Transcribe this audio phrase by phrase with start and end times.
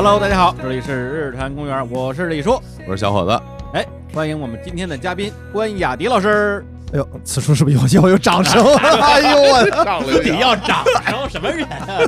[0.00, 3.42] Hello，大家好，这里是日坛公园，我是李叔，我是小伙子。
[3.74, 3.84] 哎，
[4.14, 6.64] 欢迎我们今天的嘉宾关雅迪老师。
[6.92, 8.62] 哎呦，此处是不是有 要有掌声？
[8.78, 11.98] 哎呦我，上了 你要掌声什么人啊？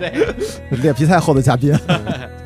[0.71, 1.77] 这脸皮太厚的嘉宾，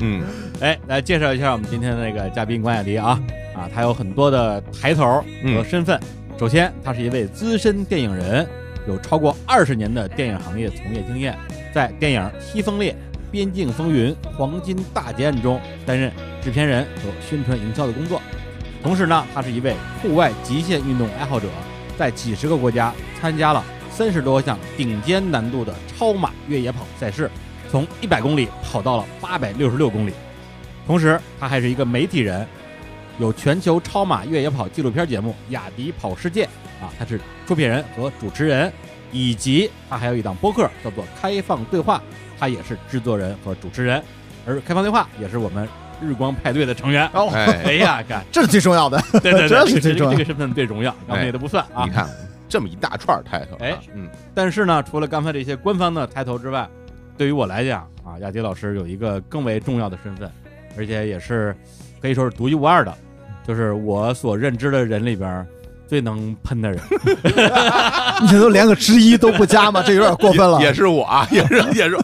[0.00, 0.24] 嗯，
[0.60, 3.20] 哎，来介绍一下我们今天的那个嘉宾关雅迪啊
[3.54, 5.22] 啊，他有很多的抬头
[5.54, 6.00] 和身份。
[6.40, 8.48] 首先，他是一位资深电影人，
[8.88, 11.36] 有超过二十年的电影行业从业经验，
[11.74, 12.96] 在电影《西风烈》
[13.34, 18.22] 《边境风云》《黄金大劫案》中担任制片人和宣传营销的工作。
[18.80, 21.48] 同时呢，他是一位户外极限运动爱好者，
[21.98, 27.28] 在几十个国家参加了三十多项顶尖难度的超马越野跑赛事，
[27.68, 30.12] 从一百公里跑到了八百六十六公里。
[30.86, 32.46] 同时，他还是一个媒体人，
[33.18, 36.44] 有全球超马越野跑纪录片节目《雅迪跑世界》
[36.80, 38.72] 啊，他是出品人和主持人，
[39.10, 42.00] 以及他还有一档播客叫做《开放对话》，
[42.44, 44.02] 他也是制作人和主持人。
[44.46, 45.66] 而《开放对话》也是我们
[46.02, 47.08] 日光派对的成员。
[47.14, 49.00] 哦哎，哎呀，看，这是最重要的。
[49.22, 51.90] 对 对对，这 是最重要这个身份最重要，然后也都不算啊你。
[51.90, 52.06] 看
[52.46, 56.68] 这么一大串抬头，哎，嗯，但是呢，除了刚才这些官方的抬头之外，
[57.16, 60.30] 对于我来讲啊，雅迪老师有一个更为重要的身份，
[60.76, 61.56] 而且也是
[62.02, 62.94] 可以说是独一无二的，
[63.42, 65.46] 就是我所认知的人里边儿
[65.86, 66.80] 最能喷的人。
[68.22, 69.82] 你这都连个之一都不加吗？
[69.86, 70.60] 这有点过分了。
[70.60, 71.98] 也是我啊， 也是也是，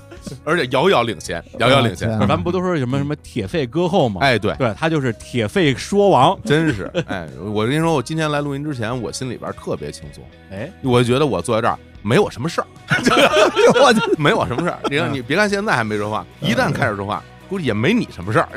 [0.45, 4.21] 而且遥遥领先，遥遥领先咱们不都说什么什么铁肺歌后吗？
[4.23, 6.39] 哎，对，对他就是铁肺说王。
[6.45, 12.67] 真是，哎，我跟你说，我今天来录音之前，我心里边特别轻松， 哎，我觉得我坐在这儿没我什么事儿，
[13.83, 14.79] 我就没我什么事儿。
[14.91, 18.49] 你看，你别看现在还没说话，一旦开始说话，估计也没你什么事儿。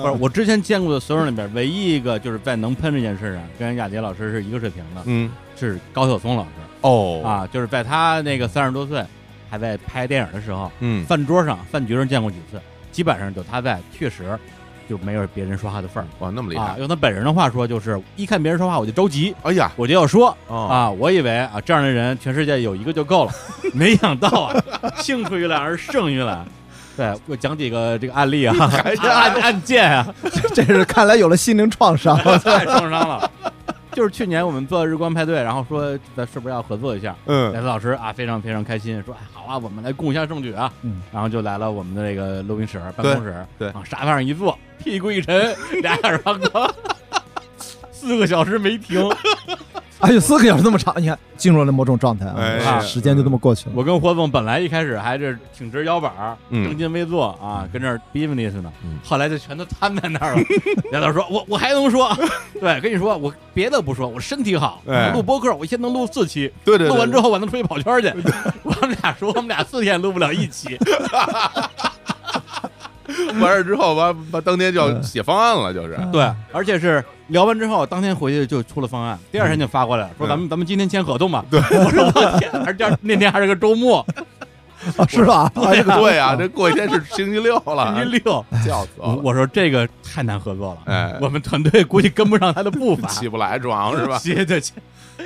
[0.00, 6.50] 不是我之前见过的所有人里边，唯一一个就是在能喷这件事上跟雅迪老师是一个水平的，嗯，是高晓松老师
[6.82, 9.04] 哦，啊，就是在他那个三十多岁
[9.50, 10.70] 还在拍电影的时候。
[10.80, 12.60] 嗯，饭桌上、饭局上见过几次，
[12.92, 14.38] 基本上就他在，确实
[14.88, 16.74] 就没有别人说话的份儿哇，那么厉啊。
[16.74, 20.90] 害，用他本人的话说，就是一看别人说话我就着急，哎呀，我就要说哦，啊。
[20.90, 23.32] 我以为啊这样的人全世界有一个就够了，
[23.74, 24.54] 没想到啊，
[24.98, 26.46] 幸出于蓝而胜于蓝。
[26.96, 28.54] 对，我讲几个这个案例啊，
[29.02, 30.06] 案案件啊，
[30.54, 32.16] 这是看来有了心灵创伤。
[32.16, 33.30] 太创伤了。
[33.92, 37.16] 就是去年我们做日光派对，然后说咱是不是要合作一下？
[37.24, 40.70] 嗯莱斯老师啊，非常非常开心，说哎好啊，我们来共襄盛举啊。
[40.82, 46.70] 嗯，然后就来了我们的这个录音室办公室，对往沙发上一坐，屁股一沉，俩耳旁哥，
[47.90, 49.00] 四个小时没停。
[50.00, 53.72] 哎呦，四个小时那么长，你看进入了某种状态哎啊，时间就这么过去了。
[53.74, 60.40] 我跟霍总本来一开始还是挺直腰板儿，嗯正襟危坐啊，跟这儿 business 呢嗯，后来就全都瘫在那儿了。
[60.90, 62.14] 梁导说：“我我还能说，
[62.60, 68.08] 对，跟你说，我别的不说，我身体好，哎录播客我一天能录四期，对对，对录完之后我能出去跑圈去。
[68.62, 70.78] 我们俩说，我们俩四天录不了一期，
[73.40, 81.44] 完事之后，完完当天就要写方案了，就是，对，而且是聊完之后，当天回去就出了方案，第二天就发过来了，说咱们咱们今天签合同吧。
[81.50, 84.04] 对， 我说我天，而第二那天还是个周末，
[84.96, 85.50] 啊是吧？
[85.54, 88.44] 啊这个对啊，这过一天是星期六了， 星期六。
[88.64, 93.08] 笑死我，我我说这个太难合作了，哎，我们团队估计跟不上他的步伐。
[93.08, 94.18] 起不来床是吧？
[94.18, 94.72] 接着起，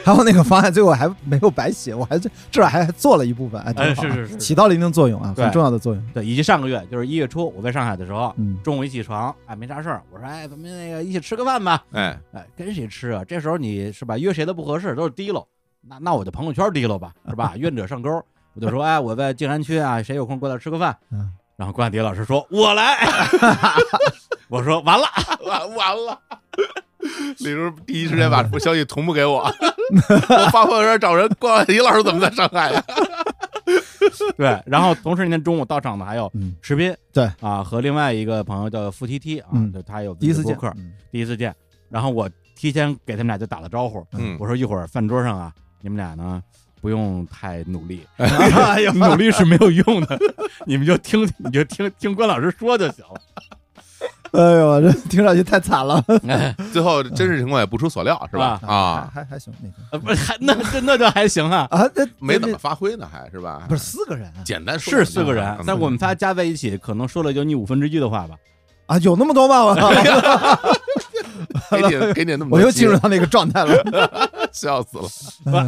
[0.05, 6.03] 还有那个方案，最后还没有白写，我还至少还做了一部分，哎，挺哎，是是是，起到了一定作用啊，很重要的作用。
[6.15, 13.25] 对，以及上个月就是一月初，我在上海的时候，嗯，中午一起床，哎，没啥事儿，我说，哎，咱们那个一起吃个饭吧，哎，哎，跟谁吃啊？
[13.25, 15.47] 这时候你是吧，约谁都不合适，都是提溜，
[15.89, 17.55] 那那我就朋友圈提溜吧，是吧？
[17.59, 18.23] 愿者上钩，
[18.55, 20.97] 我就说，哎，我在静安区啊，谁有空过来吃个饭？
[21.11, 22.97] 嗯然后关迪老师说，我来，
[24.49, 25.07] 我说完了，
[25.45, 26.19] 完完了。
[27.39, 29.41] 李叔第一时间把消息同步给我，
[30.31, 32.83] 我发朋友圈找人，关迪老师怎么在上海呀？
[34.39, 40.57] 对，然后同时那天中午到场的还有嗯，石斌，对啊，和另外一个朋友叫付 T T 啊，嗯就他有第一次见
[41.13, 41.55] 第一次见，
[41.91, 42.27] 然后我
[42.57, 45.53] 提前给他们俩就打了招呼，嗯我说一会儿饭桌上啊，
[45.83, 46.43] 你们俩呢
[46.81, 50.19] 不用太努力， 哎呦，努力是没有用的，
[50.67, 53.21] 你们就听你就听听关老师说就行了。
[54.33, 58.61] 哎呦，这听上去太惨了，哎，最后真实情况也不出所料，是吧？
[58.65, 59.53] 啊，还还还行
[59.93, 63.65] 那不是还那这那就还行啊，啊，那没怎么发挥呢，还是吧？
[63.69, 68.37] 不是四个人啊简单说是四个人嗯，但我们仨加在一起，可能说了就你五分之一的话吧。
[68.87, 69.65] 啊，有那么多吗？
[69.65, 69.75] 我
[71.71, 75.05] 给你 给你那么多我又进入到那个状态了，会， 笑死了！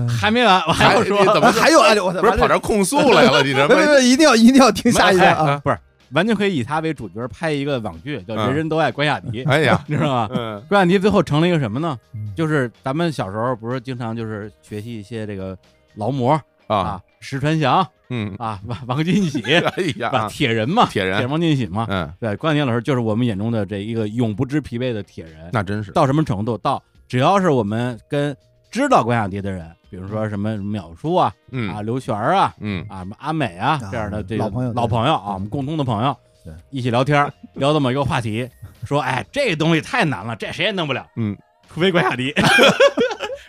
[0.06, 3.42] 不，还没完，我还要说怎么啊还有啊，我不是跑这儿控诉来了？
[3.42, 5.60] 你这别别别，一定要一定要听下一个哎啊！
[5.62, 5.78] 不是，
[6.12, 10.28] 完全可以以他为主角拍一个网剧，叫《人人都爱关雅迪》，哎呀，你知道吗？
[10.34, 12.32] 嗯关雅迪最后成了一个什么呢嗯？
[12.36, 15.56] 就是咱们小时候不是经常就是学习一些这个
[15.96, 19.62] 劳模啊，石传祥嗯，啊，王王金喜， 哎
[19.96, 25.48] 呀，，铁人嘛，铁人铁人王金喜嘛，嗯，对，关晓婷老师就是我们眼中的这一个永不知疲惫的铁人。
[25.50, 26.58] 那真是，到什么程度？
[26.58, 28.36] 到只要是我们跟
[28.70, 38.46] 知道关雅迪的人，比如说什么淼叔啊、嗯啊刘璇啊、嗯，啊什么阿美啊啊这样的这个老朋友老朋友啊，我们共同的朋友对，一起聊天，聊这么一个话题，
[38.84, 41.34] 说哎这东西太难了，这谁也弄不了，嗯，
[41.72, 42.34] 除非关雅迪。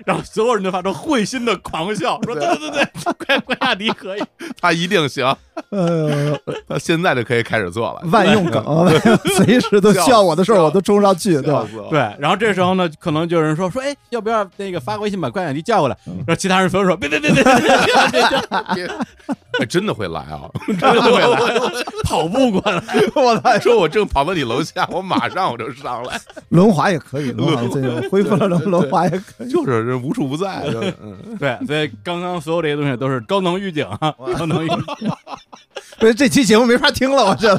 [0.06, 4.24] 然后所有人都发出会心的狂笑，说对对对对，关关雅迪可以。
[4.60, 5.26] 他一定行，
[5.70, 6.38] 呃，
[6.68, 8.64] 他现在就可以开始做了，万用梗，
[9.38, 11.54] 随时都需要我的事儿，我都冲上去，对
[11.90, 15.98] 对，然后这时候呢，可能就有人说说，哎，要不要那个发个微信把关雅迪叫过来？
[16.06, 18.92] 然后其他人所有说，别别别别别别别
[19.70, 20.50] 真的会来啊！
[20.68, 21.62] 真的会来，
[22.04, 22.84] 跑步过来。
[23.16, 26.20] 我操，说我正跑到你楼下，我马上我就上来，
[26.50, 29.50] 轮滑也可以，轮滑这个恢复了轮轮滑也可以。
[29.50, 30.64] 就是这无处不在，
[31.40, 34.84] 对，所以刚刚所有这些东西都是高能预警啊，高能预警。
[36.00, 37.58] 不是这期节目没法听了，我这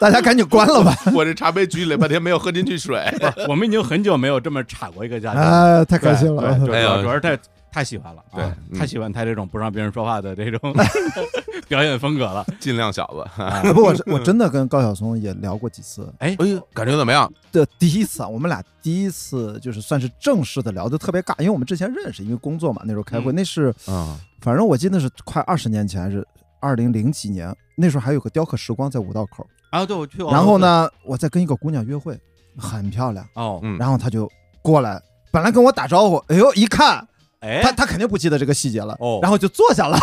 [0.00, 0.96] 大家赶紧关了吧。
[1.14, 3.04] 我这茶杯举起来半天没有喝进去水，
[3.48, 6.58] 我们已经很久没有这么插过一个嘉宾了，哎，太开心，了。
[6.58, 7.38] 主哎呀要主要是太
[7.74, 10.72] 太喜欢了，对太喜欢他这种不让别人说话的这种
[11.66, 12.46] 表演风格了。
[12.60, 13.42] 尽量小子。
[13.42, 17.28] 啊不，我我真的跟高晓松也聊过几次哎，哎呦，感觉怎么样？
[17.50, 26.24] 的第一次啊，我们俩第一次就是算是正式的聊，的特别尬，因为我们之前认识，因为工作嘛，那时候开会，嗯那是啊，反正我记得是快二十年前，还是
[26.60, 30.18] 二零零几年，那时候还有个雕刻时光在五道口，啊，对，我去。
[30.18, 30.58] 然后？
[30.58, 32.16] 呢，我在跟一个姑娘约会，
[32.56, 34.30] 很漂亮，哦，嗯，然后她就
[34.62, 37.04] 过来，本来跟我打招呼，哎呦，一看
[37.44, 39.18] 哎，他他肯定不记得这个细节了，哦。
[39.20, 39.98] 然后就坐下了，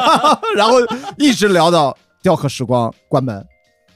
[0.54, 0.76] 然后
[1.16, 3.46] 一直聊到雕刻时光关门，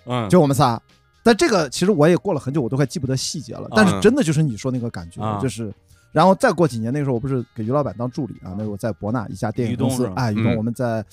[0.06, 0.80] 嗯，就我们仨。
[1.22, 3.68] 但这个其实我也过了很久，我都快记不得细节了。
[3.74, 5.38] 但是真的就是你说那个感觉，啊。
[5.42, 5.72] 就是，
[6.12, 10.56] 然后再过几年，那个时候我不是给于老板当助理啊，那时候我在博纳一家电影公司哎，于东嗯。
[10.56, 11.04] 我们在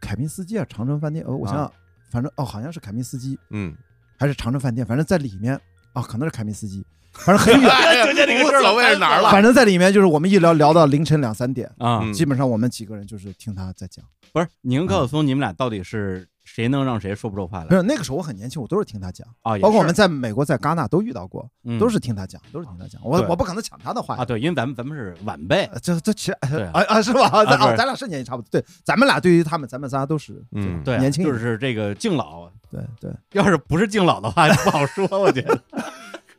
[0.00, 1.72] 凯宾斯基啊，长城饭店，哦，我想想，
[2.10, 3.74] 反正哦，好像是凯宾斯基嗯，
[4.18, 5.58] 还是长城饭店，反正在里面
[5.94, 6.84] 啊，可能是凯宾斯基，
[7.24, 12.12] 反正很远， 哎呀就这个无所谓是哪儿了，反正在里面就是我们一聊聊到凌晨两三点，啊，嗯。
[12.12, 14.04] 基本上我们几个人就是听他在讲。
[14.32, 17.66] 不是，你跟高晓松，你们俩到底是谁能让谁说不出话来？
[17.66, 19.56] 不是那个时候我很年轻，我都是听他讲，啊？
[19.56, 21.78] 也包括我们在美国在戛纳都遇到过，嗯。
[21.78, 23.00] 都是听他讲，都是听他讲。
[23.02, 24.14] 我我不可能抢他的话。
[24.16, 26.32] 呀啊，对，因为咱们咱们是晚辈，呃这这其实
[26.72, 27.28] 啊啊是吧？
[27.32, 28.48] 啊咱俩是年纪差不多。
[28.50, 30.82] 对，咱们俩对于他们，咱们仨都是嗯。
[30.84, 33.10] 对啊，年轻就是这个敬老，对对。
[33.32, 35.58] 要是不是敬老的话，就不好说，我觉得。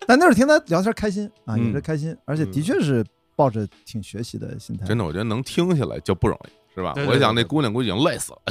[0.07, 3.06] 但那会儿听他聊天开心啊，嗯也是开心，而且的确是
[3.36, 4.86] 抱着挺学习的心态。
[4.86, 6.94] 真的，我觉得能听下来就不容易，是吧？
[6.95, 8.39] 对对我想那姑娘估计已经累死了，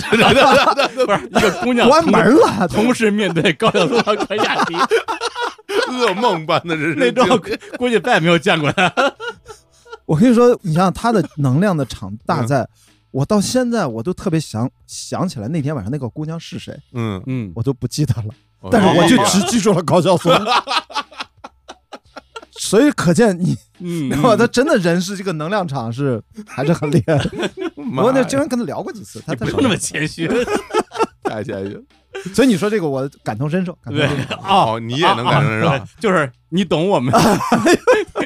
[1.06, 4.74] 不是一个姑娘关门了，同时面对高晓松和关雅迪，
[5.90, 7.40] 噩梦般的人那生种
[7.78, 8.92] 估计再也没有见过他。
[10.06, 12.68] 我跟你说，你想想他的能量的场大在，
[13.10, 18.28] 我到现在我都特别想想起来那天晚上那个姑娘是谁，嗯，嗯，我都不记得了，
[18.70, 20.32] 但是哦我就只记住了高晓松。
[22.58, 27.16] 所以可见你，嗯，我他真的人是这个能量场是 还是很厉害。
[27.28, 27.50] 的。
[28.02, 30.28] 我那经常跟他聊过几次，他不用那么谦虚，
[31.22, 31.74] 太谦虚。
[31.74, 31.82] 了。
[32.34, 34.34] 所以你说这个我感同身受，感同对身受。
[34.36, 35.48] 哦，你也能感受。
[35.50, 35.88] 得啊啊上。
[36.00, 37.12] 就是你懂我们，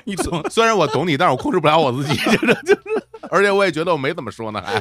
[0.04, 2.82] 你懂，虽然我懂你，但是我控制不了我自己，就是就是，
[3.30, 4.80] 而且我也觉得我没怎么说呢，还。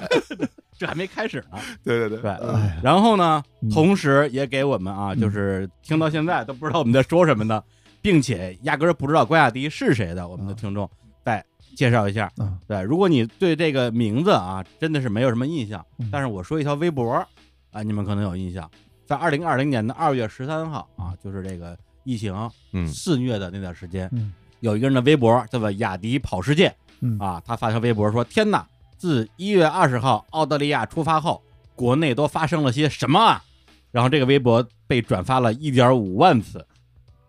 [0.77, 1.57] 这还没开始呢。
[1.83, 7.61] 对对对，对，哎然后呢嗯，同时也给我们啊，嗯就是听到现在都不知道我们在说什么的，
[8.01, 10.89] 并且压根儿不知道关雅迪是谁的，我们的听众
[11.23, 11.43] 再
[11.75, 12.31] 介绍一下。
[12.37, 17.25] 啊，对，如果你对这个名字啊真的是没有什么印象嗯，但是我说一条微博
[17.71, 18.69] 啊，你们可能有印象，
[19.05, 22.33] 在二零二零年的二月十三号啊，就是这个疫情
[22.71, 22.87] 嗯。
[22.87, 24.33] 肆虐的那段时间，嗯。
[24.61, 27.17] 有一个人的微博叫做雅迪跑世界嗯。
[27.19, 31.41] 啊，他发条微博说：“天哪，自一月二十号澳大利亚出发后，
[31.75, 33.43] 国内都发生了些什么啊？”
[33.91, 36.65] 然后这个微博被转发了一点五万次，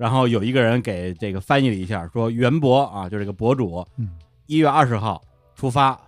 [0.00, 4.08] 然后有一个人给这个翻译了一下，说袁博啊，就这个博主，嗯
[4.46, 5.22] 一月二十号
[5.54, 6.00] 出发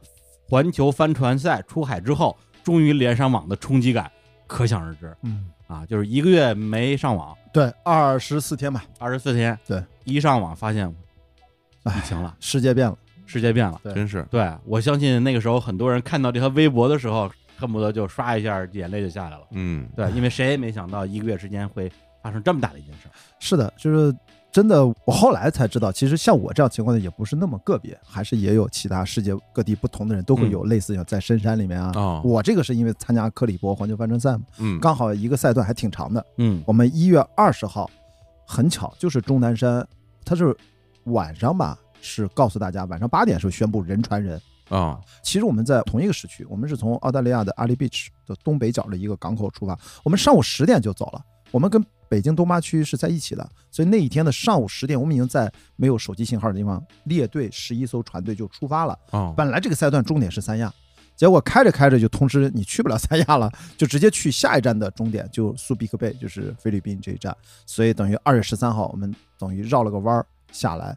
[0.48, 2.34] 环球帆船赛出海之后，
[2.64, 4.10] 终于连上网的冲击感
[4.46, 5.84] 可想而知嗯，啊！
[5.84, 10.90] 就是一个月没上网，对，二十四天吧，二十四天，对，一上网发现
[11.82, 12.96] 哎疫情了，世界变了。
[13.26, 13.78] 世界变了。
[13.94, 19.46] 真是对我相信那个时候很多人看到这条微博的时候，恨不得就刷一下眼泪就下来了。
[19.50, 23.12] 嗯对，因为谁也没想到一个月之间会发生这么大的一件事儿。
[23.42, 24.14] 是的，就是
[24.52, 31.90] 真的，我后来才知道，其实像我这样情况的也不是那么个别，还是也有其他世界各地不同的人都会有类似，像在深山里面啊。
[31.96, 36.24] 哦我这个是因为参加克里伯环球帆船赛嘛，嗯刚好一个赛段还挺长的。
[36.38, 37.90] 嗯我们一月二十号，
[38.46, 39.84] 很巧就是钟南山，
[40.24, 40.56] 他是
[41.06, 58.98] 晚上吧，是告诉大家晚上八点时候宣布人传人，啊，其实我们在同一个时区，我们是从澳大利亚的阿里 beach 的东北角的一个港口出发，我们上午十点就走了，我们跟北京东八区是在一起的，所以那一天的上午十点，我们已经在没有手机信号的地方列队十一艘船队就出发了。
[59.12, 60.70] 哦，本来这个赛段终点是三亚，
[61.16, 67.34] 结果开着开着就通知你去不了三亚了， 就直接去下一站的终点就苏比克贝，就是菲律宾这一站。
[67.64, 70.94] 所以等于二月十三号，我们等于绕了个弯儿下来，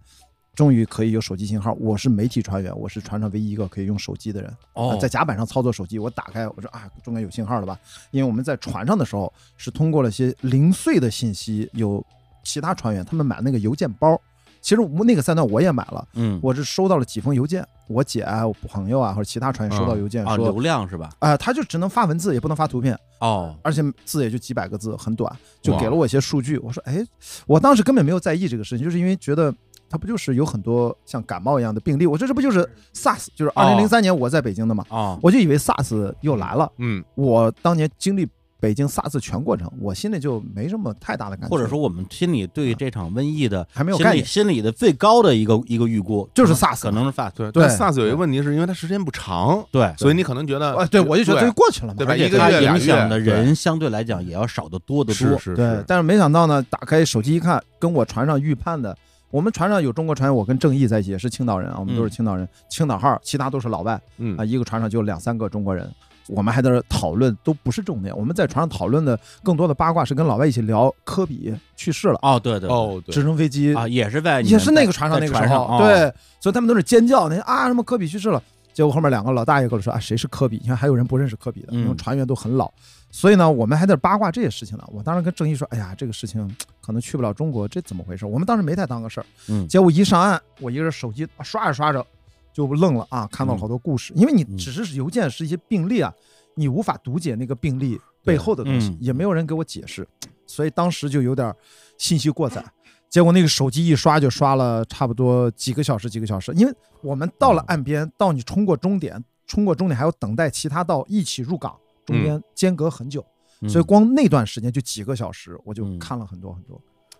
[0.55, 1.73] 终于可以有手机信号。
[1.73, 4.51] 我是媒体船员，我是船上唯一一个可以用手机的人。
[4.73, 7.77] 哦啊，在甲板上操作手机，我打开我说啊，终于有信号了吧？
[8.11, 12.03] 因为我们在船上的时候是通过了一些零碎的信息，有
[12.43, 14.19] 其他船员他们买那个邮件包。
[14.61, 21.11] 其实我那个赛段我也买了，嗯，我是收到了几封邮件，我姐啊、我朋友啊或者其他船员收到邮件啊，说，流量是吧？
[21.19, 25.31] 啊、他就只能发文字，也不能发图片，哦，而且字也就几百个字，很短，
[25.61, 26.57] 就给了我一些数据。
[26.57, 27.05] 我说，哎，
[27.45, 29.53] 我当时根本没有在意这个事情，就是因为觉得
[29.89, 36.71] 它不就是有很多像感冒一样的病例，我说这不就是 SARS，就是二零零三年我在北京的嘛，哦，我就以为 SARS 又来了。
[36.77, 38.27] 嗯，我当年经历
[38.59, 44.25] 北京 SARS 全过程，我心里就没什么太大的感觉，或者说我们心里对这场瘟疫的还没有概念。
[44.25, 52.13] 心里的最高的一个一个预估就是 SARS 可能是 SARS，对，对但 SARS 有一个问题，是因为它时间不长，对，所以你可能觉得，哎，对我就觉得这就过去了嘛，对吧？
[52.13, 55.37] 而且一个月影响的人相对来讲也要少得多得多。
[55.37, 58.97] 是是对，，但是没想到呢，打开手机一看，跟我船上预判的，
[59.35, 65.91] 我们船上有中国船员，我跟郑毅在一起，也是青岛人啊，我们都是青岛人，青岛号，其他都是老外嗯啊，一个船上就两三个中国人。
[66.29, 68.17] 我们还在这讨论，都不是重点。
[68.17, 78.41] 我们在船上讨论的更多的八卦是跟老外一起聊科比去世了，哦，对对，哦，对直升飞机啊，也是在也是那个船上那个时候，船上哦对，所以他们都是尖叫，那啊什么科比去世了。
[78.73, 80.57] 结果后面两个老大爷跟我说啊，谁是科比？
[80.61, 82.71] 你看还有人不认识科比的，嗯因为船员都很老。
[83.15, 84.83] 所以呢，我们还在八卦这些事情呢。
[84.91, 88.25] 我当时跟郑毅说，哎呀，这个事情可能去不了中国，这怎么回事？
[88.25, 89.25] 我们当时没太当个事儿。
[89.47, 92.05] 嗯结果一上岸，我一个人手机啊刷着刷着
[92.53, 96.13] 就愣了啊，看到了好多故事，因为你嗯只是邮件是一些病例啊，
[96.55, 100.05] 你无法读解那个病例背后的东西嗯，也没有人给我解释，
[100.45, 101.55] 所以当时就有点
[101.97, 102.61] 信息过载。
[103.09, 111.73] 结果那个手机一刷就刷了差不多几个小时，几个小时，因为我们到了岸边，到你冲过终点，冲过终点还要等待其他道一起入港，
[112.05, 113.25] 中间间隔很久，
[113.61, 116.79] 嗯所以光那段时间就几个小时，我就嗯看了很多很多，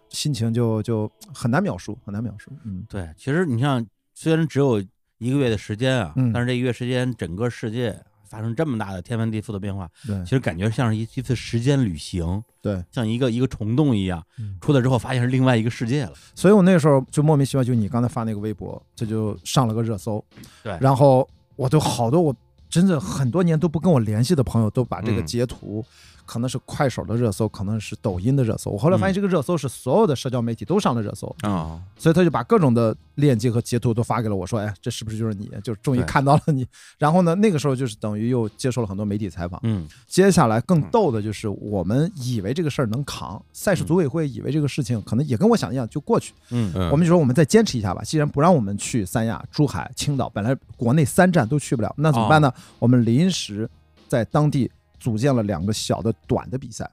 [0.10, 2.52] 心情就就很难描述，很难描述。
[2.64, 4.80] 嗯，对，其实你像虽然只有
[5.18, 16.14] 一个月的时间啊，嗯但是这一个月时间，整个世界发生这么大的天翻地覆的变化，对其实感觉像是一一次时间旅行，对，像一个一个虫洞一样嗯，出来之后发现是另外一个世界了。
[16.36, 20.24] 所以我那个时候就莫名其妙，就你刚才发那个微博，这就上了个热搜。
[20.64, 22.36] 对然后我都好多我
[22.70, 25.86] 真的很多年都不跟我联系的朋友，都把这个嗯截图，
[26.26, 28.72] 可能是快手的热搜，可能是抖音的热搜。
[28.72, 35.50] 我后来发嗯现这个热搜是所有的社交媒体都上了热搜，啊，所以他就把各种的链接和截图都发给了我，说：“哎，这是不是就是你？
[35.64, 36.68] 就是终于看到了你。”
[36.98, 39.60] 然后呢，那个时候就是等于又接受了很多媒体采访。
[39.64, 46.34] 嗯接下来更逗的就是，我们以为这个事儿能扛，赛事组委会以为这个事情可能也跟我想一样就过去。
[46.50, 52.52] 嗯嗯，我们就说我们再坚持一下吧，既然不让我们去三亚、珠海、青岛，本来国内三站都去不了，那怎么办呢？
[52.80, 53.70] 我们临时
[54.08, 54.70] 在当地
[55.00, 56.90] 组建了两个小的短的比赛，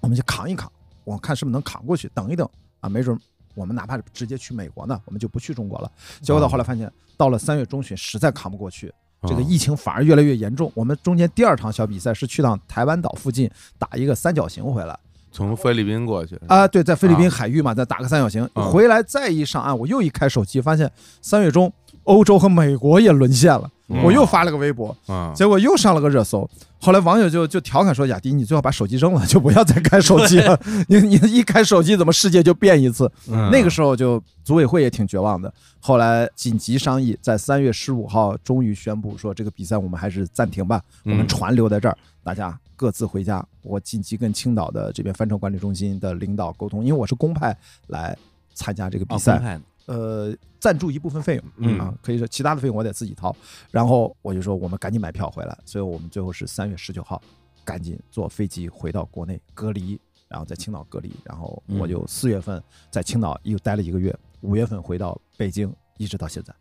[0.00, 0.70] 我们就扛一扛，
[1.04, 2.48] 我看是不是能扛过去，等一等
[2.80, 3.18] 啊，没准
[3.54, 5.90] 我们哪怕直接去美国呢，我们就不去中国了。
[6.20, 10.70] 结果到后来发现，到了三月中旬，实在扛不过去，这个啊疫情反而越来越严重。
[10.74, 14.98] 我们中间第二场小比赛是去趟台湾岛附近打一个三角形回来。
[15.32, 21.70] 从菲律宾过去啊，对，在菲律宾啊海域嘛，再打个三角形，啊回来再一上岸，我又一开手机，发现三月中
[22.06, 26.48] 欧洲和美国也沦陷了，嗯我又发了个微博，啊，结果又上了个热搜。
[26.78, 30.58] 后来网友就就调侃说：“雅迪，你最好把手机扔了，就不要再开手机了。
[30.88, 35.52] 你你一开手机，怎么世界就变一次？”嗯那个时候就组委会也挺绝望的。
[35.80, 43.44] 后来紧急商议，在三月十五号终于宣布说，这个比赛我们还是暂停吧，我们嗯船留在这儿，大家各自回家。
[43.62, 47.56] 我紧急跟青岛的这边帆船管理中心的领导沟通，因为我是公派
[47.88, 48.16] 来
[48.54, 51.78] 参加这个比哦，赛呃，赞助一部分费用，嗯。
[51.78, 53.34] 啊，可以说其他的费用我得自己掏。
[53.70, 57.20] 然后我就说我们赶紧买票回来，所以我们最后是三月十九号
[57.64, 66.54] 赶紧坐飞机回到国内隔离，然后在青岛隔离，然后我就四月份在青岛又待了一个月，五月份回到北京，一直到现在，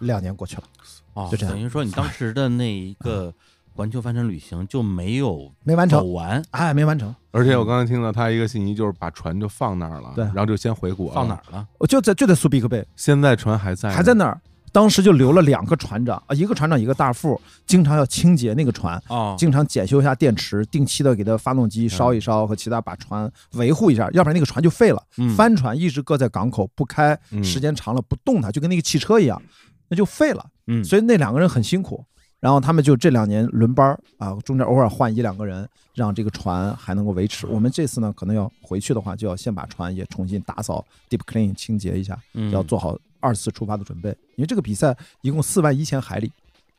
[0.00, 0.64] 两年过去了，
[1.14, 1.54] 哦，就这样。
[1.54, 3.32] 等于说你当时的那一个
[3.74, 11.34] 环球帆船旅行就没有没完成，走完，哎，没完成，而且我刚才听到他一个信息，就是把船就放那儿了，对然后就先回国了，放哪？
[11.34, 11.66] 儿了？
[11.78, 14.40] 我就在就在苏比克贝，现在船还在，还在那儿。
[14.70, 25.02] 当时就留了两个船长啊，一个船长一个大副，经常要清洁那个船，哦，经常检修一下电池，定期的给它发动机烧一烧和其他把船维护一下，要不然那个船就废了。
[25.18, 29.40] 嗯帆船一直搁在港口不开，嗯时间长了不动它，就跟那个汽车一样。
[29.88, 30.42] 那就废了。
[30.68, 32.02] 嗯，所以那两个人很辛苦，
[32.42, 37.46] 然后他们就这两年轮班儿啊，中间偶尔换一两个人，让这个船还能够维持。
[37.46, 44.08] 我们这次呢，可能要回去的话，就要先把船也重新打扫、deep clean 清洁一下，嗯要做好二次出发的准备。
[44.34, 46.32] 因为这个比赛一共四万一千海里，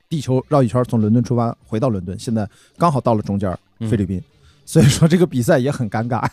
[0.10, 2.46] 地球绕一圈，从伦敦出发回到伦敦，现在
[2.77, 3.58] 刚好到了中间
[3.89, 4.22] 菲律宾，
[4.65, 6.29] 所以说这个比赛也很尴尬。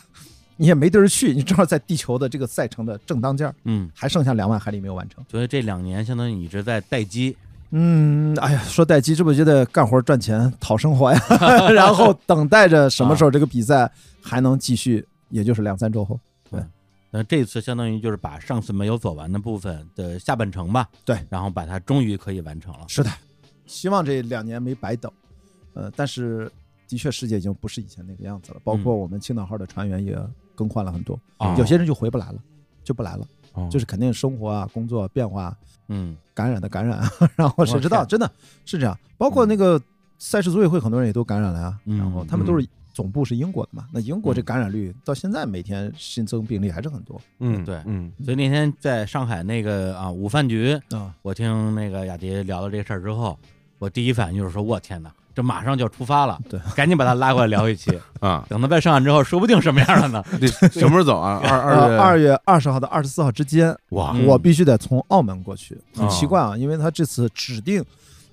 [0.57, 5.23] 你也没地儿去，你正好在地球的这个赛程的正当间儿，嗯，还剩下两万海里没有完成。
[5.31, 7.35] 所以这两年相当于你一直在待机，
[7.71, 11.19] 嗯，哎呀，说待机，这不就得干活赚钱讨生活呀？
[11.71, 13.89] 然后等待着什么时候这个比赛
[14.21, 16.19] 还能继续，也就是两三周后。
[16.49, 16.61] 对
[17.09, 22.85] 那这次相当于就是把上次没有走完的部分的下半程吧，对，然后把它终于可以完成了。
[22.87, 23.09] 是的，
[23.65, 25.11] 希望这两年没白等。
[25.73, 26.51] 呃，但是
[26.89, 30.17] 的确世界已经不是以前那个样子了，包括我们青岛号的船员也
[30.55, 32.39] 更换了很多，啊有些人就回不来了，
[32.83, 35.55] 就不来了，哦就是肯定生活啊、工作变化、
[35.91, 36.99] 嗯感染的感染，
[37.35, 38.31] 然后谁知道，真的
[38.65, 38.97] 是这样。
[39.17, 39.79] 包括那个
[40.17, 41.77] 赛事组委会，很多人也都感染了呀。
[41.85, 41.97] 嗯。
[41.97, 47.19] 然后他们都是总部是英国的嘛，那英国这感染率到现在每天新增病例还是很多。
[47.39, 47.81] 嗯，对。
[47.85, 48.11] 嗯。
[48.23, 51.13] 所以那天在上海那个啊午饭局，啊。
[51.21, 53.37] 我听那个雅迪聊到这事儿之后，
[53.77, 57.91] 我第一反应就是说，我天哪，这马上就要出发了，对，赶紧把他拉过来聊一期。
[58.19, 60.23] 啊，等他再上岸之后，说不定什么样了呢？
[60.39, 61.39] 这什么时候走啊？
[61.47, 67.83] 二二月呃二月二十号到二十四号之间，哇嗯我必须得从澳门过去，很哦奇怪啊，因为他这次指定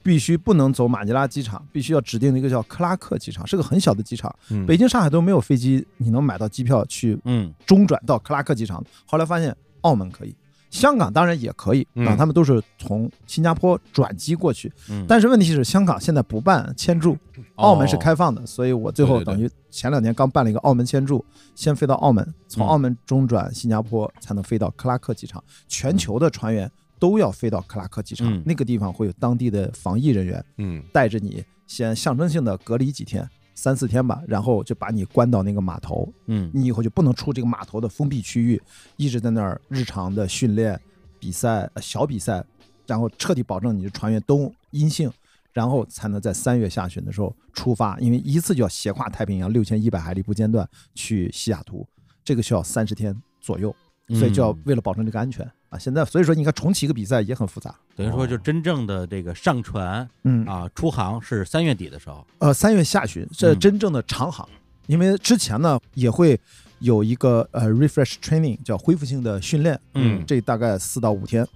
[0.03, 8.83] 必须不能走马尼拉机场，必须要指定的一个叫克拉克机场，是个很小的机场，嗯北京、上海都没有飞机，你能买到机票去嗯中转到克拉克机场。
[9.07, 10.35] 后来发现澳门可以，
[10.71, 14.73] 香港当然也可以啊，嗯他们都是从新加坡转机过去。
[14.91, 17.17] 嗯，但是问题是，香港现在不办签注，
[17.57, 25.43] 澳门是开放的，所以我最后等于前两年刚办了一个澳门签注，先飞到澳门，从嗯澳门中转新加坡，才能飞到克拉克机场。
[25.67, 33.29] 全球的船员都要飞到克拉克机场，嗯那个地方会有当地的防疫人员嗯带着你，先象征性的隔离几天。
[33.61, 36.49] 三四天吧，然后就把你关到那个码头，嗯。
[36.55, 38.63] 你以后就不能出这个码头的封闭区域，
[38.97, 40.81] 一直在那儿日常的训练、
[41.19, 42.45] 比赛、呃小比赛，
[42.87, 45.11] 然后彻底保证你的船员都阴性，
[45.53, 51.85] 然后才能在三月下旬的时候出发，因为一次就要斜跨太平洋六千一百海里不间断去西雅图，
[52.23, 53.75] 这个需要三十天左右，
[54.11, 54.63] 所以就要嗯。
[54.67, 60.45] 为了保证这个安全啊，现在所以说你看重启一个比赛也很复杂，等于说就真正的这个上船嗯。
[60.47, 63.59] 啊出航是三月底的时候，呃，三月下旬这嗯。
[63.61, 64.49] 真正的长航，
[64.87, 66.41] 因为之前呢也会
[66.79, 71.47] 有一个呃 refresh training 叫恢复性的训练，嗯这大概四到五天，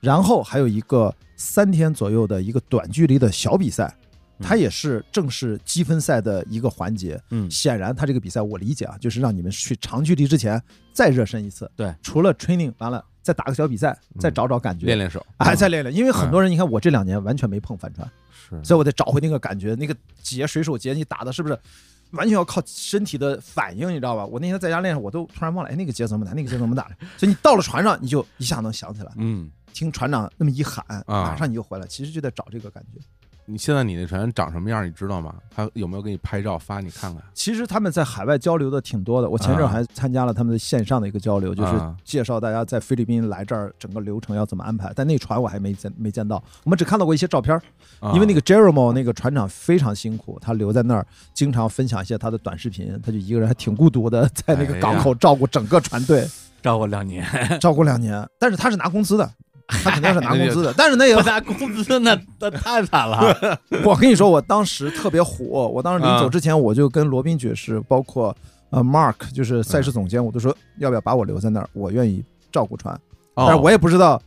[0.00, 3.92] 然后还有一个三天左右的一个短距离的小比赛，
[4.38, 7.20] 它嗯也是正式积分赛的一个环节。
[7.30, 7.50] 嗯。
[7.50, 11.68] 显然，它这个比赛我理解啊，就是让你们去长距离之前再热身一次。
[11.74, 15.92] 对，除了 training 完了再打个小比赛，再嗯找找感觉，练练手哎，再练练。
[15.92, 18.08] 因为很多人，你看我这两年完全没碰帆船。
[18.48, 21.58] 是所以我得找回那个感觉，那个结水手结你打的是不是
[22.12, 24.24] 完全要靠身体的反应，你知道吧？
[24.24, 26.88] 我那天在家练，我都突然忘了，哎，那个节怎么打，那个节怎么打？
[27.16, 31.86] 所以你到了船上，你就一下能想起来，嗯听船长那么一喊，啊马上你就回来。
[31.88, 33.00] 其实就在找这个感觉。
[33.48, 35.34] 你现在你那船长什么样，你知道吗？
[35.50, 37.22] 他有没有给你拍照发你看看？
[37.34, 44.92] 其实他们在海外交流的挺多的，我前阵还参加了他们的线上的一个交流，就是啊介绍大家在菲律宾来这儿整个流程要怎么安排。
[44.94, 47.62] 但那船我还没见没见到，我们只看到过一些照片儿。
[48.12, 56.28] 因为那个个 Jerome 那个船长非常辛苦，他留在那儿，经常分享一些他的短视频，他就一个人还挺孤独的，在那个港口照顾整个船队，
[56.62, 57.26] 照顾两年，
[57.58, 58.26] 照顾两年。
[58.38, 59.28] 但是他是拿工资的，
[59.68, 60.72] 他肯定是拿工资的。
[60.78, 63.34] 但是那不个，拿工资那那太惨了。
[63.84, 68.34] 我跟你说，我当时特别火，我当时临走之前，我就跟罗宾爵士，包括
[68.70, 72.98] 呃 Mark，就是赛事总监，我都说要不要把我留在那儿，我愿意照顾船。
[73.34, 74.20] 但是我也不知道。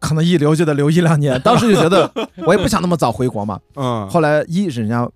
[0.00, 2.10] 可能一留就得留一两年，当时就觉得
[2.44, 5.08] 我也不想那么早回国嘛，嗯后来一是人家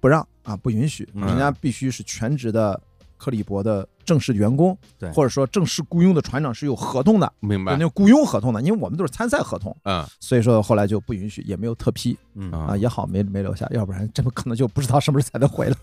[0.00, 2.78] 不让啊，不允许，嗯人家必须是全职的
[3.16, 5.10] 克里伯的正式员工，对。
[5.10, 7.72] 或者说正式雇佣的船长是有合同的，有明白。
[7.72, 10.06] 那种雇佣合同的，因为我们都是参赛合同，嗯。
[10.20, 12.16] 所以说后来就不允许，也没有特批。
[12.34, 12.50] 嗯。
[12.52, 15.76] 啊啊，也好没没留下，要不然这么可能就不知道什么时候才能回来。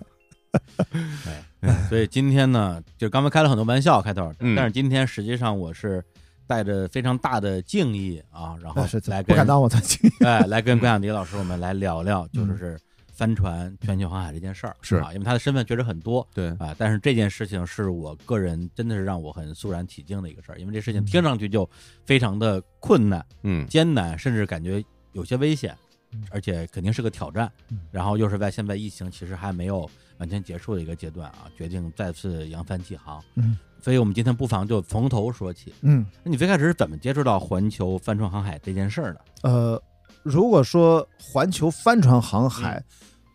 [1.61, 4.55] 哎，所以今天呢，就刚才开了很多玩笑开头，嗯。
[4.55, 6.03] 但是今天实际上我是
[6.45, 12.79] 带着非常大的敬意啊，然后是来跟不敢当我的亲，哎来跟关晓迪老师我们来聊聊，就是是
[13.11, 16.27] 帆船全球航海这件事儿，是啊，因为他的身份确实很多。
[16.33, 21.69] 对啊，但是这件事情是我个人真的是让我很肃然起敬的一个事儿，因为这事情听上去就
[22.05, 25.77] 非常的困难、嗯艰难，甚至感觉有些危险
[26.13, 27.79] 嗯，而且肯定是个挑战嗯。
[27.91, 33.23] 然后又是在现在疫情其实还没有完全结束的一个阶段啊，决定再次扬帆起航。
[33.35, 35.73] 嗯，所以我们今天不妨就从头说起。
[35.81, 39.21] 嗯那你最开始是怎么接触到环球帆船航海这件事儿的？
[39.43, 39.83] 呃，
[40.23, 42.83] 如果说环球帆船航海，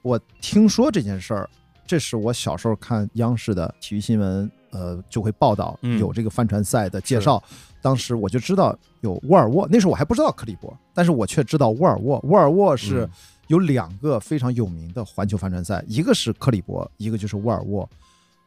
[0.02, 1.50] 我听说这件事儿，
[1.86, 7.42] 这是我小时候看央视的体育新闻，呃，就会报道嗯有这个帆船赛的介绍。
[7.82, 12.18] 当时我就知道有沃尔沃，那时候我还不知道克利伯，但是我却知道沃尔沃。
[12.24, 13.10] 沃尔沃是嗯
[13.48, 17.88] 有两个非常有名的环球帆船赛，一个是克利伯，一个就是沃尔沃。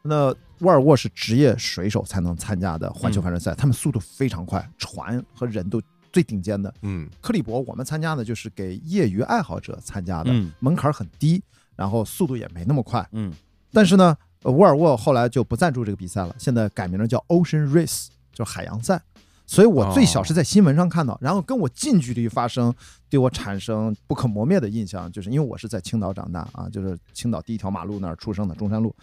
[0.02, 5.80] 那沃尔沃是职业水手才能参加的环球帆船赛，他们速度非常快，船和人都
[6.12, 6.72] 最顶尖的。
[6.82, 11.42] 嗯克里伯我们参加的就是给业余爱好者参加的，嗯门槛很低，
[11.76, 13.06] 然后速度也没那么快。
[13.12, 13.32] 嗯
[13.72, 19.00] 但是呢，呃沃尔沃后来就不赞助这个比赛了，现在改名了叫 Ocean Race，就是海洋赛。
[19.46, 22.72] 所以我最小是在新闻上看到，然后跟我近距离发生，
[23.08, 28.94] 对我产生不可磨灭的印象，就是因为我是在青岛长大啊，就是青岛第一条马路那儿出生的中山路，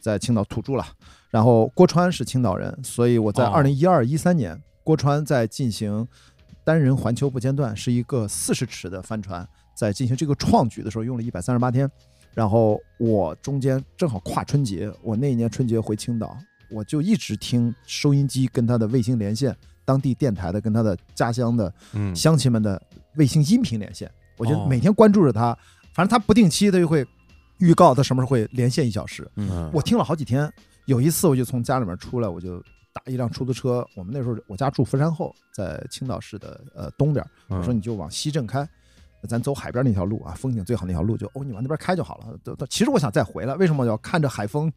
[0.00, 0.86] 在青岛土著了。
[1.30, 6.06] 然后郭川是青岛人，所以我在哦二零一二一三年，郭川在进行
[6.64, 9.46] 单人环球不间断，是一个四十尺的帆船，
[9.76, 11.88] 在进行这个创举的时候用了一百三十八天。
[12.32, 16.36] 然后我中间正好跨春节，我那一年春节回青岛，
[16.70, 22.80] 我就一直听收音机跟他的卫星连线，当地电台的跟他的家乡的嗯乡亲们的
[23.16, 25.56] 卫星音频连线，我就哦每天关注着他，
[25.94, 27.06] 反正他不定期他就会
[27.58, 30.52] 预告他什么时候会连线一小时，嗯我听了好几天。
[30.86, 32.62] 有一次我就从家里面出来，我就
[32.94, 38.66] 打一辆出租车，我们那时候我家住福山后，在青岛市的呃东边，我说嗯你就往西镇开。
[39.26, 42.26] 咱走海边那条路啊，风景最好那条路就哦，你往那边开就好了。
[42.44, 44.70] 都都，其实我想再回来，为什么我要看着海风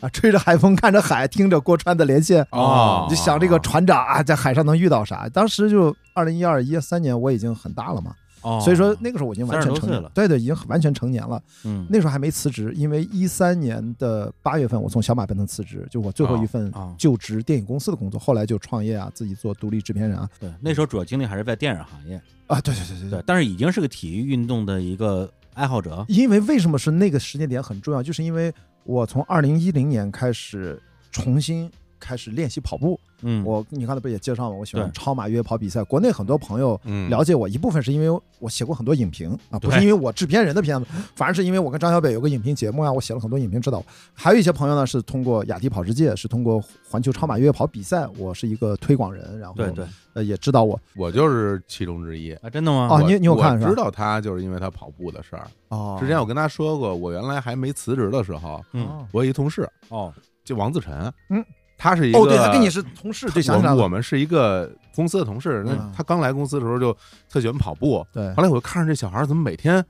[0.00, 5.26] 啊，吹着海风，看着海，听着郭川的连线，哦你就想这个船长啊，在海上能遇到啥？
[5.30, 10.10] 当时就二零一二一三年，我已经很大了嘛，哦，所以说那个时候我已经完全成年了。
[10.14, 11.42] 对对，已经完全成年了。
[11.64, 11.86] 嗯。
[11.90, 20.28] 那时候还没辞职，因为一三年的八月份，我从小马奔腾辞职，就我最后一份就职电影公司的工作，后来就创业啊，自己做独立制片人啊。
[20.38, 23.10] 对，那时候主要精力还是在电影行业，啊，对对对对。
[23.10, 28.52] 对，但是已经是个体育运动的一个爱好者，因为为什么是那个时间点很重要，就是因为
[28.84, 30.80] 我从二零一零年开始
[31.10, 31.70] 重新
[32.04, 32.98] 开始练习跑步。
[33.22, 34.54] 嗯，我你刚才不是也介绍了？
[34.56, 35.82] 我喜欢超马越野跑比赛。
[35.84, 40.86] 国内很多朋友嗯了解我，一部分是因为我写过很多影评啊，不是因为我制片人的片子，
[41.16, 43.82] 反而是因为我跟张小北有个影评节目啊，我写了很多影评指导。
[44.12, 52.32] 还有一些朋友呢是通过雅迪跑世界，是通过环球超马越野跑比赛，我是一个推广人，然后对对呃也知道我我就是其中之一。
[52.34, 52.88] 啊，真的吗？
[52.90, 55.46] 我哦你你有看是吧我知道他就是因为他跑步的事儿。
[55.68, 60.12] 哦之前我跟他说过，我原来还没辞职的时候，嗯哦我有一同事哦
[60.44, 61.42] 就王自晨，嗯，
[61.84, 65.62] 他是一个哦，对他跟你是同事，对，想起来我了，我们是一个公司的同事。
[65.66, 65.92] 那嗯。
[65.94, 66.96] 他刚来公司的时候就
[67.28, 68.32] 特喜欢跑步，对。
[68.32, 69.84] 后来我就看着这小孩怎么每天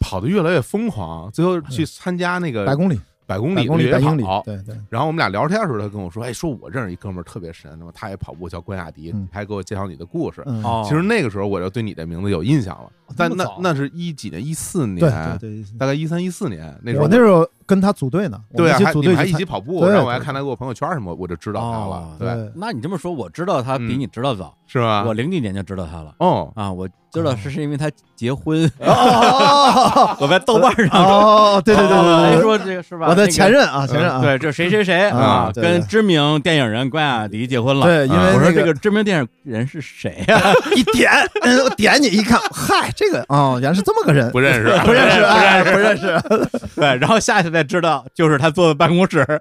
[0.00, 10.42] 跑得越来越疯狂，最后去参加那个百公里，百公里百公里，越野百英里跑，对对，然后我们俩聊天的时候，他跟我说：“哎，说我认识一哥们儿特别神，那么他也跑步，叫关亚迪嗯，还给我介绍你的故事。
[10.46, 14.44] 嗯，哦，其实那个时候我就对你的名字有印象了，但那那是一几年？
[14.44, 25.04] 一四年，对对对，大概一三一四年那时候我那时候跟他组队呢，我对啊，们一起还你们还组队还一起跑步，对然后我还看他给我朋友圈什么，我就知道他了哦，对，对那你这么说，我知道他比嗯你知道早，是吧？
[25.06, 33.06] 我零几年就知道他了哦，啊，我知道是是因为他结婚， 哦我在豆瓣上哦，对对对对说这个是吧？
[33.08, 37.86] 我的前任啊，前任啊，对，这谁谁谁啊跟知名电影人关雅迪结婚了。
[37.86, 40.40] 对，因为啊我说这个知名电影人是谁呀？
[40.76, 41.10] 一点，
[41.42, 49.24] 嗯，我点你一看，嗨，这个哦，原来是这么个人，不认识， 不认识，不哎认识不认识， 对，然后下去才知道，就是他坐的办公室。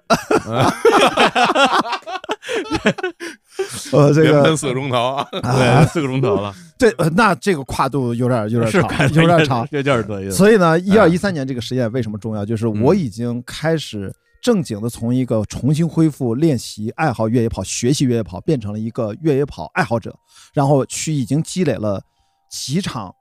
[3.94, 5.28] 呃，这个四个钟头啊！
[5.32, 9.66] 对，四个钟头了，对，呃那这个跨度有点有点长，有点长。
[9.72, 10.36] 这就是多意思。
[10.36, 12.46] 所以呢，一二嗯一三年这个实验为什么重要？
[12.46, 20.14] 就是我已经开始正经的从一个重新恢复练习爱好越野跑、学习越野跑，变成了一个越野跑爱好者，
[20.54, 22.02] 然后去已经积累了
[22.50, 23.16] 几场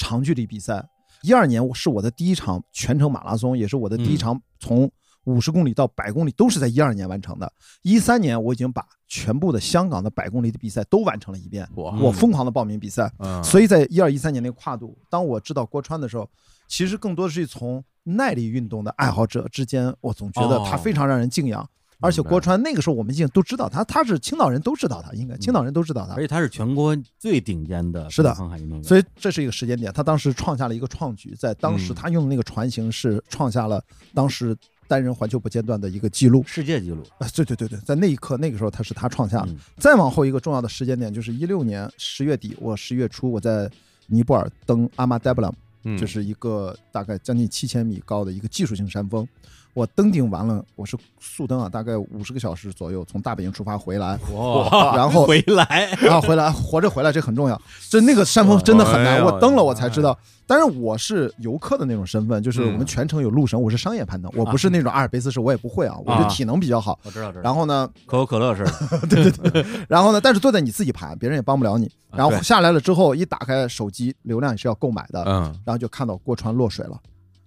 [0.00, 0.82] 长距离比赛。
[1.22, 4.90] 一二年是我的第一场全程马拉松，也是我的第一场从
[5.24, 7.52] 五十公里到百公里都是在一二年完成的。
[7.82, 13.12] 一三年我已经把全部的香港的百公里的比赛都完成了一遍，我疯狂的报名比赛。
[13.18, 16.26] 嗯所以在一二一三年那个跨度，当我知道郭川的时候，
[16.66, 21.68] 其实更多的是从耐力运动的爱好者之间，我总觉得他哦非常让人敬仰。
[22.00, 29.92] 而且郭川那个时候我们已经都知道他，他是青岛人都知道他，应该青岛人都知道他而，且他是全国最顶尖的是的航海运动员，所以这是一个时间点。
[29.92, 33.82] 他当时创下了一个创举，在当时嗯他用的那个船型是创下了
[34.14, 34.56] 当时
[34.88, 36.42] 单人环球不间断的一个记录。
[36.46, 37.02] 世界纪录。
[37.18, 39.52] 啊，对对对对，在那一刻那个时候他是他创下的。
[39.52, 43.70] 嗯再往后一个重要的时间点就是一六年十月底，我十月初我在
[44.06, 45.54] 尼泊尔登阿玛德布朗。
[45.82, 49.26] 嗯就是一个大概将近七千米高的一个技术性山峰。
[49.74, 57.60] 我登顶完了，我是速登啊，大概五十个小时左右，从大本营出发回来，哇，然后回来，然后回来 活着回来，这很重要。
[57.88, 60.16] 这那个山峰真的很难，我登了我才知道。
[60.46, 66.98] 但是我是游客的那种身份，就是我们嗯全程有路绳，我是商业攀登，我不是那种阿尔卑斯式，我也不会啊，我就体能比较好。
[67.04, 67.42] 我知道知道。
[67.42, 68.64] 然后呢，可口可乐似
[69.06, 71.86] 的， 然后呢，但是坐在你自己盘，别人也帮不了你。
[72.10, 76.98] 啊然后下来了之后，一打开手机，流量也是要购买的，嗯然后就看到郭川落水了。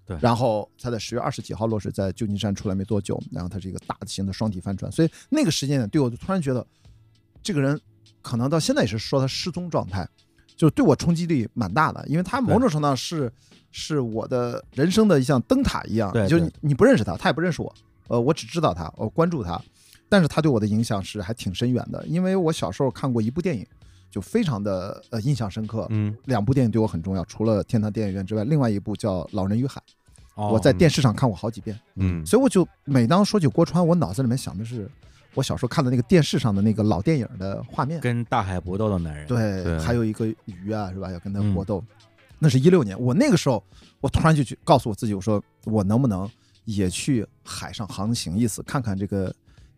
[0.05, 0.17] 对。
[0.21, 6.65] 然后他在十月二十几号落水，在旧金山出来没多久，然后他是一个大型的双体帆船，所以那个时间点对我就突然觉得，
[7.41, 7.79] 这个人
[8.21, 10.07] 可能到现在也是说他失踪状态，
[10.55, 13.31] 就对我冲击力蛮大的，因为他某种程度上是
[13.71, 16.29] 是我的人生的一像灯塔一样，对对。
[16.29, 17.75] 就是你你不认识他，他也不认识我，
[18.07, 19.61] 呃，我只知道他，我关注他，
[20.07, 23.65] 但是他对我的影响是还挺深远的，因为我小时候看过一部电影，
[24.13, 26.15] 就非常的呃印象深刻，嗯。
[26.25, 29.81] 两部电影对我很重要，除了《天堂电影院》之外，另外一部叫《老人与海》，
[30.35, 30.49] 哦。
[30.53, 32.23] 我在电视上看过好几遍，嗯。
[32.23, 34.87] 所以我就每当说起郭川，我脑子里面想的是
[35.33, 39.79] 我小时候看的那个电视上的那个老电影的画面，跟大海搏斗的男人，对，对。
[39.79, 41.11] 还有一个鱼啊，是吧？
[41.11, 41.51] 要跟他嗯。
[41.55, 41.83] 搏斗，
[42.37, 43.63] 那是一六年，我那个时候，
[43.99, 46.29] 我突然就去告诉我自己，我说我能不能
[46.65, 49.33] 也去海上航行一次，看看这个。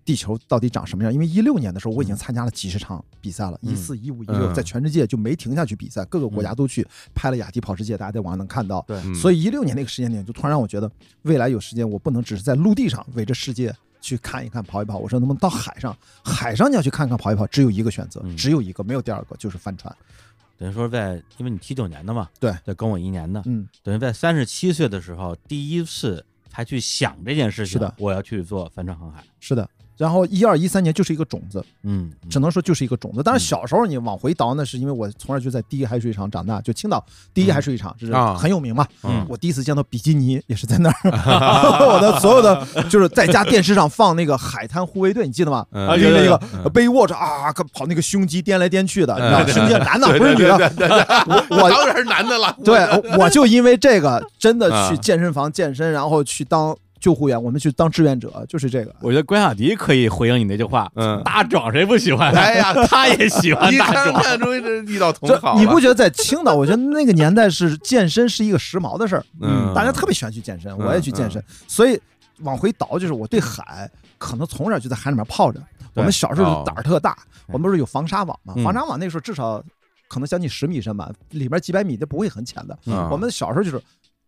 [0.06, 1.12] 地球到底长什么样？
[1.12, 8.86] 因为一六年的时候，我已经参加了几十场比赛了，嗯一四、一五、一六，嗯在全世界就没停下去比赛，各个国家都去拍了雅迪跑世界，大家在网上能看到。
[8.88, 10.89] 对嗯所以一六年那个时间点，就突然让我觉得，
[11.24, 15.00] 未来有时间，我不能只是在陆地上围着世界去看一看、跑一跑。
[15.00, 15.98] 我说能不能到海上？
[16.24, 19.94] 海上你要去看看、跑一跑，只有一个选择，嗯只有一个，没有第二个，就是帆船。
[20.58, 29.68] 等于说在，因为你七九年的嘛，对，对，跟我一年的，嗯，等于在三十七岁的时候，第一次才去想这件事情，是的我要去做帆船航海，是的。
[29.97, 32.29] 然后一二一三年就是一个种子，嗯，嗯。
[32.29, 33.23] 只能说就是一个种子。
[33.23, 33.43] 当然嗯。
[33.43, 37.03] 小时候你往回倒，那是因为我从小就在第一海水厂长大，就青岛
[37.34, 38.36] 第一海水厂，这是啊。
[38.36, 38.86] 很有名嘛。
[39.03, 39.25] 嗯。
[39.29, 40.95] 我第一次见到比基尼也是在那儿，
[41.93, 45.65] 我的所有的就是在家电视上放那个海滩护卫队，你记得吗？
[45.71, 45.88] 嗯。
[45.99, 46.71] 拎着一个嗯。
[46.71, 49.43] 背卧着啊，跑那个胸肌颠来颠去的，你知道吗？
[49.45, 51.05] 对瞬间男的不是女的，对对对对。
[51.58, 52.79] 我我当然是男的了，对，
[53.17, 56.75] 我就因为这个真的去啊健身房健身，然后去当
[57.06, 58.91] 救护员，我们去当志愿者，就是这个。
[59.00, 62.34] 我觉得关雅迪可以回应你那句话，嗯大壮谁不喜欢？
[62.34, 66.56] 哎呀， 他也喜欢一大壮，看看出这遇到同这好，你不觉得在青岛？
[66.56, 72.02] 我觉得那个年代是健身是一个时髦的事儿，嗯大家特别喜欢去健身，嗯我也去健身，所以
[72.39, 73.88] 往回倒就是我对海
[74.18, 75.62] 可能从小就在海里面泡着。
[75.94, 77.15] 我们小时候就胆儿特大，
[77.46, 78.56] 我们不是有防沙网嘛？
[78.58, 79.63] 嗯防沙网那时候至少
[80.10, 82.76] 可能将近十米深吧，里面几百米都不会很浅的。
[82.88, 83.80] 嗯我们小时候就是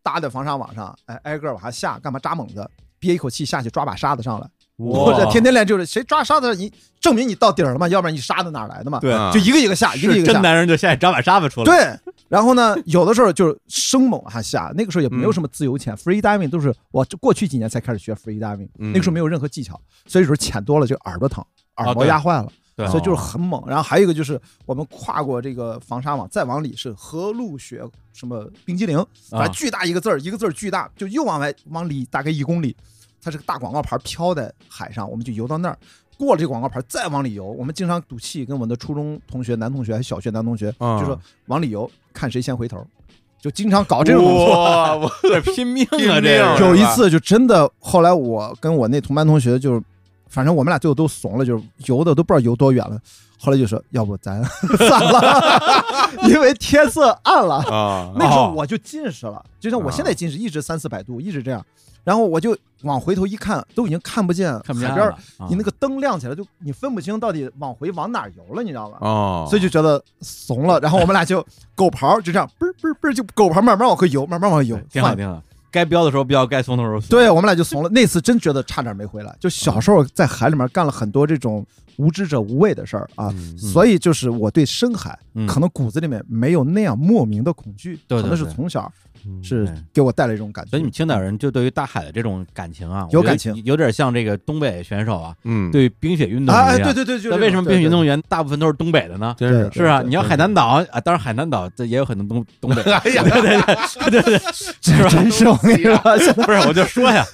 [0.08, 2.66] 搭在防沙网上，哎，挨个往下下，干嘛扎猛子，
[2.98, 9.00] 憋一口气下去抓把沙子上来，或者天天练就是谁抓沙子，你证明你到底儿了嘛，要不然你沙子哪来的嘛？
[9.02, 10.42] 对啊就一个一个下，一个一个下是真。
[10.42, 21.44] 男人就下去抓把沙子出来，对，然后呢，有的时候就是生猛往下下，那个时候也没有什么自由潜、f r e e diving 都是我过去几年才开始学 free diving，、嗯那个时候没有任何技巧，所以有时候潜多了就耳朵疼，
[21.76, 22.88] 耳膜压坏了，对。
[22.88, 23.62] 所以就是很猛。
[23.68, 32.74] 然后还有一个就是我们跨过这个防沙网，再往里是河路雪什么冰激凌，反正巨大一个字儿，一个字儿巨大，就又往外往里大概一公里，
[33.22, 35.78] 它是个大广告牌飘在海上，我们就游到那儿。
[36.18, 42.84] 过了这广告牌，再往里游，我们经常赌气，跟我们的初中同学、男同学还小学男同学，啊就说往里游，看谁先回头，
[43.40, 49.84] 就经常搞这种 我这拼命啊，这样有一次就真的，后来我跟我那同班同学就是，
[50.30, 53.00] 反正我们俩最后都怂了，就是游的都不知道游多远了。
[53.40, 54.44] 后来就说，要不咱
[54.80, 55.72] 散了，
[56.28, 57.58] 因为天色暗了。
[57.72, 61.64] 啊那时候我就近视了，就像我现在近视，一直三四百度，一直这样。
[62.04, 65.14] 然后我就往回头一看，都已经看不见看不见海边
[65.50, 68.98] 你那个灯亮起来，就你分不清到底往回往哪游了，你知道吧？
[69.02, 70.80] 哦，所以就觉得怂了。
[70.80, 75.44] 然后我们俩就狗刨，就这样嘣儿嘣嘣，就狗刨慢慢往回游，慢慢往回游，换挺好挺好，
[75.78, 77.90] 该飙的时候飙，该怂的时候怂，对我们俩就怂了。
[77.90, 79.36] 那次真觉得差点没回来。
[79.40, 81.64] 就小时候在海里面干了很多这种
[81.98, 89.07] 无知者无畏的事儿啊，嗯所以就是我对深海嗯可能骨子里面没有那样莫名的恐惧，可能是从小嗯
[89.44, 90.72] 是给我带来一种感觉。
[90.72, 93.56] 所以你们青岛人就对于大海的这种感情啊，有感情。
[93.66, 99.36] 有点像这个东北选手啊，嗯，对冰雪运动啊，哎，一样对对对，那为什么冰雪运动员大部分都是东北的呢？
[99.38, 104.40] 真是对是啊，你要海南岛啊，当然海南岛这也有很多东东北， 哎呀，对对对对对，
[104.82, 105.10] 是吧？
[105.10, 105.98] 真是我跟你说，
[106.34, 107.26] 不是，我就说呀，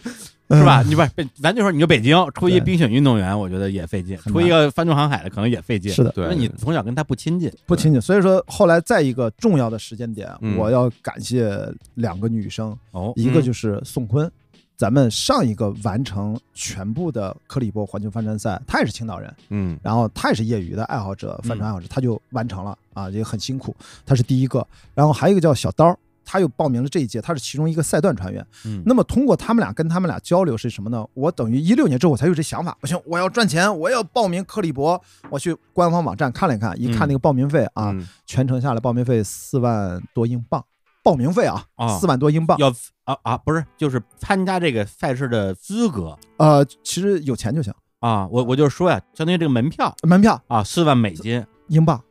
[0.54, 0.82] 是吧？
[0.84, 1.10] 你不是，
[1.42, 5.92] 咱就说你就北京出一冰雪运动员，我觉得也费劲；出一个帆船航海的可能也费劲。
[5.92, 7.52] 是的对因为你从小跟他不亲近。
[7.66, 8.02] 不亲近。
[8.02, 11.58] 所以说后来在一个重要的时间点，嗯我要感谢
[11.96, 14.32] 两个女生，哦，一个就是宋坤。
[14.76, 24.66] 咱们上一个完成全部的克里波环球帆船赛，他也是青岛人，嗯然后他也是业余的爱好者，帆船爱好者，他就完成了啊，也很辛苦，他是第一个。
[24.96, 28.46] 然后还有一个叫小刀，他又报名了这一届，他是其中一个赛段船员。
[28.66, 31.06] 嗯，那么通过他们俩跟他们俩交流是什么呢？
[31.14, 35.02] 我等于一六年之后我才有这想法，不行，我要赚钱，我要报名克利伯。
[35.30, 40.64] 我去官方网站看了一看，一看那个报名费啊，嗯全程下来报名费四万多英镑，
[41.04, 42.58] 报名费啊，啊四万多英镑。
[42.58, 42.70] 要
[43.04, 48.28] 啊啊，不是，就是参加这个赛事的资格呃，其实有钱就行，啊。
[48.28, 52.02] 我我就说呀，相当于这个门票门票啊，四万美金，英镑，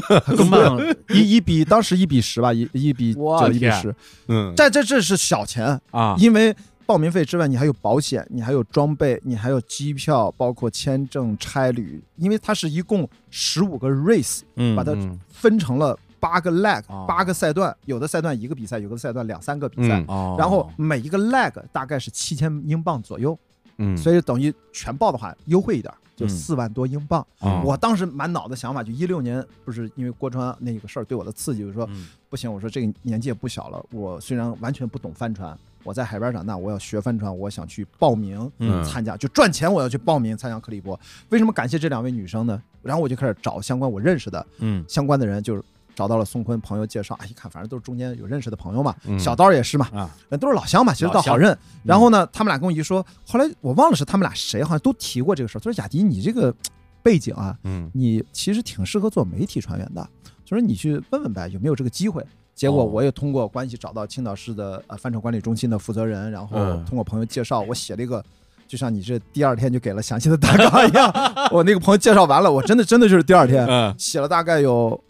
[0.38, 0.78] 英镑
[1.10, 3.94] 一一比当时一比十吧，一一比我就一比十，
[4.28, 6.54] 嗯，但这这是小钱，啊，因为
[6.86, 15.18] 报名费之外，你还有保险，你还有装备，你还有机票，包括签证、差旅，因为它是一共十五个 race，嗯把它嗯。
[15.30, 20.00] 分成了八个 leg，哦八个赛段，有的赛段一个比赛，有的赛段两三个比赛。
[20.00, 23.38] 嗯哦，然后每一个 leg 大概是七千英镑左右，
[23.76, 27.24] 嗯，所以等于全报的话优惠一点，就嗯四万多英镑。
[27.40, 40.98] 哦我当时满脑子想法就一六年，不是因为郭川那个事儿对我的刺激，就是说嗯不行，我说这个年纪也不小了，我虽然完全不懂帆船，我在海边长大，我要学帆船，我想去报名嗯参加，就赚钱，我要去报名参加克利伯。
[41.30, 42.60] 为什么感谢这两位女生呢？
[42.82, 45.62] 然后我就开始找相关我认识的嗯相关的人，就是
[45.94, 51.56] 找到了宋坤朋友介绍，哎，一看反正都是中间有认识的朋友嘛，嗯小刀也是嘛，啊，都是老乡嘛，其实倒好认。
[51.82, 55.60] 然后呢，他们俩跟我一说，后来我忘了是他们俩谁，好像都提过这个事儿。
[55.60, 56.54] 他说雅迪，你这个
[57.02, 60.02] 背景啊，嗯你其实挺适合做媒体船员的，
[60.44, 62.24] 就说你去问问呗，有没有这个机会。
[62.54, 68.24] 结果哦我也通过关系找到青岛市的呃帆船管理中心的负责人，然后嗯通过朋友介绍，我写了一个，
[68.68, 71.12] 就像你这第二天就给了详细的大纲一样。
[71.50, 75.02] 我那个朋友介绍完了，我真的真的就是第二天嗯，写了大概有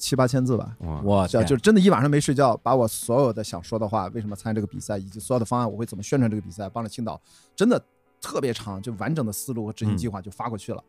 [0.00, 7.20] 七八千字吧，哇就我天就真的一晚上没睡觉，把我所有的想说的话，为什么参加这个比赛，以及所有的方案，我会怎么宣传这个比赛，帮着青岛，
[7.54, 7.80] 真的
[8.20, 10.82] 特别长，就完整的思路和执行计划就发过去了。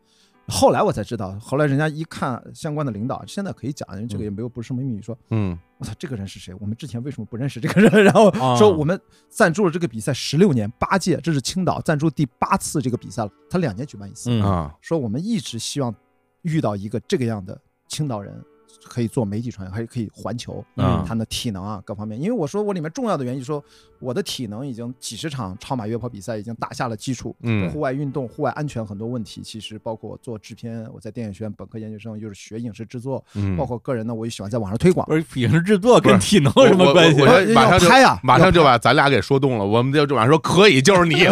[0.48, 6.52] 后来我才知道，后来人家一看相关的领导，现在可以讲，因为这个也没有不是什么秘密，说嗯我操，这个人是谁？
[6.58, 8.02] 我们之前为什么不认识这个人？
[8.02, 14.30] 然后啊说我们赞助了这个比赛十六年八届，这是青岛赞助第八次这个比赛了，他两年举办一次。
[14.30, 15.94] 嗯啊说我们一直希望
[16.42, 18.44] 遇到一个这个样的青岛人，
[18.88, 22.20] 可以做媒体传员，还可以环球，嗯他的体能啊各方面。
[22.20, 23.62] 因为我说我里面重要的原因，说
[23.98, 27.34] 我的体能已经几十场超马约跑比赛已经打下了基础。
[27.42, 35.06] 嗯户外运动、户外安全很多问题，其实包括我做制片，我在电影学院本科研究生，又是学影视制作，嗯，包括个人呢，我也喜欢在网上推广。
[35.06, 41.14] 不是影视制作跟体能有什么关系马上就拍啊马上就把咱俩给说动了，我们就就马上说可以，就是你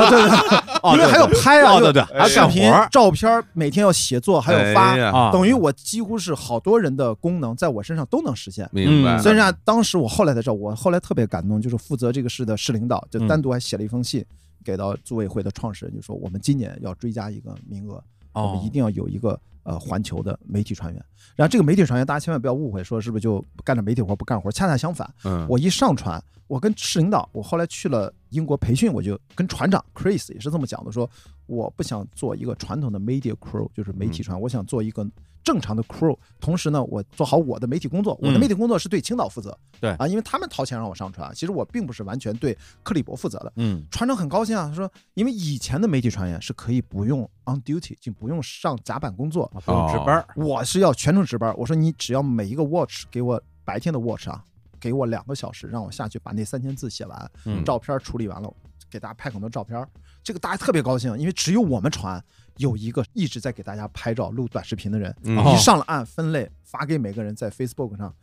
[0.94, 8.69] 因为还有拍啊，哦对对，还要还有视频干活、照片，每天要写作，还有发等于我几乎是好多人的功能在我身上都能实现。
[8.73, 9.16] 明白。
[9.16, 14.25] 嗯虽然当时我后来才知道，我后来特别感动，就是负责这个事的市领导就嗯单独还写了一封信
[14.64, 21.05] 给到组委会的创始人，就说我们今年要追加一个名额，我哦们一定要有一个呃环球的媒体船员。
[21.37, 24.51] 然后这个媒体船员，大家千万不要误会，说是不是就干着媒体活不干活？
[24.51, 31.09] 恰恰相反，嗯，我一上船，我跟市领导，我后来去了英国培训，我就跟船长 Chris 也是这么讲的，说
[31.47, 35.07] 我不想做一个传统的 media crew，就是媒体船，我想做一个
[35.43, 38.40] 正常的 crew，同时呢，我做好我的媒体工作，我的嗯。
[38.40, 39.90] 媒体工作是对青岛负责，对。
[39.93, 43.53] 啊，因为他们掏钱让我上船，其实我并不是完全对克里伯负责的。
[43.57, 43.83] 嗯。
[43.90, 50.27] 船长很高兴啊，他说，因为以前的媒体船员是可以不用 on duty，就不用上甲板工作，啊不用值班儿。
[50.37, 51.53] 我是要全程值班。
[51.57, 54.45] 我说你只要每一个 watch 给我白天的 watch 啊，
[54.81, 58.53] 给我两个小时，让我下去把那三千字写完，嗯照片处理完了，
[58.90, 59.87] 给大家拍很多照片。
[60.23, 62.23] 这个大家特别高兴，因为只有我们船
[62.57, 68.14] 有一个一直在给大家拍照、录短视频的人，一上了岸分类发给每个人，在 Facebook 上。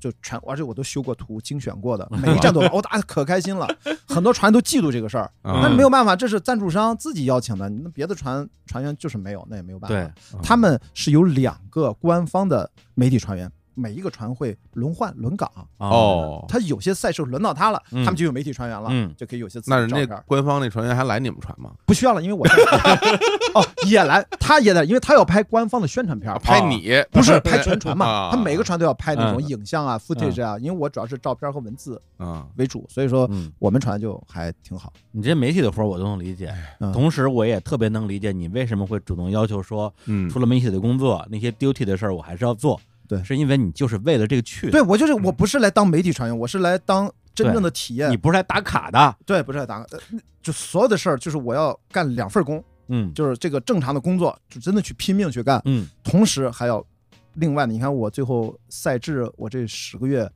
[0.00, 3.68] 就全，而且我都修过图、精选过的， 每一站都有，我大家可开心了。
[4.08, 9.94] 很多船都嫉妒这个事儿， 嗯那没有办法，这是赞助商自己邀请的，那别的船船员就是没有，那也没有办法。
[9.94, 18.04] 对，他们是有两个官方的媒体船员，每一个船会轮换轮岗，哦，他有些赛事轮到他了，嗯。
[18.04, 19.14] 他们就有媒体船员了，嗯。
[19.16, 20.24] 就可以有些自己那人家的照片。
[20.26, 21.72] 官方那船员还来你们船吗？
[21.86, 22.54] 不需要了，因为我在
[23.54, 26.92] 哦 也来，他也来，因为他要拍官方的宣传片拍你。
[27.10, 28.30] 不是拍全船嘛， 啊。
[28.30, 29.48] 他每个船都要拍那种嗯。
[29.48, 34.92] 影像啊、footage 啊，因为我主要是照片和文字啊，为主，所以说嗯，我们船就还挺好。
[35.12, 40.28] 你这媒体的活我都能理解，嗯同时我也特别能理解你为什么会主动要求说，嗯。
[40.28, 42.80] 除了媒体的工作，那些 duty 的事儿我还是要做。
[43.10, 43.24] 对。
[43.24, 48.10] 是因为你就是为了这个去，对我就是我不是来当媒体传员，我是来当真正的体验。
[48.10, 48.16] 你。
[48.16, 49.16] 不是来打卡的。
[49.26, 49.86] 对，不是来打，卡。
[50.40, 53.12] 就所有的事儿就是我要干两份工，嗯。
[53.12, 55.88] 就是这个正常的工作，就真的去拼命去干，嗯。
[56.04, 56.82] 同时还要
[57.34, 60.30] 另外的，你看我最后赛制，我这十个月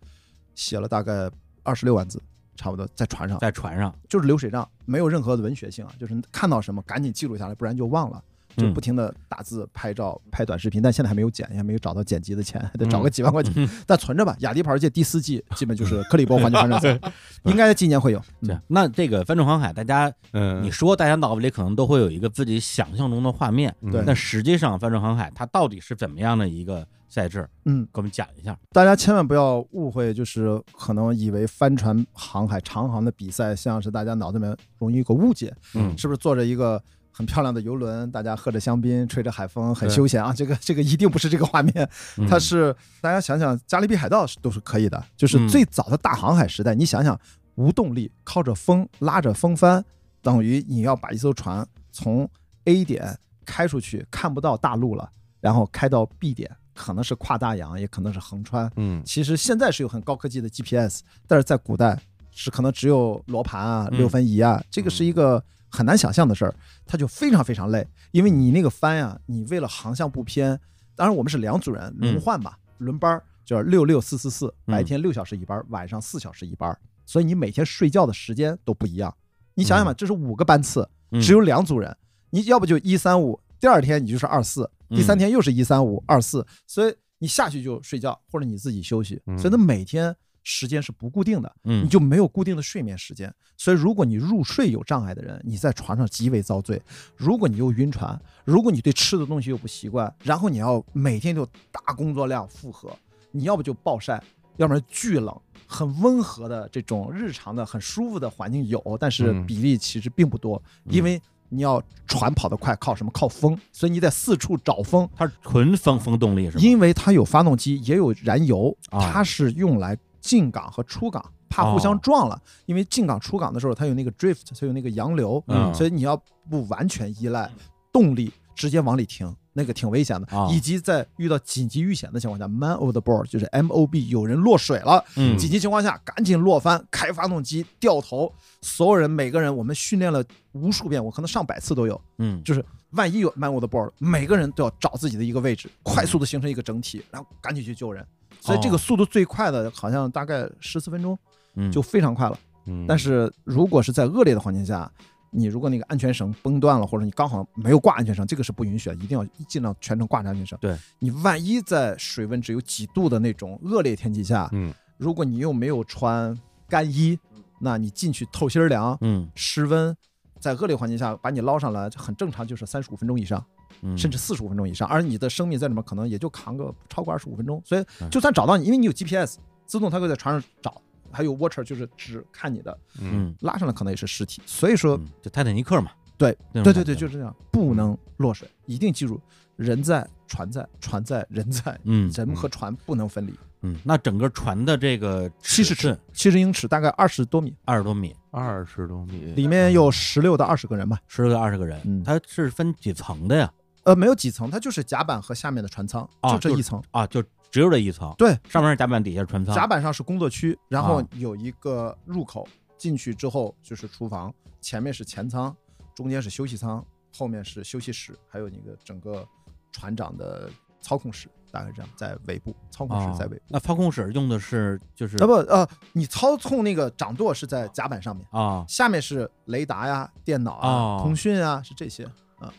[0.54, 1.30] 写了大概
[1.62, 2.20] 二十六万字，
[2.56, 8.22] 差不多在船上，在船上，就是流水账，没有任何的文学性啊，就是看到什么赶紧记录下来，不然就忘了。
[8.56, 14.36] 就不停的打字、拍照、拍短视频，但现在还没有剪，也还没有找到剪辑的钱，还得找个几万块钱，但存着吧。
[14.40, 17.00] 雅迪跑世界第四季基本就是克里伯环球帆船赛，
[17.44, 18.22] 应该今年会有。
[18.40, 27.48] 对，那这个帆船航海，大家嗯，你说大家脑子里可能都会有一个自己想象中的画面，对但实际上帆船航海它到底是怎么样的一个赛制？
[27.64, 28.56] 嗯，给我们讲一下。
[28.72, 36.82] 大家千万不要误会，就是可能以为帆船航海长航的比赛，像是大家脑子里面容易有个误解，嗯是不是坐着一个
[37.16, 40.32] 很漂亮的游轮，大家喝着香槟，吹着海风，很休闲啊？
[40.32, 41.88] 这个这个一定不是这个画面，
[42.18, 47.16] 嗯 它是大家想想，加勒比海盗是都是可以的，就是嗯最早的大航海时代，你想想，
[47.54, 49.84] 无动力，靠着风拉着风帆，
[50.20, 52.28] 等于你要把一艘船从
[52.64, 55.08] A 点开出去，看不到大陆了，
[55.40, 58.68] 然后开到 B 点，可能是跨大洋，也可能是横穿。
[58.74, 61.96] 嗯其实现在是有很高科技的 GPS，但是在古代
[62.32, 65.40] 是可能只有罗盘啊、嗯六分仪啊，这个是一个
[65.74, 66.54] 很难想象的事儿，
[66.86, 70.60] 他就非常非常累，因为你那个帆呀、你为了航向不偏，
[70.94, 74.72] 当然我们是两组人轮换吧，轮班儿就是六六四四四，嗯。
[74.72, 79.12] 白天六小时一班，晚上四小时一班，所以你每天睡觉的时间都不一样。
[79.54, 81.20] 你想想吧，这是五个班次，嗯。
[81.20, 81.96] 只有两组人，
[82.30, 89.36] 你要不就一三五，第二天你就是二四，第三天又是一三五二四，所以你下去就睡觉，或者你自己休息，嗯。
[89.36, 90.14] 所以他每天
[90.44, 93.32] 时间是不固定的，嗯你就没有固定的睡眠时间。
[93.56, 96.78] 所以如果你入睡有障碍的人，你在船上极为遭罪；
[97.16, 102.94] 如果你又晕船，如果你对吃的东西又不习惯，然后你要每天就大工作量负荷，
[103.32, 104.22] 你要不就暴晒，
[104.58, 105.34] 要不然巨冷。
[105.66, 113.10] 很温和的这种日常的很舒服的环境有，但是嗯比例其实并不多，因为你要船跑得快，靠什么？
[113.12, 115.08] 靠风，所以你得四处找风。
[115.16, 116.62] 它是纯风风动力是吗？
[116.62, 122.40] 因为它有发动机，也有燃油，啊它是用来进港和出港，怕互相撞了。
[122.64, 126.16] 因为进港出港的时候，它有那个 drift，它有那个洋流，嗯所以你要
[126.48, 127.50] 不完全依赖
[127.92, 130.26] 动力，直接往里停，那个挺危险的。
[130.34, 142.00] 啊以及在遇到紧急遇险的情况下，man overboard 就是 M O B，有人落水了，嗯紧急情况下赶紧落翻，开发动机，掉头，所有人每个人我们训练了无数遍，我可能上百次都有。
[142.16, 148.06] 嗯就是万一有 man overboard，每个人都要找自己的一个位置，快速的形成一个整体，然后赶紧去救人。
[148.44, 151.18] 所以这个速度最快的，好像大概十四分钟
[151.54, 151.72] 嗯。
[151.72, 152.38] 就非常快了。
[152.66, 154.90] 嗯，但是如果是在恶劣的环境下，
[155.30, 160.58] 你如果那个安全绳崩断了，或者你刚好没有挂安全绳，这个是不允许的，一定要尽量全程挂着安全绳。
[160.60, 160.76] 对。
[160.98, 164.72] 你万一在水温只有几度的那种恶劣天气下，嗯。
[164.98, 166.38] 如果你又没有穿
[166.68, 167.18] 干衣，
[167.60, 169.28] 那你进去透心儿凉，嗯。
[169.34, 169.96] 失温，
[170.38, 173.53] 在恶劣环境下把你捞上来，很正常，就是三十五分钟以上，嗯，
[173.96, 177.60] 甚至四十五分钟以上，而你的生命在里面可能也就扛个不超过二十五分钟。
[177.64, 184.42] 所以嗯就算找到你，因为你有 GPS，自动它会在船上找，还有 watcher 就是只看你的，嗯嗯拉上来可能也是尸体。
[184.46, 189.20] 所以说，嗯就泰坦尼克嘛，对对对对，就是这样，不能落水，一定记住，
[189.56, 193.34] 人在船在，船在人在，嗯人和船不能分离。
[193.66, 200.98] 嗯，那整个船的这个七十尺尺，七十英尺，大概二十多米，二十多米，二十多米，里面有十六到二十个人吧。
[201.08, 203.50] 十六到二十个人，嗯它是分几层的呀？
[203.84, 206.82] 呃，没有几层，它就是甲板和下面的船舱，啊就就这一层。
[206.90, 209.54] 啊，就只有这一层，对，上面是甲板，底下是船舱。
[209.54, 215.54] 甲板上是工作区，然后啊有一个入口，进去之后就是厨房，前面是前舱，
[215.94, 216.84] 中间是休息舱，
[217.16, 219.26] 后面是休息室，还有那个整个
[219.70, 223.44] 船长的操控室，大概这样，在尾部，操控啊室在尾部。
[223.48, 232.08] 那操控室用的是就是呃不呃，你操控那个掌舵是在甲板上面，啊下面是雷达呀、电脑啊、哦通讯啊，是这些。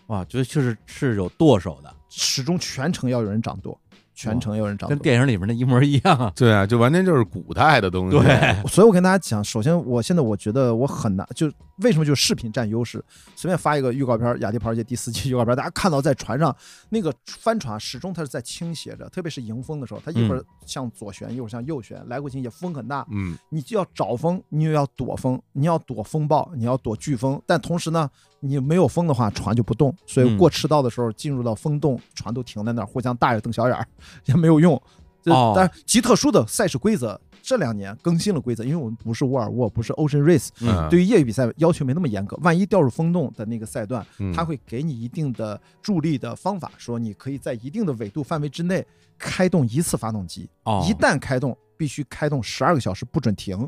[0.08, 3.80] 哇，就就是是有舵手的，始终全程要有人掌舵，
[4.16, 4.95] 全程有人掌舵。
[4.95, 6.32] 跟电影里面的一模一样啊。
[6.36, 8.18] 对啊，就完全就是古代的东西。
[8.18, 13.03] 对， 所以我跟大家讲，首先我现在我觉得我很难，就为什么就是视频占优势？
[13.36, 16.55] 随便发一个预告片，《雅迪跑世界》第四季预告片，大家看到在船上
[16.89, 28.09] 那个帆船始终它是在倾斜着，特别是迎风的时候，它一会儿向左旋，一会儿向右旋，来回倾斜，风很大，嗯你就要找风，你又要躲风，你要躲风暴，你要躲飓风，但同时呢，
[28.39, 29.93] 你没有风的话，船就不动。
[30.05, 33.86] 所以嗯过赤道的时候，进入到风洞，船都停在那儿，互相大眼瞪小眼儿，
[34.26, 34.82] 也没有用。
[35.22, 42.38] 这哦但极特殊的赛事规则，这两年更新了规则，因为我们不是沃尔沃，不是 Ocean Race，嗯，对于业余比赛要求没那么严格。
[42.43, 48.86] 万一掉入风洞的那个赛段，嗯它会给你一定的助力的方法，说你可以在一定的纬度范围之内
[49.18, 53.68] 开动一次发动机，哦，一旦开动，必须开动十二个小时，不准停。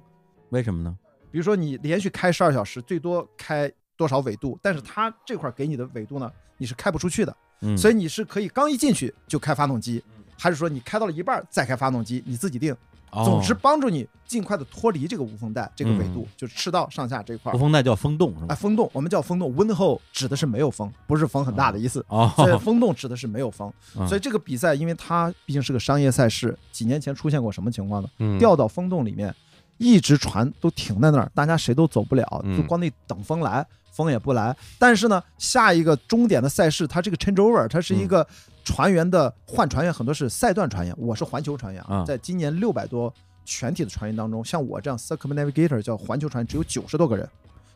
[0.49, 0.95] 为什么呢？
[1.31, 4.57] 比如说你连续开十二小时，最多开多少纬度？
[4.61, 10.03] 但是它这块给你的纬度呢，你是开不出去的，嗯，所以你是可以刚一进去就开发动机，
[10.38, 12.75] 还是说你开到了一半儿再开发动机，你自己定。
[13.09, 17.57] 哦总之帮助你尽快的脱离这个无风带这个纬度，嗯就是赤道上下这一块无儿。
[17.57, 18.55] 风带叫风洞是哎，吧？
[18.55, 22.05] 风洞我们叫风洞，wind hole 指的是没有风，不是风很大的意思。
[22.09, 28.09] 哦，所以风洞指的是没有风，嗯所以这个比赛，因为它毕竟是个商业赛事，几年前出现过什么情况呢？
[28.19, 29.33] 嗯掉到风洞里面，
[29.77, 34.55] 一直船都停在那儿，大家谁都走不了，嗯就光那等风来，风也不来。
[34.77, 38.27] 但是呢，下一个终点的赛事，它这个 changeover，它是一个
[38.68, 43.11] 船员的换船员，很多是赛段船员，我是环球船员啊在今年六百多
[43.45, 47.26] 全体的船员当中，像我这样 circumnavigator 叫环球船只有九十多个人，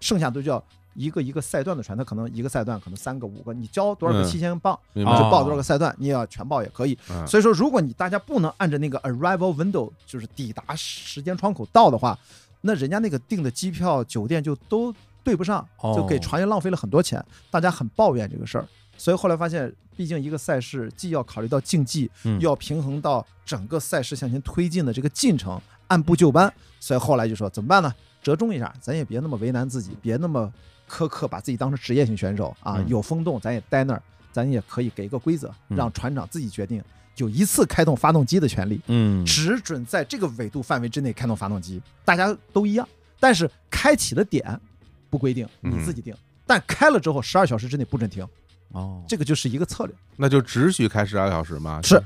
[0.01, 0.61] 剩下都叫。
[0.93, 6.99] 一个一个赛段的船，它可能一个赛段可能三个五个，你交多少个嗯七千磅，明白就报多少个赛段，你也要全报也可以。
[7.09, 12.19] 嗯所以说，如果你大家不能按照那个 arrival window，就是抵达时间窗口到的话，
[12.59, 18.67] 那人家那个订的机票、酒店就都对不上，哦就给船员浪费了很多钱，大家很抱怨这个事儿。
[19.01, 26.53] 所以后来发现，毕竟一个赛事既要考虑到竞技，嗯又要平衡到整个赛事向前推进的这个进程，按部就班。
[26.79, 27.91] 所以后来就说怎么办呢？
[28.21, 30.53] 折中一下，咱也别那么为难自己，别那么
[30.87, 32.75] 苛刻，把自己当成职业性选手啊。
[32.77, 36.83] 嗯有风洞，咱也待那儿，咱也可以给一个规则，嗯让船长自己决定，
[37.17, 42.87] 有一次开动发动机的权利，嗯只准在这个纬度范围之内开动发动机，大家都一样。
[43.19, 44.61] 但是开启的点
[45.09, 46.15] 不规定，嗯你自己定。
[46.45, 48.27] 但开了之后，十二小时之内不准停，
[48.71, 51.79] 哦，这个就是一个策略，那就只许开十二小时吗？
[51.83, 52.01] 是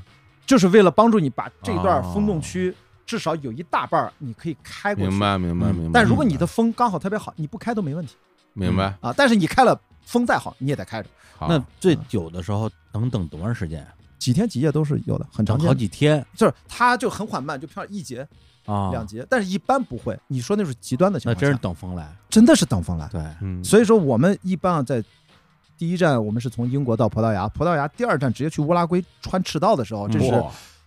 [0.46, 5.10] 就是为了帮助你把这段哦风洞区至少有一大半儿你可以开过去。
[5.10, 6.00] 明白明白嗯明白。
[6.00, 8.14] 但如果你的风刚好特别好，你不开都没问题
[8.52, 9.12] 明白，啊。
[9.12, 11.08] 但是你开了，风再好你也得开着，
[11.40, 13.86] 那最久的时候能等多长时间？
[14.18, 15.74] 几天几夜都是有的，很长好。
[15.74, 18.26] 几天就是它就很缓慢，就飘一节
[18.64, 20.18] 啊，两节，但是一般不会。
[20.26, 22.10] 你说那是极端的情况，那真是等风来。
[22.30, 23.06] 真的是等风来。
[23.08, 25.04] 对，嗯，所以说我们一般啊，在
[25.78, 30.44] 第一站我们是从英国到葡萄牙，葡萄牙第二站直接去乌拉圭穿赤道的时候，这是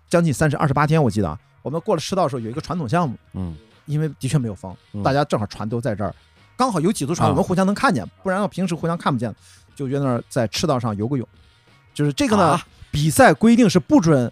[0.10, 1.38] 将近三十二十八天，我记得啊。
[1.62, 6.14] 我们过了赤道的时候有一个传统项目，嗯因为的确没有风嗯，大家正好船都在这儿，
[6.56, 9.34] 刚好有几艘船啊我们互相能看见，不然要平时互相看不见，
[9.76, 11.28] 就约那儿在赤道上游个泳。
[11.94, 14.32] 就是这个呢啊，比赛规定是不准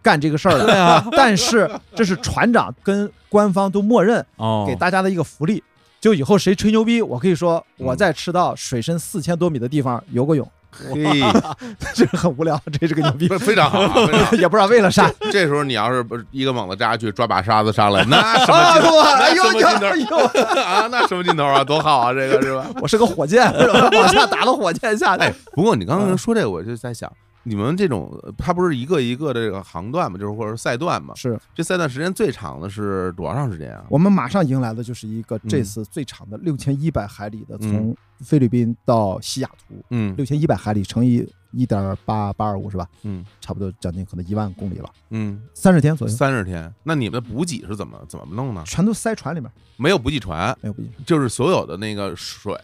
[0.00, 5.62] 干这个事儿的，啊， 但是这是船长跟官方都默认哦，给大家的一个福利。
[6.02, 11.22] 就以后谁吹牛逼，我可以说嗯我在赤道水深四千多米的地方游过泳，嘿，
[11.94, 14.34] 这是很无聊，这是个牛逼，非 非常好啊，非常好。
[14.34, 15.08] 也不知道为了啥。
[15.30, 18.98] 这时候你要是不是一个猛子扎下去，抓把沙子上来，那什么啊劲头？
[19.00, 20.60] 哎呦那什么劲头呦呦！
[20.60, 20.88] 啊？
[20.90, 21.62] 那什么劲头啊？
[21.62, 22.12] 多好啊！
[22.12, 22.66] 这个是吧？
[22.82, 23.44] 我是个火箭，
[23.92, 25.22] 往下打个火箭下去。
[25.22, 27.08] 哎，不过你刚嗯刚说这个，我就在想，
[27.44, 31.14] 你们这种它不是一个一个的这个航段嘛，就是或者是赛段嘛？
[31.14, 33.84] 是这赛段时间最长的是多长时间啊？
[33.88, 42.88] 我们马上迎来的就是一个嗯这次最长的六千一百海里的，嗯从菲律宾到西雅图，嗯六千一百海里乘以一点八八二五是吧？
[43.02, 46.72] 嗯差不多将近可能一万公里了，嗯，三十天左右，三十天。
[46.82, 48.62] 那你们的补给是怎么怎么弄呢？
[48.66, 51.04] 全都塞船里面，没有补给船，没有补给船。
[51.04, 52.54] 就是所有的那个水、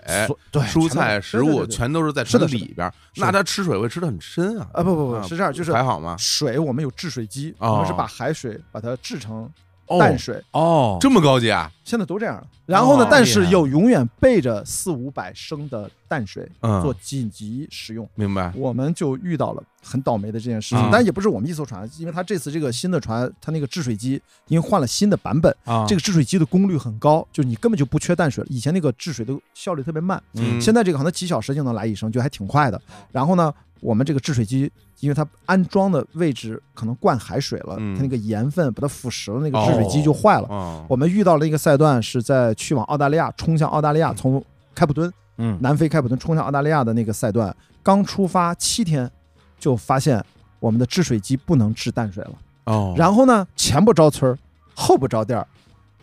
[0.50, 4.68] 对蔬菜、食物全都是在船里边那它吃水会吃的很深啊。
[4.72, 6.16] 啊不不啊不是这样，就是还好吗？
[6.18, 9.50] 水我们有制水机，哦我们是把海水把它制成哦
[9.98, 11.70] 淡水，哦，这么高级啊？
[11.84, 12.46] 现在都这样了。
[12.66, 18.06] 然后呢哦，但是又永远备着四五百升的淡水嗯做紧急使用。
[18.14, 18.52] 明白。
[18.54, 28.48] 我们就遇到了很倒霉的这件事情嗯，但也不是我们一艘船，因为它这次这个新的船，它那个制水机因为换了新的版本，啊，这个制水机的功率很高，就是你根本就不缺淡水了。
[28.50, 32.78] 以前那个制水的效率特别慢，嗯现在这个可能几小时就能来一升，就还挺快的。
[33.10, 34.70] 然后呢，我们这个制水机，
[35.00, 37.96] 因为它安装的位置可能灌海水了，嗯。
[37.96, 40.46] 它那个盐分把它腐蚀了，那个制水机就坏了。
[40.48, 44.42] 哦，我们遇到了一个赛段是在去往澳大利亚，冲向澳大利亚，从
[44.74, 45.58] 开普敦嗯。
[45.60, 49.10] 南非开普敦冲向澳大利亚的那个赛段，刚出发七天，
[49.58, 50.24] 就发现
[50.60, 52.32] 我们的制水机不能制淡水了。
[52.64, 54.36] 哦，然后呢，前不着村，
[54.74, 55.44] 后不着店，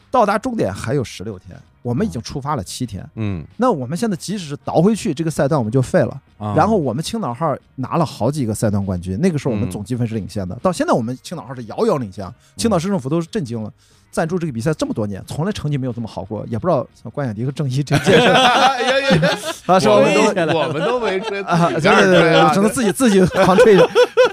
[0.09, 1.55] 到达终点还有十六天，
[1.85, 3.07] 我们已经出发了七天。
[3.13, 6.19] 嗯那我们现在即使是倒回去，这个赛段我们就废了。
[6.39, 10.55] 啊然后我们青岛号拿了好几个赛段冠军，那个时候我们嗯总积分是领先的。
[10.63, 12.27] 到现在我们青岛号是遥遥领先，
[12.57, 13.71] 青岛市政府都是震惊了。
[14.11, 19.37] 赞助这个比赛这么多年，从来成绩没有这么好过，也不知道像关雅迪和郑一这件事哎呀呀呀！
[19.65, 19.95] 啊，是吧？
[19.95, 23.87] 我我们都我们都没吹啊，对对对只能自己自己 狂吹着。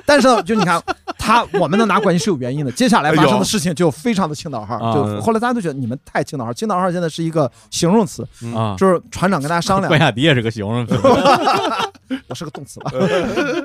[0.07, 0.81] 但是呢，就你看
[1.23, 2.73] 他，我们能拿冠军是有原因的。
[2.73, 9.89] 接下来发生的事情就非常的青岛号，啊就后来大家都觉得你们太青岛号，青岛号现在是一个形容词，啊，就是船长跟大家商量。
[9.89, 10.95] 关，雅迪也是个形容词，
[12.29, 12.91] 我是个动词吧，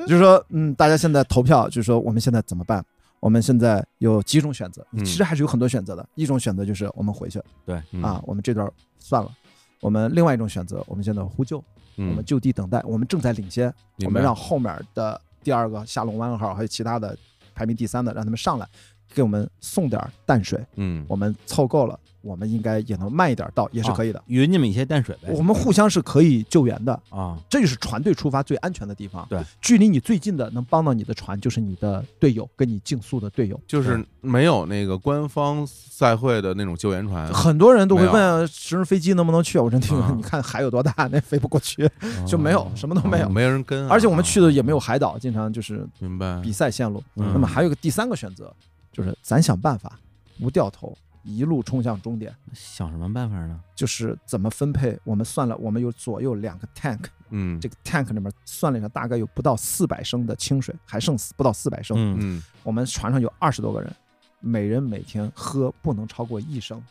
[0.05, 2.85] 就是说，嗯，大家现在投票，就是说我们现在怎么办？
[3.19, 5.03] 我们现在有几种选择，嗯。
[5.03, 6.07] 其实还是有很多选择的。
[6.13, 7.41] 一种选择就是我们回去。
[7.65, 8.03] 对，嗯。
[8.03, 9.31] 啊，我们这段算了。
[9.79, 11.57] 我们另外一种选择，我们现在呼救，
[11.95, 12.09] 嗯。
[12.11, 13.73] 我们就地等待，我们正在领先，
[14.05, 17.17] 我们让后面的第二个下龙湾号还有其他的
[17.57, 18.69] 排名第三的，让他们上来，
[19.17, 21.03] 给我们送点淡水，嗯。
[21.07, 24.23] 我们凑够了，我们应该也能慢一点到，也是可以的。
[24.27, 25.33] 匀你们一些淡水呗。
[25.35, 29.25] 我们互相是可以救援的，啊，这就是船队出发最安全的地方。
[29.27, 33.59] 对，距离你最近的能帮到你的船，就是你的队友，跟你竞速的队友。
[33.65, 40.13] 就是没有那个官方赛会的那种救援船，很多人都会问直升飞机能不能去，我真听啊。
[40.15, 41.89] 你看海有多大，那飞不过去，
[42.27, 43.25] 就没有，什么都没有。
[43.25, 43.29] 哦。
[43.29, 46.39] 没人跟啊，而且我们去的也没有海岛，经常就是明白。
[46.41, 47.03] 比赛线路。
[47.15, 47.31] 嗯。
[47.33, 48.53] 那么还有个第三个选择，
[48.97, 49.99] 就是咱想办法
[50.39, 52.35] 不掉头，一路冲向终点。
[52.51, 53.61] 想什么办法呢？
[53.75, 54.99] 就是怎么分配？
[55.03, 61.95] 我们算了，我们有左右两个 tank，嗯这个 tank 里面算了一下，大概有不到四百升的清水，还剩不到四百升。
[61.95, 63.95] 嗯嗯我们船上有二十多个人，
[64.39, 66.83] 每人每天喝不能超过一升，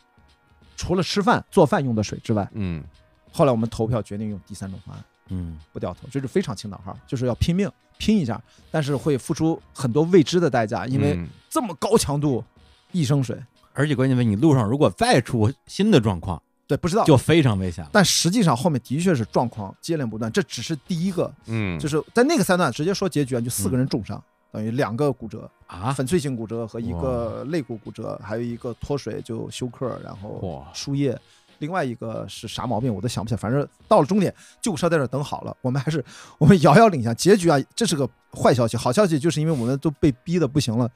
[0.77, 2.49] 除了吃饭做饭用的水之外。
[2.53, 2.81] 嗯
[3.29, 12.43] 后来我们投票决定用第三种方案，嗯不掉头，这是非常青岛号，就是要拼命拼一下，但是会付出很多未知的代价，因为嗯这么高强度，
[12.91, 13.37] 一升水，
[13.73, 17.03] 而且关键问你路上如果再出新的状况，对，不知道。
[17.05, 17.89] 就非常危险了。
[17.91, 24.21] 但实际上后面的确是状况接连不断，这只是第一个，嗯，就是在那个三段直接说结局啊，就四个人重伤，
[24.51, 31.17] 等于两个骨折，啊，粉碎性骨折和一个肋骨骨折，还有一个脱水就休克，然后输液。
[31.59, 36.03] 另外一个是啥毛病我都想不起来，反正到了终点，救护车在这等好了，我们还是
[36.37, 37.15] 我们遥遥领先。
[37.15, 40.89] 结局啊，这是个坏消息，好消息就是因为我们都被逼得不行了，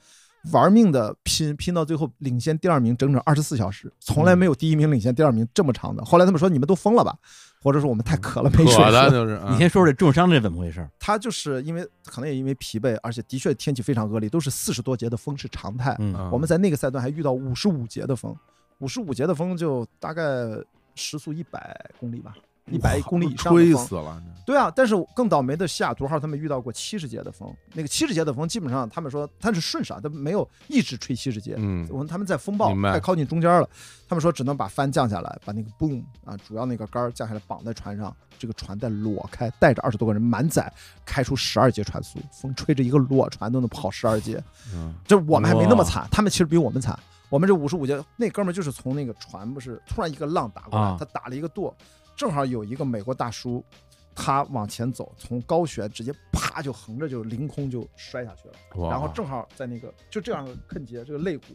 [0.52, 6.04] 玩命的拼，拼到最后领先第二名整整二十四小时，从来没有第一名领先第二名这么长的。
[6.04, 7.16] 后来他们说你们都疯了吧，
[7.62, 9.10] 或者说我们太渴了没水渴的喝。
[9.10, 10.88] 就是 啊你先说说这重伤这怎么回事？
[11.00, 15.96] 他就是因为可能也因为疲惫，而且的确天气非常恶劣，都是四十多节的风是常态。
[16.32, 18.36] 我们在那个赛段还遇到五十五节的风，
[18.82, 20.24] 五十五节的风就大概
[20.96, 23.54] 时速一百公里吧，一百公里以上。
[23.54, 31.56] 吹死了，对啊，但是更倒霉的西雅图号他们遇到过七十节的风，那个七十节的风基本上他们说它是顺势，它没有一直吹七十节。
[31.58, 33.70] 嗯我们他们在风暴明白快靠近中间了，
[34.10, 40.72] 他们说只能把帆降下来，把那个 boom 啊，主要那个杆降下来绑在船上，这个船再裸开，带着二十多个人满载，
[41.06, 44.44] 开出十二节船速，风吹着一个裸船都能跑十二节。
[44.74, 46.98] 嗯这我们还没那么惨，他们其实比我们惨。
[47.32, 51.74] 我们这五十五节，那哥们儿就是从那个船不是突然一个浪打过来，啊他打了一个舵，
[52.14, 53.64] 正好有一个美国大叔，
[54.14, 61.46] 他往前走，从高悬直接啪就横着就凌空就摔下去了，哇然后正好在那个就这样坑节，这个肋骨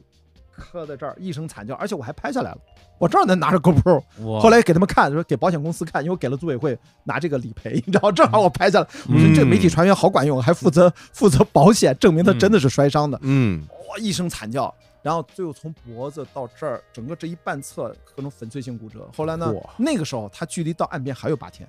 [0.51, 2.59] 磕在这儿，一声惨叫，而且我还拍下来了，
[2.99, 13.19] 我正好在拿着 GoPro，哇后来给他们看，说给保险公司看，因为我给了组委会拿这个理赔，你知道，正好我拍下来，我说这媒体船员好管用，还负责负责保险，证明他真的是摔伤的。
[13.21, 14.75] 嗯哇一声惨叫，
[15.07, 19.09] 然后最后从脖子到这儿，整个这一半侧各种粉碎性骨折。
[19.17, 21.69] 后来呢，那个时候他距离到岸边还有八天，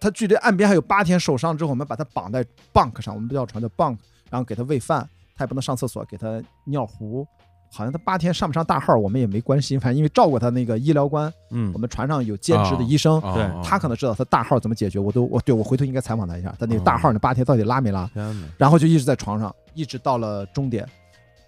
[0.00, 2.42] 他距离岸边还有八天，受伤之后我们把他绑在
[2.72, 3.98] bunk 上，我们不叫船叫 bunk，
[4.30, 5.06] 然后给他喂饭，
[5.36, 7.26] 他也不能上厕所，给他尿壶。
[7.74, 18.08] 好像他八天上不上大号，我们也没关心，反正因为照顾他那个医疗官，嗯我们船上有兼职的医生，啊对啊他可能知道他大号怎么解决，我都我对我回头应该采访他一下，他那个大号那八天到底拉没拉？
[18.56, 20.88] 然后就一直在床上，一直到了终点，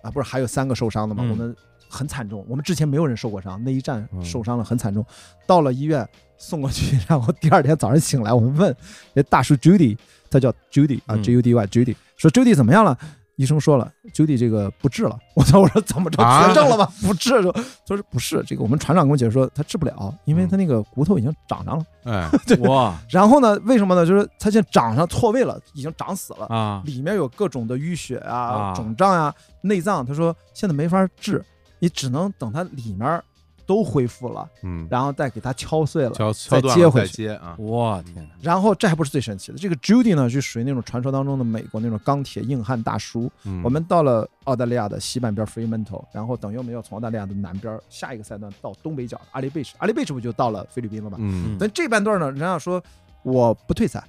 [0.04, 1.24] 啊，不是还有三个受伤的吗？
[1.26, 1.56] 嗯我们
[1.88, 5.04] 很惨重，我们之前没有人受过伤，那一站嗯受伤了，很惨重。
[5.46, 8.76] 到了医院送过去， 然后第二天早上醒来，我们问
[9.12, 9.96] 那大叔 Judy，
[10.30, 12.98] 他叫 Judy 啊嗯，J U D Y Judy，说 Judy 怎么样了？
[13.36, 15.18] 医生说了，Judy 这个不治了。
[15.34, 15.60] 我操！
[15.60, 16.90] 我说怎么着啊绝症了吧？
[17.02, 17.52] 不治了。
[17.86, 21.84] 他说不是，这个我们船长跟我解释说他治不了，因为他那个骨头已经长上了。
[22.04, 22.30] 哎，
[22.68, 24.06] 哇然后呢，为什么呢？
[24.06, 26.46] 就是他现在长上错位了，已经长死了。
[26.46, 30.04] 啊里面有各种的淤血啊、啊肿胀啊、内脏。
[30.06, 31.44] 他说现在没法治，
[31.80, 33.20] 你只能等它里面
[33.66, 37.12] 都恢复了，嗯，然后再给它敲碎了，敲敲再断了再接回去。
[37.12, 43.30] 接啊，我天哪然后这还不是最神奇的，这个 Judy 呢，就属于那种传说当中的美国那种钢铁硬汉大叔。
[43.44, 51.16] 嗯我们到了澳大利亚的西半边 Fremantle，然后等于我们要从澳大利亚的南边下一个赛段到东北角阿里贝什，阿里贝什不就到了菲律宾了吗？
[51.20, 52.82] 嗯但这半段呢，人家说
[53.22, 54.04] 我不退赛，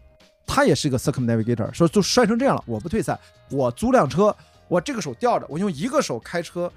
[0.46, 3.18] 他也是一个 circumnavigator，说就摔成这样了，我不退赛，
[3.50, 4.36] 我租辆车，
[4.68, 6.72] 我这个手吊着，我用一个手开车。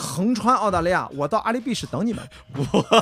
[0.00, 2.22] 横穿澳大利亚，我到阿里比什等你们，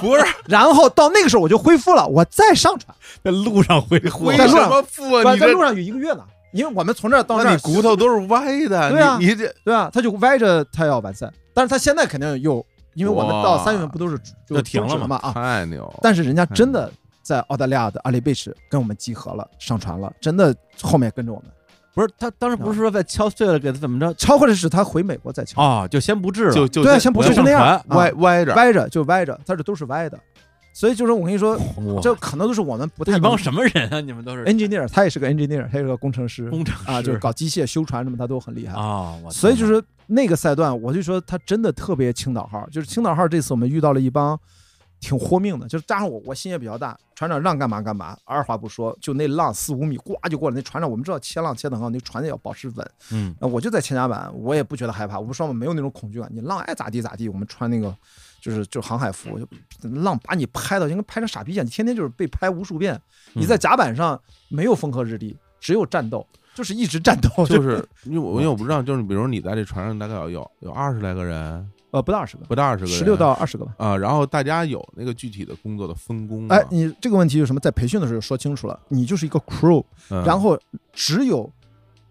[0.00, 2.96] 不是然后到那个时候我就恢复了，我再上船。
[3.22, 5.34] 在路上恢复为在路上什么富啊？
[5.34, 9.90] 你在路上有一个月呢，因为我们从这儿到那儿你骨头都是歪的，对啊你你这对啊？
[9.92, 14.18] 他就歪着他要完赛，但是他现在肯定又，因为我们到哇三月份不都是
[14.48, 15.32] 就停了嘛啊？
[15.32, 16.90] 太牛，但是人家真的
[17.20, 21.50] 在澳大利亚的阿里贝什跟我们集合了，上船了，真的后面跟着我们。
[21.96, 24.12] 不是他当时不是说在敲碎了给他怎么着？
[24.18, 25.88] 敲或者是他回美国再敲，啊？
[25.88, 30.20] 就先不治了，就就对先不我要上是就那样，歪歪着，歪着就歪着，他这都是歪的，
[30.74, 31.58] 所以就是我跟你说，
[32.02, 33.98] 这可能都是我们不太一帮什么人啊？
[34.02, 34.44] 你们都是。
[34.44, 36.50] Engineer，他也是个 engineer，他也是个工程师。
[36.50, 38.78] 工程啊，就是搞机械修船什么，他都很厉害。
[38.78, 44.38] 啊，我所以就是那个赛段，我就说他真的特别青岛号，就是青岛号这次我们遇到了一帮
[45.00, 53.34] 挺豁命的，就是加上我我心也比较大，船长让干嘛干嘛，二话不说，就那浪四五米呱就过来，那船长我们知道切浪切得很好，那船也要保持稳，嗯。
[53.40, 57.94] 我就在前甲板，我也不觉得害怕，我们双方没有那种恐惧感，你浪爱咋地咋地，我们穿那个
[58.40, 59.46] 就是就航海服，就
[59.90, 63.00] 浪把你拍到就跟拍成傻逼一样，你天天就是被拍无数遍，
[63.34, 73.74] 你在甲板上没有风和日丽，只有战斗，就是一直战斗，就是 因为我因为我不知道，就是比如你在这船上大概有有有二十来个人，呃不到二十个，不到二十个人，十六到二十个吧。
[73.78, 77.60] 啊，然后大家有那个具体的工作的分工吗哎，你这个问题是什么？
[77.60, 80.58] 在培训的时候说清楚了，你就是一个 crew，嗯然后
[80.92, 81.50] 只有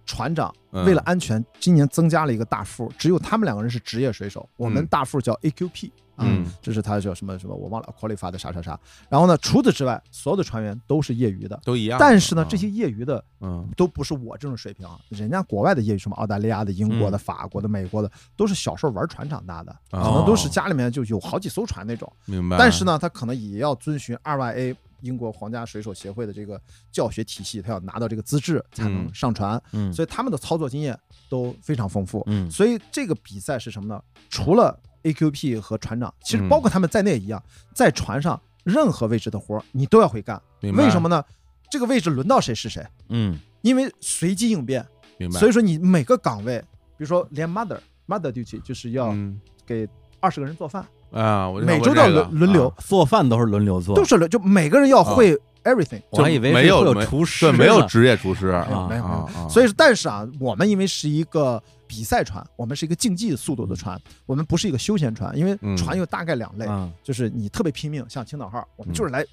[0.05, 0.85] 船长嗯。
[0.85, 8.79] 为了安全，今年增加了一个大副，只有他们两个人是职业水手，我们嗯大副叫 AQP 啊嗯，这是他叫什么什么我忘了 qualify 的啥啥啥。
[9.09, 11.59] 然后呢，除此之外，所有的船员都是业余的。
[11.65, 13.67] 都一样，但是呢，啊这些业余的嗯。
[13.75, 22.11] 都不是我这种水平啊，人家国外的业余，什么澳大利亚的、英国的、嗯法国的、美国的，都是小时候玩船长大的，可哦能都是家里面就有好几艘船那种。
[22.25, 24.75] 明白，但是呢，他可能也要遵循 RYA
[25.05, 26.59] 英国皇家水手协会的这个
[26.91, 29.13] 教学体系，他要拿到这个资质才能嗯。
[29.13, 29.93] 上船，嗯。
[29.93, 30.97] 所以他们的操作经验
[31.29, 32.23] 都非常丰富。
[32.25, 32.49] 嗯。
[32.49, 34.01] 所以这个比赛是什么呢？
[34.29, 37.41] 除了 AQP 和船长，其实嗯包括他们在内一样，
[37.75, 40.41] 在船上任何位置的活儿你都要会干。
[40.61, 41.23] 为什么呢？
[41.69, 43.39] 这个位置轮到谁是谁，嗯。
[43.61, 44.85] 因为随机应变，
[45.17, 46.59] 明白，所以说你每个岗位，
[46.97, 49.39] 比如说连 mother mother duty 就是要嗯。
[49.67, 49.89] 给
[50.19, 50.85] 二十个人做饭，
[51.15, 56.01] 啊，我就每周都要轮轮流啊，做饭都是轮流做，都是轮，就每个人要会 everything。
[56.09, 59.49] 我还以为没有没厨师对，没有职业厨师没有啊没有没有。
[59.49, 65.75] 所以，但是啊，我们因为是一个比赛船，我们是一个竞技速度的船，我们不是一个休闲船，因为嗯。
[65.77, 66.91] 船有大概两类，嗯。
[67.01, 69.25] 就是你特别拼命，像青岛号，我们嗯就是来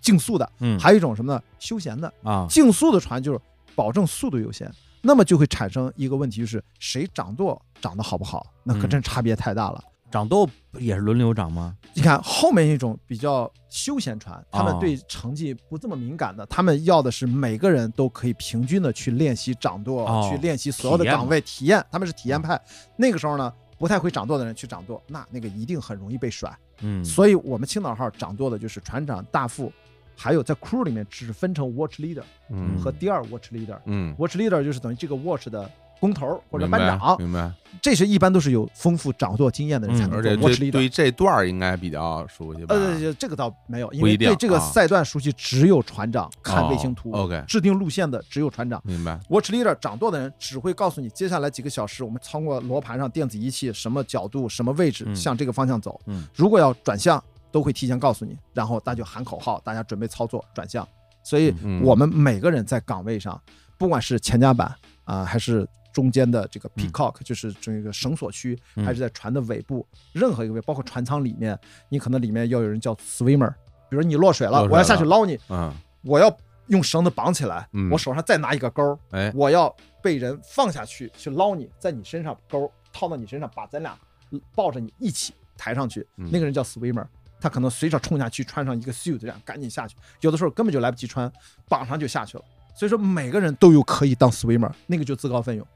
[0.00, 0.78] 竞速的；嗯。
[0.78, 1.42] 还有一种什么呢？
[1.58, 2.12] 休闲的。
[2.22, 2.46] 啊。
[2.48, 3.40] 竞速的船就是
[3.74, 4.70] 保证速度优先，
[5.02, 8.88] 那么就会产生一个问题，就是谁掌舵掌得好不好，那可嗯。
[8.88, 9.82] 真差别太大了。
[10.16, 10.48] 掌舵
[10.78, 11.76] 也是轮流掌吗？
[11.92, 22.58] 你看后面一种比较休闲船，他们哦对成绩不这么敏感的，他们要的是每个人都可以平均的去练习掌舵，哦去练习所有的岗位体验，他们是体验派。
[22.96, 26.50] 那个时候呢，不太会掌舵的人去掌舵，那那个一定很容易被甩。
[26.80, 29.70] 嗯所以我们青岛号掌舵的就是船长、大副，
[30.16, 33.78] 还有在 crew 里面只分成 watch leader 嗯和第二 watch leader。
[33.84, 40.72] 嗯，watch leader 就是等于这个 watch 的工头或者班长，明白，这是一般都是有丰富掌舵经验的人才嗯能做而且 leader。
[40.72, 42.74] 对于这段儿应该比较熟悉吧？
[42.74, 48.80] 呃，这个倒没有，因为对这个啊赛段熟悉只有船长看卫星图、哦，OK 制定路线的只有船长。
[48.84, 56.00] 明白，Watch leader 掌舵的人只会告诉你，接下来几个小时我们通过罗盘上电子仪器什么角度、什么位置嗯向这个方向走。
[56.06, 60.86] 嗯如果要转向，都会提前告诉你，然后大家就喊口号，大家准备操作转向。
[61.22, 63.40] 所以嗯我们每个人在岗位上，
[63.78, 64.74] 不管是前甲板
[65.04, 65.64] 啊、还是
[65.96, 73.50] 中间的这个嗯 peacock，、就是这个绳索区，嗯还是在船的尾部，任何一个位，包括船舱里面，你可能里面要有人叫 swimmer，
[73.88, 75.72] 比如你落水了，我要下去捞你，嗯，
[76.02, 76.30] 我要
[76.66, 83.98] 用绳子绑起来，嗯我手上再拿一个钩，哎，我要被人放下去去捞你，在你身上钩套到你身上，把咱俩
[84.54, 86.06] 抱着你一起抬上去。
[86.18, 87.06] 嗯那个人叫 swimmer，
[87.40, 89.96] 他可能随手冲下去，穿上一个 suit，这样赶紧下去。
[90.20, 91.32] 有的时候根本就来不及穿，
[91.66, 92.44] 绑上就下去了。
[92.78, 95.66] 所以说每个人都有可以当 swimmer，那个就自告奋勇。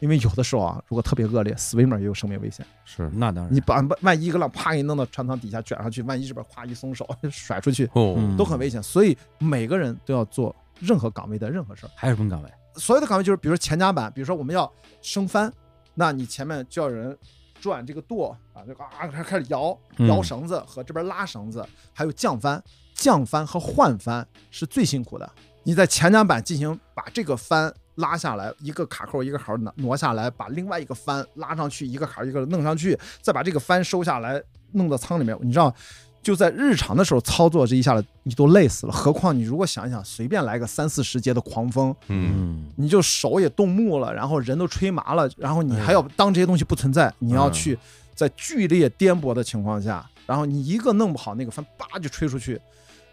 [0.00, 2.64] 因为有的时候啊，如果特别恶劣，swimmer 也有生命危险。
[2.84, 8.82] 是那当然你把万一一个浪啪给你弄到船舱底下卷上去，万一这边咵一松手 甩出去，哦，嗯都很危险。
[8.82, 11.90] 所以每个人都要做任何岗位的任何事儿。
[11.94, 12.50] 还有什么岗位？
[12.74, 14.70] 所有的岗位就是，比如说前甲板，比如说我们要
[15.00, 15.50] 升帆，
[15.94, 17.16] 那你前面就要有人
[17.58, 22.62] 转这个舵啊，这个啊开开始摇嗯摇绳子和这边拉绳子，还有降帆，
[22.94, 25.30] 降帆和换帆是最辛苦的。
[25.62, 34.42] 你在前甲板进行把这个帆拉下来，一个卡扣一个坎儿挪下来，把另外一个帆拉上去，一个卡一个弄上去，再把这个帆收下来
[34.72, 35.74] 弄到舱里面，你知道。
[36.22, 38.92] 就在日常的时候操作这一下子，你都累死了。
[38.92, 47.78] 何况你如果想想，随便来个三四十节的狂风，嗯你就手也冻木了，然后人都吹麻了，然后你还要当这些东西不存在，你要去
[48.12, 52.60] 在剧烈颠簸的情况下，然后你一个弄不好，那个帆叭就吹出去，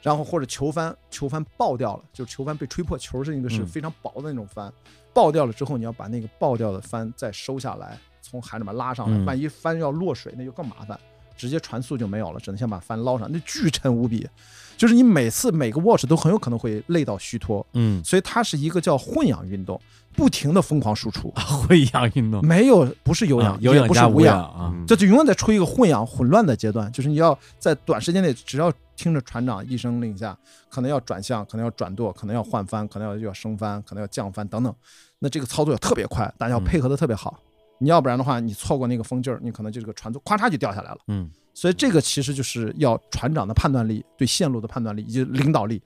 [0.04, 3.66] 然后或者球帆球帆爆掉了，就是球帆被吹破，球是一个是嗯。
[3.66, 4.72] 非常薄的那种帆，
[5.14, 9.26] 爆掉了之后，你要把那个爆掉的帆再收下来，从海里面拉上来，嗯。
[9.26, 10.99] 万一帆要落水，那就更麻烦。
[11.36, 14.26] 直接船速就没有了，只能先把帆捞上，那巨沉无比，
[14.78, 19.80] 就是你每次每个 watch 都很有可能会累到虚脱，嗯，所以它是一个叫混氧运动，
[20.16, 24.86] 不停的疯狂输出，混氧运动，没有不是有氧，啊有氧加无不是无氧，啊，嗯。
[24.86, 30.38] 这就永远在处于一个混氧混乱的阶段，就是你要在短时间内，只要听着船长一声令下，
[30.70, 34.74] 可能要转向，可能要转舵，可能要换帆，可能要要升帆，可能要降帆等等，
[35.20, 37.39] 那这个操作要特别快，大家要配合的特别好。
[37.80, 40.98] 你要不然的话，你错过那个风劲儿，你可能就这个船就咵嚓就掉下来了。
[41.08, 45.82] 嗯，所以这个其实就是要船长的判断力、对线路的判断力以及领导力，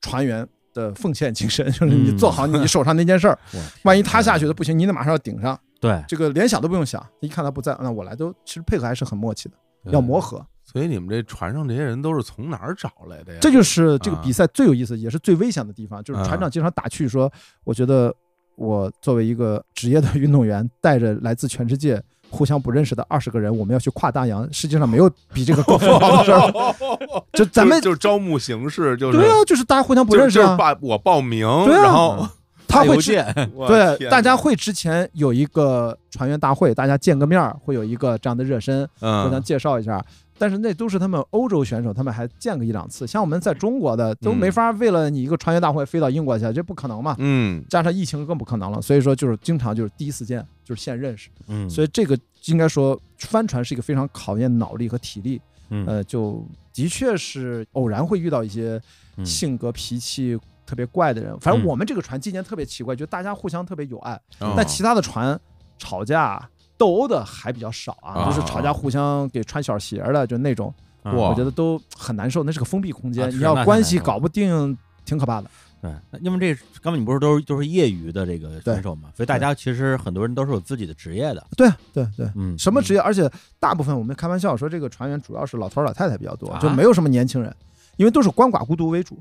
[0.00, 3.38] 船员的奉献精神，就是你做好你手上那件事儿。
[3.54, 9.56] 哇万一他下去了不行，你得马上要顶上，对，这个连想都不用想，一看他不在，那我来都其实配合还是很默契的，
[9.90, 10.46] 要磨合。
[10.76, 13.38] 所以你们这船上这些人都是从哪儿找来的呀？
[13.40, 17.32] 这就是这个啊比赛最有意思，也是最危险的地方，就是船长经常打趣说
[17.64, 18.14] ：“我觉得
[18.56, 21.98] 我作为一个职业的运动员，带着来自全世界
[22.28, 26.52] 互相不认识的二十个人，我们要去跨大洋，世界上没有比这个更疯狂的事儿。
[27.32, 30.44] 就咱们就就是招募形式，就是对啊，就是大家互相不认识啊。
[30.44, 32.28] 就是报我报名，对啊然后
[32.68, 40.04] 他会之邮件， 我对大家会之前有一个船员大会，大家见个面儿，会有一个这样的热身，互相嗯介绍一下。
[40.38, 43.06] 但是那都是他们欧洲选手，他们还见个一两次。
[43.06, 47.16] 像我们在中国的都没法为了你一个穿越大会飞到英国去，这不可能嘛。
[47.18, 51.30] 嗯加上疫情更不可能了，所以说就是经常就是第一次见，就是现认识。
[51.48, 58.80] 嗯，所以这个应该说帆船是一个非常考验脑力和体力，嗯呃，就的确是偶然会遇到一些
[59.16, 61.38] 嗯性格脾气特别怪的人。
[61.40, 65.38] 反正嗯我们这个船今年特别奇怪，就大家互相特别有爱，哦但其他的船
[65.78, 66.48] 吵架
[66.78, 70.72] 斗殴的还比较少啊，啊就是吵架互相给穿小鞋的，就那种，
[71.02, 72.42] 我觉得都很难受。
[72.42, 75.50] 那是个封闭空间，你要关系搞不定，挺可怕的。
[75.82, 82.26] 对，那因为这刚才你不是都是都是业余的这个选手嘛，所以大家其实很多人都是有自己的职业的，对对对。
[82.34, 83.00] 嗯，什么职业？
[83.00, 87.54] 而且大部分我们开玩笑说，这个船员主要是老头儿老太太比较多，啊就没有什么年轻人，
[87.98, 89.18] 因为都是鳏寡孤独为主，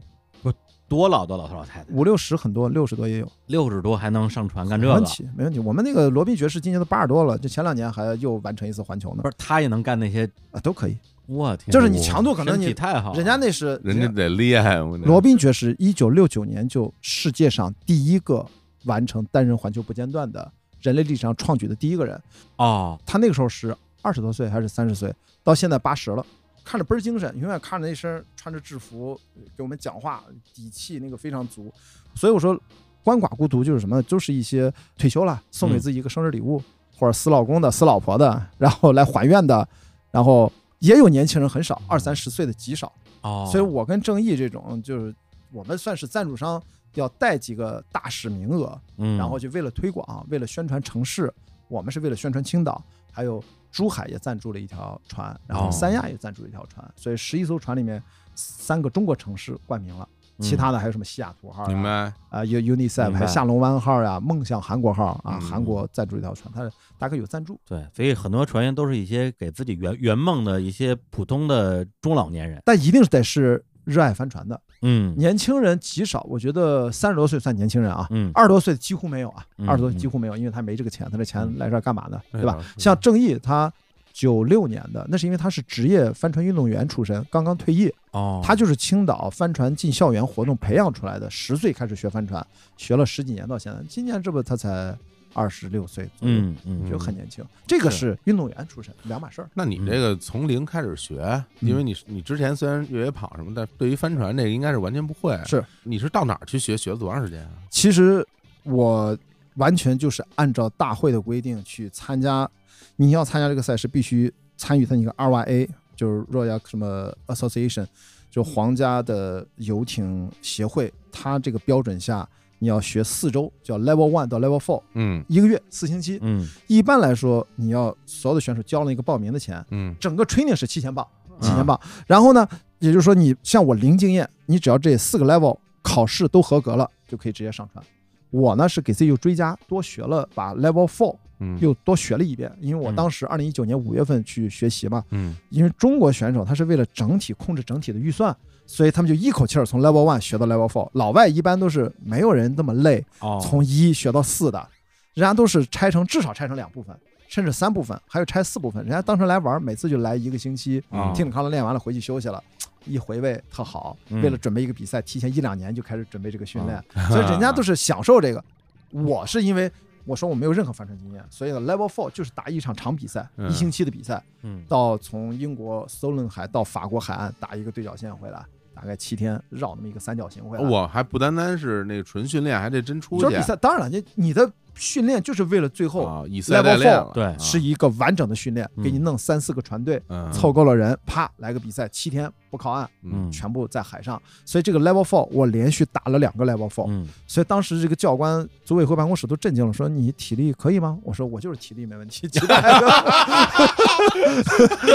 [0.88, 5.60] 多老多老头老太太，五六十很多，六十多也有，六十多还能上船干这个，没问题，没问题。
[5.60, 9.24] 我们那个罗宾爵士今年都八十多了，就前两年还又完成一次环球呢。
[9.24, 10.96] 不，是他也能干那些，啊，都可以。
[11.28, 18.46] 我天，就是你强度可能身体你太好，人家那是人家得厉害，罗宾爵士一九六九年就世界上第一个
[18.84, 22.22] 完成单人环球不间断的人类历史上创举的第一个人。
[22.58, 25.12] 哦，他那个时候是二十多岁还是三十岁，
[25.44, 26.24] 到现在八十了，
[26.66, 29.18] 看着倍儿精神，永远看着那身穿着制服
[29.56, 31.72] 给我们讲话，底气那个非常足。
[32.16, 32.60] 所以我说，
[33.04, 34.04] 鳏寡孤独就是什么呢？
[34.04, 36.60] 就是一些退休了送给自己一个生日礼物，
[36.98, 39.68] 或者死老公的、死老婆的，然后来还愿的，
[40.10, 42.92] 然后也有年轻人很少，二三十岁的极少。
[43.22, 45.14] 哦，所以我跟正义这种就是
[45.52, 46.62] 我们算是赞助商，
[46.96, 51.32] 要带几个大使名额，嗯，然后就为了推广，为了宣传城市，
[51.68, 53.44] 我们是为了宣传青岛，还有
[53.76, 55.70] 珠海也赞助了一条船，然后哦。
[55.70, 58.02] 三亚也赞助了一条船，所以十一艘船里面
[58.34, 60.08] 三个中国城市冠名了，
[60.38, 60.42] 嗯。
[60.42, 62.14] 其他的还有什么西雅图号啊明白？
[62.30, 65.42] 啊有 UNICEF 还有下龙湾号呀、梦想韩国号啊，嗯。
[65.42, 75.14] 韩国赞助一条船，它大概有赞助，对，所以很多船员都是一些给自己圆圆梦的一些普通的中老年人，但一定是得是热爱帆船的，嗯。
[75.18, 82.22] 年轻人极少，我觉得三十多岁算年轻人啊，嗯，二十多岁几乎没有啊，嗯二十多岁几乎没有，因为他没这个钱，他这钱来这儿干嘛呢？
[82.32, 82.64] 对吧？
[82.78, 83.72] 像郑毅他
[84.14, 92.46] 九六年的，那是因为他是职业帆船运动员出身，刚刚退役，哦，他就是青岛帆船进校园活动培养出来的，十岁开始学帆船，
[92.78, 94.96] 学了十几年到现在，今年这不他才
[95.36, 97.46] 二十六岁左右，嗯嗯，就很年轻。
[97.68, 99.50] 这个是运动员出身，两码事儿。
[99.54, 105.40] 那你这个从零开始学，因为你你之前虽然越野跑什么，但对于帆船这个应该是完全不会。
[105.46, 106.76] 是，你是到哪儿去学？
[106.78, 107.52] 学了多长时间啊？
[107.70, 108.26] 其实
[108.64, 109.16] 我
[109.56, 112.50] 完全就是按照大会的规定去参加。
[112.96, 117.86] 你要参加这个赛事，必须参与他一个 RYA，就是 Royal 什么 Association，
[118.32, 122.28] 就皇家的游艇协会，它这个标准下，
[122.60, 126.20] 你要学四周，叫 Level One 到 Level Four，嗯一个月四星期。
[126.22, 131.06] 嗯一般来说，你要所有的选手交了一个报名的钱，嗯整个 training 是七千镑，
[131.42, 131.80] 七千镑。
[132.08, 132.48] 然后呢，
[132.80, 137.84] 也就是说你像我零经验，你只要这四个 level 考试都合格了，就可以直接上传。
[138.32, 142.52] 我呢是给自己又追加，多学了，把 level four 嗯又多学了一遍。
[142.60, 148.36] 因为我嗯当时二零一九年五月份去学习嘛，嗯因为中国选手他是为了整体控制整体的预算，
[148.66, 150.90] 所以他们就一口气儿从 level one 学到 level four。
[150.94, 154.68] 老外一般都是没有人那么累，哦，从一学到四的，
[155.14, 156.96] 人家都是拆成至少拆成两部分，
[157.28, 158.82] 甚至三部分，还有拆四部分。
[158.84, 162.44] 人家当成来玩儿，每次就来一个星期，啊听听康乐练完了回去休息了，
[162.86, 163.96] 一回味特好。
[164.10, 164.22] 嗯。
[164.22, 168.44] 为了准备一个比赛，提前一两年就开始准备这个训练， 所以人家都是享受这个。
[168.92, 169.70] 我是因为
[170.06, 173.50] 我说我没有任何帆船经验，所以呢，Level Four 就是打一场长比赛，嗯。
[173.50, 174.64] 一星期的比赛，嗯。
[174.70, 178.46] 到从英国 Solon 海到法国海岸打一个对角线回来，
[178.76, 180.64] 大概七天绕那么一个三角形回来。
[180.64, 183.42] 我还不单单是那个纯训练，还得真出去就是比。
[183.42, 194.22] 赛，当然了，你你的训练就是为了最后啊，以赛代 level 练 four，对啊是一个完整的训练，嗯给你弄三四个船队，嗯凑够了人，啪来个比赛，七天不靠岸，嗯全部在海上。
[194.44, 200.98] 所以这个 level four 我连续打了两个 level four，嗯，所以当时这个教官组委会办公室都震惊了，说你体力可以吗？
[201.04, 202.44] 我说我就是体力没问题， 终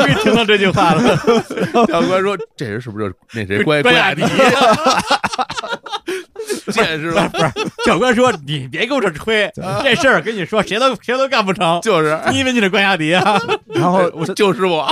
[0.08, 1.16] 于听到这句话了。
[1.86, 4.22] 教官说：“这人是不是那谁 关关雅迪？
[6.70, 7.28] 见识吧？
[7.28, 7.44] 不是，
[7.84, 9.50] 教官说你别跟我这吹，
[9.82, 11.80] 这事儿跟你说谁都谁都干不成。
[11.80, 13.38] 就是，你以为你是关亚迪啊？
[13.68, 14.86] 然后我就是我，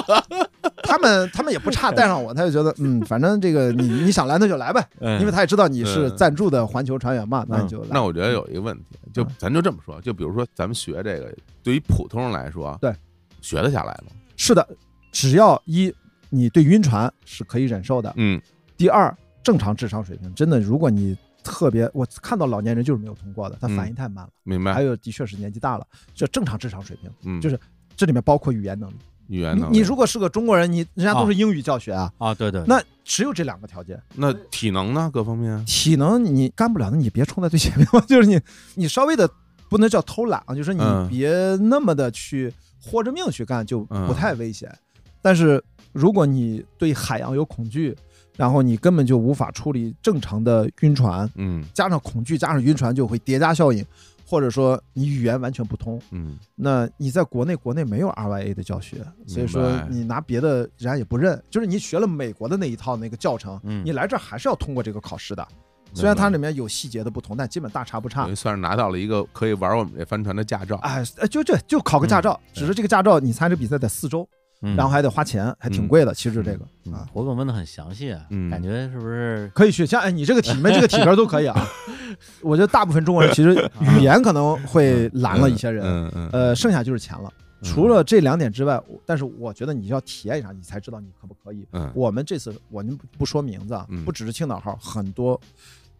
[0.82, 4.84] 他们他们也不差带上我，他就觉得 嗯，反正这个你你想来那就来呗，
[5.20, 7.88] 因为他也知道你是嗯赞助的环球船员嘛，那你就来。
[7.90, 12.92] 那我觉得有一个问题，就嗯咱就这么说，就比如说咱们学这个，对于普通人来说，对，
[13.40, 14.12] 学得下来吗？
[14.36, 14.66] 是的，
[15.12, 15.92] 只要一
[16.30, 18.40] 你对晕船是可以忍受的，嗯
[18.76, 24.72] 第二正常智商水平，真的如果你特别，我看到老年人就是没有通过的，他反应太慢了，明白。
[24.72, 27.58] 还有的确是年纪大了，这正常智商水平，嗯，就是
[27.96, 28.96] 这里面包括语言能力。
[29.28, 34.00] 语言能力你你如果是个中国人，你人家都是英语教学啊，啊，对对，那只有这两个条件。
[34.14, 35.10] 那体能呢？
[35.12, 38.40] 各方面体能你干不了那，你别冲在最前面嘛， 就是你
[38.74, 39.28] 你稍微的
[39.68, 44.74] 不能叫偷懒啊，就是你嗯别那么的去豁着命去干，就不嗯太危险。
[45.20, 45.62] 但是
[45.92, 47.94] 如果你对海洋有恐惧，
[48.38, 51.64] 然后你根本就无法处理正常的晕船，嗯。
[51.74, 53.84] 加上恐惧加上晕船就会叠加效应，
[54.24, 56.38] 或者说你语言完全不通，嗯。
[56.54, 63.82] 那你在国内国内没有 RYA 的教学，所以说你拿别的人家也不认，就是你学了美国的那一套那个教程，嗯。
[63.84, 65.46] 你来这儿还是要通过这个考试的。
[65.94, 68.32] 虽然它里面有细节的不同，但基本大差不差。
[68.34, 70.76] 算是拿到了一个可以玩我们这帆船的驾照。
[70.76, 74.28] 哎，哎就这就考个驾照，只是这个驾照你参加比赛得四周，嗯
[74.60, 76.12] 然后还得花钱，还挺贵的。
[76.12, 79.50] 其实这个嗯啊，活动问的很详细啊，嗯感觉是不是？
[79.54, 79.86] 可以去。
[79.86, 81.56] 像哎，你这个体你们这个体格都可以啊。
[82.42, 87.32] 我觉得大部分中国人其实语言可能会拦了一些人，嗯嗯，呃，剩下就是钱了。
[87.62, 91.66] 除了这两点之外，但是我觉得你要体验一下，你才知道你可不可以。
[91.72, 95.40] 嗯我们这次我们不不说名字啊嗯，不只是青岛号，很多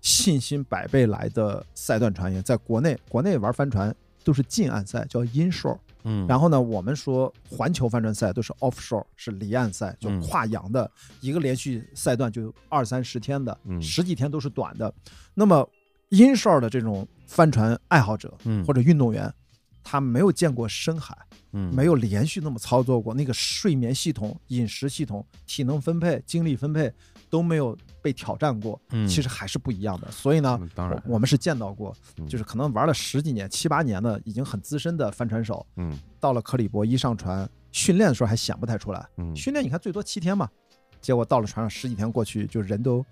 [0.00, 3.94] 信心百倍来的赛段船员，在国内国内玩帆船
[4.24, 5.78] 都是近岸赛，叫 inshore。
[6.08, 10.18] 嗯，然后呢，我们说环球帆船赛都是 offshore，是离岸赛，就嗯。
[10.20, 10.90] 跨洋的，
[11.20, 13.80] 一个连续赛段就二三十天的，嗯。
[13.82, 14.92] 十几天都是短的。
[15.34, 15.68] 那么
[16.10, 18.64] inshore 的这种帆船爱好者嗯。
[18.64, 19.32] 或者运动员，
[19.84, 21.16] 他没有见过深海，
[21.52, 21.74] 嗯。
[21.74, 26.90] 没有连续那么操作过，那个睡眠系统、饮食系统、体能分配、精力分配
[27.30, 29.06] 都没有被挑战过，嗯。
[29.06, 30.10] 其实还是不一样的。
[30.10, 31.02] 所以呢，嗯当然。
[31.06, 32.26] 我我们是见到过，嗯。
[32.26, 35.98] 就是可能玩了十几年、七八年的，已经很资深的帆船手，嗯。
[36.20, 39.34] 到了克里伯一上船训练的时候还显不太出来，嗯。
[39.36, 40.48] 训练你看最多七天嘛，
[41.00, 43.04] 结果到了船上十几天过去，就人都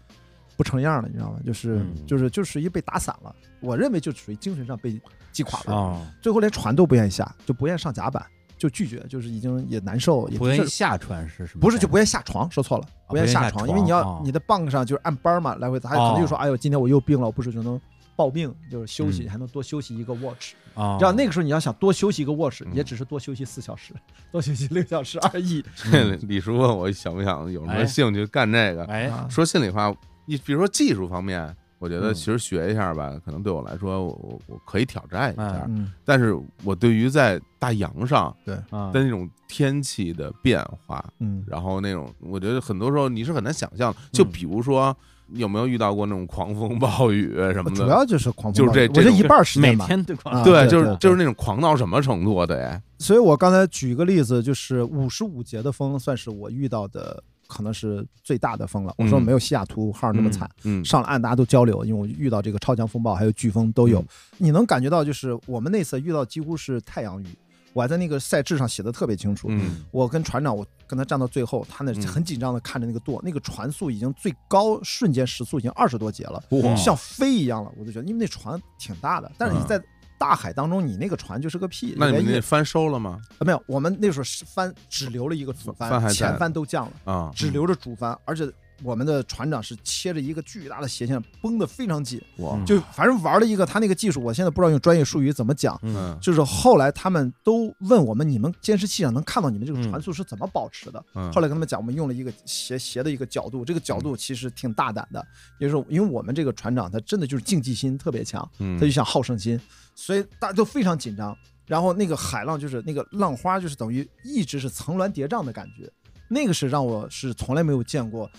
[0.56, 1.40] 不成样了，你知道吗？
[1.44, 2.06] 就是、嗯。
[2.06, 5.00] 就是就属于被打散了，我认为就属于精神上被
[5.32, 8.24] 击垮了，啊，最后连船都不愿意下，就不愿意上甲板，
[8.58, 11.60] 就拒绝，就是已经也难受，也不愿意下船是什么？
[11.60, 17.80] 不是就不愿意下床，说错了，不愿意下床，因为你要你的棒上就是按班嘛来回，他可能就说，哎呦，今天我又病了，我不是就能
[18.14, 20.54] 抱病，就是休息，嗯还能多休息一个 watch。
[20.74, 23.94] 啊，你知道那个时候你要想多休息一个 watch，嗯也只是多休息四小时，
[24.32, 25.62] 多休息六小时而已。
[25.74, 28.84] 这 李叔问我想不想有什么哎兴趣干这个？
[28.84, 29.94] 哎，啊说心里话，
[30.26, 35.64] 你比如说技术方面，我觉得嗯其实学一下吧，可能对我来说，我我我可以挑战一下。
[35.68, 43.94] 嗯，但是我对于在大洋上对的那种天气的变化，嗯，然后那种，我觉得很多时候你是很难想象。
[44.10, 44.96] 就嗯比如说，
[45.26, 47.76] 你有没有遇到过那种狂风暴雨什么的？
[47.76, 49.86] 主要就是狂风就是暴雨这我觉得一半儿时每间吧。
[49.86, 52.46] 天对对，就是就是那种狂到什么程度啊？
[52.46, 58.94] 得，所以我刚才举一个例子，就是五十五节的风，算是我遇到的可能是最大的风了。
[58.98, 64.06] 我说嗯没有西雅图号那么惨，嗯，上了岸大家都交流，因为我遇到这个超强风暴还有飓风都有，嗯
[64.38, 67.26] 你能感觉到就是我们那次遇到几乎是太阳雨，
[67.72, 69.48] 我还在那个赛制上写的特别清楚。
[69.50, 77.72] 嗯我跟船长，我跟他站到最后，他那嗯很紧张的看着那个舵，那个船速已经最高瞬间时速已经二十多节了，哇像飞一样了。
[77.78, 79.82] 我就觉得，因为那船挺大的，但是你嗯在
[80.18, 81.94] 大海当中，你那个船就是个屁。
[81.96, 83.20] 那你们那帆收了吗？
[83.38, 88.50] 啊没有，我们那时候是帆只留了一个主帆前帆都降了，啊，只留着主帆，而且
[88.82, 92.20] 我们的船长是切着一个巨大的斜线，绷得非常紧。
[92.66, 95.78] 就反正玩了一个他那个技术，我现在不知道用专业术语怎么讲。
[95.82, 101.04] 嗯就是后来他们都问我们，你们监视器上能看到你们这个船速是怎么保持的？
[101.14, 105.26] 嗯，后来跟他们讲，我们用了一个斜斜的一个角度，这个角度其实挺大胆的，
[105.58, 109.60] 也就是因为我们这个船长他真的就是竞技心特别强，嗯他就想好胜心，
[109.94, 111.36] 所以大家都非常紧张。
[111.66, 115.90] 然后那个海浪就是那个浪花，就是等于一直是层峦叠嶂的感觉，
[116.28, 118.30] 那个是让我是从来没有见过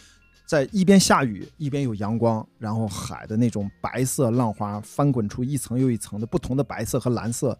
[0.47, 7.55] 在一边下雨一边有阳光，然后海的那种白色浪花翻滚出一层又一层的不同的白色和蓝色，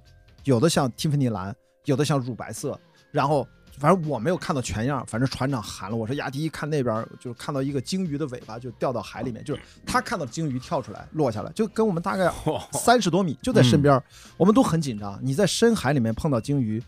[0.46, 2.80] 有的像蒂芙尼蓝，有的像乳白色，
[3.12, 3.48] 然后。
[3.80, 12.28] 反正我没有看到全样，反正船长喊了我说：“亚迪，看那边，就看到一个鲸鱼的尾巴就掉到海里面，就是他看到鲸鱼跳出来落下来，就跟我们大概
[12.74, 14.02] 三十多米就在身边，
[14.36, 15.20] 我们都很紧张。
[15.22, 16.82] 你在深海里面碰到鲸鱼，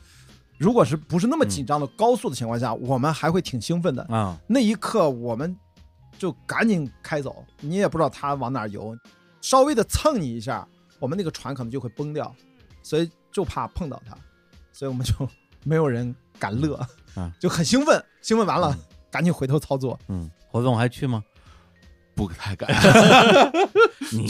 [0.57, 4.35] 如果是不是那么紧张的高速的情况下，我们还会挺兴奋的啊。
[4.47, 5.55] 那一刻我们
[6.19, 8.95] 就赶紧开走，你也不知道他往哪游，
[9.41, 10.67] 稍微的蹭你一下，
[10.99, 12.31] 我们那个船可能就会崩掉，
[12.83, 14.15] 所以就怕碰到他，
[14.71, 15.27] 所以我们就
[15.63, 16.73] 没有人。”敢乐
[17.15, 18.73] 啊，就很兴奋，兴奋完了，
[19.11, 19.99] 赶紧回头操作。
[20.07, 21.21] 嗯，侯总还去吗？
[22.15, 22.69] 不太敢。
[24.13, 24.25] 你，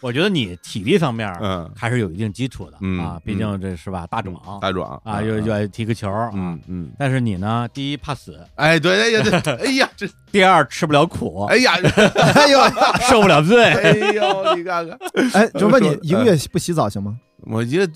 [0.00, 3.18] 我觉得你体力方面，嗯，还是有一定基础的啊。
[3.24, 6.92] 毕竟这是吧，大壮，大壮啊，又又爱踢个球，嗯嗯。
[6.98, 11.72] 但是你呢，第一怕死，哎，对，哎呀，对，哎呀，这 第二吃不了苦，哎呀，
[12.34, 12.58] 哎呦，
[13.08, 14.98] 受不了罪，哎呦，你看看，
[15.32, 17.16] 哎，就问你一个月不洗澡行吗？
[17.42, 17.92] 我觉得。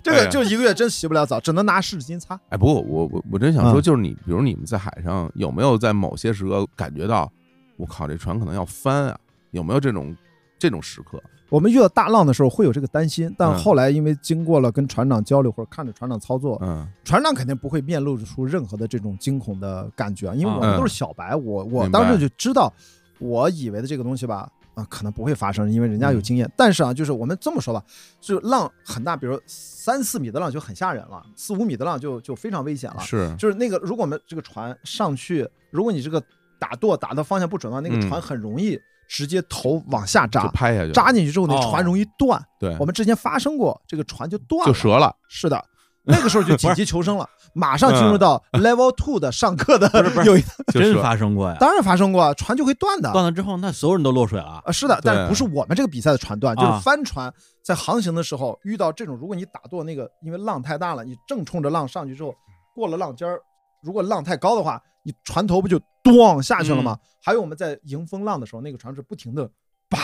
[0.00, 2.38] 这个就一个月真洗不了澡，只能拿湿纸巾擦。
[2.50, 7.28] 哎，不过我我我真想说，就是你，比如你们在海上有没有在某些时刻感觉到，
[7.76, 9.18] 我靠，这船可能要翻啊？
[9.50, 10.16] 有没有这种
[10.58, 11.22] 这种时刻？
[11.50, 22.72] 我们遇到大浪的时候会有这个担心，但后来因为经过了跟船长交流或者看着船长操作，嗯，船长肯定不会面露出任何的这种惊恐的感觉，因为我们都是小白，我我当时就知道，
[23.18, 24.50] 我以为的这个东西吧。
[24.74, 26.50] 啊，可能不会发生，因为人家有经验。
[26.56, 27.80] 但是啊，就是我们这么说吧，
[28.20, 32.98] 就浪很大，比如三四米的浪就很吓人了，四五米的浪就就非常危险了。
[32.98, 36.20] 是，就是那个，如果我们这个船上去，如果你这个
[36.64, 42.42] 打舵打的方向不准的话，那个船很容易直接头往下扎，拍下去，扎进去之后，那船容易断。
[42.58, 45.14] 对，我们之前发生过，这个船就断，就折了。
[45.28, 45.62] 是的。
[46.06, 49.88] 那个时候就 紧急求生了，马上进入到 level two 的上课的，
[50.26, 50.36] 有
[50.70, 51.56] 真发生过呀？
[51.58, 53.10] 当然发生过，船就会断的。
[53.10, 54.70] 断了之后，那所有人都落水了啊！
[54.70, 62.34] 是的，但不是我们这个比赛的船断，就是帆船在航行的时候遇到这种，如果你打舵那个，因为浪太大了，你正冲着浪上去之后，
[62.74, 63.40] 过了浪尖儿，
[63.82, 65.80] 如果浪太高的话，你船头不就
[66.12, 66.98] 咣下去了吗？
[67.22, 69.50] 还有我们在迎风浪的时候，那个船是不停的
[69.88, 69.98] 啪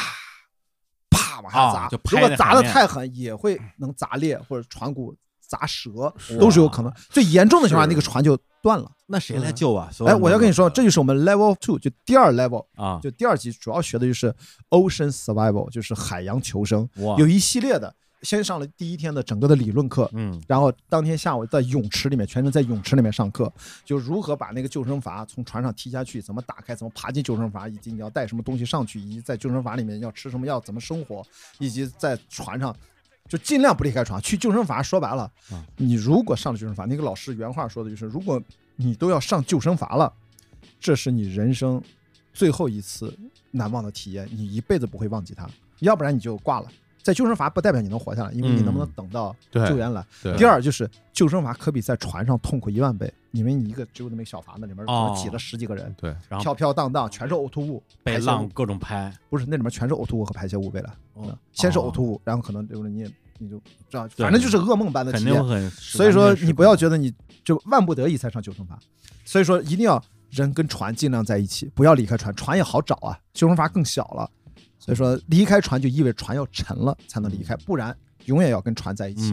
[1.10, 5.14] 啪往下砸，如果砸的太狠，也会能砸裂或者船骨。
[5.50, 8.88] 砸折都是有可能，最严重的情况下，那个船就断了。
[9.06, 9.90] 那谁来救啊？
[10.06, 14.32] 哎，我要跟你说，这就是我们 level two，就第二 level 啊，就第二级主要学的就是
[14.68, 16.88] ocean survival，就是海洋求生。
[17.18, 17.92] 有一系列的，
[18.22, 23.52] 先上了第一天的整个的理论课，嗯，然后当天下午在泳池里面，全程在泳池里面上课，
[23.84, 31.24] 就如何把那个救生筏从船上踢下去，怎么打开，怎么爬进救生筏，以及你要带什么东西上去，以及在救生筏里面要吃什么，药怎么生活，
[31.58, 32.74] 以及在船上。
[33.28, 34.82] 就尽量不离开船，去救生筏。
[34.82, 35.30] 说白了，
[35.76, 38.42] 你如果上了救生筏，那个老师原话说的就是：如果
[38.74, 40.12] 你都要上救生筏了，
[40.80, 41.80] 这是你人生
[42.34, 43.16] 最后一次
[43.52, 45.48] 难忘的体验，你一辈子不会忘记它。
[45.78, 46.68] 要不然你就挂了。
[47.02, 50.04] 在救生筏不代表你能活下来，因为你能不能等到救援来。
[50.36, 60.94] 第二就是救生筏可比在船上痛苦一万倍，因为你一个只有那么小筏子里面可能挤了十几个人，对，然后飘飘荡荡全是呕吐物，被浪各种拍，不是那里面全是呕吐物和排泄物，为了
[61.52, 65.70] 先是呕吐物，然后可能就是你你就这样，反正就是噩梦般的体验。
[65.70, 68.72] 所以说你不要觉得你就万不得已才上救生筏，
[69.24, 74.30] 所以说一定要人跟船尽量在一起，不要离开船，船也好找啊，救生筏更小了。
[74.80, 79.32] 所以说，离开船就意味着船要沉了才能离开，不然永远要跟船在一起，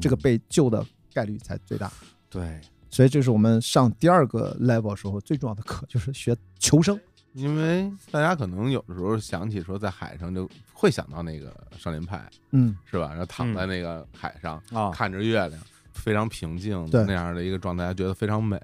[0.00, 0.84] 这个被救的
[1.14, 1.90] 概率才最大。
[2.28, 7.00] 对，所以这是我们上第二个 level 时候最重要的课，就是学求生。
[7.32, 13.08] 因为大家可能有的时候想起说在海上就会想到那个少年派，嗯，是吧？
[13.10, 14.60] 然后躺在那个海上
[14.92, 15.60] 看着月亮。
[15.94, 18.56] 非常平静那样的一个状态，觉得非常美。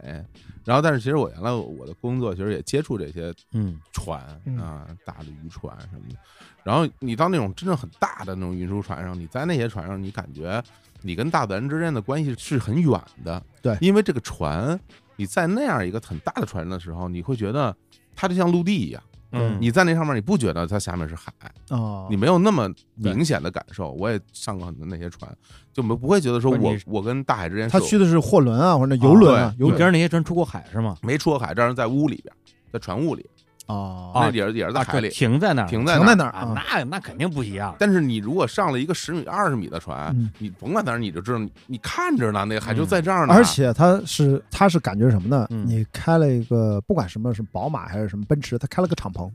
[0.65, 4.21] 然后，但是其实我原来我的工作其实也接触这些嗯船
[4.59, 6.17] 啊，大的渔船什么的。
[6.63, 10.63] 然后你到那种真正很大的那种运输船上，你在那些船上，你感觉
[11.03, 13.43] 你跟大自然之间的关系是很远的。
[13.61, 14.79] 对，因为这个船
[15.17, 17.77] 你在那样一个很大的船的时候，你会觉得
[18.17, 19.03] 它就像陆地一样。
[19.35, 21.33] 嗯，你在那上面，你不觉得它下面是海
[21.71, 22.07] 哦？
[22.09, 23.91] 你没有那么明显的感受。
[23.93, 25.31] 我也上过很多那些船，
[25.73, 27.69] 就没不会觉得说我我跟大海之间。
[27.69, 30.97] 他去的是货轮啊，或者游轮啊，你跟那些船出过海是吗？
[31.03, 32.35] 没出过海，但是在屋里边，
[32.73, 33.27] 在船坞里。
[33.67, 37.75] 哦，那也是也是在海里停在那儿，停在停在那儿啊，那那肯定不一样。
[37.79, 43.33] 但是你如果上了一个十米、二十米的船，你甭管哪儿，你就知道你你看着呢，那个海就在这儿呢。
[43.33, 45.47] 而且它是它是感觉什么呢？
[45.49, 49.31] 你开了一个不管什么是宝马还是什么奔驰，它开了个敞篷，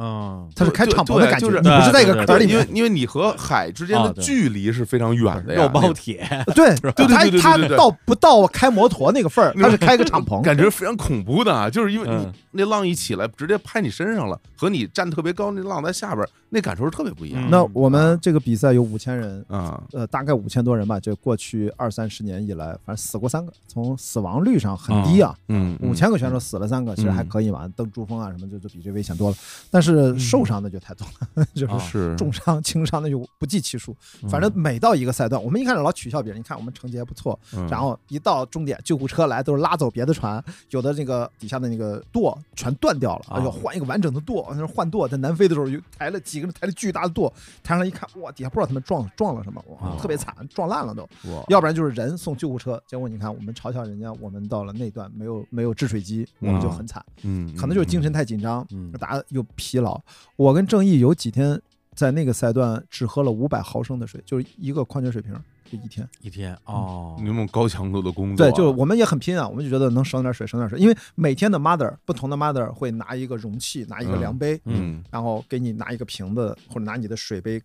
[0.00, 2.80] 嗯，它是开敞篷的感觉，就是你不是在一个对壳里面因为。
[2.80, 10.40] 因为你和海之间的距离是非常远的呀，肉包铁， 对对对对对它对对对它到不到开摩托那个份儿，它是开个敞篷。
[10.40, 19.82] 感觉非常恐怖的啊，就是因为你嗯那浪一起来直接拍你身上了，和你站特别高，那浪在下边，那感受是特别不一样嗯那我们这个比赛有五千人，啊。
[19.92, 20.98] 呃，大概五千多人吧。
[21.00, 25.34] 就过去二三十年以来，反正死过三个，从死亡率上很低啊。
[25.48, 29.36] 嗯，五千个选手死了三个，其实还可以嘛，登珠峰啊什么就就比这危险多了。
[29.70, 33.96] 但是受伤的就太多了， 就是重伤、轻伤的就不计其数。
[34.22, 51.08] 嗯反正每到一个赛段，我们一开始老取笑别人，你看我们成绩还不错，嗯然后一到终点，救护车来都是拉走别的船，有的那个底下的那个舵全断掉了，啊哎呦，换一个完整的舵，那是换舵，在南非的时候又抬了几个人抬了巨大的舵，抬上来一看，哇，底下不知道他们撞撞了什么，哇啊，特别惨，撞烂了都。
[51.48, 60.00] 要不然就是人送救护车，结果你看我们嘲笑人家，我们到了那段没有没有制水机，我们就很惨，嗯，可能就是精神太紧张，嗯大家又疲劳。
[60.36, 61.60] 我跟郑毅有几天
[61.94, 65.34] 在那个赛段只喝了五百毫升的水，就是一个矿泉水瓶，
[65.70, 66.08] 就一天。
[66.20, 77.62] 一天哦你，们高强度的工作，对，就是我们也很拼啊，我们就觉得能省点水，省点水，因为每天的 mother 不同的 mother 会拿一个容器，拿一个量杯，嗯然后给你拿一个瓶子或者拿你的水杯。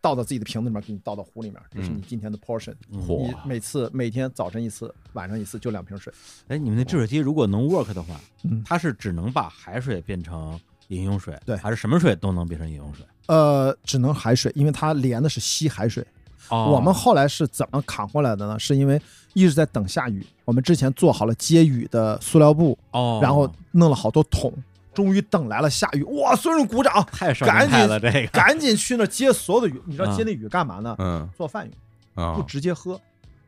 [0.00, 2.74] 倒到自己的瓶子里面，给你倒到壶里面，这是你今天的 portion。
[2.90, 6.12] 嗯你每次每天早晨一次，晚上一次，就两瓶水。
[6.48, 13.06] 哎，你们那制水机如果能 work 的话，嗯，它是只能把海水变成饮用水，对还是什么水都能变成饮用水？
[13.28, 16.04] 呃，只能海水，因为它连的是吸海水。
[16.48, 18.58] 哦，我们后来是怎么扛过来的呢？
[18.58, 19.00] 是因为
[19.34, 24.52] 一直在等下雨，我们之前做好了接雨的塑料布，哦，然后弄了好多桶，
[24.92, 26.34] 终于等来了下雨，哇！
[26.36, 29.80] 所有人鼓掌，太少年派了，这个 赶紧去那接所有的雨。
[29.86, 30.94] 你知道啊接那雨干嘛呢？
[30.98, 31.68] 嗯做饭
[32.14, 33.00] 用，啊不直接喝。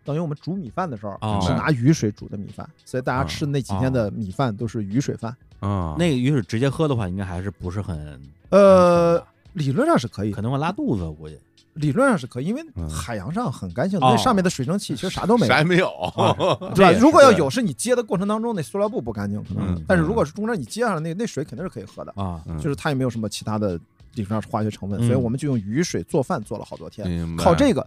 [0.05, 5.35] 等于我们煮米饭的时候哦是拿雨水煮的米饭，所以大家吃那几天的米饭都是雨水饭。
[5.61, 9.23] 啊，那个雨水直接喝的话，应该还是不是很呃，
[9.55, 11.39] 理论上是可以可，能会拉肚子，我估计。
[11.75, 12.89] 理论上是可以，因为嗯。
[12.89, 14.11] 海洋上很干净，哦。
[14.11, 15.53] 那上面的水蒸气其实啥都没有。
[15.53, 15.59] 啥。
[15.59, 15.91] 也没有，
[16.75, 16.99] 对吧？
[16.99, 19.75] 如果要有，是你接的过程当中那塑料布不干净，可能。
[19.75, 19.85] 嗯。
[19.87, 22.57] 但是如果是中间你接上了那那水肯定是可以喝的，啊，嗯。
[22.59, 23.79] 就是它也没有什么其他的
[24.15, 25.07] 理论上是化学成分，嗯。
[25.07, 27.87] 所以我们就用雨水做饭做了好多天，靠这个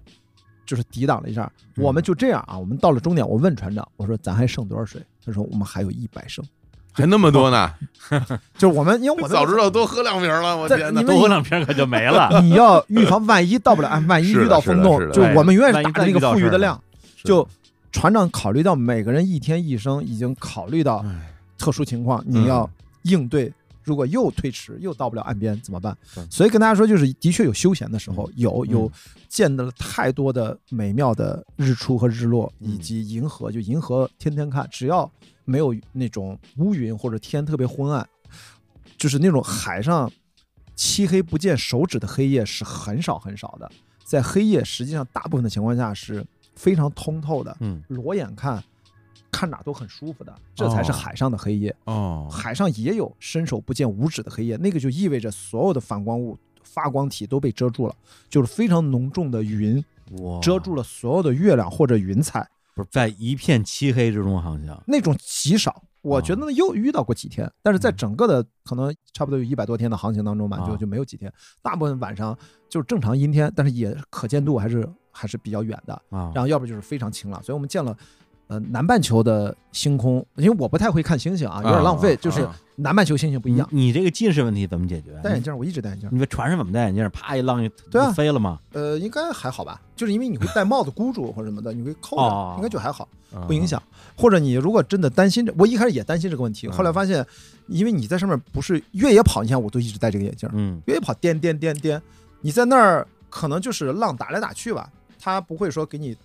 [0.66, 1.52] 就是抵挡了一下。
[1.76, 1.84] 嗯。
[1.84, 5.02] 我们就这样啊，我们到了终点，我问船长，我说咱还剩多少水？
[5.26, 6.44] 他说我们还有一百升，
[7.04, 7.72] 还那么多呢，
[8.58, 11.06] 就是我们因为我早知道多喝两瓶了，我在天哪你！
[11.08, 12.42] 多喝两瓶可就没了。
[12.42, 16.82] 你要预防万一到不了岸，万一遇到风洞，就我们永远是打着那个富裕的量。
[17.24, 17.48] 就
[17.92, 22.70] 船长考虑到每个人一天一升，已经考虑到哎特殊情况，你要
[23.04, 23.54] 应对。
[23.84, 25.96] 如果又推迟，又到不了岸边怎么办？
[26.30, 28.92] 所以跟大家说，就是的确有休闲的时候，有嗯有
[29.30, 35.10] 见到了太多的美妙的日出和日落，嗯以及银河，就银河天天看，只要
[35.48, 38.08] 没有那种乌云或者天特别昏暗，
[38.98, 40.12] 就是那种海上
[40.76, 43.72] 漆黑不见手指的黑夜是很少很少的。
[44.04, 48.62] 在黑夜，实际上大部分的情况下是非常通透的，嗯，裸眼看，
[49.32, 51.74] 看哪都很舒服的，这才是哦海上的黑夜。
[51.86, 57.96] 哦，海上也有伸手不见五指的黑夜，那个就意味着所有的反光物、发光体都被遮住了，
[58.30, 59.84] 就是非常浓重的云，
[60.42, 62.48] 遮住了所有的月亮或者云彩，
[62.78, 64.84] 不是在一片漆黑之中航行。
[64.86, 65.84] 那种极少。
[66.04, 72.38] 我觉得呢，又遇到过几天，但是在整个的可能差不多有一百多天的航行当中吧，啊就就没有几天，大部分晚上
[72.70, 75.94] 就是正常阴天，但是也可见度还是还是比较远的。
[76.10, 77.98] 啊，然后要不就是非常晴朗，所以我们见了。
[78.48, 82.16] 呃，南半球的星空，因为我不太会看星星啊，有点浪费。
[82.16, 83.68] 啊就是啊南半球星星不一样。
[83.72, 83.88] 你。
[83.88, 85.12] 你这个近视问题怎么解决？
[85.24, 86.08] 戴眼镜，我一直戴眼镜。
[86.12, 87.10] 你们船上怎么戴眼镜？
[87.10, 88.60] 啪一浪就对啊飞了吗？
[88.74, 93.82] 呃，应该还好吧，就是因为你会戴帽子箍住或者什么的，你会扣着，哦应该就还好，啊不影响。
[94.16, 97.26] 或者你如果真的担心这，我一开始也担心这个问题，嗯后来发现，
[97.68, 102.02] 因为你在上面不是越野跑，你看我都一直戴这个眼镜，嗯，越野跑颠颠颠颠，
[102.42, 106.16] 你在那儿可能就是浪打来打去吧，它不会说给你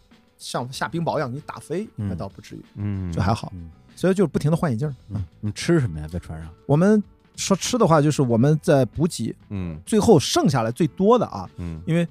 [0.43, 3.53] 像下冰雹一样给你打飞，嗯那倒不至于，嗯，就还好。
[3.55, 4.93] 嗯所以就不停的换眼镜。
[5.11, 6.09] 嗯，你吃什么呀？
[6.11, 6.51] 在船上？
[6.67, 7.01] 我们
[7.37, 12.09] 说吃的话，就是我们在补给，嗯最后剩下来最多的啊，嗯因为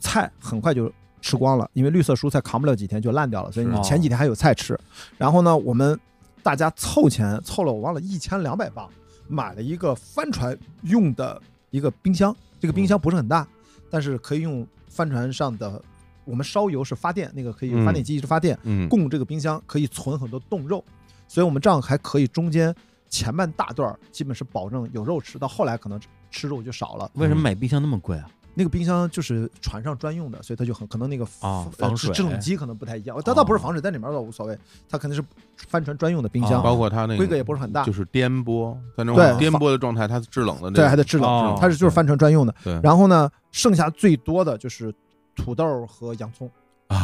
[0.00, 0.90] 菜很快就
[1.20, 4.76] 吃光了，因为绿色蔬菜扛不了几天就烂掉了，所以你前几天还有菜吃。
[5.16, 5.98] 然后呢，我们
[6.42, 8.88] 大家凑钱凑了，我忘了一千两百磅，
[9.28, 11.40] 买了一个帆船用的
[11.70, 12.34] 一个冰箱。
[12.58, 13.46] 这个冰箱不是很大，
[13.90, 15.80] 但是可以用帆船上的
[16.28, 20.84] 我们烧油是发电，那个可以嗯发电机一直发电，嗯，供这个冰箱可以存很多冻肉，
[21.26, 22.74] 所以我们这样还可以中间
[23.08, 25.98] 前半大段儿基本是保证有肉吃，到后来可能
[26.30, 27.10] 吃肉就少了。
[27.14, 28.28] 为什么买冰箱那么贵啊？
[28.54, 35.24] 那个冰箱就是船上专用的，所以它就很可能那个啊呃防水制冷机可能不太一样，它倒不是防水，在里面倒无所谓，它肯定是
[35.68, 42.52] 帆船专用的冰箱，啊包括它那个规格也不是很大就是颠簸，在那对种颠簸的状态，它是制冷的那对，还得制冷，哦它是就是帆船专用的。
[42.64, 44.92] 对，然后呢，剩下最多的就是
[45.38, 46.50] 土豆和洋葱，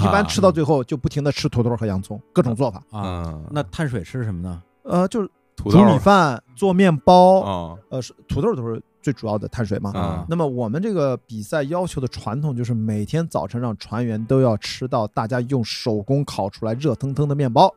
[0.03, 2.79] 一般吃到最后就不停的吃土豆和洋葱，各种做法。
[2.91, 4.63] 啊，嗯，那碳水吃什么呢？
[4.83, 9.93] 呃，就是土豆煮米饭、做面包，哦呃，是土豆都是最主要的碳水嘛。
[9.93, 17.73] 啊那么我们这个比赛要求的传统就是每天早晨让船员都要吃到大家用手工烤出来热腾腾的面包。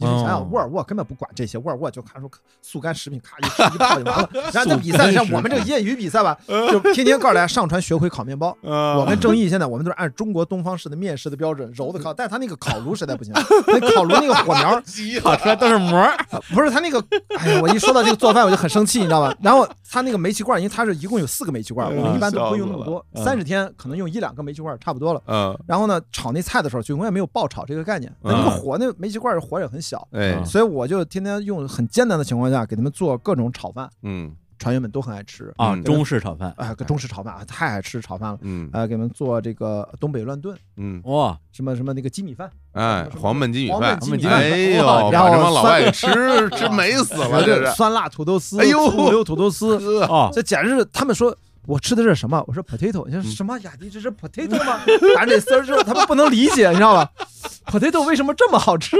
[0.00, 2.30] 你想哦想，沃尔沃根本不管这些，沃尔沃就看出
[2.62, 4.30] 速干食品，咔一吃一泡就完了。
[4.52, 8.56] 然后这比赛像我们这个业余比赛吧，就天天告诉大家上传学会烤面包。
[8.62, 13.32] 我跟郑毅现在我们都是按中国东方式的面食的标准揉的烤，但是他那个烤炉实在不行，
[13.68, 14.82] 那烤炉那个火苗
[15.22, 16.10] 烤出来都是膜
[16.54, 17.02] 不是他那个，
[17.38, 19.34] 哎呀，我一说到这个做饭我就很生气，你知道吧？
[19.42, 25.22] 然后他那个煤气罐，因为他是一共有四个煤气罐，我们一般都不会用那么多，嗯三十天可能用一两个煤气罐差不多了。
[25.26, 38.38] 嗯，然后呢，炒那菜的时候就永远没有爆炒这个概念，那那个火那煤气罐火也很小，哎，所以我就天天用很艰难的情况下给他们做各种炒饭，嗯船员们都很爱吃啊，嗯中式炒饭哎，中式炒饭啊，太爱吃炒饭了。
[38.42, 46.06] 嗯啊，给他们做这个东北乱炖，嗯，哇，什么什么那个鸡米饭，哎，黄焖鸡米饭黄焖，鸡米饭哎呦，哇然后老外吃
[46.50, 51.34] 吃美死了， 这是，酸辣土豆丝，哎呦土豆丝，呵哦，这简直是他们说。
[51.66, 52.42] 我吃的是什么？
[52.46, 53.58] 我说 potato，你说什么？
[53.60, 54.80] 雅迪这是 potato 吗？
[55.14, 57.08] 打这丝儿之后，他们不能理解，你知道吧？
[57.70, 58.96] potato 为什么这么好吃？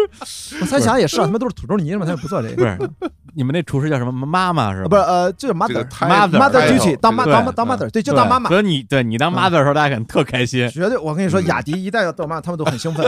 [0.61, 2.71] 我猜想也是啊，他们都是土豆泥嘛，他们 不做这个不个。
[2.71, 2.91] 是，
[3.35, 4.13] 你们那厨师叫什么？
[4.13, 4.87] 妈妈是吧？
[4.87, 8.49] 啊不是呃，就是这 mother 个 mother mother title，duty，当妈对当当 mother，对，就当妈妈。
[8.49, 10.69] 所以你对你当 mother 的时候，大家肯定特开心。
[10.69, 13.05] 绝对，我跟你说，嗯雅迪一旦要当妈，他们都很兴奋。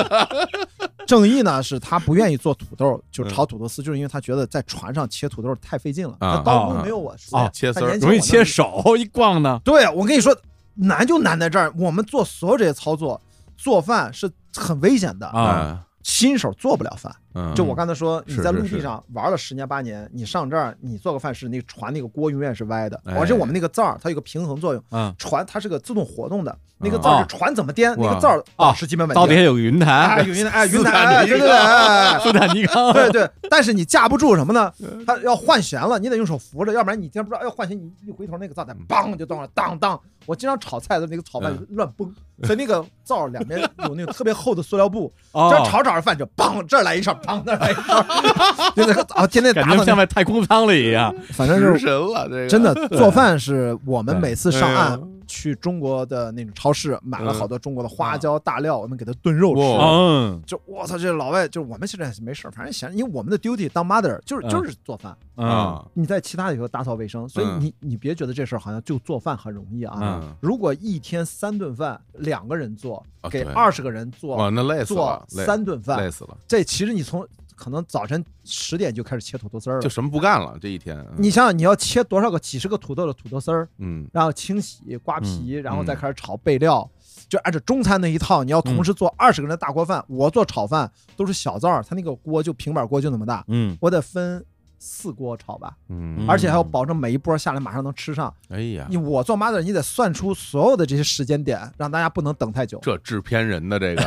[1.07, 9.61] 正义呢，是他不愿意做土豆，就炒土豆丝，就是因为他觉得在船上切土豆太费劲了，啊他刀工啊没有我熟啊切丝容易切手，一逛呢。
[9.65, 10.37] 对，我跟你说，
[10.75, 13.21] 难就难在这儿，我们做所有这些操作，
[13.57, 17.15] 做饭是很危险的，啊，新手做不了饭。
[17.35, 29.23] 嗯，就我刚才说，你在陆是是是地上玩了十年八年，你上这儿你做个饭是那个船那个锅永远是歪的，哎而且我们那个灶儿它有个平衡作用，嗯，船它是个自动活动的，那个哦灶是船怎么颠，那个灶儿保持基本稳定。
[29.23, 32.93] 灶底下有个云哎，台，有云台，哎， 云台，对对对，哎斯坦尼康。
[32.93, 34.73] 对对，但是你架不住什么呢？
[34.81, 39.99] 嗯它要换弦了，你得用手扶着，要不然你今天不知道要换弦，你一回头那个灶台梆就断了，当当。
[40.25, 42.09] 我经常炒菜的那个炒饭嗯乱崩，
[42.45, 48.03] 所以那个灶两边有那个特别厚的塑料布，哦这儿炒着炒着饭就梆这儿来一勺，舱那儿来一勺，
[48.77, 51.15] 就那个啊天天打的，像在太空舱里一样。
[51.33, 54.99] 反正是神了，这个真的做饭是我们每次上岸
[55.33, 59.63] 去中国的那种超市买了嗯好多中国的花椒大料，我们给它炖肉吃。
[59.63, 60.43] 嗯。
[60.47, 64.51] 就我操，这老外就是我们现在没事儿，反正闲，因为我们的 duty 当 mother 就是嗯。
[64.51, 65.49] 就是做饭，嗯。
[65.49, 67.61] 啊，你在其他地方打扫卫生，所以嗯。
[67.61, 69.99] 你你别觉得这事儿好像就做饭很容易啊。
[70.03, 77.27] 嗯，如果一天三顿饭，两个人做，给二十个人哇，做那累死做了，做三顿饭累，死了，这其实你从
[77.63, 79.81] 可能早晨十点就开始切土豆丝儿了。
[79.81, 84.05] 就什么不干了，这一天，你想想，你要切多少个几十个土豆的土豆丝儿，嗯。
[84.13, 86.91] 然后清洗、刮皮，然后再嗯开始炒备料，
[87.29, 90.05] 就按照中餐那一套，你要同时做二十个人的大锅饭。
[90.09, 93.79] 我做炒饭都是小灶儿，它那个锅就平板锅就那么大，嗯。
[93.81, 94.45] 我得分
[94.85, 98.35] 四锅炒吧，嗯，而且还要保证每一波下来马上能吃上。
[98.49, 102.81] 哎呀你，我做 mother，你得算出所有的这些时间点，让大家不能等太久。
[102.83, 104.03] 这制片人的这个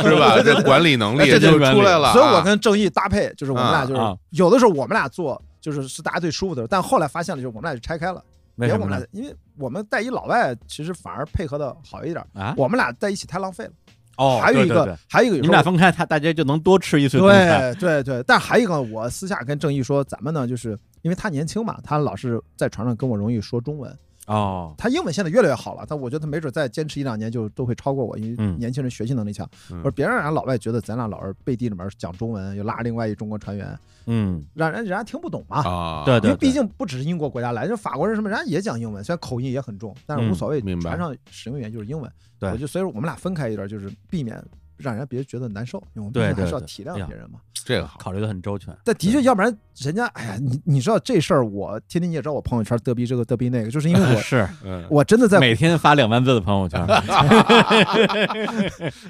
[0.00, 0.38] 是吧？
[0.44, 4.00] 这管理能力这就就是出来了啊，所以我跟正义搭配，就是我们俩就是
[4.30, 8.22] 有的时候我们俩做，就是是大家最舒服的，但后来发现了，就是我们俩就拆开了。
[8.56, 12.24] 为什么呢别我们俩？，因为我们带一老外，其实反而配合的好一点。
[12.34, 13.70] 啊，我们俩在一起太浪费了。
[14.16, 14.94] 哦，还有一个对对。
[14.94, 17.20] 对，还有一个你们俩分开，他大家就能多吃一岁。
[17.20, 23.90] 对对对，但还有一个，我私下跟郑毅说，咱们呢，就是因为他年轻嘛，他老是在船上跟我容易说中文，
[24.26, 28.56] 哦，他英文现在越来越好了，但我觉得他没准再坚持一两年就都会超过我，因为嗯。
[28.58, 29.48] 年轻人学习能力强。
[29.70, 29.78] 嗯。
[29.78, 33.76] 我说别让人家老外觉得咱俩老是背地里面讲中文，又拉另外一中国船员，
[34.06, 35.62] 嗯，让人人家听不懂嘛。
[35.68, 42.10] 啊，对对因为毕竟不只是英国国家来，就法国人什么，人家也讲英文，虽然口音也很重，但是无所谓，船上使用语言就是英文。
[42.38, 42.50] 对。
[42.50, 44.40] 我就所以说我们俩分开一段，就是避免
[44.82, 47.38] 让人家别觉得难受，因为我们毕对竟还是要体谅别人嘛。
[47.64, 48.76] 这个好，考虑的很周全。
[48.84, 56.80] 但的确，要不然人家，哎呀，你你知道这事儿，我天天你也知道，我朋友圈嘚逼这个嘚逼那个，就是因为我 是嗯，我真的在每天发两万字的朋友圈。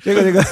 [0.03, 0.43] 这个这个，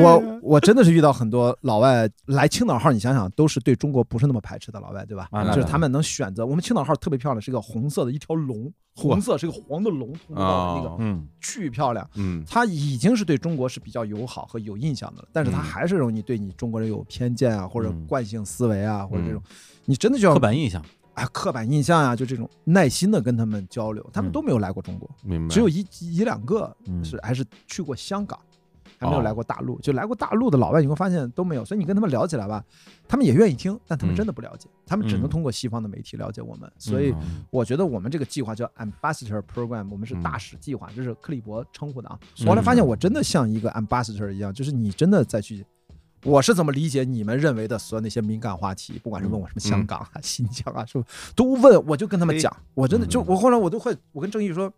[0.00, 5.28] 我我真的是遇到很多老外来青岛号，你想想，都是对中国不是那么排斥的老外，对吧？
[5.52, 8.72] 就是他们能选择，我们青岛号特别漂亮，是一个红色的一条龙，
[9.08, 12.08] 红色是一个黄的龙，通道的那个巨漂亮。
[12.14, 12.44] 嗯。
[12.46, 15.62] 他已经是对中国是比较友好和有印象的了，但是他嗯。
[15.62, 18.06] 还是容易对你中国人有偏见啊，或者嗯。
[18.06, 19.42] 惯性思维啊，或者这种，
[19.84, 20.84] 你真的就要刻板印象。
[21.14, 24.32] 啊刻板印象呀、就这种耐心的跟他们交流，他们嗯。
[24.32, 27.04] 都没有来过中国，明白，只有一一两个嗯。
[27.04, 28.38] 是还是去过香港，
[29.00, 29.80] 还没有哦来过大陆。
[29.80, 31.64] 就来过大陆的老外，你会发现都没有。
[31.64, 32.62] 所以你跟他们聊起来吧，
[33.08, 36.70] 他们也愿意听，但他们真的不了解，他们只能嗯通过西方的媒体了解我们。
[36.78, 42.18] 所以嗯我觉得我们这个计划叫 Ambassador Program，我们是嗯大使计划，这是克利伯称呼的啊。
[42.46, 45.64] 后来发现我真的像一个 Ambassador 一样，就是你真的再去。
[46.22, 49.00] 我是怎么理解你们认为的所有那些敏感话题？
[49.02, 51.04] 不管是问我什么香港啊、新疆啊，是不？
[51.34, 52.54] 都问，我就跟他们讲。
[52.74, 54.70] 我真的就嗯我后来我都会，我跟郑毅说，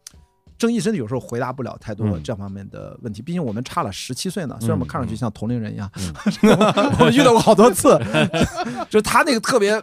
[0.63, 4.57] 郑毅真的有时候回答不了太多嗯这方面的问题，毕竟我们差了十七岁呢。
[4.61, 6.51] 虽然我们看上去像同龄人一样，嗯
[7.01, 7.99] 我们遇到过好多次，
[8.89, 9.83] 就是他那个特别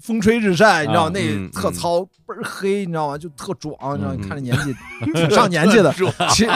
[0.00, 3.16] 风吹日晒，你知道啊那嗯特糙倍儿黑，你知道吗？
[3.16, 4.16] 就特壮，你知道吗？
[4.18, 4.74] 嗯看着年纪
[5.12, 5.94] 挺上年纪的。
[6.34, 6.50] 其实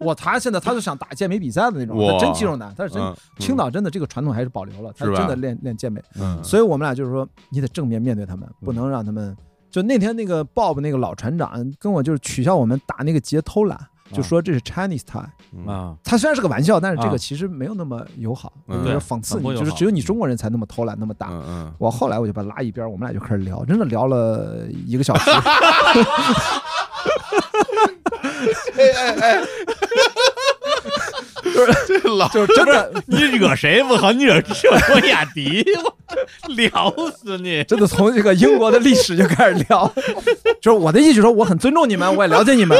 [0.00, 6.02] 我他现在他就想打健美比赛的那种，他真肌肉男，他是真嗯青岛真的这个传统还是保留了，他是真的练练健美。
[6.18, 9.36] 嗯，所以我们俩就是说，你得正面面对他们，不能让他们。
[9.74, 13.76] 就那天那个 Bob 那个老船长跟我就是取笑我们打那个劫偷懒，
[14.12, 15.26] 就说这是 Chinese time。
[15.52, 15.66] 嗯。
[15.66, 17.10] 啊，他虽然是个玩笑，但是这啊。
[17.10, 18.84] 个其实没有那么友好，嗯。
[18.84, 21.26] 就是讽刺你，就是只有你中国人才那么偷懒那么打。
[21.30, 25.28] 嗯嗯，我后来我就把他拉一边，我们俩就开始聊，真的聊了一个小时。
[31.86, 34.12] 这老就是真的，你惹谁不好？
[34.12, 34.42] 你惹惹
[34.90, 35.94] 罗雅迪，我
[36.54, 37.62] 聊死你！
[37.64, 39.90] 真的从这个英国的历史就开始聊，
[40.60, 42.76] 就是我的意思，说我很尊重你们，我也了解你们，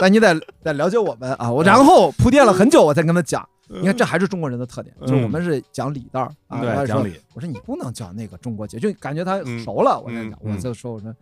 [0.00, 1.50] 但你得得了解我们啊。
[1.50, 3.46] 我然后铺垫了很久，我才跟他讲。
[3.66, 6.84] 你看，这还是中国人的特点，就是我们是讲理道儿啊。
[6.86, 9.98] 讲理我说你不能讲那个中国节，就感觉他嗯熟了。
[9.98, 11.12] 我在讲，嗯我就说我说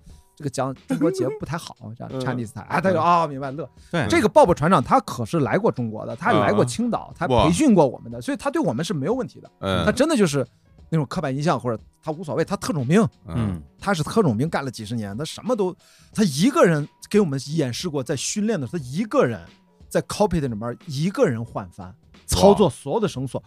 [0.43, 3.69] 这个讲中国节不太好，这样嗯 Chinese time 啊，他就啊明白乐。
[3.93, 9.48] 对这个鲍勃船长他可是来过中国的，他来过啊青岛，他培训过我们的，所以他对我们是没有问题的。
[9.60, 10.44] 嗯，他真的就是
[10.90, 13.09] 那种刻板印象，或者他无所谓，他特种兵。
[13.28, 15.73] 嗯他是特种兵，干了几十年，他什么都，
[16.12, 19.40] 他一个人给我们演示过，在训练的时候，他一个人
[19.89, 21.94] 在 cockpit 里面一个人换帆，
[22.27, 23.40] 操作所有的绳索。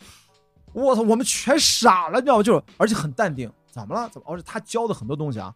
[0.72, 2.44] 我操，我们全傻了，你知道吗？
[2.44, 4.10] 就是而且很淡定，怎么了？
[4.10, 4.28] 怎么？
[4.30, 5.54] 而且他教的很多东西啊，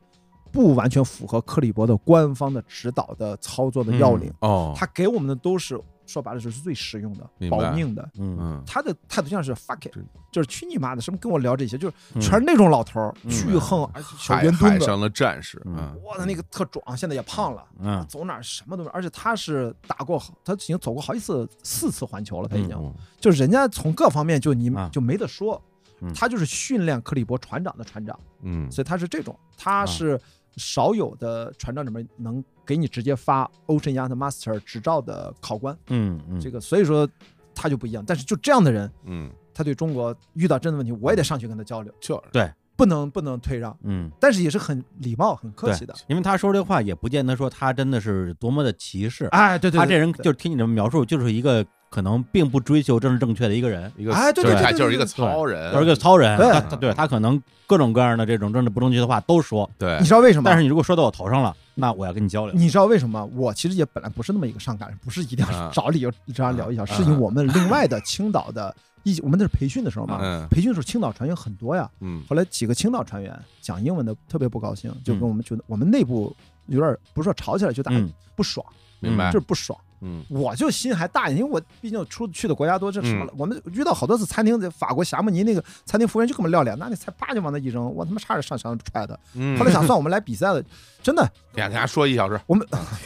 [0.52, 4.32] 不完全符合克里伯的官方的指导的操作的要领。
[4.42, 8.02] 哦，他给我们的都是说白了就是最实用的保命的。
[8.18, 8.38] 嗯。
[8.40, 9.94] 嗯他的态度像是 fuck it，
[10.32, 12.22] 就是去你妈的，什么跟我聊这些，就是嗯。
[12.22, 15.62] 全是那种老头巨横，而且小海圆墩子，海上的战士，
[16.04, 18.06] 哇，他那个特壮，现在也胖了，嗯。
[18.08, 22.94] 走哪儿什么都是，而且他是打过好，他已经走过好几次，四次环球了，他已经，嗯。
[23.20, 24.90] 就是人家从各方面就你啊。
[24.92, 25.62] 就没得说。
[26.02, 28.72] 嗯，他就是训练克里伯船长的船长，嗯。
[28.72, 29.52] 所以他是这种，啊。
[29.58, 30.18] 他是
[30.60, 37.10] 少有的船长里面能给你直接发 Ocean Yacht Master 执照的考官，嗯嗯，这个所以说
[37.56, 42.52] 他就不一样，但是就这样的人，嗯，他对中国遇到真的问题，我也得上去跟他交流，就对。
[42.76, 44.10] 不能不能退让，嗯。
[44.22, 55.34] 但是也是很礼貌、很客气的。，因为他说这话也不见得说他真的是多么的歧视，哎，对对对，他这人就是听你这么描述，就是一个可能并不追求政治正确的一个人，一个，哎对对对他就是一个对对对。
[55.34, 56.52] 糙人，就是一个糙人，对。
[56.52, 59.98] 他他对他可能各种各样的这种政治不正确的话都说，对。
[59.99, 60.48] 你，知道为什么？
[60.49, 62.53] 但是你如果说到我头上了，那我要跟你交流。
[62.56, 63.26] 你知道为什么？
[63.34, 65.52] 我其实也本来不是那么一个上赶人，不是一定啊。
[65.52, 66.86] 要找理由这样聊一下，啊。
[66.86, 70.48] 是因为我们另外的青岛的一，我们那是培训的时候嘛，嗯。
[70.49, 71.90] 培训的时候青岛船员很多呀。
[72.02, 72.22] 嗯。
[72.30, 76.36] 后来几个青岛船员讲英文的特别不高兴，就跟我们觉得我们内部
[76.68, 78.11] 有点不是说吵起来，就大家嗯。
[78.36, 78.66] 不爽，
[78.99, 79.32] 明白。
[79.32, 79.78] 就是不爽。
[80.02, 83.34] 嗯我就心还大因为我毕竟出去的国家多，这什么嗯了？
[83.38, 89.18] 我们遇到好多次餐厅，在法国霞慕尼那个餐厅服务员就给我们撂脸，拿那你菜啪就往那一扔，我他妈差点上墙踹他。
[89.34, 90.62] 嗯，后来想算我们来比赛了，
[91.04, 92.66] 真的，给大家说一小时，我们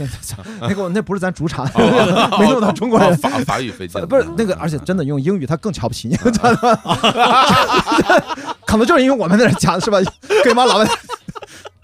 [0.61, 3.15] 那个那不是咱主场，哦没那么多中国人哦。
[3.17, 6.15] 法法语飞机，不是那个，而且真的用英语，他更瞧不起你？
[8.65, 9.99] 可能就是因为我们在那讲是吧？
[10.43, 10.87] 跟一帮老外，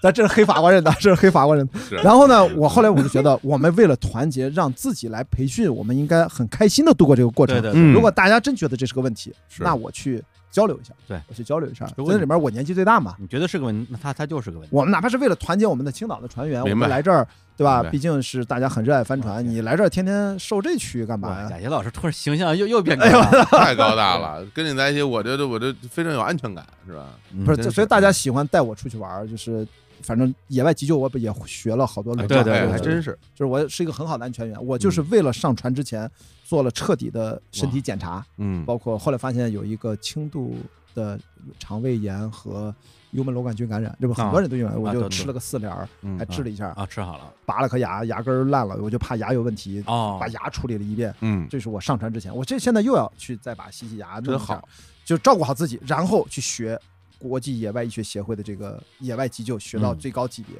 [0.02, 2.02] 但这是黑法国人的，这是黑法国人的。
[2.02, 7.60] 然后呢，我后来我就觉得，我们为了团结，让自己来培训，我们应该很开心的度过这个过程。
[7.60, 11.86] 对对如果大家真觉得这是个问题，那我去交流一下，对我去交流一下。
[11.96, 14.74] 如果你在这里面我年纪最大嘛，你觉得是个问题，那他他就是个问题。
[14.74, 21.46] 我们哪怕是为了团结我们的青岛的船员，我们来这儿，对吧毕竟是大家很热爱帆船，你来这儿天天受这屈干嘛哇，呀？
[21.50, 27.04] 贾杰老师突然形象又又变高哎了 太高大了，跟你在一起，我觉得我这非常有安全感，是吧？
[27.32, 29.66] 嗯不是，所以大家喜欢带我出去玩，就是
[30.02, 36.10] 反正野外急救我不也学了好多对对还真是，就是我是一个很好的安全员，我就是为了上船之前
[36.44, 40.56] 做了彻底的身体检查，嗯，包括后来发现有一个轻度
[40.94, 41.18] 的
[41.58, 42.74] 肠胃炎和
[43.12, 47.32] 幽门螺杆菌感染，这不很多人都因为我就吃了个四联儿，嗯还治了一下，啊，吃好了。
[47.44, 51.12] 拔了颗牙，牙根儿烂了，我就怕牙有问题，哦把牙处理了一遍。
[51.20, 54.68] 嗯，这是我上船之前，我这现在又要去再把洗洗牙，弄真好，
[55.04, 56.80] 就照顾好自己，然后去学
[57.20, 60.56] 国际野外医学协会的这个野外急救学到嗯最高级别，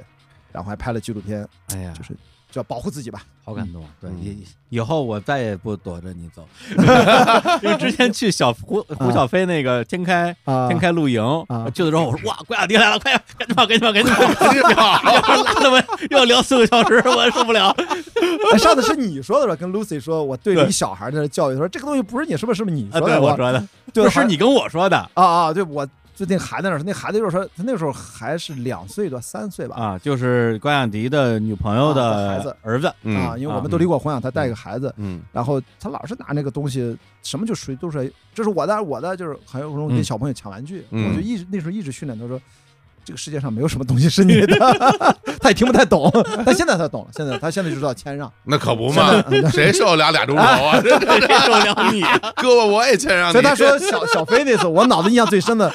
[0.52, 2.14] 然后还拍了纪录片，哎呀，就是
[2.50, 3.22] 叫保护自己吧。
[3.42, 3.82] 好感动。
[4.00, 4.44] 对，嗯以
[4.76, 6.46] 以后我再也不躲着你走，
[7.62, 17.74] 因为之前去小胡胡小飞那个天开啊天开露营啊去的时候，我说哇，关雅迪来了，快赶紧跑，赶紧跑，赶紧跑，要拉他们要聊四个小时，我受不了。
[18.52, 19.56] 哎，上次是你说的吧？
[19.56, 22.58] 跟 Lucy 说，我对一小孩在那教育，说这个东西不是你，是不是？
[22.58, 23.16] 是不是你啊，说的？
[23.16, 25.52] 对我说的，对不是你跟我说的啊啊！
[25.52, 25.86] 对，我
[26.20, 29.74] 就那孩子那时候，那孩子就是说，他那时候还是两岁多、三岁吧。
[29.74, 42.38] 啊，就是关雅迪的女朋友啊的孩子儿子，啊，嗯因为我们都离过婚啊，他带个孩子，嗯然后他老是拿那个东西，什么就属于都是这是我的，我的，就是很有可能给嗯小朋友抢玩具，嗯我就一直那时候一直训练他说。
[43.04, 44.56] 这个世界上没有什么东西是你的，
[45.40, 46.10] 他也听不太懂，
[46.44, 47.08] 但现在他懂了。
[47.16, 50.80] 现在他现在就知道谦让，那可不嘛，谁受得了俩钟头啊？
[50.82, 52.02] 谁受得了你？
[52.36, 53.32] 胳膊我也谦让你。
[53.32, 55.72] 所以他说小小飞那次，我脑子印象最深的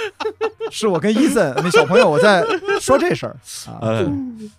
[0.72, 2.44] 是我跟伊森那小朋友我在
[2.80, 3.36] 说这事儿
[3.68, 4.06] 啊，呃，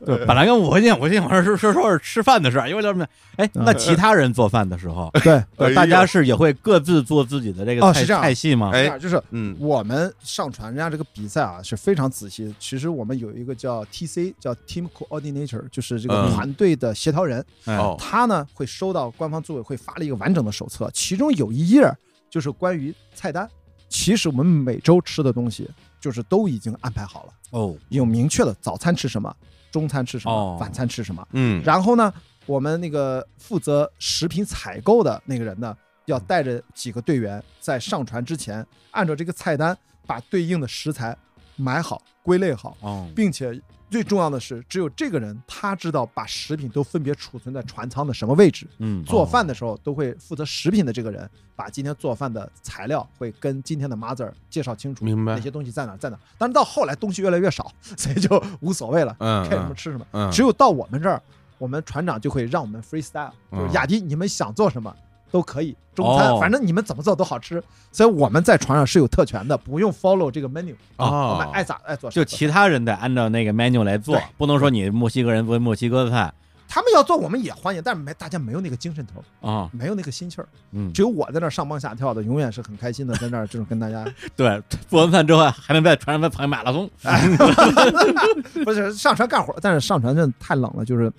[0.04, 3.06] 对，本来跟我讲，我想说说说说是吃饭的事儿，因为叫什么？
[3.36, 8.70] 哎，那其他人做饭的时候， 对，大家是也会各自做自己的这个菜菜系吗？
[8.72, 12.54] 哎就是嗯我们上传人家这个比赛啊是非常仔细。
[12.58, 17.44] 其实我们有一个叫 TC，叫 Team Coordinator，就是这个嗯团队的协调人。
[17.64, 21.90] 哎哦他呢会收到官方组委会发了一个完整的手册，其中有一页
[22.30, 23.48] 就是关于菜单。
[23.88, 25.68] 其实我们每周吃的东西
[26.00, 29.34] 就是都已经安排好了，哦，有明确的早餐吃什么，
[29.70, 31.26] 中餐吃什么，哦晚餐吃什么。
[31.32, 32.12] 嗯然后呢，
[32.46, 35.76] 我们那个负责食品采购的那个人呢，
[36.06, 41.16] 要带着几个队员在上船之前，按照这个菜单把对应的食材
[41.54, 43.58] 买好、归类好，哦，并且
[43.88, 48.66] 最重要的是，只有这个人他知道把食品都分别储存在船舱的什么位置。
[48.78, 56.20] 嗯，做饭的时候都会负责食品的这个人，把今天做饭的材料会跟今天的 mother 介绍清楚，明白哪些东西在哪儿在哪儿。
[56.36, 60.04] 但是到后来东西越来越少， 所以就无所谓了，嗯看什么吃什么。
[60.10, 61.22] 嗯只有到我们这儿，
[61.56, 64.92] 我们船长就会让我们 freestyle，就是嗯雅迪，你们想做什么
[65.30, 67.62] 都可以，中餐、哦反正你们怎么做都好吃。
[67.92, 72.24] 所以我们在船上是有特权的，不用 follow 这个 menu，、哦我们爱咋爱做就。
[72.24, 76.32] 其他人得按照那个 menu 来做，不能说你墨西哥人做墨西哥菜
[76.68, 80.48] 他们要做我们也欢迎，但是没大家没有那个精神头，啊，没有那个心气儿。
[80.72, 84.04] 嗯，只有我在那儿上蹦下跳的，永远是很开心的，在那儿就是跟大家，
[84.36, 86.90] 对，做完饭之后还能在船上再跑个马拉松，
[88.64, 91.10] 不是上船干活，但是上船真的太冷了，就是。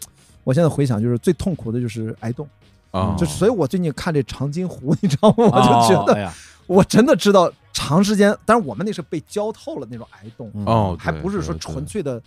[0.43, 2.47] 我现在回想，就是最痛苦的就是挨冻，
[2.91, 5.35] 啊，就所以，我最近看这长津湖，你知道吗？
[5.37, 6.31] 我就觉得
[6.65, 12.21] 我真的知道长时间，但是我们那是被浇透了那种癌冻，嗯哦，还不是说纯粹的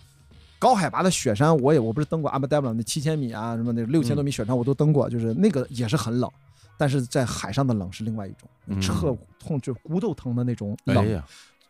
[0.57, 1.55] 高海拔的雪山。
[1.59, 6.29] 我也我不是登过阿布达布朗那七千米啊，什么那六千多米雪山我都登过，就是那个也是很冷，
[6.77, 11.21] 但是在海上的冷是另外一种，嗯彻痛就骨头疼的那种冷。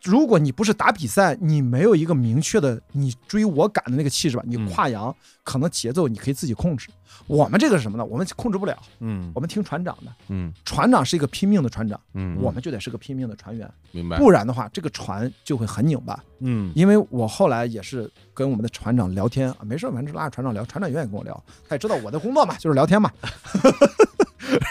[0.02, 5.14] 如果你不是打比赛，你没有一个明确的你追我赶的那个气势吧，你嗯跨洋
[5.44, 6.88] 可能节奏你可以自己控制。
[7.26, 8.04] 我们这个是什么呢？
[8.04, 13.70] 我们控制不了，嗯我们听船长的，嗯船长是一个拼命的船长，嗯，我们就得是个拼命的船员。
[13.92, 16.18] 明白，不然的话，这个船就会很拧巴。
[16.40, 23.10] 嗯因为我后来也是跟我们的船长聊天啊，没事反正拉着船长聊，船长愿意跟我聊，他也知道我的工作嘛， 就是聊天嘛。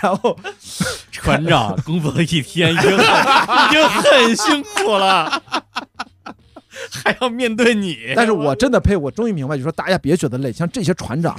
[0.01, 0.37] 然后
[1.11, 5.41] 船长工作了一天，已经很已经很辛苦了，
[7.03, 8.13] 还要面对你。
[8.15, 11.37] 但是我真的佩服，我终于明白，就说大家别觉得累，像这些船长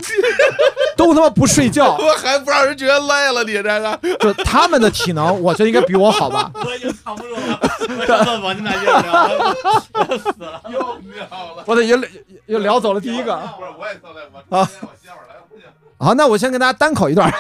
[0.97, 6.51] 都他妈不睡觉， 我还不让人觉得累了，你这个就他们的体能，我觉得应该比我好吧。
[6.65, 7.59] 我已经扛不住了，
[7.99, 9.57] 我上厕所，你俩接着聊，
[9.95, 10.63] 我死了。
[10.71, 11.25] 又聊
[11.57, 11.65] 了。
[11.67, 11.99] 我得又
[12.47, 13.37] 又聊走了第一个。
[13.59, 15.65] 不是，我也特累，我啊我歇会儿来，不行，
[15.99, 17.33] 好，那我先跟大家单口一段。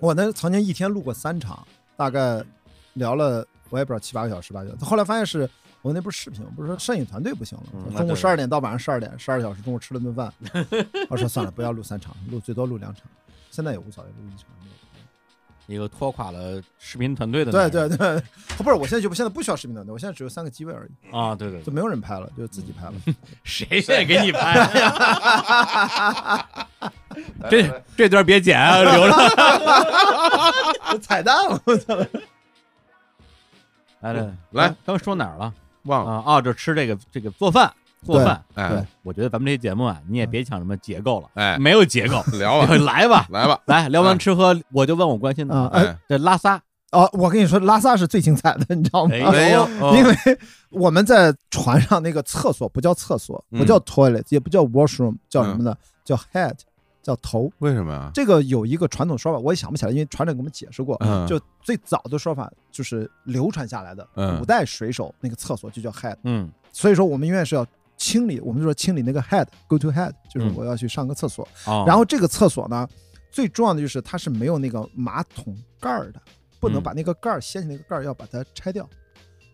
[0.00, 1.66] 我呢曾经一天录过三场，
[1.96, 2.44] 大概
[2.94, 5.48] 聊了我也不知道七八个小时吧，就后来发现是
[5.82, 10.32] 我那不是视频，不是说摄影团队不行了，嗯中午十二点到晚上十二点，十二个小时，中午吃了顿饭，
[11.08, 13.04] 我说算了，不要录三场，录最多录两场，
[13.50, 14.46] 现在也无所谓，录一场。
[15.66, 18.22] 一个拖垮了视频团队的对对对，
[18.56, 22.94] 不是，我现在就现在不需要视频团队，我现在只有三个机位而已，啊，对对对，就没有人拍了，就自己拍了。
[23.44, 24.66] 谁愿意给你拍？
[27.50, 30.98] 这这段别剪啊， 留着。
[31.00, 31.94] 彩蛋，我操！
[34.00, 35.52] 来来来，刚说哪儿了？
[35.84, 36.22] 忘了，啊？
[36.26, 37.70] 哦，这吃这个这个做饭
[38.04, 38.42] 做饭。
[38.54, 45.68] 哎对，我觉得咱们这节目啊，你也别抢什么结构了，哎，没有结构， 聊吧， 来吧，来吧，来聊完吃喝，我就问我关心的。
[45.68, 46.60] 哎哎，这拉萨，
[46.92, 49.10] 哦，我跟你说，拉萨是最精彩的，你知道吗？
[49.14, 49.94] 哎没有哦。
[49.96, 50.14] 因为
[50.70, 53.58] 我们在船上那个厕所不叫厕所，嗯。
[53.58, 55.76] 不叫 toilet，也不叫 washroom，叫什么呢？
[56.04, 56.54] 叫 head，
[57.02, 57.50] 叫头。
[57.58, 58.10] 为什么呀？
[58.14, 60.96] 这个有一个传统说法，我也想不起来，因为船长给我们解释过。
[61.00, 67.66] 嗯就最早的说法就是流传下来的，嗯古代水手那个厕所就叫 head，嗯所以说我们永远是要
[67.96, 71.46] 清理，我们就说清理那个 head，go to head，就是嗯我要去上个厕所。
[71.66, 72.88] 哦，然后这个厕所呢，
[73.30, 76.20] 最重要的就是它是没有那个马桶盖儿的，
[76.60, 78.88] 不能嗯把那个盖儿掀起那个盖儿，要把它拆掉。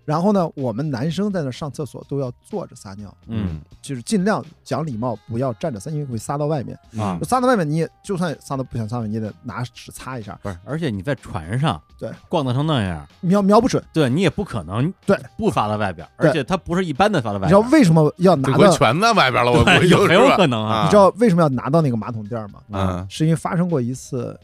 [0.05, 3.61] 然后呢，我们男生在那上厕所都要坐着撒尿，嗯。
[3.81, 6.79] 就是尽量讲礼貌，不要站着撒，因为会撒到外面。
[6.99, 12.11] 啊撒到外面，你也就算撒到不想撒外面，你也得拿纸擦一下，不是，而且你在船上对。
[12.29, 13.83] 逛荡成那样，瞄瞄不准。
[13.93, 15.19] 对你也不可能对。
[15.37, 17.49] 不撒到外边，而且它不是一般的撒到外边。
[17.49, 18.71] 你知道，为什么要拿到？
[18.71, 20.85] 全在外边了，我估计很有可能啊。
[20.85, 22.61] 你知道为什么要拿到那个马桶垫吗？
[22.71, 23.07] 嗯。
[23.11, 24.39] 是因为发生过一次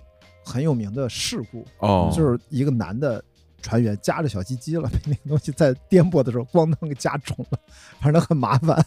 [0.45, 3.23] 很有名的事故，哦，就是一个男的
[3.61, 7.59] 船员夹着小鸡鸡了，被 那个东西在颠簸的时候咣当给夹肿了，
[8.01, 8.85] 反正很麻烦，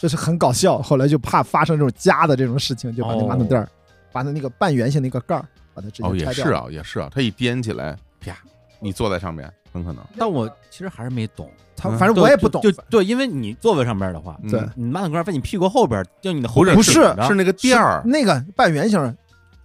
[0.00, 0.80] 就是很搞笑。
[0.82, 3.68] 后来就怕发生这种夹的这种事情，就把那马桶垫儿，
[4.12, 6.44] 把它那个半圆形那个盖儿，把它直哦接拆掉。
[6.44, 8.36] 也是啊，也是啊，它一颠起来，啪，
[8.80, 10.04] 你坐在上面，很可能。
[10.16, 16.92] 但我其实还是没懂，他反正我也不懂，就就对，因为你座位上边的话，嗯对你马桶盖在你屁股后边，就你的后枕不是
[17.26, 19.16] 是那个垫儿那个半圆形，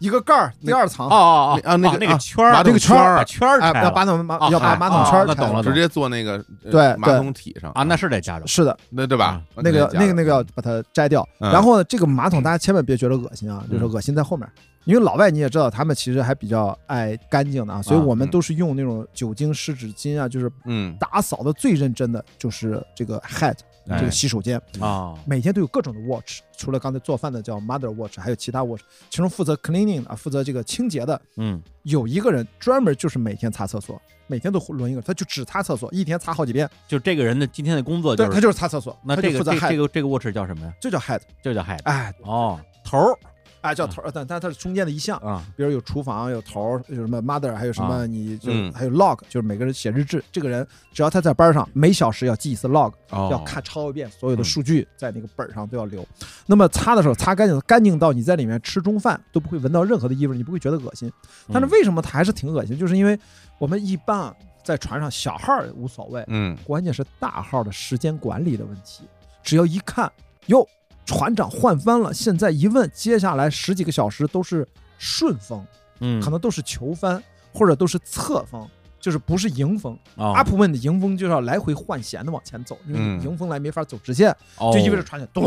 [0.02, 1.06] 一个盖儿，第二层。
[1.06, 1.16] 哦，哦
[1.54, 3.86] 哦啊那个那个啊圈儿，那个圈儿把圈儿哎，拆了。
[3.86, 5.26] 要把马桶马啊要把马桶圈儿拆了。
[5.28, 7.72] 那懂了直接坐那个呃对马桶体上。
[7.74, 9.40] 啊，那是得夹着，是的，那对吧？
[9.58, 11.28] 那个那个那个要把它摘掉。
[11.40, 11.52] 嗯。
[11.52, 14.50] 然后呢，这个马桶大家千万别觉得恶心啊，嗯就是恶心在后面，
[14.86, 18.32] 因为老外你也知道，他们其实还比较爱干净的啊，所以啊我们嗯。
[18.32, 20.98] 都是用那种酒精湿纸巾啊，就是嗯。
[21.00, 23.56] 打扫的最认真的就是这个 head 哎
[24.00, 31.62] 这个洗手间，啊，每天都有各种的 watch，除了刚才做饭的叫 mother watch，还有其他 watch，其中负责 cleaning 啊，负责这个清洁的嗯。
[31.84, 40.74] 有一个人专门就是每天擦厕所，每天都轮一个，他就只擦厕所，一天擦好几遍，就这个人的今天的工作就对，他，就是擦厕所，那这个这个这个 watch 叫什么呀？
[40.80, 42.14] 就叫 head，就叫 head 哎。
[42.22, 43.18] 哦，头儿
[43.62, 45.18] 哎叫头儿，但但它是中间的一项。
[45.20, 50.24] 啊，比如有厨房，有头儿，有什么 mother，还有什么啊你就嗯还有 log，就是每个人写日志。
[50.32, 56.06] 这个人只要他在班上，每小时要记一次 log，哦要看抄一遍所有的嗯数据，在那个本上都要留。
[56.46, 61.12] 那么擦的时候擦干净，干净到你在里面吃中饭都不会闻到任何的异味，你不会觉得恶心。
[61.52, 62.78] 但是嗯为什么它还是挺恶心？
[62.78, 63.18] 就是因为
[63.60, 69.04] 我们一般啊在船上小号儿无所谓，嗯关键是大号的时间管理的问题。
[69.44, 70.12] 只要一看，
[70.48, 70.68] 哟，
[71.12, 74.66] 船长换帆了，现在一问，接下来十几个小时都是
[74.98, 75.66] 顺风，
[76.00, 77.22] 嗯，可能都是球帆
[77.54, 78.66] 或者都是侧风，
[78.98, 79.94] 就是不是迎风。
[80.16, 85.44] 啊阿普问的迎风就是要来回换弦的往前走，因为迎风来没法走直线，哦就意味着船长咚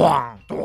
[0.46, 0.58] 咚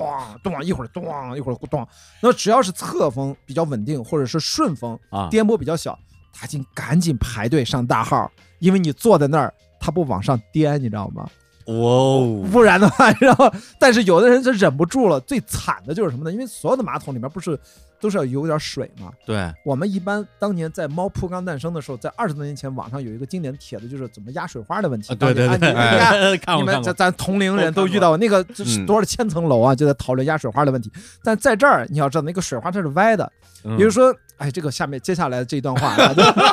[0.44, 1.88] 咚，一会儿咚一会儿咚。
[2.22, 5.98] 那只要是侧风比较稳定，或者是顺风，啊，颠簸比较小，
[6.34, 11.26] 他紧赶紧排队上大号，因为你坐在那儿，他不往上颠，你知道吗？
[11.70, 15.20] 哦，不然的话，然后但是有的人就忍不住了。
[15.20, 16.32] 最惨的就是什么呢？
[16.32, 17.58] 因为所有的马桶里面不是
[18.00, 19.12] 都是要有点水吗？
[19.24, 25.14] 对，我们一般当年在猫扑刚诞生的时候，在二十多年前，网上有一个经典帖子，就是怎么压水花的问题。
[25.14, 30.92] 啊对对对，当年啊你你们咱咱同龄人都遇到过那个这是嗯多少千层楼啊，就在讨论压水花的问题。
[31.24, 33.32] 但在这儿你要知道，那个水花它是歪的，
[33.64, 35.96] 嗯比如说，哎，这个下面接下来这一段话，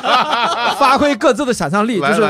[0.78, 2.22] 发挥各自的想象力，就是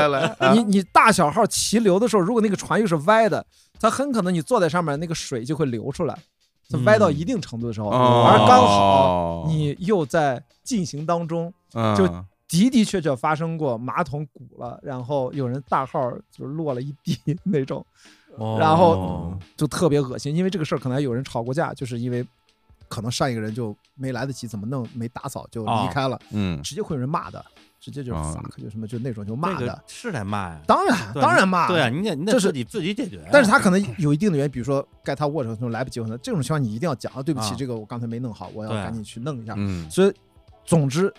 [0.53, 3.45] 你你大小号齐流的时候，如果那个船又是歪的，
[3.79, 6.17] 它很可能你坐在上面，那个水就会流出来。
[6.69, 11.51] 它歪到一定程度的时候，哦而刚好你又在进行当中，
[11.95, 17.85] 就嗯的的确确发生过马桶鼓了，然后有人大号就落了一地那种，
[18.37, 20.35] 哦然后就特别恶心。
[20.35, 22.25] 因为这个事儿可能还有人吵过架，就是因为
[22.87, 26.61] 可能上一个人就没来得及怎么弄，没打扫就离开了，嗯。
[26.61, 27.43] 直接会有人骂的，
[27.79, 29.65] 直接就 fuck 就什么就那种就骂的。
[29.65, 29.83] 个。
[29.87, 31.67] 是得骂呀，当然，当然骂。
[31.67, 39.53] 对啊，你得你得这是自己自己解决呀，但是他可能有一定的原因，比如说该他握手的时候来不及，可能这种情况你一定要讲啊，对不起啊，这个我刚才没弄好，我要赶紧去弄一下。
[39.57, 39.89] 嗯。
[39.89, 40.13] 所以，
[40.65, 41.13] 总之，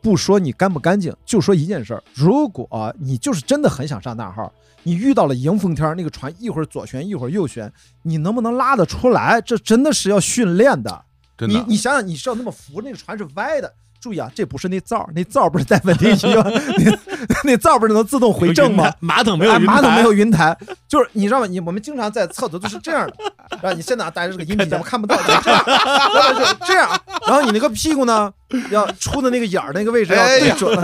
[0.00, 4.52] 不说你干不干净，就说一件事儿：如果你就是真的很想上大号，
[4.86, 7.72] 你遇到了迎风天儿，那个船一会儿左旋一会儿右旋，
[8.02, 9.40] 你能不能拉得出来？
[9.40, 11.04] 这真的是要训练的。
[11.36, 13.74] 真的你你想想，你是要那么扶，那个船是歪的。
[14.00, 16.44] 注意啊，这不是那灶儿，那灶儿不是在稳定区吗？
[17.28, 18.92] 那那灶儿不是能自动回正吗？？
[19.00, 20.56] 马桶没有哎，云台马桶没有云台，
[20.88, 21.46] 就是你知道吗？
[21.46, 23.14] 你我们经常在厕所都是这样的，
[23.62, 28.32] 然后你现在带着这个音频节目看不到，就这样，然后就这样，然后你那个屁股呢，
[28.70, 30.74] 要出的那个眼儿那个位置要对准，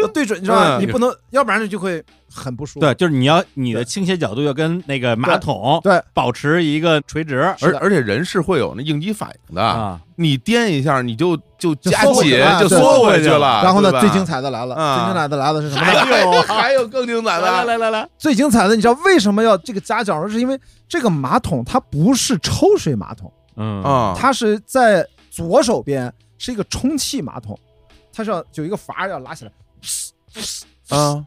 [0.00, 0.78] 要对准，你知道吧？
[0.78, 2.80] 嗯你不能，要不然就会很不舒服。
[2.80, 13.62] 对，就是你要你的倾斜角度要跟那个马桶对保持一个垂直而而且人是会有那应激反应的，啊，你颠一下你就就就夹紧就缩回去了。
[13.62, 14.96] 然后呢，最精彩的来了，啊。
[14.96, 16.00] 最精彩的来了是什么呢？
[16.00, 20.26] 还有 还有更精彩的来的，来来来，最精彩的，你知道为什么要这个夹角？
[20.28, 20.58] 是因为
[20.88, 21.64] 这个马桶？
[21.64, 23.82] 它不是抽水马桶，嗯。
[23.82, 27.58] 啊，它是在左手边是一个充气马桶，
[28.12, 29.52] 它是要有一个阀要拉起来，
[30.96, 31.24] 啊，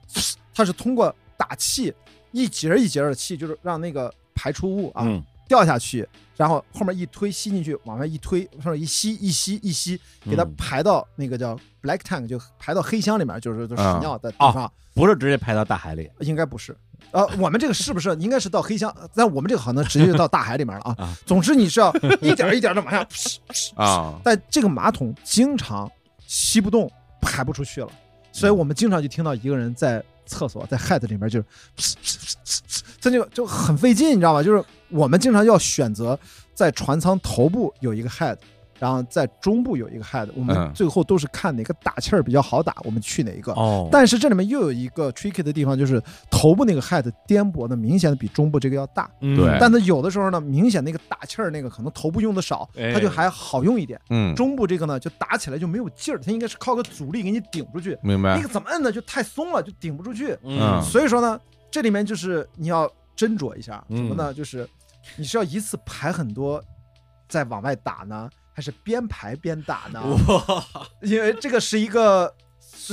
[0.54, 1.94] 它是通过打气
[2.32, 5.24] 一节一节的气，就是让那个排出物啊、嗯。
[5.48, 14.72] 掉下去，然后后面一推吸进去，往外一推，上面一吸一吸一吸，给它嗯排到那个叫 black tank，就排到黑箱里面，就是就屎啊尿的地啊方。
[14.94, 16.74] 不是直接排到大海里应该不是，
[17.12, 18.96] 呃，我们这个是不是应该是到黑箱？
[19.14, 20.96] 但我们这个好像直接就到大海里面了啊。
[21.00, 23.06] 啊 总之你是要一点一点的往下，
[23.76, 25.92] 啊，但这个马桶经常
[26.26, 26.90] 吸不动，
[27.20, 27.90] 排不出去了，
[28.32, 31.44] 所以我们经常就听到一个人在厕所在 head 里面就
[31.76, 31.98] 是，
[33.02, 34.42] 这就就很费劲，你知道吗？
[34.42, 36.18] 就是我们经常要选择
[36.54, 38.38] 在船舱头部有一个 head。
[38.78, 43.54] 然后在中部有一个 head，我们嗯最后都是看哪个打气儿比较好打，我们去哪一个。
[43.54, 46.00] 哦，但是这里面又有一个 tricky 的地方，就是
[46.30, 53.98] 头部那个 head 颠簸的明显的比中部这个要大，嗯对但是有的时候呢，明显那个打气儿那个可能头部用的少，哎它就还好用一点。
[54.10, 58.92] 嗯，中部这个呢，就打起来就没有劲儿，它应该是靠个阻力给你顶出去，明白那个，怎么摁呢？
[58.92, 60.38] 就太松了，就顶不出去。
[60.44, 61.40] 嗯所以说呢，
[61.72, 64.34] 这里面就是你要斟酌一下，嗯什么呢？
[64.34, 64.68] 就是
[65.16, 66.64] 你是要一次排很多，
[67.28, 70.02] 再往外打呢，还是边排边打呢？
[71.02, 72.34] 因为这个是一个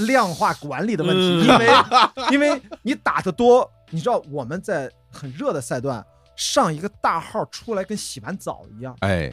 [0.06, 1.68] 量化管理的问题，嗯因为
[2.32, 6.04] 因为你打的多，你知道我们在很热的赛段
[6.36, 9.32] 上一个大号出来跟洗完澡一样，哎，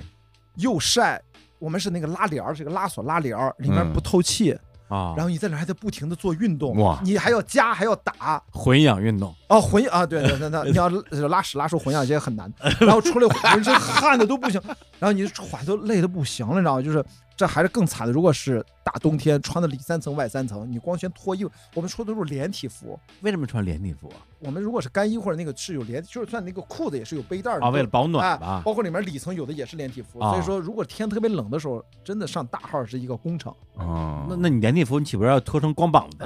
[0.56, 1.22] 又晒。
[1.60, 4.58] 我们是那个拉帘儿，这个拉锁拉帘儿，里面嗯不透气，
[4.90, 7.00] 啊，然后你在那还在不停的做运动，哇。
[7.04, 10.90] 你还要加还要打，混氧运动，哦，混啊，对对对，那 你要
[11.30, 12.52] 拉屎拉出混氧这些很难，
[12.82, 14.60] 然后出来 浑身汗的都不行，
[15.00, 16.82] 然后你喘都累的不行了，你知道吗？
[16.82, 17.04] 就是
[17.40, 18.12] 这还是更惨的。
[18.12, 23.00] 如果是大冬天穿的里三层外三层，你光先脱衣服，我们说的都是连体服。
[23.22, 27.70] 为什么穿连体服我们如果是干衣或者那个是有连，就是算那个裤子也是有背带儿的啊？
[27.70, 28.62] 为了保暖哎吧？
[28.66, 33.56] 包括里面里层有的也是连体服，啊所以说如果天特别冷的时候，真的上大号是一个工程。
[33.76, 36.18] 哦，那那你连体服，你岂不是要脱成光膀子？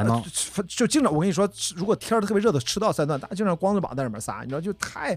[0.56, 5.15] 就就经常我跟你说，如果天儿特别热的赤道三段，大家经常光着膀在里面撒，你知道就太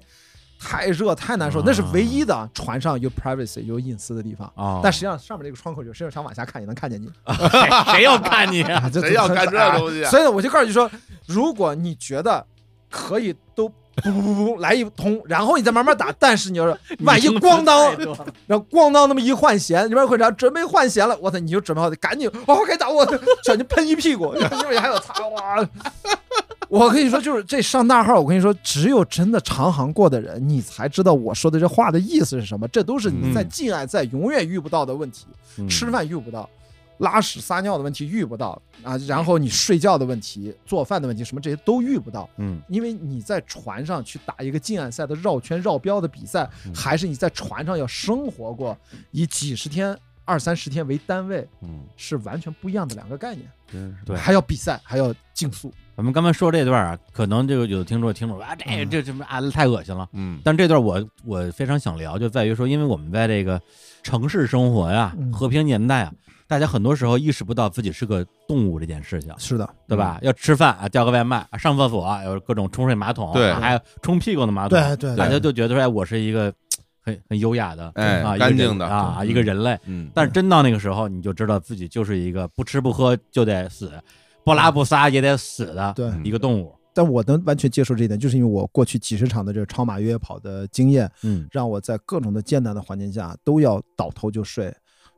[0.58, 4.50] 太热太难受，那是唯一的船上有 privacy 有隐私的地方。
[4.54, 7.10] 啊，但实际上上面这个窗口有，谁要想往下看也能看见你。
[7.26, 8.90] 谁 谁要看你 啊？
[8.92, 10.90] 谁要看这啊东西啊所以呢，我就告诉你说，
[11.26, 12.44] 如果你觉得
[12.90, 13.70] 可以都。
[14.02, 16.14] 不不不不，来一通，然后你再慢慢打。
[16.18, 17.90] 但是你要是 万一咣当，
[18.46, 20.30] 然后咣当那么一换弦，里边会啥？
[20.32, 21.38] 准备换弦了，我操！
[21.38, 23.06] 你就准备好，赶紧哦，该打我，
[23.42, 25.66] 小心喷一屁股，因为还有擦哇！
[26.68, 32.66] 我跟你说，就是这上大号，我跟你说，只有真的长航过的人，你才知道我说的这话的意思是什么。
[32.68, 35.26] 这都是你在嗯近岸赛永远遇不到的问题。
[35.59, 36.48] 嗯吃饭遇不到，
[36.98, 48.76] 拉屎撒尿的问题遇不到啊，然后你睡觉的问题、做饭的问题，什么这些都遇不到，嗯因为你在船上去打一个近岸赛的绕圈绕标的比赛，嗯还是你在船上要生活过，
[49.12, 53.51] 以几十天、二三十天为单位，嗯，是完全不一样的两个概念。
[53.72, 60.06] 真是，对还要比赛，还要竞速，咱们刚才说这段啊，可能就有的听众听众啊，这嗯这这什么啊，太恶心了。
[60.12, 63.59] 嗯，但这段我我非常想聊，就在于说，因为我们在这个
[64.02, 66.12] 城市生活呀嗯，和平年代啊，
[66.47, 70.18] 大家很多时候意识不到自己是个动物这件事情，是的，对吧？
[70.20, 76.52] 要吃饭啊，叫个外卖，啊上厕所啊有各种冲水马桶，对啊还有冲屁股的马桶，对对大家对，就觉得说，哎，我是一个
[77.01, 79.78] 很很优雅的，哎啊，一个干净的啊，嗯一个人类。
[79.86, 83.93] 嗯，但是真到那个时候，你就知道自己就是一个不吃不喝就得死，
[84.47, 86.73] 不拉不撒也得死的对一个动物。
[86.94, 94.73] 但我能完全接受这一点，就是因为我过去几十场的这个超马越野跑的经验，嗯让我在各种的艰难的环境下都要倒头就睡，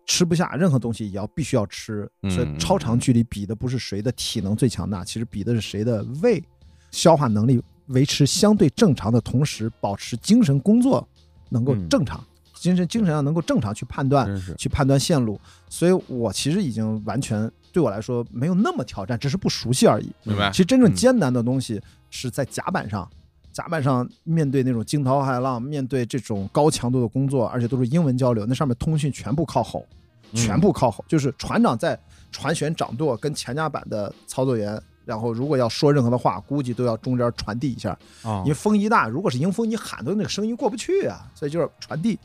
[0.07, 2.11] 吃不下任何东西也要必须要吃。
[2.23, 6.43] 嗯所以超长距离比的不是谁的体能最强大，其实比的是谁的胃
[6.91, 11.07] 消化能力维持相对正常的同时，保持精神工作
[11.51, 12.25] 能够嗯正常，
[12.55, 14.27] 精神精神上能够正常去判断。
[14.57, 15.39] 去判断线路，
[15.69, 20.11] 所以我其实已经完全对我来说没有那么挑战，只是不熟悉而已。
[20.24, 20.59] 明白其？
[20.59, 21.81] 实真正嗯艰难的东西
[22.11, 23.09] 是在甲板上，
[23.53, 29.85] 甲板上面对那种惊涛骇浪，面对这种高强度的工作，而且都是英文交流，那上面通讯全部靠吼，
[30.32, 31.99] 嗯全部靠吼，就是船长在
[32.31, 34.81] 船舷掌舵跟前甲板的操作员。
[35.05, 42.19] 然后，如果要说任何的话，估计都要中间传递一下，哦因为风一大，如果是迎风，你喊的那个声音过不去啊，所以就是传递。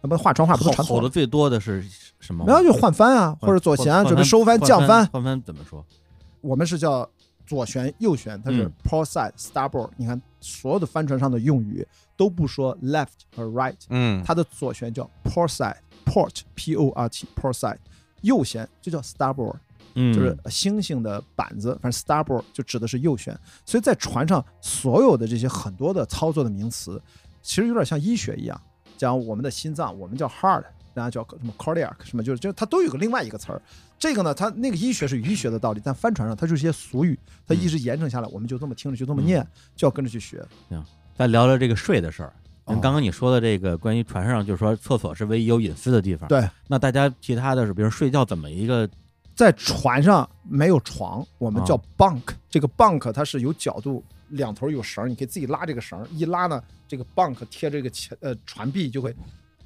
[0.00, 1.02] 那么话传话不都吼传错了？
[1.02, 1.84] 吼的最多的是
[2.20, 2.44] 什么？
[2.44, 5.06] 没有就换帆啊，或者左旋啊换准备收帆换降帆。
[5.06, 5.84] 换帆怎么说？
[6.40, 7.08] 我们是叫
[7.46, 9.90] 左旋右旋，它是嗯 port side starboard。
[9.96, 17.78] 你看所有的帆船上的用语都不说 left 和 right，嗯，它的左旋叫 port side，port p o r t port side，
[18.20, 19.56] 右旋就叫 starboard，
[19.94, 23.36] 嗯，就是星星的板子，反正 starboard 就指的是右旋。
[23.64, 27.02] 所以在船上所有的这些很多的操作的名词，
[27.42, 28.60] 其实有点像医学一样，
[28.98, 30.64] 讲我们的心脏，我们叫 heart。
[30.94, 33.62] 家叫什么 cardiac 什么，就是就它都有个另外一个词儿。
[34.00, 37.16] 这个呢，它那个医学是医学的道理，但帆船上它就是一些俗语，
[37.46, 39.46] 它一直延承下来，我们就这么听着，就这么念，
[39.76, 40.44] 就要跟着去学。
[41.16, 42.32] 再聊聊这个睡的事儿。
[42.66, 48.88] 嗯刚刚你说的这个关于船上，就是说厕所是唯一有隐私的地方。，对，那大家其他的是，比如睡觉怎么一个
[49.36, 52.34] 在船上没有床，我们叫啊 bunk。
[52.50, 59.14] 这个 bunk 它是有角度，两头有绳儿，你可以自己拉这个绳儿，一拉呢，这个 bunk 贴这个前呃船壁就会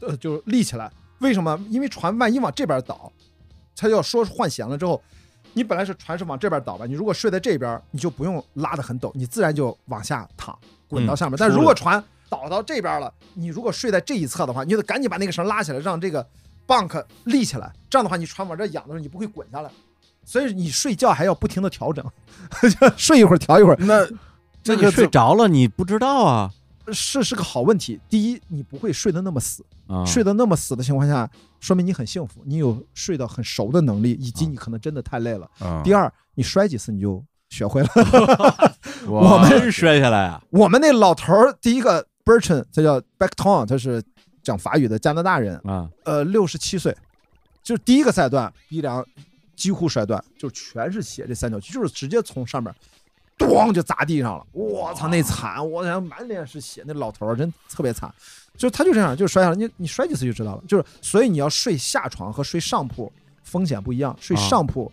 [0.01, 0.91] 呃就立起来。
[1.19, 1.59] 为什么？
[1.69, 3.13] 因为船万一往这边倒，
[3.77, 5.01] 它要说换弦了之后，
[5.53, 10.59] 你本来是船是往这边倒吧，你如果睡在这边，你就不用拉得很陡，你自然就往下躺，
[10.89, 11.37] 滚到下面。
[11.39, 16.27] 但如果船倒到这边了，你如果睡在这一侧的话，你就得赶紧把那个绳拉起来，让这个
[16.67, 17.73] bunk 立起来。
[17.89, 19.71] 这样的话，你船往这仰的时候，你不会滚下来。
[20.25, 22.05] 所以你睡觉还要不停的调整，
[22.97, 24.07] 睡一会儿调一会儿，那
[24.65, 26.51] 那你这个睡着了，你不知道啊
[26.93, 28.01] 是是个好问题。
[28.09, 30.05] 第一，你不会睡得那么死，啊！
[30.05, 31.31] 睡得那么死的情况下，
[31.61, 35.49] 说明你很幸福，你有睡得很熟的能力，以及啊你可能真的太累了。
[35.61, 37.89] 啊第二，你摔几次你就学会了。
[39.09, 40.43] 哇我们摔下来啊！
[40.51, 44.03] 我们那老头儿，第一个 Bertrand，他叫 Beckton，他是
[44.43, 46.97] 讲法语的加拿大人，啊，呃，六十七岁，
[47.63, 49.05] 就是第一个赛段鼻梁
[49.55, 52.75] 几乎摔断，就全是血，这三角区就是直接从上面
[53.39, 58.13] 咣就砸地上了，我操，那惨，我想满脸是血，那老头儿真特别惨，
[58.57, 64.41] 就他就这样就摔下来，你你摔几次就知道了，就是所以你要睡下床和睡上铺风险不一样，睡啊。
[64.49, 64.91] 上铺。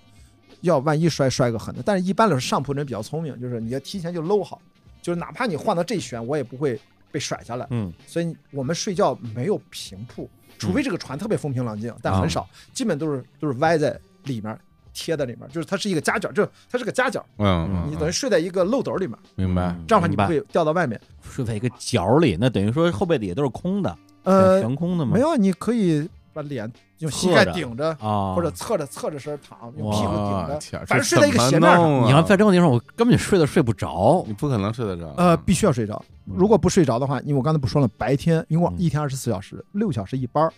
[0.62, 4.62] 要万一摔摔个狠的，但是一般来说上铺人比较聪明，就是你要提前就搂好，
[5.02, 6.78] 就是哪怕你换到这旋，我也不会
[7.14, 7.66] 被甩下来。
[7.70, 7.94] 嗯。
[8.06, 14.60] 所以我们睡觉没有平铺，除非这个船特别风平浪静，但很少，基本都是都是歪在里面，
[14.94, 21.00] 贴在里面，就是它是一个夹角，就是它是个夹角，嗯，嗯你等于睡在一个漏斗里面，明白，这样的话你不会掉到外面。
[21.22, 25.12] 睡在一个角里，那等于说后背底下都是空的，呃，悬空的吗？
[25.14, 31.82] 没有，你可以把脸用膝盖顶着，啊，或者侧着侧着身躺，用屁股顶着，天反正睡在一个斜面上。
[31.82, 34.24] 上你要在这种地方，我根本就睡都睡不着。
[34.28, 36.04] 你不可能睡得着，呃，必须要睡着。
[36.26, 40.54] 如果不睡着的话，因为我刚才不说了，白天因为我嗯一天二十四小时，六小时一班儿，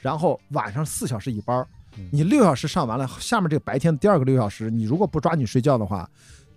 [0.00, 1.64] 然后晚上四小时一班
[2.10, 6.08] 你六小时上完了，下面这个白天的第二个六小时，你如果不抓紧睡觉的话，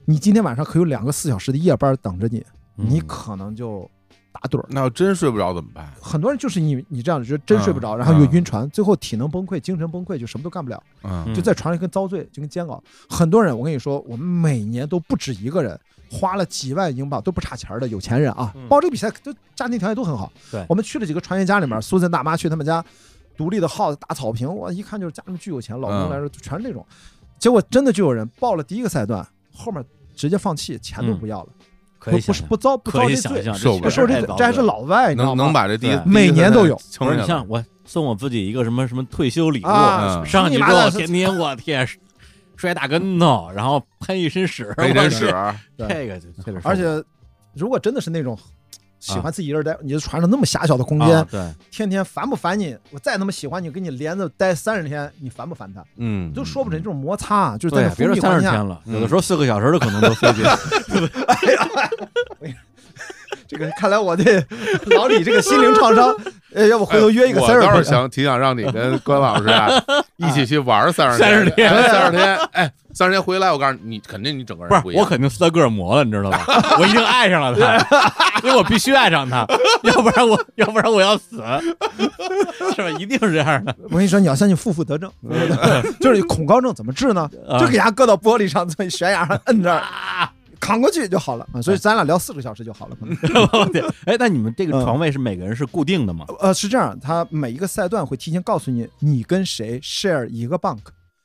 [0.05, 2.45] 你今天晚上可有两个四小时的夜班等着你，
[2.75, 3.89] 你嗯可能就
[4.31, 4.65] 打盹儿。
[4.69, 5.91] 那要真睡不着怎么办？
[5.99, 12.83] 很多人就是你你这样就真睡不着，嗯然后又嗯晕船，最后体能崩溃、精神崩溃，就什么都干不了，嗯就在床上跟遭罪，就跟煎熬。
[13.09, 15.79] 很多人，我跟你说，我们每年都不止一个人
[16.11, 20.31] 花了几万英镑都不差钱儿的有钱人啊嗯，报这个比赛都家庭条件都很好。
[20.51, 22.83] 对我们去了几个船员家里面，苏森大妈去他们家，
[23.37, 26.85] 独立的 house 大草坪，我一看就是家里面巨有钱，老公来说全是那种。
[27.37, 29.83] 结果真的就有人报了第一个赛段，后面
[30.15, 31.49] 直接放弃，钱都不要了，
[31.99, 33.55] 不不可以想象，是不遭不遭可以这罪，想象，
[33.91, 35.43] 受这罪，这还是老外，你知道能吗？
[35.45, 41.87] 能把这第一每年都有不是你像我送我自己一个什么什么退休礼物，上去之后你妈的天天我天
[42.55, 45.35] 摔大跟头，然后喷一身屎，喷一身屎，
[45.77, 46.29] 这个就
[46.63, 47.03] 而且
[47.53, 48.37] 如果真的是那种
[48.99, 52.75] 喜欢自己一个人待，你就船上那么狭小的空间，啊对，天天烦不烦你？
[52.91, 55.83] 我再那么喜欢你，跟你连着待三十天，你烦不烦他？
[55.97, 60.43] 嗯，都说不准这种摩擦啊，就是在别说三十封闭环境下，天了，嗯有的时候四个小时的可能都费劲。
[63.47, 64.43] 这个看来我对
[64.95, 66.15] 老李这个心灵创伤，
[66.53, 67.89] 呃，要不回头约一个三十天我倒是。
[67.89, 69.69] 想挺想让你跟关老师啊
[70.17, 75.03] 一起去玩三十30天三十天，哎，三十天回来，我告诉你，你肯定你整个人不一，样。
[75.03, 76.39] 我肯定斯德哥尔摩了，你知道吗？
[76.79, 79.45] 我已经爱上了他，因为我必须爱上他，
[79.83, 81.37] 要不然我要不然我要死，
[82.75, 82.89] 是吧？
[82.99, 83.75] 一定是这样的。
[83.89, 85.11] 我跟你说，你要相信负负得正，
[85.99, 87.29] 就是恐高症怎么治呢？
[87.47, 89.81] 啊就给他搁到玻璃上，在悬崖上摁这儿，
[90.59, 91.61] 扛过去就好了啊。
[91.61, 92.95] 所以咱俩聊四个小时就好了。
[92.95, 93.15] 可能
[93.71, 96.25] 对，哎，那你们这个嗯床位是每个人是固定的吗？
[96.39, 100.79] 呃，是这样，他每一个赛段会提前告诉你，你跟谁 share 一个 bunk，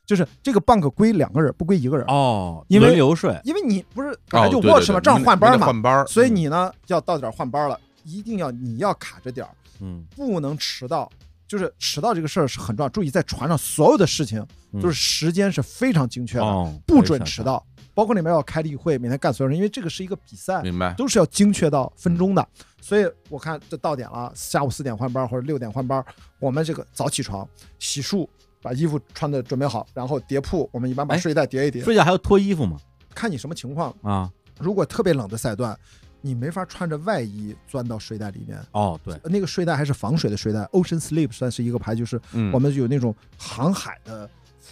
[0.07, 3.39] 就是这个 bunk 归两个人，不归一个人，哦，因为轮流睡。
[3.45, 9.51] 因为你不是本来哦，就对 watch 嘛，正好换班嘛，换班，所以你呢要到点儿换班了，一定要你要卡着点儿，
[9.81, 11.11] 嗯，不能迟到。
[11.49, 14.41] 就是迟到这个事儿是很重要，注意在船上所有的事情
[14.75, 17.67] 就是时间是非常精确的，哦，不准迟到。
[18.01, 20.95] 包括里面要开例会，每天干所有人，因为这个是一个比赛，明白？
[20.95, 22.49] 都是要精确到分钟的。
[22.81, 26.03] 所以我看这到点了，下午四点换班或者六点换班，
[26.39, 27.47] 我们这个早起床、
[27.79, 28.27] 洗漱，
[28.63, 30.67] 把衣服穿的准备好，然后叠铺。
[30.73, 32.79] 我们一般把哎睡袋叠一叠，睡觉还要脱衣服吗？
[33.15, 33.95] 看你什么情况。
[34.01, 35.79] 啊，如果特别冷的赛段，
[36.23, 38.59] 你没法穿着外衣钻到睡袋里面。
[38.73, 44.29] 哦，对，那个睡袋还是防水的睡袋，Ocean Sleep 算是一个牌，就是嗯，我们有那种航海的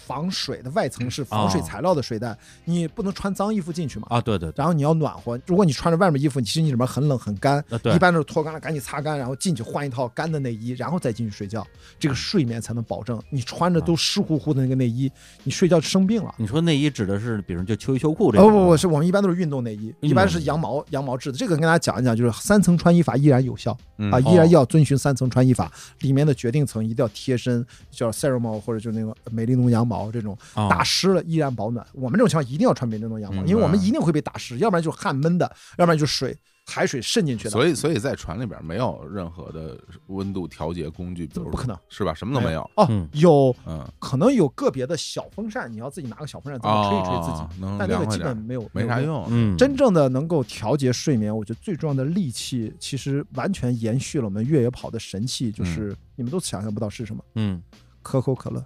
[0.08, 4.06] 防水的外层是防水材料的睡袋，你不能穿脏衣服进去嘛。
[4.08, 11.66] 啊，对对对，然后你要暖和，如果你穿着外面衣服，其实你里面很冷很干，啊对一般都是脱干了赶紧擦干，然后进去换一套干的内衣，然后再进去睡觉，
[11.98, 13.20] 这个睡眠才能保证。
[13.28, 15.12] 你穿着都湿乎乎的那个内衣，
[15.44, 16.34] 你睡觉就生病了。
[16.38, 21.36] 你说内衣指的是，比如就秋衣秋裤这种，不不不，是我们一般都是运动内衣，一般是羊毛羊毛制的。
[21.36, 25.70] 这个跟大家讲一讲，就是三层穿衣法依然有效嗯啊，哦依然要遵循三层穿衣法，
[26.00, 31.86] 里面的决定层一定要贴身，叫 Ceramol 或者就那个美利奴羊毛这种，啊打湿了依然保暖。
[31.92, 36.36] 我们这种情况一定要穿美利奴羊毛，因为我们一定会被打湿，要不然就是汗闷的，要不然就是水
[36.68, 37.50] 海水渗进去的。
[37.50, 39.78] 所以所以在船里边没有任何的
[40.08, 42.12] 温度调节工具，比如不可能是吧？
[42.12, 42.60] 什么都没有。
[42.76, 49.00] 哦嗯，有嗯，可能有个别的小风扇，你要自己拿个小风扇怎么吹一吹自己，哦但那个基本没有没啥。
[49.00, 49.26] 用。
[49.30, 57.62] 嗯，真正的能够调节睡眠，我觉得最重要的利器，其实完全延续了我们越野跑的神器，就是你们都想象不到是什么，嗯
[58.02, 58.64] 可口可乐。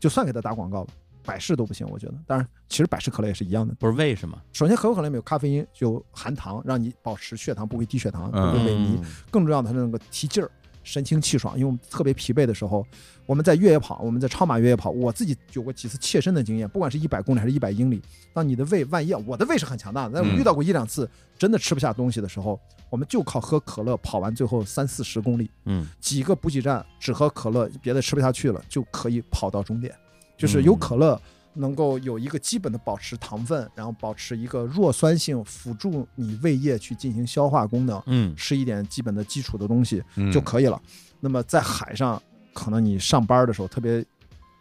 [0.00, 0.92] 就算给他打广告吧，
[1.28, 2.14] 百事都不行，我觉得。
[2.26, 3.74] 当然，其实百事可乐也是一样的。
[3.74, 4.40] 不是为什么？
[4.50, 8.96] 首先，可口可乐里面有咖啡因，就含糖，让你保持血糖不会低血糖，不嗯会萎靡。
[8.96, 10.50] 嗯更重要的，它那个提劲儿，
[10.82, 11.54] 神清气爽。
[11.54, 12.86] 因为我们特别疲惫的时候，
[13.26, 18.00] 我们在越野跑，我们在超马越野跑，我自己有过几次切身的经验，不管是一百公里还是一百英里，
[18.32, 29.94] 当你的胃万一啊我的胃是很强大的，但我嗯遇到过一两次真的吃不下东西的时候，我们就靠喝可乐跑完最后三四十公里，嗯几个补给站只喝可乐，别的吃不下去了，就可以跑到终点。
[30.38, 31.20] 就是有可乐
[31.52, 38.00] 能够有一个基本的保持糖分，然后保持一个弱酸性，辅助你胃液去进行消化功能。
[38.06, 40.80] 嗯吃一点基本的基础的东西嗯就可以了。
[41.20, 42.22] 那么在海上，
[42.54, 44.04] 可能你上班的时候特别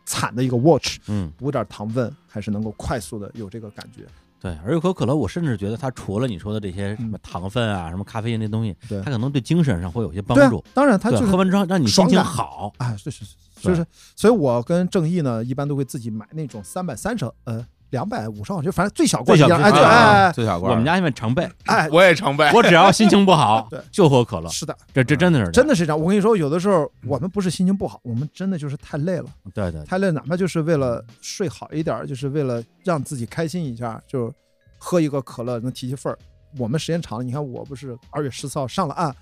[0.05, 4.03] 惨的一个 watch，嗯，补点糖分，还是能够快速的有这个感觉。
[4.39, 4.57] 对。
[4.65, 12.73] 而可口可乐，我甚至觉得它除了你说的这些什么糖分啊、什么咖啡因这东西，它可能对精神上会有些帮助。，当然它对，就是喝完之后让你心情好。
[12.77, 13.85] 啊，是是是，就是，
[14.15, 22.49] 所以我跟正义呢，一般都会自己买那种三百三十呃两百五十毫升，就反正最小罐最小一样，哎对啊哎最小罐儿，我们家因为常备，哎，我也常备。
[22.53, 24.49] 我只要心情不好 对，就喝可乐。
[24.49, 25.99] 是的，这这真的是，真的是这样。
[25.99, 29.25] 我跟你说，有的时候我们不是心情不好，我们真的就是太累了。
[29.53, 34.33] 对对，太累，哪怕就是为了睡好一点，就是为了让自己开心一下，就
[34.77, 36.19] 喝一个可乐能提提份儿。
[36.57, 39.15] 我们时间长了，你看我不是二月十四号上了岸，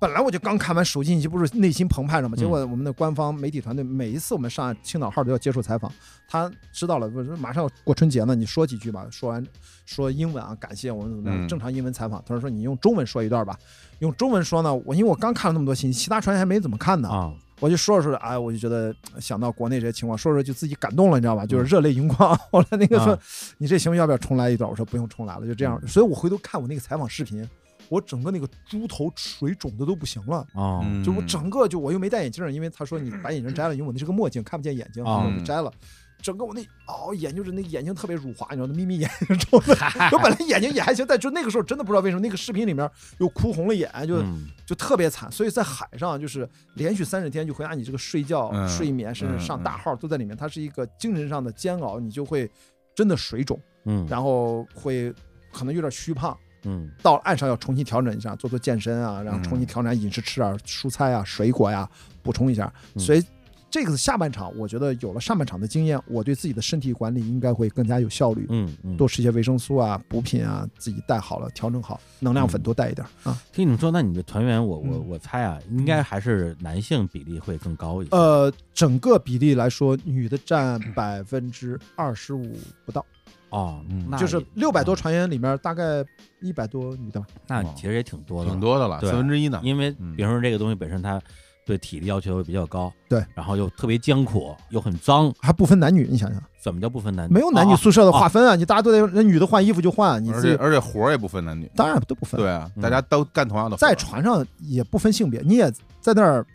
[0.00, 2.36] 本来我就刚看完手机信息，不是内心澎湃了吗？
[2.36, 5.92] 结果我们的官方媒体团队每一次我们上，青岛号都要接受采访，
[6.28, 9.06] 他知道了，不是马上要过春节了，你说几句吧。
[9.10, 9.44] 说完
[9.86, 12.22] 说英文啊，感谢我们怎么样，嗯正常英文采访。
[12.24, 13.58] 他说说你用中文说一段吧，
[13.98, 17.08] 用中文说呢，我因为我刚看了那么多信息，其他船员还没怎么看呢。
[17.08, 21.44] 啊，我就说着说着，哎，我就觉得想到国内这些情况，说着就自己感动了，你知道吧？
[21.44, 22.36] 就是热泪盈眶。
[22.52, 23.18] 后来那个说，啊
[23.58, 23.98] 你这行不行？
[23.98, 24.70] 要不要重来一段？
[24.70, 25.80] 我说不用重来了，就这样。
[25.88, 27.48] 所以我回头看我那个采访视频，
[27.90, 30.38] 我整个那个猪头水肿的都不行了。
[30.54, 35.72] 啊，嗯就我整个就我又没戴眼镜，因为他说你把眼镜摘了，因为我那是个墨镜，看不见眼睛，啊我就摘了。
[36.20, 39.76] 整个我那哦眼就是那眼睛特别乳滑，你知道那眯眯眼睛肿的。
[40.10, 45.30] 我本来眼睛也还行，但就那个时候真的不知道为什么那个视频里面又哭红了眼，就嗯就特别惨。
[45.30, 52.50] 所以在海上就是连续三十天就回答你这个睡觉、嗯睡眠，甚至上大号都在里面，它是一个精神上的煎熬，你就会
[52.96, 55.14] 真的水肿，嗯然后会
[55.52, 56.36] 可能有点虚胖。
[56.64, 61.88] 嗯到了岸上要重新调整一下，做做健身啊，然后重新调整饮食，吃点蔬菜啊、水果呀、
[62.22, 62.72] 补充一下。
[62.94, 63.22] 嗯所以
[63.70, 68.46] 这个下半场，我觉得有了上半场的经验，我对自己的身体管理应该会更加有效率。
[68.48, 73.38] 嗯嗯，多吃一些维生素啊、补品啊，自己带好了，调整好，能量粉多带一点啊。
[73.52, 78.16] 听你们说，那你的团员，我我嗯我猜啊，应该还是男性比例会更高一些。
[78.16, 82.56] 呃，整个比例来说，女的占百分之二十五
[82.86, 83.04] 不到，
[83.50, 86.04] 哦，嗯那就是也六百多啊船员里面大概
[86.40, 87.26] 一百多女的吧。
[87.46, 88.60] 那其实也挺多的，挺。
[88.60, 89.60] 多的了，对四分之一呢。
[89.62, 91.20] 因为嗯比如说这个东西本身它
[91.64, 97.34] 对体力要求比较高，对，然后又特别艰苦，又很脏，还不分男女，你想想，怎么叫不分男女？
[97.34, 98.56] 没有男女哦宿舍的划分啊！
[98.56, 102.40] 你大家都得，那女的换衣服就换，你而自己且而且活儿也不分男女，当然都不分。
[102.40, 103.88] 对啊，嗯大家都干同样的活儿。
[103.88, 105.70] 在船上也不分性别，你也
[106.00, 106.46] 在那儿，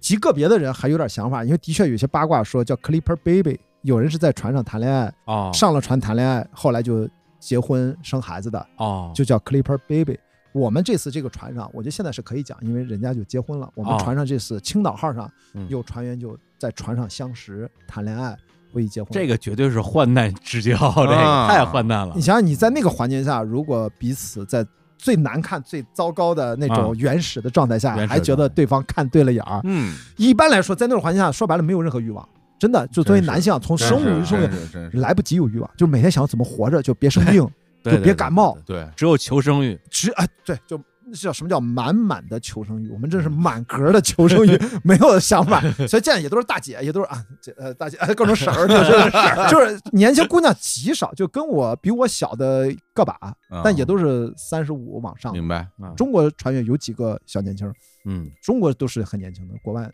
[0.00, 7.08] 极个别的人还有点想法，因为的确有些八卦说叫 Clipper Baby，有人是在船上谈恋爱，哦上了船谈恋爱，后来就
[7.38, 10.18] 结婚生孩子的，哦，就叫 Clipper Baby。
[10.52, 13.70] 我们这次这个船上，我觉得现在是可以讲，因为人家就结婚了。
[13.76, 18.36] 我们哦船上这次青岛号上嗯有船员就在船上相识、谈恋爱、
[18.72, 19.12] 会议结婚。
[19.12, 22.20] 这个绝对是患难之交，这个啊太患难了你。
[22.20, 24.66] 想想，你在那个环境下，如果彼此在
[24.98, 32.26] 最难看、最糟糕的那啊种原始的状态下，还觉得对方看对了眼儿，嗯，一般来说，在那种环境下，说白了没有任何欲望，
[32.58, 32.86] 真的。
[32.88, 37.46] 就作为男性啊，从生物真是生物真是真是来不及有欲望，就每天想怎么活着，就别生病，
[37.84, 39.78] 就别感冒，对，只有求生欲。
[39.90, 40.80] 只啊对，就
[41.14, 42.90] 叫什么叫满满的求生欲？
[42.90, 48.90] 我们这是满格的求生欲， 没有想法，所以见也都是大姐，也都是啊，姐呃大姐，各种婶儿，就是
[49.48, 53.16] 就是年轻姑娘极少，就跟我比我小的个把，
[53.62, 55.32] 但也都是三十五往上。
[55.32, 55.68] 明白。
[55.96, 57.72] 中国船员有几个小年轻？
[58.04, 59.88] 嗯，中国都是很年轻的，国外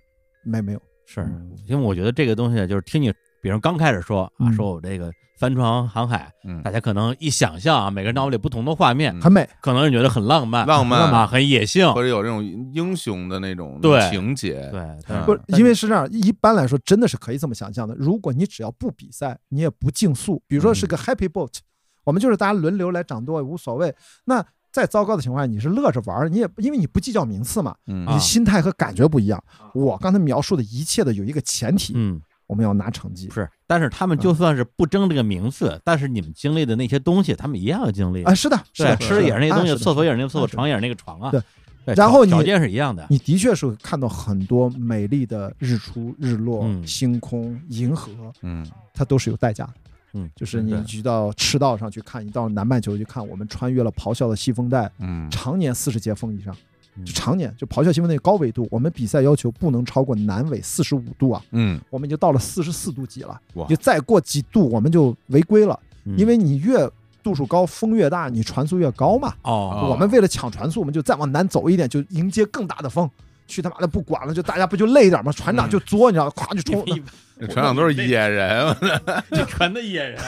[0.44, 0.80] 没没有。
[1.06, 1.20] 是
[1.66, 3.12] 因为我觉得这个东西就是听你，
[3.42, 13.80] 比如刚开始说啊，说我这个帆船航海，大家可能一想象啊，每个人脑里不同的画面，很美，可能是觉得很浪漫，浪漫啊，很野性，或者有这种英雄的那种
[14.10, 17.94] 情节，对，不，因为是这样，一般来说真的是可以这么想象的。
[17.98, 21.54] 如果你只要不比赛，你也不竞速，比如说是个 Happy Boat，
[22.04, 23.92] 我们就是大家轮流来掌舵也，无所谓。
[24.26, 29.42] 那再糟糕的情况下，你是乐着玩，你也因为你不计较名次嘛，你的心态和感觉不一样。
[29.74, 33.28] 我刚才描述的一切的有一个前提，嗯，我们要拿成绩。
[33.30, 38.34] 是，但是他们就算是不争这个名次，但是你们经历的那些东西，他们一样要经历啊。
[38.34, 41.30] 是的，是的，吃的也是那个东西，厕所也是那个厕所，床也是那个床啊。
[41.30, 43.06] 对，然后条件是一样的。
[43.10, 49.74] 你的确是看到很多美丽的日出、日落、星空、银河，嗯，它都是有代价的。
[50.14, 56.55] 嗯，就是你去到赤道上去看，你到南半球去看，我们穿越了咆哮的西风带，嗯，常年四十节风以上，
[57.05, 65.78] 就常年就咆哮西风带高纬度，我们比赛要求不能超过南纬四十五度啊，嗯，我们就到了四十四度几了，就再过几度我们就违规了，
[66.16, 66.89] 因为你越
[67.22, 73.09] 度数高，风越大，你船速越高嘛，哦，我们为了抢船速，我们就再往南走一点，就迎接更大的风。
[73.52, 75.30] 去他妈的不管了，就大家不就累一点吗？
[75.30, 76.84] 船长就作，你知道，咵就冲。
[77.50, 78.74] 船长都是野人，
[79.30, 80.18] 这船的野人。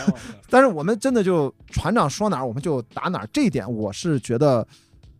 [0.50, 4.66] 但是我们真的就船长说哪儿我们就打哪儿，这一点我是觉得，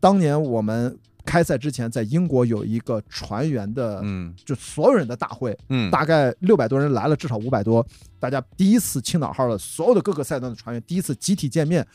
[0.00, 0.94] 当年我们
[1.24, 7.86] 开赛之前在英国有一个船员的，嗯，就所有人的大会，嗯，大概六百多人来了，至少五百多，
[8.18, 11.86] 大家第一次青岛号的所有的各个赛段的船员第一次集体见面，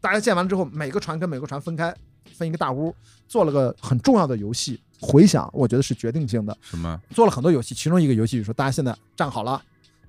[0.00, 1.94] 大家见完之后，每个船跟每个船分开，
[2.32, 2.94] 分一个大屋，
[3.28, 4.80] 做了个很重要的游戏。
[5.00, 6.56] 回想，我觉得是决定性的。
[6.60, 7.00] 什么？
[7.10, 9.60] 做了很多游戏，其中一个游戏就是说，大家现在站好了，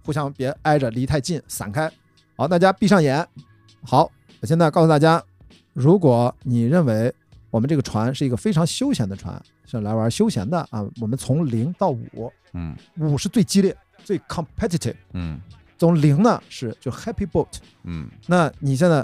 [0.04, 1.92] 互相别挨着，离太近，散开。
[2.36, 3.28] 好，大家闭上眼。
[3.82, 4.10] 好，
[4.40, 5.24] 我现在告诉大家，
[5.74, 7.14] 如果你认为
[7.50, 15.40] 我们这个船是一个非常休闲的船，是来玩休闲的啊，我们从零到五，嗯，五是最激烈、最 competitive，嗯，
[15.78, 17.48] 从零呢是就 happy boat，
[17.84, 19.04] 嗯，那你现在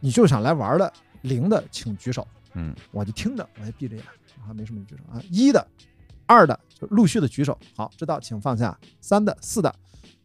[0.00, 4.04] 你就想来玩的，零的请举手，嗯，我就听着，我就闭着眼。
[4.46, 5.64] 啊，没什么举手啊，一的、
[6.26, 7.56] 二的就陆续的举手。
[7.76, 8.76] 好，知道，请放下。
[9.00, 9.74] 三的、四的，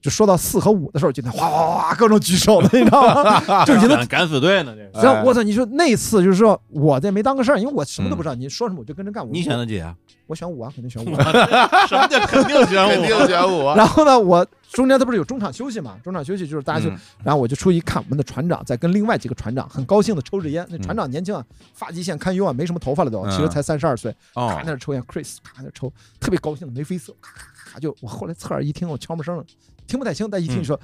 [0.02, 3.66] 就说到四和五的时候，今天哗哗哗各种举手的，你知道吗？
[3.66, 5.02] 就觉得敢死队呢，这个。
[5.02, 5.42] 行，我操！
[5.44, 9.28] 你说那次就是说我这没当个事儿，因为我什么都不知道，你说什么我就跟着干。
[9.32, 9.96] 你选的几啊？
[10.28, 11.16] 我选五啊，肯定选五。
[11.88, 12.90] 什么叫肯定选五？
[12.90, 13.74] 肯定选五。
[13.76, 15.96] 然后呢，我中间他不是有中场休息嘛？
[16.04, 16.90] 中场休息就是大家就，
[17.24, 20.66] 然后我就出去一看，我们的船长在跟另外几个船长很高兴的抽着烟。
[20.70, 21.44] 那船长年轻啊，
[21.74, 24.14] 发际线堪忧啊，没什么头发了都，其实才三十二岁。
[24.34, 29.44] 哦，咔那抽烟，Chris 咔那抽，特别高兴的眉飞色，咔咔咔就我后来侧耳一听，我悄没声了，
[29.88, 30.80] 听不太清，但一听你说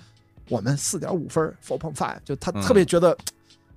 [0.49, 3.15] 我们四点五分，four point five，就他特别觉得。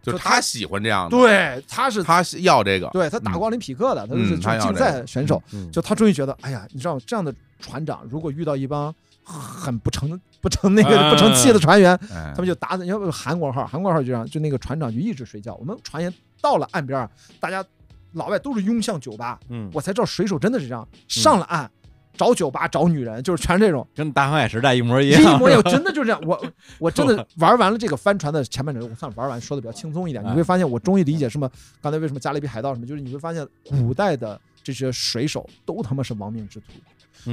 [0.03, 5.43] 就他喜欢这样的，对，他是他要这个，对他打过奥林匹克的，他是竞赛选手，
[5.73, 8.95] 就他终于觉得，哎呀，你知道这样的船长如果遇到一帮
[9.25, 10.09] 很不成
[10.41, 15.57] 不成那个不成器的船员，他们就打，你要韩国号，韩国号就这样，就那个船长就一直睡觉。
[15.57, 17.65] 我们船员到了岸边，大家
[18.13, 21.69] 老外都是拥向酒吧，嗯，我才知道水手真的是这样，上了岸。
[22.17, 26.21] 找酒吧找女人，就是全是这种，跟大航海时代一模一样，一模一样，真的就是这样。
[26.27, 30.25] 我我真的玩完了这个帆船的前半程，我算玩完，说的比较轻松一点。
[30.25, 36.67] 你会发现，我终于理解什么刚才为什么加勒比海盗什么，就是你会发现古代的这些水手都他妈是亡命之徒。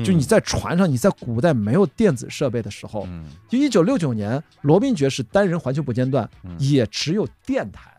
[0.04, 3.08] 就你在船上，你在古代没有电子设备的时候，
[3.48, 6.28] 就一九六九年，罗宾爵士单人环球不间断，
[6.58, 7.93] 也只有电台。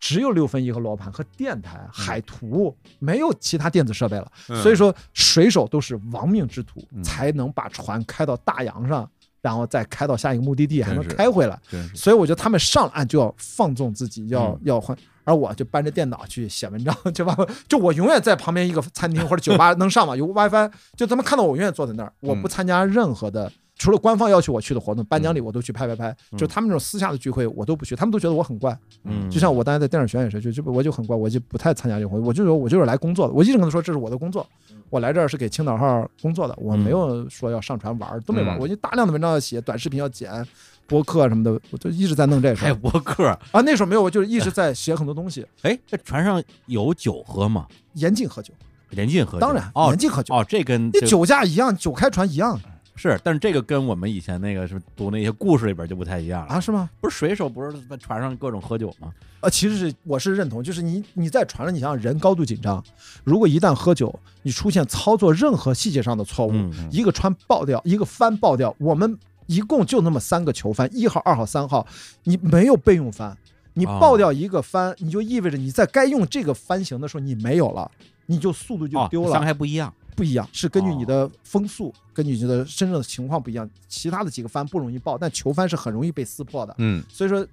[0.00, 4.32] 只有六分仪和罗盘和电台、海图，没有其他电子设备了。
[4.62, 9.08] 所以说，水手都是亡命之徒，才能把船开到大洋上，
[9.42, 11.60] 然后再开到下一个目的地，还能开回来。
[11.94, 17.36] 所以我觉得他们上岸就要放纵自己，要要换，而我就搬着电脑去写文章，就吧？
[17.68, 23.52] 就我永远在旁边一个餐厅或者酒吧能上网，有 WiFi，就他们看到我永远坐在那儿，我不参加任何的。
[23.80, 26.14] 除了官方要求我去的活动，颁奖礼我都去拍拍拍。
[26.36, 27.96] 就他们那种私下的聚会，我都不去。
[27.96, 28.78] 他们都觉得我很怪。
[29.04, 32.26] 嗯，就像我当年在电影学院也是，就就我就很怪，我就不太参加这个活动。
[32.26, 33.32] 我就说，我就是来工作的。
[33.32, 34.46] 我一直跟他说，这是我的工作，
[34.90, 38.58] 我来这儿是给青岛号工作的，我没有说要上船玩，都没玩。
[38.58, 40.46] 我就大量的文章要写，短视频要剪，
[40.86, 42.56] 播客什么的，我就一直在弄这个。
[42.56, 43.62] 还有播客啊？
[43.64, 45.46] 那时候没有，我就一直在写很多东西。
[45.62, 47.66] 哎，这船上有酒喝吗？
[47.94, 48.52] 严禁喝酒，
[48.90, 49.40] 严禁喝。
[49.40, 50.34] 当然，严禁喝酒。
[50.34, 52.60] 哦，这跟那酒驾一样，酒开船一样。
[53.00, 56.60] 是，但是这个跟我们以前那个是读那些故事里边就不太一样了啊？
[56.60, 56.90] 是吗？
[57.00, 59.10] 不是水手不是在船上各种喝酒吗？
[59.40, 62.84] 啊，其实是我是认同，就是你你在船上，你想想人高度紧张，
[63.24, 66.52] 如果一旦喝酒，你出现操作任何细节上的错误，
[66.90, 71.86] 一个船爆掉，一个帆爆掉，我们一共就那么三个球帆，一号、二号、三号，
[72.24, 73.34] 你没有备用帆，
[73.72, 77.90] 你爆掉一个帆，你就意味着你在该用这个帆型的时候你没有了，
[78.26, 79.90] 你就速度就丢了，伤害不一样。
[80.20, 83.66] 不一样，是根据你的风速，根据你的真正的情况不一样。
[83.88, 86.74] 其他的几个帆不容易爆，但球帆是很容易被撕破的。
[86.76, 87.46] 嗯，所以说，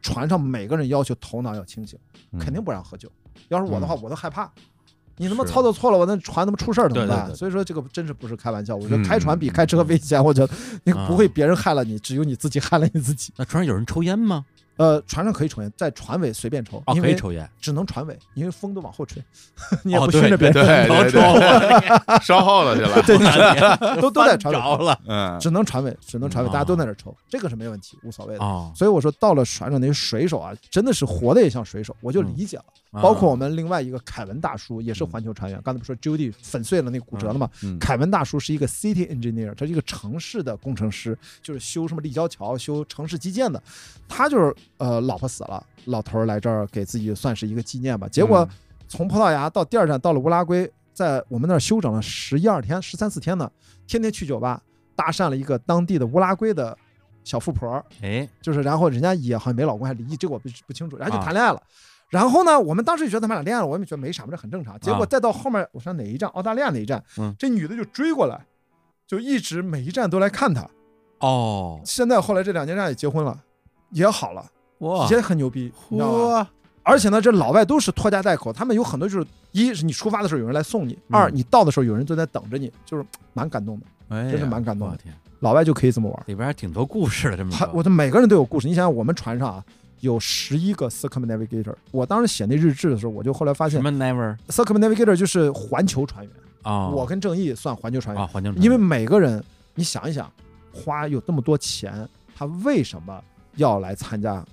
[0.00, 1.98] 船上每个人要求头脑要清醒，
[2.38, 3.10] 肯定不让喝酒。
[3.48, 4.48] 要是我的话，我都害怕。
[5.16, 7.34] 你他妈操作错了，我那船他妈出事儿怎么办？
[7.34, 8.76] 所以说这个真是不是开玩笑。
[8.76, 10.24] 我觉得开船比开车危险。
[10.24, 10.54] 我觉得
[10.84, 13.32] 你不会别人害了你，只有你自己害了你自己。
[13.36, 14.46] 那船上有人抽烟吗？
[14.76, 19.22] 呃，船上可以抽烟，在船尾随便抽，可以抽烟，只能船尾，因为风都往后吹，
[19.84, 28.72] 你也不熏着别人， 对对对， 烧后了去了，对，都都在船尾了，嗯，只能船尾，只能船尾，大家都在那抽，这个是没问题，无所谓的。
[28.74, 32.64] 所以我说到了船上那些水手啊，真的是活的也像水手，我就理解了。
[33.00, 37.48] 包括我们另外一个凯文大叔，也是环球船员，刚才不说 Judy 粉碎了那骨折了吗？
[37.80, 43.62] 凯文大叔是一个 City Engineer，他是一个城市的工程师，就是修什么立交桥、修城市基建的，
[44.08, 44.54] 他就是。
[44.78, 48.08] 呃，老婆死了，老头儿来这儿给自己算是一个纪念吧。
[48.08, 48.48] 结果
[48.88, 53.50] 从葡萄牙到第二站到了乌拉圭，在我们那儿休整了十一二天、十三四天呢，
[53.86, 54.60] 天天去酒吧
[54.94, 56.76] 搭讪了一个当地的乌拉圭的
[57.24, 61.62] 小富婆，哎，就是然后人家也好像没老公还离异，这个我不不清楚，然后就谈恋爱了。
[62.10, 64.78] 然后呢，我们当时就觉得他们俩恋爱了，我们觉得没啥这很正常。
[64.80, 66.28] 结果再到后面，我说哪一站？
[66.30, 67.02] 澳大利亚哪一站？
[67.38, 68.44] 这女的就追过来，
[69.06, 70.68] 就一直每一站都来看他。
[71.20, 73.42] 哦，现在后来这两年站也结婚了，
[73.92, 74.44] 也好了。
[74.78, 76.48] 哇，也很牛逼，你知道吗？
[76.82, 84.96] 而且呢，这老外都是拖家带口，他们有很多就是，一是你出发的时候有人来送你，二你到的时候有人都在等着你，就是蛮感动的，哎真是蛮感动的。
[84.96, 87.56] 天，老外就可以这么玩，里边还挺多故事的，这么。
[87.72, 89.64] 我的每个人都有故事，你想想，我们船上啊
[90.00, 99.40] 有十一个 circumnavigator，我当时写那日志的时候，我就后来发现什么 never circumnavigator 就是环球船员啊，我跟正义算环球船员啊，环球船员，因为每个人
[99.76, 100.28] 你想一想，
[100.72, 103.22] 花有这么多钱，他为什么
[103.56, 104.44] 要来参加？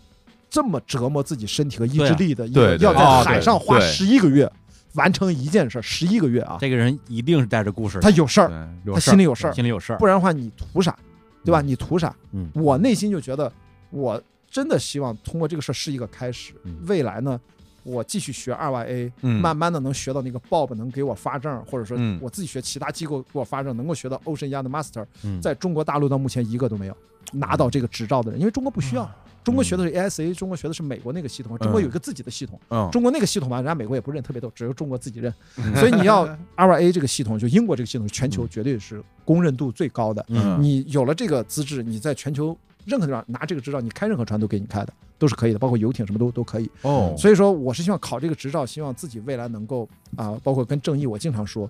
[0.49, 2.47] 这么折磨自己身体和意志力的，
[2.77, 4.51] 要在海上花十一个月
[4.93, 6.57] 完成一件事，十一个月啊！
[6.59, 10.97] 这个人一定是带着故事，他有事儿，他心里有事儿，心里有事儿，不然的话你图啥？
[11.45, 11.61] 对吧？
[11.61, 12.15] 你图啥？
[12.31, 13.51] 嗯，我内心就觉得，
[13.91, 14.19] 我
[14.49, 16.53] 真的希望通过这个事儿是一个开始，
[16.87, 17.39] 未来呢，
[17.83, 25.05] 我继续学二 Y A，慢慢的能学到那个 Bob 能给我发证，或者说我自己学其他机构给我发证，能够学到 Ocean Yacht Master，
[25.39, 26.97] 在中国大陆到目前一个都没有
[27.33, 29.09] 拿到这个执照的人，因为中国不需要。
[29.41, 32.59] 中国学的是 ASA，中国学的是美国那个系统，中国有一个自己的系统。
[32.91, 35.33] 中国那个系统吧，人家美国也不认，特别逗，只有中国自己认。
[35.75, 36.27] 所以你要
[36.57, 40.23] RA 这个系统，就英国这个系统，全球绝对是公认度最高的。
[40.59, 46.69] 你有了这个资质，你在全球任何地方拿这个执照，你开任何船都给你开的，都是可以的，包括游艇什么都都可以。
[46.81, 49.87] 哦，所以说我是希望考这个执照，希望自己未来能够
[50.17, 51.67] 啊，包括跟正义，我经常说。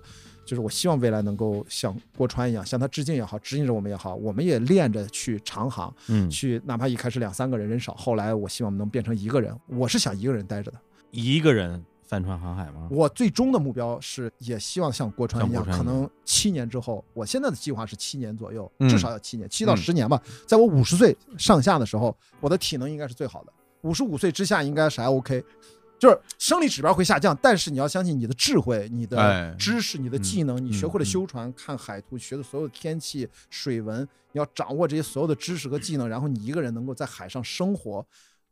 [0.50, 9.56] 就是我希望未来能够像郭川一样，向他致敬也好，指引着我们也好，我们也练着去长航，嗯，去哪怕一开始两三个人人少，后来我希望能变成一个人。
[9.68, 10.80] 我是想一个人待着的，
[11.12, 12.88] 一个人帆船航海吗？
[12.90, 20.20] 我最终的目标是，也希望像郭川一样，可能七年之后，我现在的计划是七年左右，至少要七年，七到十年吧。
[20.48, 23.52] 在我五十岁上下的时候，我的体能应该是最好的，
[23.82, 25.44] 五十五岁之下应该是还 OK。
[26.00, 34.00] 就是生理指标会下降，但是你要相信你的智慧、你的知识、你的技能，你学会了修船、看海图、学的所有的天气、水文，
[34.32, 38.04] 你要掌握这些所有的知识和技能，然后你一个人能够在海上生活，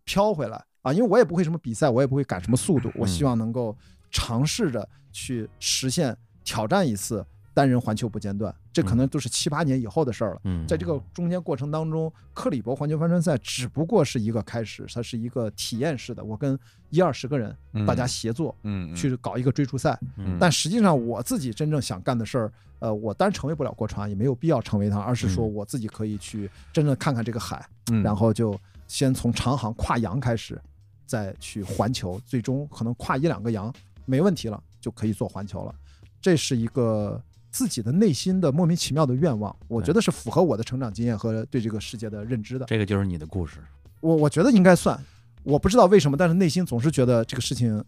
[0.04, 0.92] 飘回来啊！
[0.92, 3.74] 因为我也不会什么比赛，我也不会赶什么速度，我希望能够
[4.10, 6.14] 尝试着去实现
[6.44, 7.24] 挑战一次。
[7.58, 10.40] 单人环球不间断，这可能都是七八年以后的事儿了。
[10.44, 16.22] 嗯，在这个中间过程当中，克里伯环球帆船赛只不过是一个开始，它是一个体验式的。
[16.22, 16.56] 我跟
[16.90, 17.52] 一二十个人
[17.84, 19.98] 大家协作，嗯，去搞一个追逐赛。
[20.18, 27.68] 嗯，但实际上我自己真正想干的事儿，呃，我当然成为不了国船，也没有必要成为它，而是说我自己可以去真正看看这个海，
[28.04, 28.56] 然后就
[28.86, 30.62] 先从长航跨洋开始，
[31.06, 33.74] 再去环球，最终可能跨一两个洋
[34.04, 35.74] 没问题了，就可以做环球了。
[36.20, 37.20] 这是一个。
[37.50, 42.66] 自己的内心的莫名其妙的愿望，我觉得是符合我的成长经验和对这个世界的认知的。
[42.66, 43.58] 这个就是你的故事，
[44.00, 44.98] 我我觉得应该算。
[45.44, 47.82] 我不知道为什么，但是内心总是觉得这个事情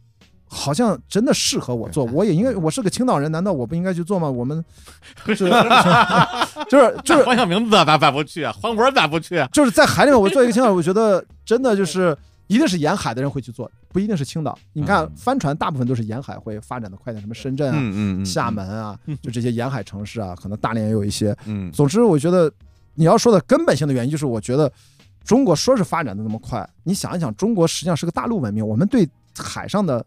[0.46, 2.04] 好像真的适合我做。
[2.12, 4.30] 我也应该，我是个青岛人，难道我不应该去做吗？
[4.30, 4.64] 我们
[5.26, 5.50] 就是
[6.70, 8.52] 就是就是黄晓明咋咋咋不去啊？
[8.52, 9.46] 黄渤咋不去啊？
[9.52, 12.16] 就是在海里面，我做一个青岛，我觉得真的就是
[12.50, 13.70] 一定是沿海的人会去做。
[13.88, 14.58] 不一定是青岛。
[14.72, 21.36] 你看嗯帆船大部分都是沿海会发展的快点，什么深圳啊、厦门啊，就这些沿海城市啊，可能大连也有一些。
[21.46, 22.52] 嗯，总之，我觉得
[22.94, 24.70] 你要说的根本性的原因，就是我觉得
[25.22, 30.04] 中国说是发展的那么快，你想一想，中国实际上是个大陆文明，我们对海上的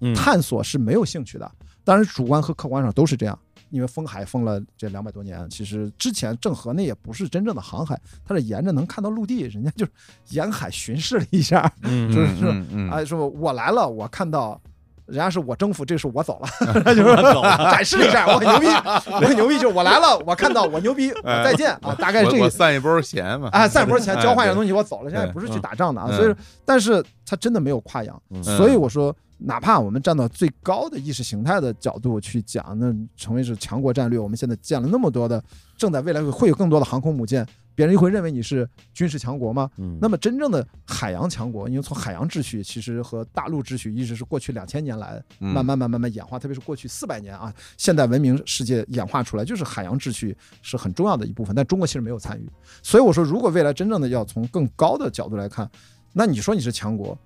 [0.00, 1.50] 嗯探索是没有兴趣的。
[1.84, 3.38] 当然，主观和客观上都是这样。
[3.74, 9.90] 因为封海封了这两百多年，其实之前郑和那也不是真正的航海，他是沿着能看到陆地，人家就是
[10.30, 12.46] 沿海巡视了一下，嗯就是
[12.88, 14.60] 啊，说我来了，我看到。
[15.06, 16.48] 人家是我征服，这是我走了，
[16.94, 25.10] 就是展示一下，我很牛逼，我很牛逼，就是我来了，我看到我牛逼，我再见啊，大概是这个我我散一波钱嘛，啊，散波钱 哎交换一下东西，我走了。
[25.10, 26.34] 现在对不是去嗯打仗的啊，嗯所以，
[26.64, 35.42] 但是他真的没有跨洋，嗯所以我说，哪怕我们站到最高的意识形态的角度去讲，那成为是强国战略，我们现在建了那么多的，
[35.76, 39.68] 正在未来会会有更多的航空母舰，别人会认为你是军事强国吗？
[39.78, 52.48] 嗯那么真正的海洋强国，因为从海洋秩序其实和大陆秩序一直是过去两千年来嗯慢慢慢慢慢演化，特别是过去四百年啊，现代文明世界演化出来，就是海洋秩序是很重要的一部分，但中国其实没有参与。
[52.82, 55.68] 所以我说，如果未来真正的要从更高的角度来看，
[56.12, 57.18] 那你说你是强国，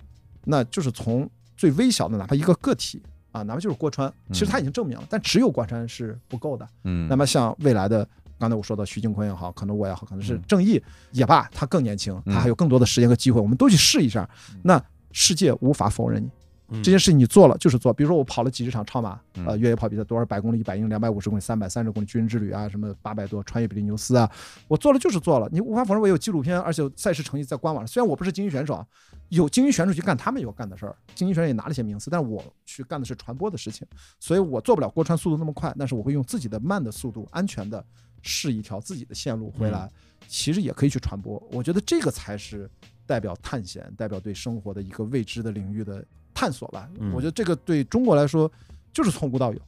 [0.44, 1.28] 那就是从
[1.58, 3.02] 最微小的哪怕一个个体
[3.32, 6.66] 啊，哪怕就是郭川，其实他已经证明了，但只有郭川是不够的。
[6.84, 8.08] 嗯，那么像未来的，
[8.38, 10.82] 刚才我说的徐静坤也好，可能我也好，可能是嗯正义
[11.12, 14.26] 也罢，他更年轻，嗯他还有更多的时间和机会，我们都去试一下。
[14.62, 14.82] 那
[15.12, 16.30] 世界无法否认你嗯
[16.68, 17.92] 这件事情，你做了就是做。
[17.92, 24.30] 比如说我跑了几十场超马，嗯呃，越野跑比赛，多少百公里、一百英里、两百五十公里、三百三十公里军人之旅啊，什么八百多穿越比利牛斯啊，
[24.68, 25.48] 我做了就是做了。
[25.50, 27.90] 你无法否认我有纪录片，而且赛事成绩在官网上。
[27.90, 28.86] 虽然我不是精英选手啊，
[29.30, 33.86] 有精英选手去干他们要干的事儿，精英选手也拿了一些名次，但是我去干的是传播的事情，
[34.20, 37.82] 所以我做不了郭川速度那么快，但是我会用自己的慢的速度，安全的
[38.20, 39.90] 试一条自己的线路回来，
[40.26, 41.42] 其实也可以去传播。
[41.50, 42.70] 我觉得这个才是
[43.06, 46.04] 代表探险、代表对生活的一个未知的领域的
[46.38, 46.88] 探索吧。
[47.00, 48.48] 嗯我觉得这个对中国来说
[48.92, 49.60] 就是从无到有。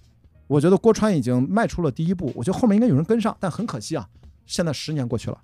[0.46, 4.08] 我觉得郭川已经迈出了第一步，我觉得后面应该有人跟上，但很可惜啊，
[4.46, 5.38] 现在十年过去了，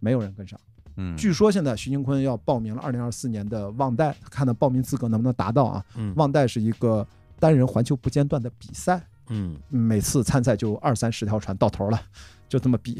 [0.00, 0.58] 没有人跟上。
[0.96, 5.84] 嗯，据说现在徐宁坤要报名了二零二四年的忘带，看他报名资格能不能达到啊？
[5.96, 7.06] 嗯忘带是一个
[7.38, 12.00] 单人环球不间断的比赛，嗯每次参赛就二三十条船到头了，
[12.48, 12.96] 就这么比，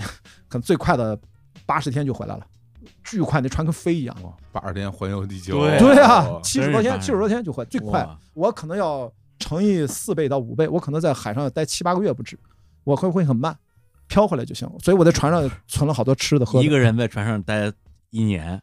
[0.49, 1.19] 可能最快的
[1.66, 2.47] 八十天就回来了，
[3.05, 4.16] 巨快，那船跟飞一样。
[4.23, 8.09] 哇八十天环游地球，对对啊哦，七十多天，七十多天就环，最快。
[8.35, 12.39] 我可能要乘以四倍到五倍，我可能在海上待七八个月不止，
[12.85, 13.57] 我会会很慢，
[14.07, 14.74] 飘回来就行了。
[14.81, 17.73] 所以我在船上存了好多吃的喝的一，个人在船上待
[18.11, 18.61] 一年，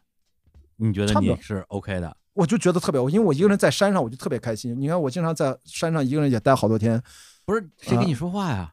[0.76, 2.16] 你觉得差不多你是 OK 的？
[2.32, 4.80] 我就觉得特别，因为我一个人在山上，我就特别开心。
[4.80, 7.02] 你看，我经常在山上一个人也待好多天。
[7.44, 8.72] 不是谁跟你说话呀？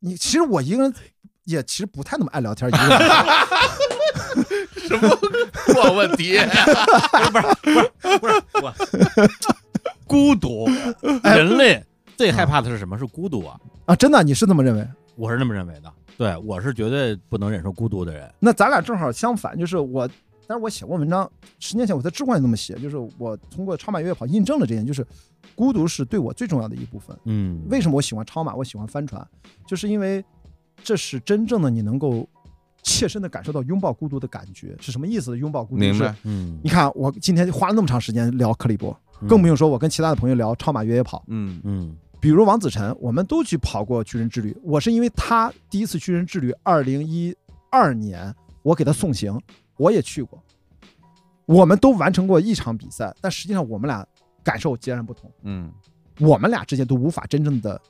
[0.00, 0.94] 你其实我一个人
[1.48, 2.98] 也其实不太那么爱聊天，一个人
[4.86, 5.08] 什么
[5.66, 6.36] 破问题？
[7.32, 8.74] 不是不是不是我，
[10.06, 10.68] 孤独，
[11.24, 11.82] 人类
[12.18, 12.98] 最害怕的是什么？
[12.98, 13.58] 是孤独啊！
[13.86, 14.86] 啊，真的你是这么认为？
[15.16, 15.90] 我是那么认为的。
[16.18, 18.30] 对，我是绝对不能忍受孤独的人。
[18.38, 20.06] 那咱俩正好相反，就是我，
[20.46, 21.30] 但是我写过文章，
[21.60, 25.06] 十年前我在知乎上也那么写，就是我通过超马越野跑印证了这点，就是
[25.54, 27.16] 孤独是对我最重要的一部分。
[27.24, 29.26] 嗯，为什么我喜欢超马，我喜欢帆船，
[29.66, 30.24] 就是因为
[30.82, 32.28] 这是真正的你能够
[32.82, 35.36] 切身的感受到拥抱孤独的感觉是什么意思？
[35.36, 36.14] 拥抱孤独，是白？
[36.22, 44.56] 嗯，你看我今天花了那么长时间聊克里伯，嗯更不用说我跟其他的朋友聊超马越野跑，嗯嗯比如王子晨，我们都去跑过巨人之旅。
[44.62, 47.34] 我是因为他第一次巨人之旅，二零一
[47.70, 49.40] 二年，我给他送行，
[49.76, 50.42] 我也去过。
[51.46, 54.06] 我们都完成过一场比赛，但实际上我们俩
[54.42, 55.30] 感受截然不同。
[55.42, 55.70] 嗯
[56.20, 57.80] 我们俩之间都无法真正的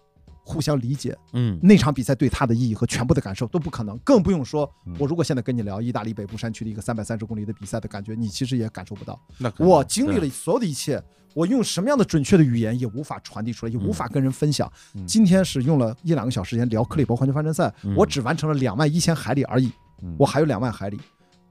[0.49, 1.59] 互相理解嗯。
[1.63, 4.97] 那场比赛对他的意义和全部的感受都不可能，更不用说嗯。
[4.99, 9.21] 我如果现在跟你聊意大利北部山区的一个三百三十公里的比赛的感觉，你其实也感受不到。
[9.37, 11.03] 那我经历了所有的一切，
[11.35, 14.71] 我用什么样的准确的语言也无法传递出来，也无法跟人分享。
[14.95, 15.07] 嗯。
[15.07, 17.95] 今天是用了一两个小时时间聊克里伯环球帆船赛，嗯。
[17.95, 19.71] 我只完成了两万一千海里而已，
[20.03, 20.17] 嗯。
[20.19, 20.99] 我还有两万海里。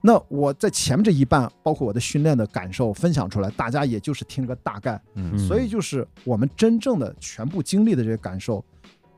[0.00, 5.00] 那我在前面这一半，包括我的训练的感受分享出来，大家也就是听个大概。
[5.14, 8.64] 嗯所以就是我们真正的全部经历的这些感受，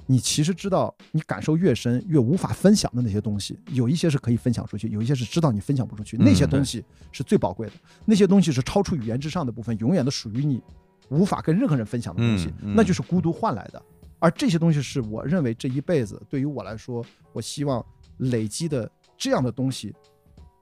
[0.07, 6.83] 你其实知道，你感受越深，越无法分享的那些东西，有一些是可以分享出去，有一些是知道你分享不出去，嗯那些东西
[7.13, 7.75] 是最宝贵的，
[8.07, 10.63] 那些东西是超出语言之上的部分，永远都属于你，
[11.11, 13.83] 无法跟任何人分享的东西，那就是孤独换来的。
[14.19, 17.85] 而这些东西是我认为这一辈子对于我来说，我希望
[18.19, 19.95] 累积的这样的东西，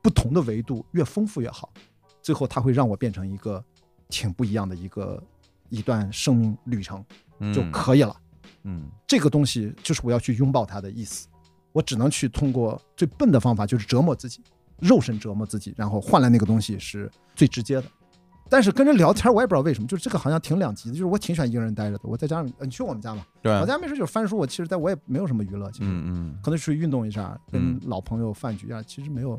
[0.03, 1.73] 不同的维度越丰富越好，
[2.23, 3.63] 最后它会让我变成一个
[4.09, 5.23] 挺不一样的一个
[5.69, 7.05] 一段生命旅程
[7.53, 8.17] 就可以了。
[8.65, 11.29] 嗯这个东西就是我要去拥抱它的意思，
[11.73, 14.43] 我只能去通过最笨的方法，就是折磨自己，
[14.79, 17.85] 肉身折磨自己，然后换来那个东西是最直接的。
[18.51, 20.95] 但是跟人聊天，我也不知道为什么，就是这个好像挺两极的。
[20.95, 22.01] 就是我挺喜欢一个人待着的。
[22.05, 23.23] 我在家里，呃你去我们家嘛？
[23.43, 24.39] 对，我家没事就是翻书。
[24.39, 29.39] 我其实在我也没有什么娱乐，其实嗯嗯可能出去运动一下，跟嗯老朋友饭局啊，其实没有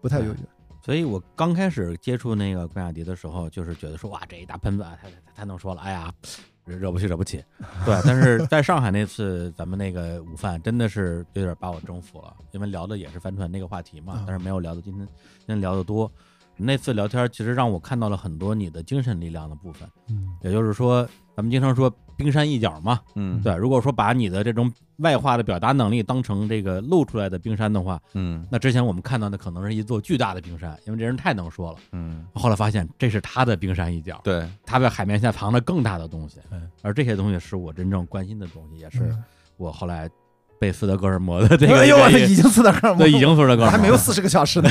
[0.00, 0.40] 不太优秀。
[0.82, 6.12] 所以我刚开始接触那个关雅迪的时候，就是觉得说哇，这一大喷子啊，太太太能说了，哎呀，
[6.64, 7.42] 惹不起惹不起。
[7.84, 15.04] 对，但是在上海那次咱们那个午饭，真的是有点把我征服了，因为聊的也是帆船那个话题嘛啊，但是没有聊到今天
[15.38, 16.10] 今天聊的多。
[16.56, 21.06] 那次聊天其实让我看到了很多你的精神力量的部分，嗯也就是说，
[21.36, 23.54] 咱们经常说冰山一角嘛，嗯，对。
[23.56, 31.78] 如果说把你的这种外化的表达能力当成这个露出来的冰山的话，嗯那之前我们看到的可能是一座巨大的冰山，因为这人太能说了。
[31.92, 39.22] 嗯，后来发现这是他的冰山一角，对，他在海面下藏着更大的东西嗯，而这些东西是我真正关心的东西，也是嗯
[39.58, 40.08] 我后来
[40.58, 44.70] 被斯德哥尔摩的这个哎呦，已经斯德哥尔摩，对已经斯德哥尔摩还没有四十个小时呢。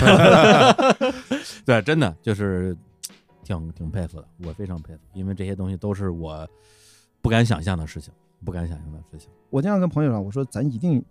[1.64, 2.76] 对，真的就是
[3.46, 6.46] 挺挺佩服的，我非常佩服，因为这些东西都是我
[7.22, 8.12] 不敢想象的事情，
[8.44, 9.30] 不敢想象的事情。
[9.50, 11.02] 我经常跟朋友讲，我说咱一定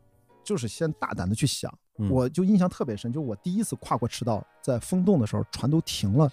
[0.43, 1.73] 就是先大胆的去想。
[1.97, 6.29] 嗯我就印象特别深，就我第一次跨过赤道，在风洞的时候，船都停了。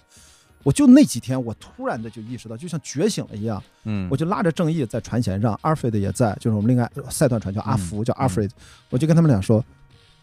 [0.64, 8.54] 我就那几天，我突然的就意识到，就像觉醒了一样，嗯，我就拉着正义在船舷上，阿尔弗雷德也在，就是我们另外赛段船叫阿福，叫阿弗雷德，
[8.90, 9.64] 我就跟他们俩说，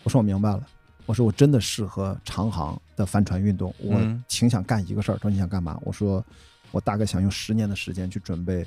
[0.03, 0.61] 我说我明白了，
[1.09, 5.15] 我说我真的适合长航的帆船运动，我嗯挺想干一个事儿。
[5.15, 5.75] 他说你想干嘛？
[5.81, 6.23] 我说
[6.69, 8.63] 我大概想用十年的时间去准备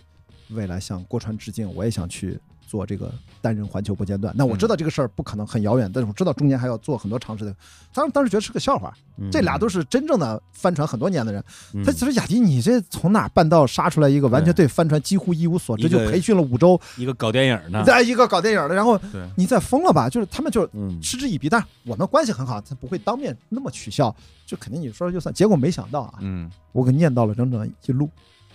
[0.48, 2.36] 未来向郭川致敬，我也想去
[2.72, 3.12] 做这个
[3.42, 4.32] 单人环球不间断。
[4.34, 7.54] 那我知道这个事儿不可能很遥远，但是我知道中间还要做很多尝试的。
[7.92, 8.90] 当当时觉得是个笑话，
[9.30, 11.44] 这俩都是真正的帆船很多年的人。
[11.74, 18.98] 嗯他其实雅迪，你这从哪儿半道杀出来一个完全对帆船几乎一无所知，就培训了五周，一个搞电影的，再一个搞电影的，然后，
[19.36, 20.08] 你再疯了吧？
[20.08, 24.14] 就是他们就嗯嗤之以鼻，但是我们关系很好，他不会当面那么取笑，
[24.46, 25.34] 就肯定你说了就算。
[25.34, 28.08] 结果没想到啊，嗯我给念叨了整整一路，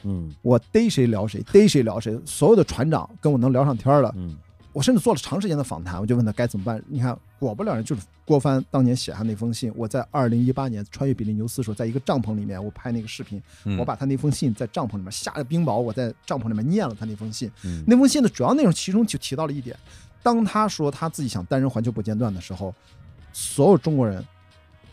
[0.08, 4.38] 嗯我逮谁聊谁，逮谁聊谁，所有的船长跟我能聊上天儿了，嗯
[4.74, 6.80] 我甚至做了长时间的访谈，我就问他该怎么办。
[6.88, 9.74] 你看，果不了人，就是郭帆当年写下那封信。
[9.76, 17.52] 我在二零一八年穿越比利牛斯的时候，在一个帐篷里面，我拍那个视频，嗯，我把他那封信在帐篷里面下了冰雹，我在帐篷里面念了他那封信。
[17.64, 19.76] 嗯那封信的主要内容，其中就提到了一点：
[20.22, 22.72] 当他说他自己想单人环球不间断的时候，
[23.34, 24.24] 所有中国人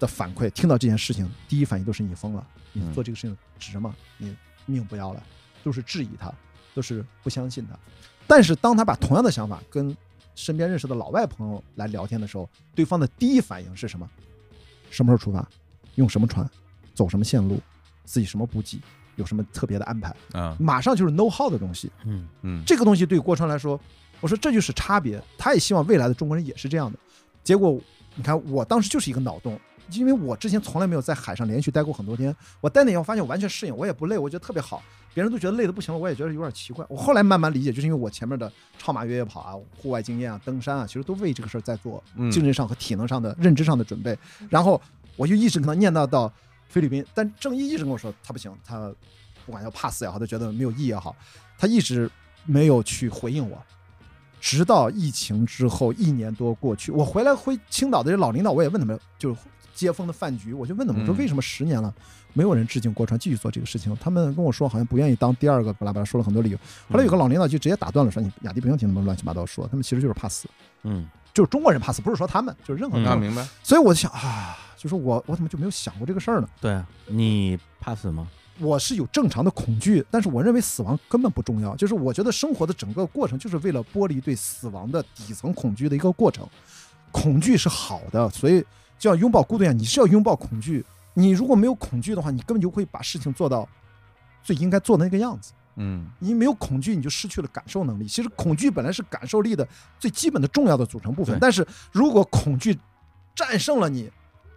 [0.01, 3.95] 的反馈，听到这件事情，第一反应都是你疯了，你嗯做这个事情值吗？
[4.17, 4.35] 你
[4.67, 5.23] 命不要了，
[5.63, 6.33] 都是质疑他，
[6.75, 7.79] 都是不相信他。
[8.27, 9.97] 但是当他把同样的想法跟
[10.35, 14.09] 身边认识的老外朋友来聊天的时候，对方的第一反应是什么？
[14.91, 15.47] 什么时候出发？
[15.97, 16.49] 用什么船？
[16.95, 17.61] 走什么线路？
[18.05, 18.81] 自己什么补给？
[19.17, 20.15] 有什么特别的安排？
[20.33, 21.91] 啊，马上就是 know how 的东西。
[22.05, 23.79] 嗯嗯，这个东西对郭川来说，
[24.21, 25.23] 我说这就是差别。
[25.39, 26.99] 他也希望未来的中国人也是这样的。
[27.45, 27.81] 结果
[28.17, 29.61] 你看，我当时就是一个脑洞，
[29.93, 32.35] 因为我之前从来没有在海上连续待过很多天。
[32.61, 34.83] 我待那以后发现我完全适应，我也不累，我觉得特别好。
[35.13, 36.85] 别人都觉得累的不行了，我也觉得有点奇怪。
[36.89, 44.19] 我后来慢慢理解，就是因为我前面的超马越野跑啊、户外经验啊、登山啊，其实都为这个事儿在做嗯精神上和体能上的、认知上的准备。
[44.51, 44.81] 然后
[45.17, 46.33] 我就一直跟他念叨到
[46.69, 48.93] 菲律宾，但郑毅一直跟我说他不行，他
[49.47, 51.15] 不管要怕死也好，他觉得没有意义也好，
[51.57, 52.11] 他一直
[52.45, 53.63] 没有去回应我。
[54.41, 59.37] 直到疫情之后一年多过去，我回来回青岛的这老领导，我也问他们，就是
[59.75, 61.93] 接风的饭局，我就问他们，我说嗯为什么十年了
[62.33, 63.97] 没有人致敬郭川继续做这个事情？
[64.01, 66.59] 他们跟我说好像不愿意当第二个，巴拉巴拉说了很多理由。
[66.91, 70.49] 后来有个老领导就直接打断了，说你雅迪不用听他们乱七八糟说，他们其实就是怕死，
[70.83, 73.05] 嗯就是中国人怕死，不是说他们，就是任何人。
[73.05, 76.49] 那明白，所以我就想啊，就是我我怎么就没有想过这个事儿呢？
[76.61, 78.29] 对啊，你怕死吗？
[78.61, 81.75] 我是有正常的恐惧，但是我认为死亡根本不重要。
[81.75, 86.49] 就是我觉得生活的整个过程就是为了剥离对死亡的底层恐惧的一个过程。
[87.11, 88.65] 恐惧是好的，所以
[88.99, 90.85] 就像拥抱孤独一样，你是要拥抱恐惧。
[91.15, 93.69] 你如果没有恐惧的话，你根本就会把事情做到
[94.43, 95.53] 最应该做的那个样子。
[95.77, 98.07] 嗯你没有恐惧，你就失去了感受能力。
[98.07, 99.67] 其实恐惧本来是感受力的
[99.99, 102.79] 最基本的重要的组成部分对，但是如果恐惧
[103.35, 104.09] 战胜了你，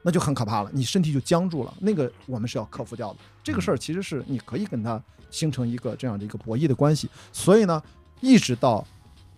[0.04, 1.74] 那就很可怕了，你身体就僵住了。
[1.80, 3.20] 那个我们是要克服掉的。
[3.44, 5.02] 这个事儿其实是你可以跟他
[5.32, 7.10] 形成一个这样的一个博弈的关系。
[7.34, 7.82] 所以呢，
[8.22, 8.86] 一直到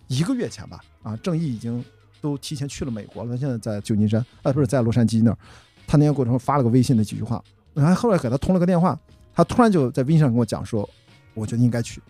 [0.06, 1.82] 一个月前吧，啊，正义已经
[2.20, 5.38] 都提前去了美国了，他现在在旧金山，啊，不是在洛杉矶那儿。
[5.86, 7.42] 他那天过程中发了个微信的几句话，
[7.74, 8.98] 然后后来给他通了个电话，
[9.34, 10.88] 他突然就在微信上跟我讲说，
[11.34, 12.00] 我觉得应该去。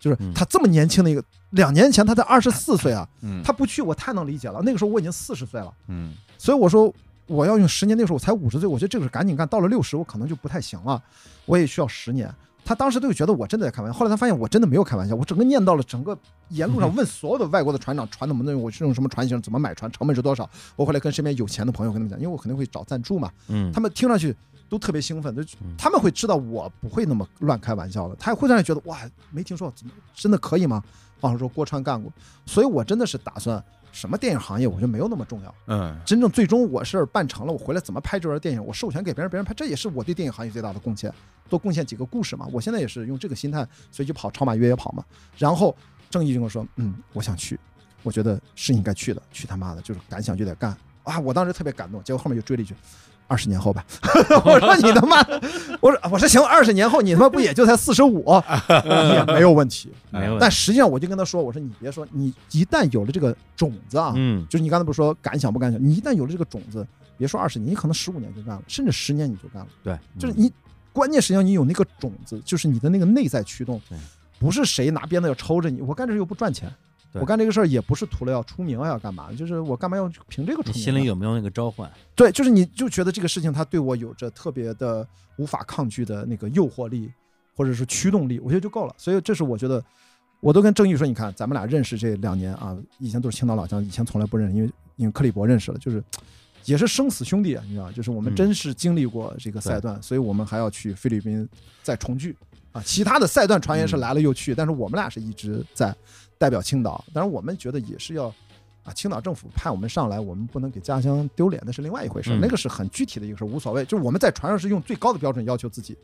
[0.00, 4.60] 就是嗯他这么年轻的一个，两年前他才二十四岁啊， 嗯，他不去我太能理解了。
[4.62, 6.92] 那个时候我已经四十岁了，嗯所以我说
[7.26, 7.96] 我要用十年。
[7.96, 9.48] 那个时候我才五十岁，我觉得这个是赶紧干。
[9.48, 11.02] 到了六十，我可能就不太行了，
[11.46, 12.32] 我也需要十年。
[12.64, 16.16] 他当时都觉得我真的在开玩笑，后来他发现我真的没有开玩笑，我整个念到了整个
[16.48, 20.48] 沿路上问所有的外国的船长，船怎么弄，我是用什么船型，怎么买船，成本是多少。
[20.74, 24.34] 我后来跟身边有钱的朋友跟他们讲，因为我肯定会找赞助嘛，嗯，他们听上去
[24.68, 28.98] 都特别兴奋，就嗯他们会知道我不会那么乱开玩笑的，他也会让人觉得哇，
[29.30, 30.82] 没听说怎么真的可以吗？
[31.20, 32.12] 或者说郭川干过，
[32.44, 33.62] 所以我真的是打算
[33.94, 35.54] 什么电影行业，我觉得没有那么重要。
[35.68, 41.14] 嗯真正最终我是办成了，我回来怎么拍这段电影，我授权给别人，别人拍，这也是我对电影行业最大的贡献，
[41.48, 42.48] 多贡献几个故事嘛。
[42.52, 45.04] 我现在也是用这个心态，所以就跑超马越野跑嘛。
[45.38, 45.74] 然后
[46.10, 47.56] 正义就跟我说，嗯，我想去，
[48.02, 51.20] 我觉得是应该去的，去他妈的，就是敢想就得干啊！
[51.20, 52.74] 我当时特别感动，结果后面就追了一句。
[53.26, 53.84] 二十年后吧，
[54.44, 55.18] 我说你他妈，
[55.80, 58.24] 我说我说行，二十年后你他妈不也就才四十五，
[58.68, 59.90] 也没有问题。
[60.10, 66.86] 没有，但实际上我就跟他说，我说你别说，你一旦有了这个种子啊，嗯就是你刚才不是说敢想不敢想，你一旦有了这个种子，
[67.16, 69.68] 别说二十年，你可能十五年就干了，甚至十年你就干了。
[69.82, 70.52] 对，就是你
[70.92, 73.98] 关键实际上你有那个种子，就是你的那个内在驱动对，
[74.38, 75.80] 不是谁拿鞭子要抽着你。
[75.80, 76.74] 我干这事又不赚钱，对
[77.20, 79.32] 我干这个事儿也不是图了要出名啊，要干嘛？
[79.32, 80.82] 就是我干嘛要凭这个出名？
[80.82, 81.90] 心里有没有那个召唤？
[82.14, 87.10] 对，就是你就觉得这个事情它对我有着特别的无法抗拒的那个诱惑力，
[87.56, 88.94] 或者是驱动力，我觉得就够了。
[88.98, 89.82] 所以这是我觉得，
[90.40, 96.02] 我都跟郑毅说，你看咱们俩认识这两年啊，以前都是青岛老乡，以前从来不认识，因为因为克里伯认识了，就是
[96.64, 101.48] 也是生死兄弟啊，你知道，就是我们嗯真是经历过这个赛段，所以我们还要去菲律宾
[101.82, 102.36] 再重聚
[102.72, 102.82] 啊。
[102.82, 105.94] 其他的赛段传言是嗯来了又去，但是我们俩是一直在
[106.38, 108.34] 代表青岛，当然我们觉得也是要。
[108.84, 113.82] 啊，青岛政府派我们上来，我们不能给家乡丢脸，那是另外一回事，嗯那个是很具体的一个事，无所谓。
[113.86, 115.96] 就是我们在船上是用最高的标准要求自己，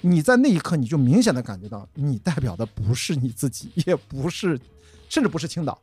[0.00, 4.58] 你在那一刻你就明显的感觉到，你代表的不是你自己，也不是，
[5.08, 5.80] 甚至不是青岛，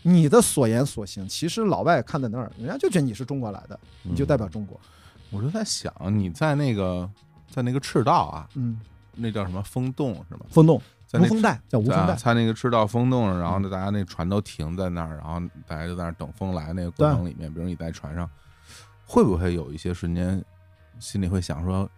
[0.00, 4.80] 你的所言所行，其实老外看在那儿，人家就觉得你是中国来的，你就代表中国。
[5.28, 7.06] 我就在想，你在那个
[7.50, 8.80] 在那个赤道啊，嗯，
[9.14, 10.46] 那叫什么风洞是吗？
[10.48, 10.80] 风洞，
[11.20, 16.72] 无风带叫无风啊带，在那个赤道风洞上，然后呢，大家那船都停在那儿，然后大家就在那儿等风来。
[16.72, 18.28] 那个过程里面，比如你在船上，
[19.04, 20.42] 会不会有一些瞬间，
[20.98, 21.88] 心里会想说，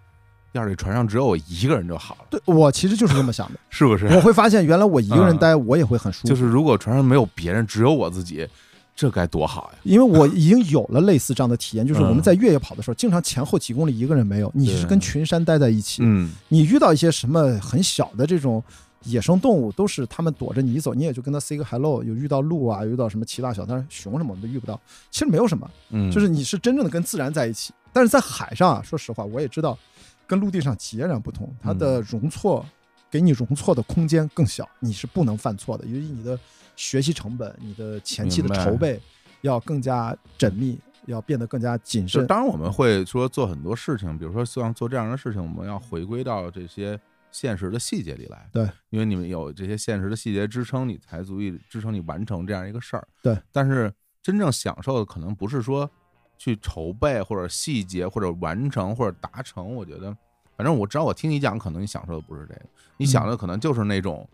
[0.52, 3.58] 要是这船上只有我一个人就好了，对我其实就是这么想的。
[3.70, 4.06] 是不是？
[4.06, 8.48] 我会发现，原来我一个人嗯待，我也会很舒服，就是如果船上没有别人，只有我自己，
[8.96, 9.78] 这该多好呀！
[9.82, 18.62] 因为我已经有了类似这样的体验，就是我们嗯在越野跑的时候，经常前后几公里一个人没有，你是跟群山待在一起，嗯，你遇到一些什么很小的这种
[19.04, 22.02] 野生动物，都是他们躲着你走，你也就跟他 say 个 hello。
[22.02, 24.80] 有遇到鹿啊，遇到什么奇大小，但是熊什么我们都遇不到。
[25.10, 27.72] 其实没有什么，嗯，就是你是真正的跟自然在一起。
[27.92, 29.78] 但是在海上啊，说实话，我也知道
[30.26, 32.66] 跟陆地上截然不同，它的嗯容错
[33.10, 36.38] 给你容错的空间更小，你是不能犯错的，由于你的
[36.74, 39.00] 学习成本、你的前期的筹备
[39.42, 40.76] 要更加缜密，
[41.06, 42.26] 要变得更加谨慎。
[42.26, 46.98] 当然我们会说做很多事情，比如说像做这样的事情，我们要回归到这些
[47.34, 48.48] 现实的细节里来。
[48.52, 53.06] 对，因为你们有这些现实的细节支撑，你才足以支撑你完成这样一个事儿。
[53.20, 53.92] 对，但是
[54.22, 55.90] 真正享受的可能不是说
[56.38, 59.74] 去筹备或者细节或者完成或者达成。
[59.74, 60.16] 我觉得，
[60.56, 62.62] 反正我只要我听你讲，可能你享受的不是这个，
[62.96, 64.28] 你想的可能就是那种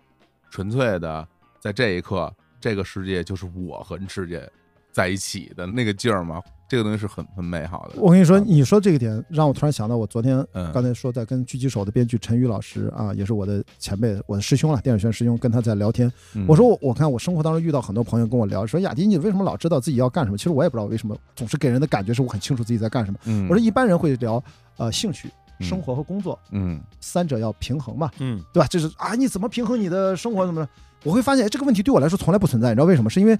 [0.50, 1.26] 纯粹的，
[1.58, 4.46] 在这一刻，这个世界就是我和世界
[4.92, 6.40] 在一起的那个劲儿嘛。
[6.68, 8.00] 这个东西是很很美好的。
[8.00, 16.08] 我跟你说，啊你说这个点让我突然想到，我昨天嗯刚才说在跟狙击手的编剧陈宇老师啊，也是我的前辈，我的师兄了，电影学院师兄，跟他在聊天。
[16.36, 20.38] 嗯我说我我看我生活当中遇到很多朋友跟我聊，说雅迪你为什么老知道自己要干什么？
[20.38, 23.18] 其实我也不知道为什么，总是给人的感觉是我很清楚自己在干什么。
[23.24, 24.40] 嗯，我说一般人会聊
[24.76, 25.32] 呃兴趣、嗯
[25.66, 28.66] 生活和工作嗯三者要平衡嘛，嗯对吧？
[28.70, 30.70] 这是啊，你怎么平衡你的生活怎么着？
[31.02, 33.10] 我会发现哎这个问题对我来说从来不存在，你知道为什么？
[33.10, 33.36] 是因为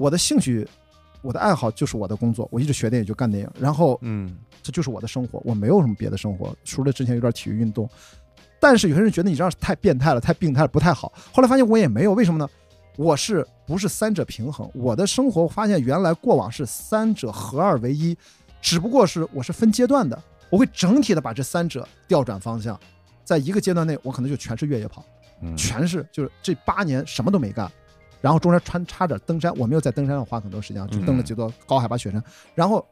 [0.00, 0.66] 我的兴趣、
[1.20, 7.86] 我的爱好就是我的工作，我一直学电影就干电影，然后嗯这就是我的生活，我没有什么别的生活，除了之前有点体育运动。
[8.58, 11.12] 但是有些人觉得你这样太变态了，太病态了，不太好。
[11.30, 12.48] 后来发现我也没有，为什么呢？
[12.96, 14.70] 我是不是三者平衡？
[14.74, 18.16] 我的生活发现原来过往是三者合二为一，
[18.62, 20.18] 只不过是我是分阶段的，
[20.48, 22.78] 我会整体的把这三者调转方向，
[23.22, 25.04] 在一个阶段内，我可能就全是越野跑，
[25.42, 27.70] 嗯，全是就是这八年什么都没干，
[28.20, 32.22] 然后中间穿插着登山，我没有在登山上花很多时间，就登了几座高海拔雪山。
[32.54, 32.86] 然后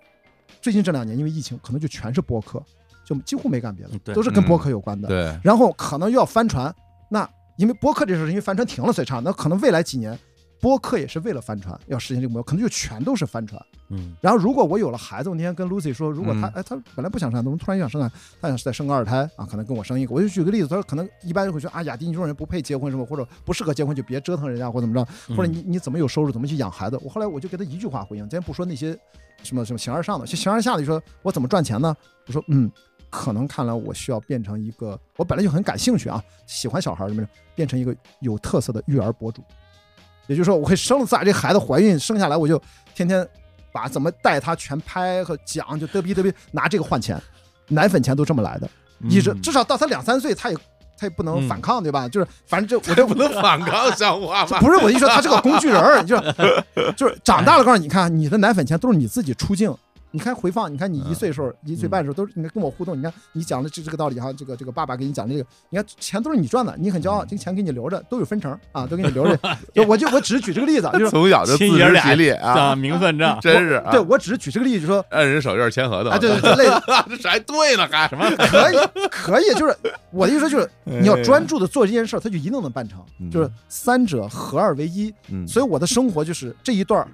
[0.60, 2.62] 最近这两年因为疫情，可能就全是播客，
[3.04, 5.08] 就几乎没干别的，都是跟播客有关的。
[5.08, 6.74] 对，然后可能又要翻船，
[7.10, 10.18] 那因为播客这事儿，因为帆船停了所以差，那可能未来几年。
[10.60, 13.60] 播客也是为了帆船，要实现这个目标，可能就全都是帆船。
[13.90, 18.14] 嗯然后如果我有了孩子，我那天跟 Lucy 说，如果他嗯哎他本来不想生怎么突然想生孩子？
[18.40, 20.14] 他想再生个二胎啊，可能跟我生一个。
[20.14, 27.00] 我就举个例子，他说可能一般人会说啊，雅迪你这种人不配结婚什么，或者不适合结婚就别折腾人家或怎么着，嗯或者你你怎么有收入，怎么去养孩子？
[27.02, 28.98] 我后来我就给他一句话回应，今天不说那些
[29.42, 31.96] 什么什么形而上的，形而下的就说我怎么赚钱呢？
[32.26, 32.70] 我说嗯，
[33.08, 39.42] 可能看来我需要变成一个，我本来就很感兴趣啊，喜欢小孩儿什么的，变成一个有特色的育儿博主。
[40.28, 42.62] 也就是说，我可以生了仨这孩子怀孕生下来，我就
[42.94, 43.26] 天天
[43.72, 47.20] 把怎么带他全拍和讲，就嘚逼嘚逼拿这个换钱。
[47.70, 48.70] 奶粉钱都这么来的，
[49.10, 50.56] 一直嗯至少到他两三岁，他也
[50.96, 52.08] 他也不能嗯反抗，对吧？
[52.08, 54.58] 就是反正这 我就不能反抗像话吗？
[54.60, 59.70] 不是我跟你说他是个工具人儿， 就是就是长大了告诉你，你看你的奶粉钱都是你自己出镜。
[60.10, 69.38] 你看回放，你看你一岁时候、一岁半的时候都是你看跟我互动，你看你讲的这这个道理哈，这个这个爸爸给你讲这个，你看钱都是你赚的，你很骄傲，这个钱给你留着，都有分成啊，都给你 留着。
[69.74, 73.90] 就我就我只是举这个例子，就是从小就自食其力啊，讲名分账， 真是啊。
[73.90, 76.12] 对我只是举这个例子，就说按人手印签合同。
[76.12, 78.08] 啊，对对对，类似 这还对呢，还。
[78.08, 78.30] 什么？
[78.36, 78.76] 可以
[79.10, 79.76] 可以，就是
[80.10, 83.30] 我的意思就是你要专注的做这件事儿，他就一定能办成，嗯。
[83.30, 85.12] 就是三者合二为一。
[85.30, 87.08] 嗯，所以我的生活就是这一段儿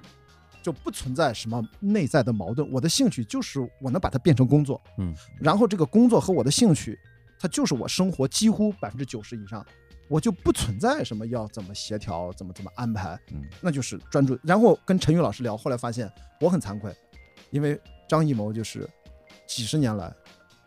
[0.65, 6.97] 就不存在什么内在的矛盾，我的兴趣就是我能把它变成工作，嗯，然后这个工作和我的兴趣，
[7.37, 9.63] 它就是我生活几乎百分之九十以上，
[10.09, 14.35] 我就不存在什么要怎么协调，怎么怎么安排，嗯那就是专注。
[14.41, 16.11] 然后跟陈宇老师聊，后来发现
[16.41, 16.91] 我很惭愧，
[17.51, 17.79] 因为
[18.09, 18.89] 张艺谋就是
[19.47, 20.11] 几十年来，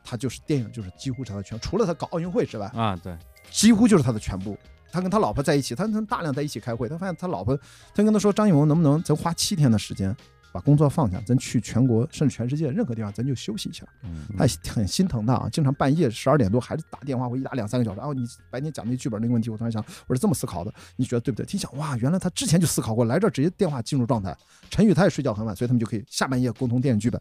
[0.05, 3.19] 他就是电影就是几乎是他的全，除了他搞奥运会之外，啊，对，
[3.51, 4.57] 几乎就是他的全部。
[4.91, 6.89] 他跟他老婆在一起，他他大量在一起开会。
[6.89, 7.57] 他发现他老婆，
[7.95, 10.15] 他跟他说：“张艺谋能不能咱花七天的时间，
[10.53, 17.99] 把工作放下，咱去全国甚至全世界任何地方，咱就休息一下。”嗯他很心疼他啊，经常半夜十二点多还是打电话，我一打两三个小时。
[17.99, 21.47] 然后，你白天讲那剧本那个问题，我突然想，我是这么思考的，你觉得对不对？
[21.53, 24.37] 一想，哇，原来他之前就思考过，来这儿直接电话进入状态。
[24.71, 27.21] 陈宇他也睡觉很晚，所以他们就可以下半夜沟通电影剧本。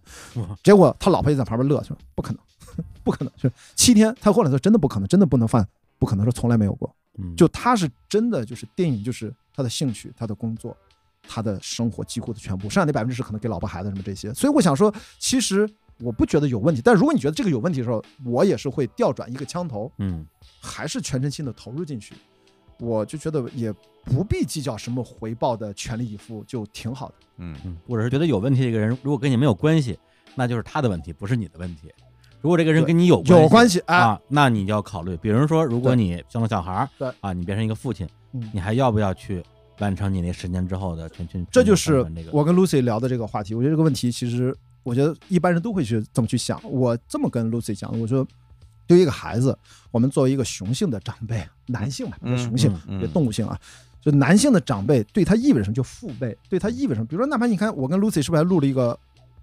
[0.64, 2.40] 结果他老婆也在旁边乐，说不可能，
[3.04, 4.16] 不可能，就是七天。
[4.22, 5.68] 他后来说真的不可能，真的不能犯，
[5.98, 6.94] 不可能，说从来没有过。
[7.18, 10.76] 嗯就他是真的就是电影就是他的兴趣，他的工作，
[11.24, 14.34] 他的生活几乎的全部，剩下那百分之十可能给老婆孩子什么这些。
[14.34, 15.70] 所以我想说，其实
[16.00, 20.26] 我不觉得有问题，但如果你觉得这个有问题的时候，我也是会调转一个枪头，嗯
[20.62, 22.14] 还是全身心的投入进去。
[22.80, 23.74] 我就觉得也
[24.04, 27.16] 不必计较什么回报的全力以赴，就挺好的。
[27.38, 29.98] 嗯嗯，我是觉得有问题的一个人，如果跟你没有关系，
[30.36, 31.92] 那就是他的问题，不是你的问题。
[32.42, 39.44] 如果这个人跟你有有关系啊，那你就要考虑，比如说，如果你生了小孩儿，对啊，你变成一个父亲，嗯你还要不要去
[39.80, 41.46] 完成你那十年之后的全全？
[41.52, 43.54] 这就是我跟 Lucy 聊的这个话题。
[43.56, 46.60] 我觉得这个问题其实，我觉得一般人都会去这么去想。
[46.64, 48.26] 我这么跟 Lucy 讲，我说，
[48.86, 49.58] 对于一个孩子，
[49.92, 53.60] 我们作为一个雄性的长辈，男性嘛，嗯雄性，嗯动物性啊，
[54.00, 55.74] 就男性的长辈对他意味着什么？
[55.74, 57.08] 就父辈对他意味着什么？
[57.08, 58.98] 比如说，哪怕你看我跟 Lucy 是不是还录了一个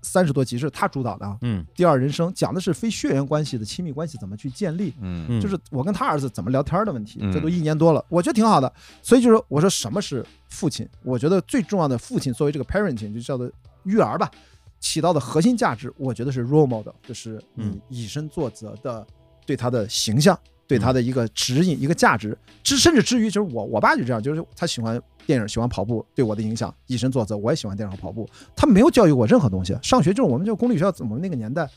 [0.05, 1.36] 三十多集是他主导的啊？
[1.40, 4.94] 嗯第二人生讲的是非血缘关系的亲密关系怎么去建立。
[5.01, 8.72] 嗯嗯，就是我跟他儿子怎么聊天的问题，嗯这都一年多了，我觉得挺好的。
[9.02, 10.89] 所以就是我说什么是父亲？
[11.02, 13.51] 我觉得最重要的父亲作为这个 parenting 就叫做
[13.85, 14.31] 育儿吧，
[14.78, 19.06] 起到的核心价值，我觉得是 role model，就是你嗯以身作则的
[19.47, 22.36] 对他的形象，对他的一个指引、一个价值。
[22.62, 28.28] 至甚至至于就是我我爸就这样，就是他喜欢电影、喜欢跑步，对我的影响以身作则，我也喜欢电影和跑步。
[28.57, 29.77] 他没有教育我任何东西。
[29.82, 31.69] 上学就是我们就公立学校，我们那个年代，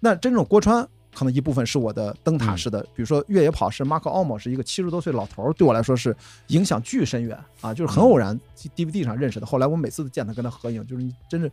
[0.00, 6.16] 那真正郭川可能一部分是我的灯塔式的，比如说越野跑是马可奥莫是一个七十多岁老头儿，对我来说是
[6.48, 8.38] 影响巨深远啊，就是很偶然
[8.74, 9.46] DVD 上认识的。
[9.46, 11.50] 后来我每次都见他跟他合影，就是你真是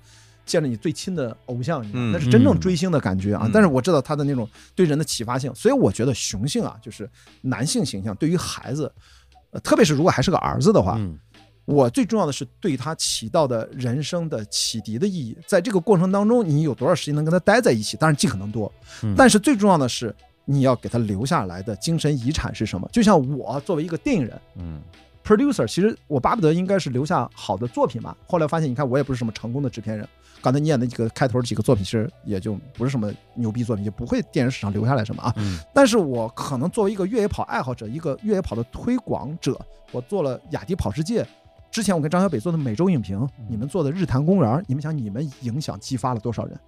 [0.49, 3.51] 见着你最亲的偶像，那是真正追星的感觉啊嗯。
[3.53, 7.07] 但是我知道他的那种对人的启发性，所以我觉得雄性啊，就是
[7.41, 8.91] 男性形象对于孩子，
[9.51, 11.17] 呃特别是如果还是个儿子的话，嗯
[11.65, 17.95] 我最重要的是对他起到的人生的启迪的意义，在这个过程当中，你有多少时间能跟他待在一起？
[17.95, 18.73] 当然尽可能多，
[19.03, 20.15] 嗯但是最重要的是
[20.45, 22.89] 你要给他留下来的精神遗产是什么？
[22.91, 24.81] 就像我作为一个电影人嗯
[25.23, 28.17] producer，其实我巴不得应该是留下好的作品吧。
[28.25, 30.09] 后来发现，你看我也不是什么成功的制片人，
[30.41, 35.33] 刚才你演的几个开头几个作品，其实也就不是什么牛逼作品，也不会电影史上留下来什么啊。
[35.37, 39.59] 嗯但是我可能作为一个越野跑爱好者，一个越野跑的推广者，
[39.91, 41.25] 我做了雅迪跑世界。
[41.71, 46.59] 之前我跟张小北做的每周影评，你们做的日坛公园，你们想你们影响激发了多少人？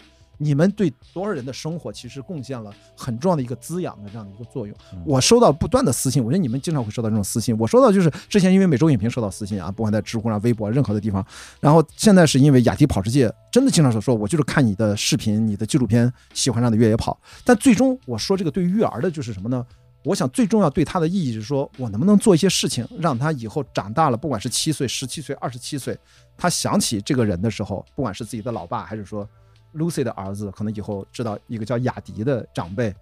[0.41, 4.75] 你们对多少人的生活其实贡献了很重要的一个滋养的这样的一个作用。
[5.05, 7.55] 我收到不断的私信，我觉得你们经常会收到这种私信。
[7.59, 11.23] 我收到就是之前因为每周影评收到私信啊，不管在知乎上、微博任何的地方，
[11.59, 19.63] 然后现在是因为雅迪跑世界真的经常说说我就是看你的视频、你的纪录片喜欢上的越野跑，但最终我说这个对于育儿的就是什么呢？
[20.03, 25.95] 我想最重要对他的意义是说，我能不能做一些事情，让他以后长大了，不管是七岁、十七岁、二十七岁，
[26.35, 29.29] 他想起这个人的时候，不管是自己的老爸，还是说
[29.73, 32.93] Lucy 的儿子，可能以后知道一个叫雅迪的长辈，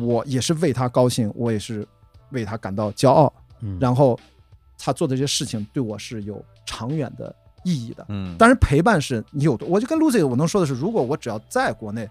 [0.00, 1.86] 我也是为他高兴，我也是
[2.30, 3.32] 为他感到骄傲。
[3.60, 4.18] 嗯，然后
[4.78, 8.04] 他做的这些事情对我是有长远的意义的。
[8.08, 12.08] 嗯当然，陪伴是你有多，我就跟 Lucy 我能说的是，如果我只要在国内，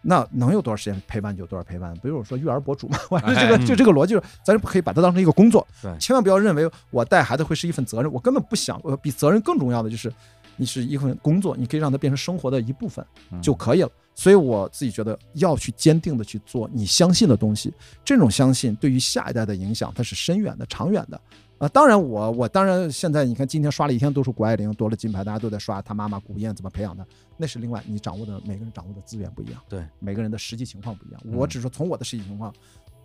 [0.00, 1.92] 那能有多少时间陪伴就有多少陪伴。
[1.94, 10.10] 比如我说育儿博主嘛，我这个哎就这个逻辑，咱可以把它当成一个工作，对千万不要认为我带孩子会是一份责任，我根本不想，我比责任更重要的就是
[10.58, 13.90] 你是一份工作，你可以让它变成生活的一部分嗯就可以了。
[14.14, 17.72] 所以我自己觉得要去坚定的去做你相信的东西，
[18.04, 21.18] 这种相信对于下一代的影响它是深远的、长远的。
[21.58, 27.04] 啊，当然我我当然现在你看今天刷了一天都是谷爱凌夺了金牌，大家都在刷她妈妈古燕怎么培养的，
[27.36, 31.20] 那是另外你掌握的每个人掌握的资源不一样，对，每个人的实际情况不一样。
[31.24, 32.52] 嗯我只是说从我的实际情况，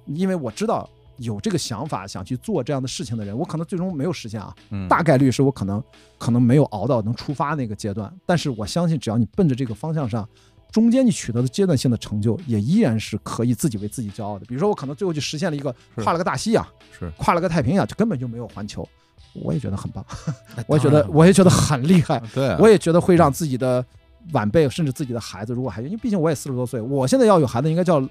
[0.06, 4.88] 因为我知道有这个想法想去做这样的事情的人，我可能最终没有实现啊，嗯。
[4.88, 5.83] 大概率是我可能
[6.17, 10.27] 可能没有熬到能出发那个阶段，但是我相信只要你奔着这个方向上，
[10.72, 14.45] 中间你取得的阶段性的成就，也依然是可以自己为自己骄傲的。
[14.45, 16.66] 比如说我可能最后就实现了一个跨了个大西洋，
[16.98, 17.11] 是。
[17.17, 18.88] 跨了个太平洋，就根本就没有环球，
[19.33, 20.03] 我也觉得很棒，
[20.67, 23.85] 我也觉得我也觉得很厉害， 对啊，我也觉得会让自己的
[24.32, 28.01] 晚辈甚至自己的孩子，如果还因为毕竟我也四十多岁，我现在要有孩子应该叫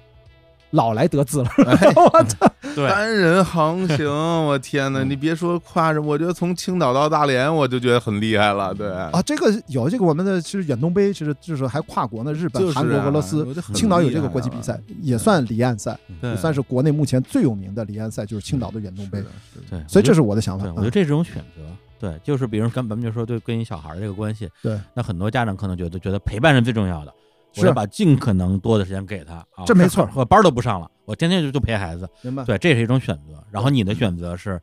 [0.73, 1.93] 老来得子了，哎。
[1.95, 2.51] 我操！
[2.75, 4.07] 对，单人航行，
[4.45, 5.03] 我天哪！
[5.03, 5.09] 嗯。
[5.09, 8.73] 你别说跨着，我觉得从青岛到大连，我就觉得很厉害了。
[8.73, 16.31] 对，啊，这个有这个我们的其实远东杯，其实就是还跨国呢，日本、就是韩国、啊俄罗斯青岛有这个国际比赛，也算离岸赛，对。
[16.31, 19.23] 也算是国内目前最有名的离岸赛，就是青岛的远东杯。
[19.69, 21.61] 对，所以这是是我的想法我觉得这是种选择。
[21.99, 27.13] 对，就是比如跟咱们就说对跟一小孩儿这个关系，对，那很多家长可能觉得觉得陪伴是最重要的，
[27.55, 32.43] 我是要把尽可能多的时间给他啊，这没错我班儿都不上了，我天天就就陪孩子，明白？
[32.43, 33.43] 对，这是一种选择。
[33.51, 34.59] 然后你的选择是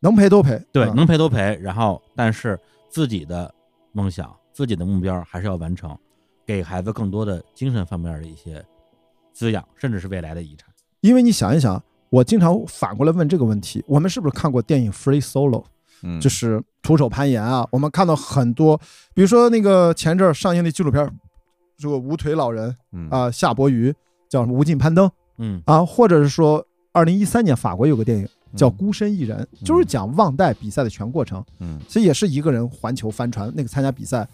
[0.00, 0.60] 能陪都陪。
[0.72, 2.58] 对，啊能陪都陪，然后但是
[2.90, 3.52] 自己的
[3.92, 5.96] 梦想、自己的目标还是要完成，
[6.46, 8.64] 给孩子更多的精神方面的一些
[9.32, 10.68] 滋养，甚至是未来的遗产。
[11.00, 15.62] 因为你想一想，我经常反过来问这个问题：我们是不是看过电影《Free Solo》？
[16.02, 18.76] 嗯，就是徒手攀岩啊，我们看到很多，
[19.14, 21.10] 比如说那个前阵儿上映的纪录片儿，
[21.76, 23.94] 这个无腿老人嗯啊，夏伯渝
[24.28, 31.44] 叫什么无尽攀登嗯啊，或者是说二零一三年法国有个电影叫《嗯孤身一人》，就是讲忘带比赛的全过程。
[31.60, 34.26] 嗯其实也是一个人环球帆船那个参加比赛。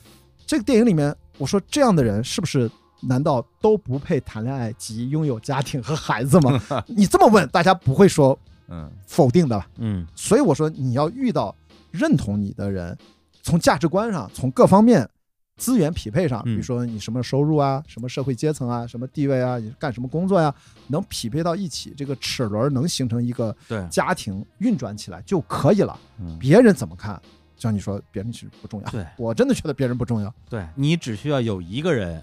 [0.46, 6.60] 这个电影里面，我说这样的人是不是难道都不配谈恋爱及拥有家庭和孩子吗？
[6.86, 8.38] 你这么问，大家不会说
[8.68, 9.66] 嗯否定的吧？
[9.78, 11.54] 嗯所以我说你要遇到
[11.90, 12.96] 认同你的人，
[13.42, 15.08] 从价值观上，从各方面
[15.56, 20.52] 资源匹配上，比嗯如说你什么收入啊，什么社会阶层啊，什么地位啊，你干什么工作呀、
[20.88, 25.98] 能匹配到一起，这个齿轮能形成一个对家庭运转起来就可以了。
[26.18, 27.20] 嗯别人怎么看？
[27.56, 28.90] 像你说，别人其实不重要。
[28.90, 30.34] 对我真的觉得别人不重要。
[30.48, 32.20] 对，你只需要有一个人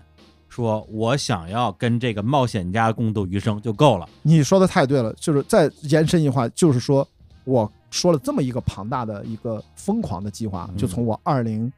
[0.50, 4.10] 说我想要跟这个冒险家共度余生就够了。
[4.22, 7.08] 你说的太对了，就是再延伸一句话，就是说
[7.46, 11.72] 我说了这么一个庞大的一个疯狂的计划，嗯就从我二零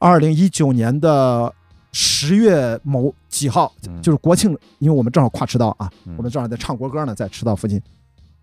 [0.00, 1.52] 二零一九年的
[1.92, 7.80] 十月某几号，嗯就是国庆，因为我们正好跨赤道啊，嗯我们正好在唱国歌呢，在赤道附近。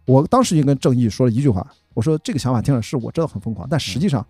[0.05, 4.23] 我当时就跟郑毅说了一句话，我说这个想法听着是我真的很疯狂，但实际上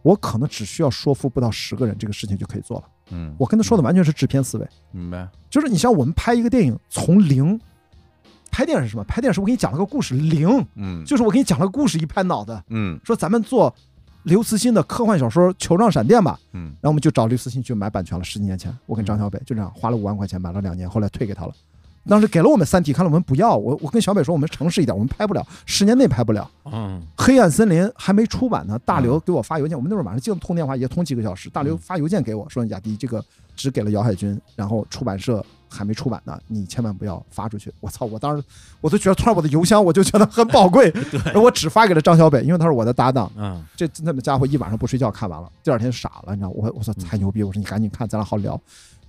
[0.00, 2.84] 我可能只需要说服不到十个人，这个事情就可以做了。
[3.10, 4.66] 嗯，我跟他说的完全是制片思维。
[4.90, 7.60] 明白，就是你像我们拍一个电影，从零，
[8.50, 9.04] 拍电影是什么？
[9.04, 13.72] 拍电影是我给你讲了个故事，零嗯就是我给你讲了个故事，一拍脑袋嗯说咱们做
[14.24, 18.22] 刘慈欣的科幻小说《球状闪电》吧，嗯然后我们就找刘慈欣去买版权了。
[18.24, 21.52] 十几年前，我跟张小北就这样花了五万块钱买了两年，后来退给他了。
[22.08, 26.50] 当时给了我们《三体》，看了我们不要，我我跟小北说，我们诚实一点，我们拍不了，十年内拍不了。
[26.64, 31.50] 嗯黑暗森林还没出版呢，大刘给我发邮件，我们那会儿晚上经常通电话，也通几个小时。
[31.50, 33.22] 大刘嗯发邮件给我说：“雅迪，这个
[33.54, 38.04] 只给了姚海军，然后出版社还没出版呢，你千万不要发出去。”我操！
[38.04, 38.44] 我当时
[38.80, 40.92] 我都觉得，突然我的邮箱我就觉得很宝贵，
[41.32, 43.30] 而我只发给了张小北，因为他是我的搭档。
[43.36, 46.50] 嗯这那么家伙一晚上不睡觉看完了，第二天傻了，你知道？
[46.50, 47.42] 我我说太牛逼！
[47.42, 48.60] 我说你赶紧看，咱俩好聊。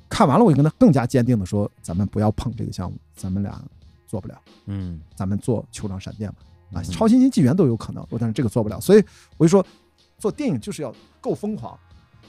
[0.08, 3.62] 看完了，我就跟他更加坚定的说：“咱们不要碰这个项目，咱们俩
[4.06, 4.36] 做不了。”
[4.68, 6.36] 嗯咱们做球场闪电吧，
[6.74, 9.04] 啊，嗯超新星纪元都有可能，我但是这个做不了，所以
[9.38, 9.66] 我就说，
[10.18, 11.80] 做电影就是要够疯狂，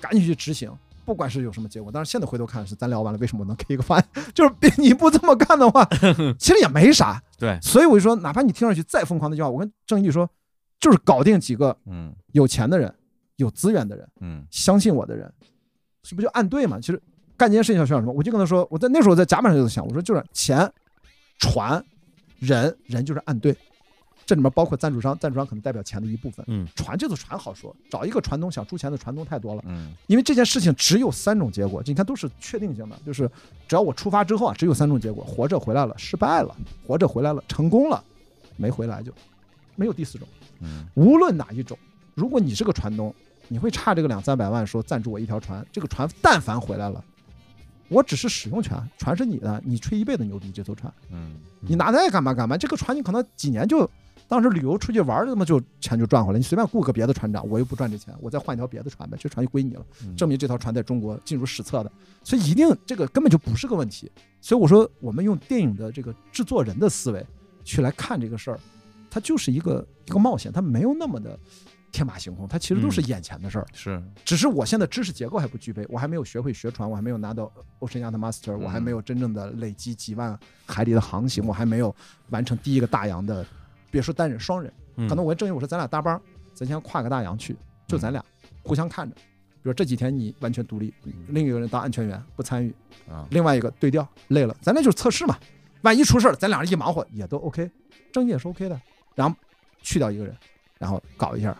[0.00, 0.70] 赶紧去执行，
[1.12, 1.92] 不管是有什么结果。
[1.92, 4.08] 但是现在回头看是咱聊完了，为什么我能给一个方案？
[4.34, 5.86] 就是你不这么干的话，
[6.38, 7.22] 其实也没啥。
[7.38, 10.28] 对，所以我就说，哪怕你听上去再疯狂的句话，我跟郑毅说，
[10.80, 12.92] 就是搞定几个嗯有钱的人、
[13.36, 15.30] 有资源的人、嗯相信我的人，
[16.02, 16.80] 这不就按对嘛？
[16.80, 17.00] 其实
[17.36, 18.12] 干这件事情要需要什么？
[18.12, 20.70] 我就跟他说，我在那时候我在甲板上就在想，我说就是钱、
[21.38, 21.84] 船、
[22.38, 23.54] 人，人就是按对。
[24.24, 26.44] 这里面包括赞助商，赞助商可能代表钱的一部分。
[26.48, 33.30] 嗯船这个船好说，找一个船东想出钱的船东太多了，嗯因为这件事情只有三种结果，你看都是确定性的，就是
[33.66, 36.54] 只要我出发之后啊，只有三种结果：活着回来了，失败了；
[36.86, 38.02] 活着回来了，成功了；
[38.56, 39.12] 没回来就
[39.76, 40.26] 没有第四种。
[40.60, 41.76] 嗯无论哪一种，
[42.14, 43.12] 如果你是个船东，
[43.48, 47.04] 你会差这个两三百万说赞助我一条船，这个船但凡回来了，
[47.88, 53.88] 我只是使用权，船是你的，你吹一辈子牛逼这艘船，嗯你拿它爱干嘛干嘛，这个船你可能几年就，
[54.32, 56.38] 当时旅游出去玩儿，那么就钱就赚回来。
[56.38, 61.92] 你随便雇个别的船长，我又不赚这钱，我再换一条别的船呗，这船就归你了，嗯证明这条船在中国进入史册的。
[62.24, 64.10] 所以一定这个根本就不是个问题。
[64.40, 67.22] 所以我说，我们用电影的这个制作人的思维
[67.62, 68.58] 去来看这个事儿，
[69.10, 71.38] 它就是一个一个冒险，它没有那么的
[71.92, 73.66] 天马行空，它其实都是嗯眼前的事儿。
[73.74, 81.94] 是只是我现在知识结构还不具备，我还没有学会学船，我还没有拿到 Ocean Yacht Master，我还没有真正的累积几万海里的航行，我还没有
[82.30, 83.46] 完成第一个大洋的，
[83.92, 86.20] 别说单人双人，嗯可能我跟郑毅我说咱俩搭帮，
[86.52, 87.54] 咱先跨个大洋去，
[87.86, 88.24] 就咱俩
[88.64, 89.20] 互相看着，比
[89.68, 90.92] 如这几天你完全独立，
[91.28, 92.74] 另一个人当安全员不参与，
[93.08, 95.38] 啊，另外一个对调累了，咱那就是测试嘛，
[95.82, 97.70] 万一出事儿，咱俩人一忙活也都 OK，
[98.10, 98.80] 郑毅也是 OK 的，
[99.14, 99.36] 然后
[99.82, 100.34] 去掉一个人，
[100.78, 101.56] 然后搞一下。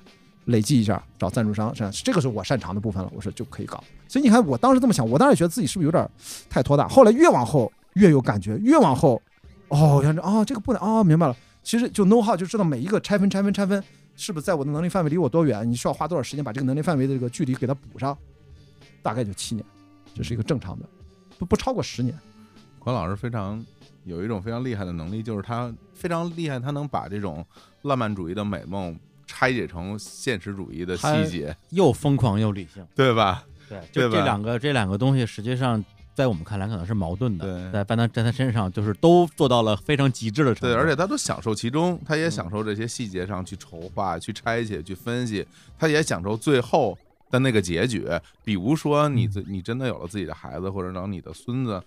[0.47, 3.83] 累计一下，找赞助商，这样这个是我擅长的部分了，我说就可以搞。
[4.09, 6.05] 所以你看，我当时这么想，我当时觉得自己是不是有点
[6.51, 6.89] 太拖大？
[6.89, 9.23] 后来越往后越有感觉，越往后，
[9.69, 11.37] 哦，原来哦这个不能哦，明白了。
[11.63, 13.83] 其实就 know how 就知道每一个拆分拆分拆分，
[14.17, 15.69] 是不是在我的能力范围离我多远？
[15.71, 18.17] 你需要花多少时间把这个能力范围的这个距离给它补上？
[19.03, 19.65] 大概就七年，
[20.15, 20.87] 这是一个正常的，
[21.39, 22.17] 不不超过十年。
[22.79, 23.65] 关老师非常
[24.05, 27.45] 有一种非常厉害的能力，就是他非常厉害，他能把这种
[27.83, 33.45] 浪漫主义的美梦拆解成现实主义的细节，又疯狂又理性，对吧？
[33.69, 35.83] 对，就这两个这两个东西，实际上
[36.15, 45.47] 在我们看来可能是矛盾的，对在但他在他身上就是都做到了非常极致的程度，对，而且他都享受其中，他也享受这些细节上去筹划、去拆解、去分析，
[45.79, 46.97] 他也享受最后
[47.31, 48.07] 的那个结局。
[48.45, 51.83] 比如说，你自你真的有了自己的孩子，或者让你的孙子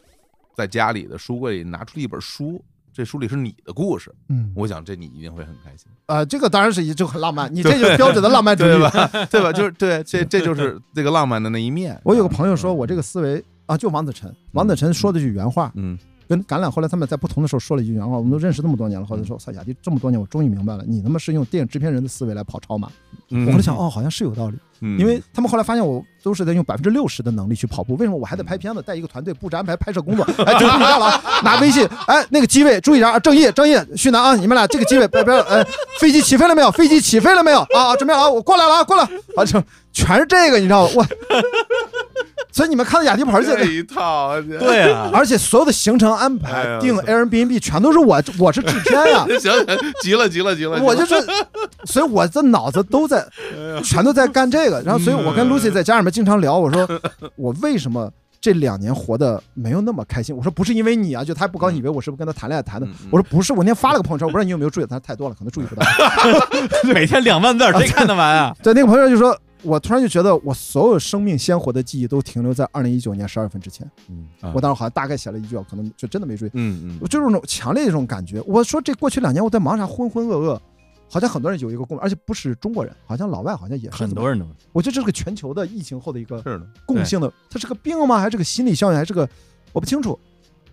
[0.55, 8.79] 在家里的书柜里拿出一本书，这书里是你的故事，嗯，我想这你一定会很开心，呃，这个当然是一就很浪漫，你这就是标准的浪漫主义对？
[8.79, 9.07] 吧？
[9.29, 9.51] 对吧？
[9.53, 11.99] 就是对，这这就是这个浪漫的那一面。
[12.05, 22.89] 我有个朋友说我这个思维啊，就王子晨，王子晨说的句原话，嗯跟橄榄后来他们在不同的时候说了一句原话，我们都认识那么多年了，后来说，操雅迪这么多年，我终于明白了，你他妈是用电影制片人的思维来跑超马。
[23.29, 30.25] 嗯，我后来想，哦，好像是有道理，嗯，因为他们后来发现我都是在用百分之六十的能力去跑步，为什么我还得拍片子，带一个团队布置安排拍摄工作？
[30.43, 35.63] 哎，注意到了啊，拿微信，哎，那个机位注意一下啊，郑毅、郑毅、旭南啊，你们俩这个机位，别别，哎，
[35.99, 36.71] 飞机起飞了没有？
[36.71, 37.59] 飞机起飞了没有？
[37.75, 39.03] 啊，啊准备好我过来了啊，过来，
[39.37, 39.61] 啊，就
[39.93, 40.91] 全是这个，你知道吗？
[40.95, 41.05] 我，
[42.55, 49.65] 所以你们看到雅迪跑这这一套，对啊， 而且所有的行程安排、订 Airbnb 全都是我，我是制片呀， 行行，
[50.01, 51.15] 急了急了急了，我就是，
[51.83, 53.27] 所以我的脑子都在，
[53.83, 54.81] 全都在干这个。
[54.83, 56.87] 然后，所以我跟 Lucy 在家里面经常聊，我说
[57.35, 58.09] 我为什么
[58.39, 60.33] 这两年活得没有那么开心？
[60.33, 62.87] 我说不是因为你啊，就他不高兴，以为我是不是跟他谈恋爱谈的。
[63.11, 65.85] 我说不是，我那天发了个朋友圈，我不知道你有没有注意，他太多了，可能注意不到。
[66.85, 68.55] 每天两万字儿，谁看得完啊？
[68.63, 69.37] 对，那个朋友就说。
[69.65, 73.89] 我突然就觉得，我所有生命鲜活的记忆都停留在二零一九年十二月份之前。
[74.09, 76.49] 嗯啊我当时好像大概写了一句，可能就真的没注意。
[76.53, 78.41] 嗯嗯我就是那种强烈的这种感觉。
[78.45, 80.59] 我说这过去两年我在忙啥，浑浑噩噩，
[81.09, 86.43] 好像很多人有一个共，而且不是中国人，好像老外好像也是很多人都我觉得这是个全球的疫情后的一个
[86.85, 88.19] 共性的，它是个病吗？
[88.19, 88.97] 还是个心理效应？
[88.97, 89.27] 还是个
[89.73, 90.17] 我不清楚，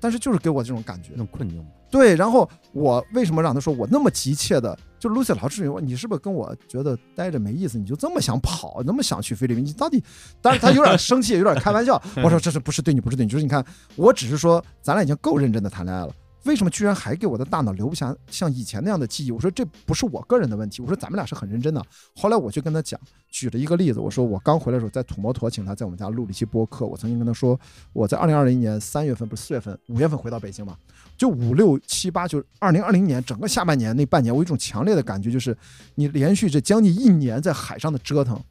[0.00, 1.18] 但是就是给我这种感觉那。
[1.18, 1.64] 种困境。
[1.92, 4.76] 对，然后我为什么让他说我那么急切的？
[4.98, 7.76] 就 Lucy 老师，你是不是跟我觉得待着没意思？
[7.76, 9.62] 你就这么想跑，那么想去菲律宾？
[9.62, 10.02] 你到底？
[10.40, 12.00] 但是他有点生气，有点开玩笑。
[12.24, 13.30] 我说这是不是对你不是对你？
[13.30, 13.62] 就是你看，
[13.94, 16.12] 我只是说咱俩已经够认真的谈恋爱了。
[16.44, 19.30] 为什么居然还给我的大脑留不下像以前那样的记忆？
[19.30, 21.84] 我说这不是我个人的问题，我说咱们俩是很认真的。
[22.16, 22.98] 后来我就跟他讲，
[23.28, 27.58] 举了一个例子，我说我刚回来的时候在土摩托请他在我们家录了一期播客，我曾经跟他说，
[27.92, 30.76] 我在二零二零年三月份不是四月份五月份回到北京嘛，
[31.16, 35.56] 就五六七八，就二零二零年整个下半年那半年，我有一种强烈的感觉，就是
[35.94, 38.42] 你连续这将近一年在海上的折腾。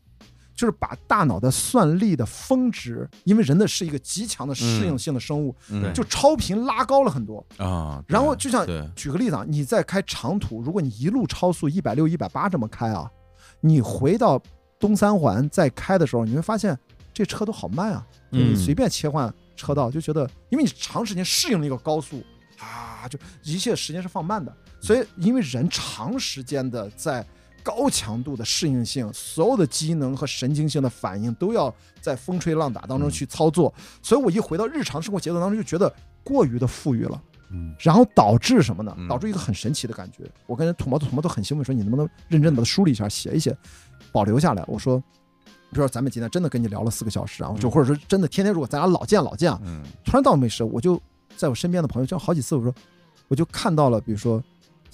[0.61, 7.43] 就是把大脑的算力的峰值，因为人的是一个极强的适应性的生物，嗯就超频拉高了很多。
[7.57, 8.63] 啊，对然后就像
[8.95, 13.09] 举个例子啊，你在开长途，如果你一路超速一百六、一百八这么开啊，
[13.59, 14.39] 你回到
[14.79, 16.77] 东三环再开的时候，你会发现
[17.11, 18.05] 这车都好慢啊。
[18.31, 22.23] 就你嗯随便切换车道，就觉得因为你长时间适应了一个高速
[22.59, 24.55] 啊，就一切时间是放慢的。
[24.79, 27.25] 所以因为人长时间的在
[27.63, 37.21] 高强度的适应性，所有的机能和神经性的反应都要在风吹浪打当中去操作，所以我一回到日常生活节奏当中，就觉得过于的富裕了。
[37.53, 39.09] 嗯，然后导致什么呢嗯？
[39.09, 40.23] 导致一个很神奇的感觉。
[40.47, 43.53] 我跟土毛土毛都很兴奋，说你能不能认真的把它梳理一下，写一写，
[44.13, 44.63] 保留下来。
[44.67, 44.97] 我说，
[45.69, 50.97] 比如说咱们今天真的跟你聊了四个小时啊，就或者说真的天天如果咱俩老见老见啊，嗯突然到没事，我就
[51.35, 52.73] 在我身边的朋友，就好几次我说，
[53.27, 54.41] 我就看到了，比如说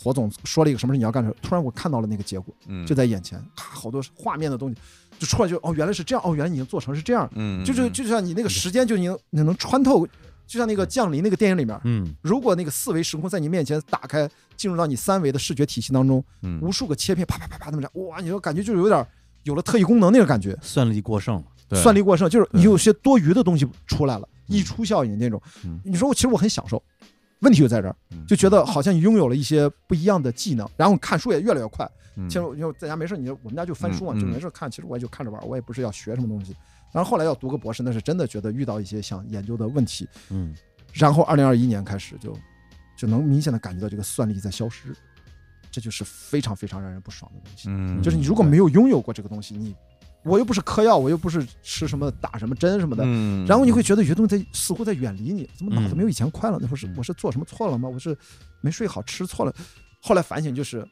[0.02, 4.76] 火总说了一个什么事你要干什么，突然我看到了那个结果，嗯，就在眼前，咔，好多画面的东西
[5.18, 10.08] 就出来就，哦，原来是这样，哦，原来你已经做成是这样，嗯，就是就像你那个时间就已经你能穿透
[10.46, 16.58] 就像那个降临那个电影里面，嗯如果那个四维时空在你面前打开，进入到你三维的视觉体系当中，嗯。
[16.62, 19.06] 无数个切片啪啪啪啪那么着，哇，你就感觉就是有点
[19.44, 21.82] 有了特异功能那种感觉，算力过剩了，对。
[21.82, 25.82] 算力过剩，就是你有些多余的东西出来了，溢出效应那种嗯。
[25.84, 26.82] 你说我其实我很享受，
[27.40, 31.90] 问题就在这儿，嗯就觉得好像拥有了一些不一样的技能，然后看书也越来越快。
[32.16, 34.70] 嗯其实因为在家没事，你就我们家就翻书嘛，就没事看。
[34.72, 36.56] 其实我也就看着玩，我也不是要学什么东西。
[36.92, 40.08] 然后后来要读个博士，那是真的觉得遇到一些想研究的问题。
[40.30, 40.56] 嗯
[40.94, 42.36] 然后二零二一年开始就
[42.96, 44.96] 就能明显的感觉到这个算力在消失，
[45.70, 47.70] 这就是非常非常让人不爽的东西。
[47.70, 49.76] 嗯，就是你如果没有拥有过这个东西，你
[50.28, 56.58] 我又不是嗑药，我又不是吃什么打什么针什么的，嗯，然后你会觉得有些东西在似乎在远离你，怎么脑子嗯没有以前快了？
[56.62, 57.88] 那不是嗯我是做什么错了吗？
[57.88, 58.16] 我是
[58.62, 59.54] 没睡好，吃错了。
[60.02, 60.88] 后来反省就是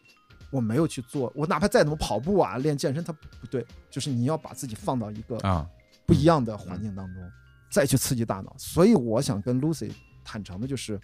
[0.49, 5.67] 我没有去做，我哪怕再怎么跑步啊、练健身，它不对，就是你要把自己放到一个啊，
[6.05, 7.23] 不一样的环境当中，
[7.69, 8.55] 再去刺激大脑。
[8.57, 9.91] 所以我想跟 Lucy
[10.23, 10.99] 坦诚的就是，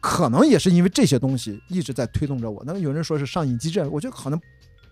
[0.00, 2.62] 可能也是因为这些东西一直在推动着我。
[2.64, 4.40] 那有人说是上瘾机制，我觉得可能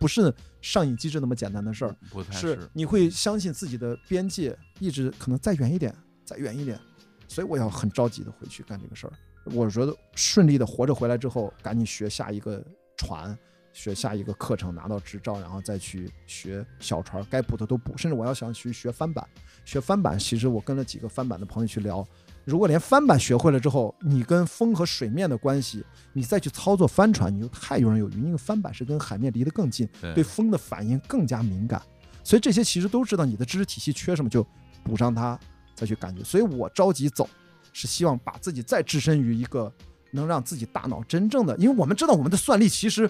[0.01, 6.81] 不是上瘾机制那么简单的事儿，不太是你会相信自己的边界一直可能再远一点，再远一点。
[7.29, 9.13] 所以我要很着急的回去干这个事儿。
[9.45, 12.65] 我觉得顺利的活着回来之后，赶紧学下一个
[12.97, 13.39] 船，
[13.73, 17.97] 学下一个课程，拿到执照，然后再去学小船，该补的都补。
[17.97, 19.27] 甚至我要想去学翻板，
[19.65, 20.19] 学翻板。
[20.19, 22.07] 其实我跟了几个翻板的朋友去聊，
[22.45, 28.15] 如果连翻板学会了之后，你跟风和水面的关系，你再去操作帆船，你就太游刃有余。
[28.15, 31.81] 因为翻板是跟海面离得更近，对对风的反应更加敏感。
[32.25, 34.47] 所以这些其实都知道你的知识体系缺什么，就
[34.83, 35.39] 补上它，
[35.75, 36.25] 再去感觉。
[36.25, 37.29] 所以我着急走，
[37.73, 39.73] 是希望把自己再置身于一个
[40.11, 43.09] 能让自己大脑真正的，因为我们知道我们的算力其实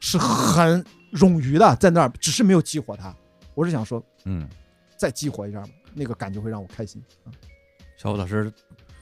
[0.00, 3.14] 是很冗余的，在那儿只是没有激活它。
[3.54, 4.48] 我是想说，嗯
[4.96, 7.02] 再激活一下吧，那个感觉会让我开心。
[7.24, 7.30] 啊
[7.96, 8.52] 小虎老师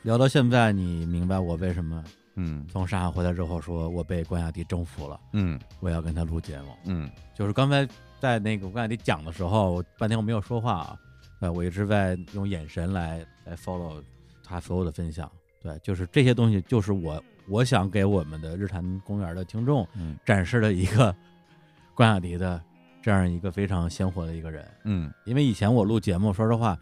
[0.03, 2.03] 聊到现在，你明白我为什么
[2.37, 6.69] 嗯从上海回来之后说我被关雅迪征服了，嗯我要跟他录节目。
[6.85, 7.87] 嗯就是刚才
[8.21, 10.99] 在那个关雅迪讲的时候，我半天我没有说话啊，
[11.41, 14.03] 呃，我一直在用眼神来来 follow
[14.45, 15.31] 他所有的分享。
[15.63, 21.15] 对，就是这些东西，就是我我想给我们的日坛公园的听众嗯展示的一个
[21.95, 22.63] 关雅迪的
[23.03, 24.67] 这样一个非常鲜活的一个人。
[24.85, 26.79] 嗯因为以前我录节目，说实话，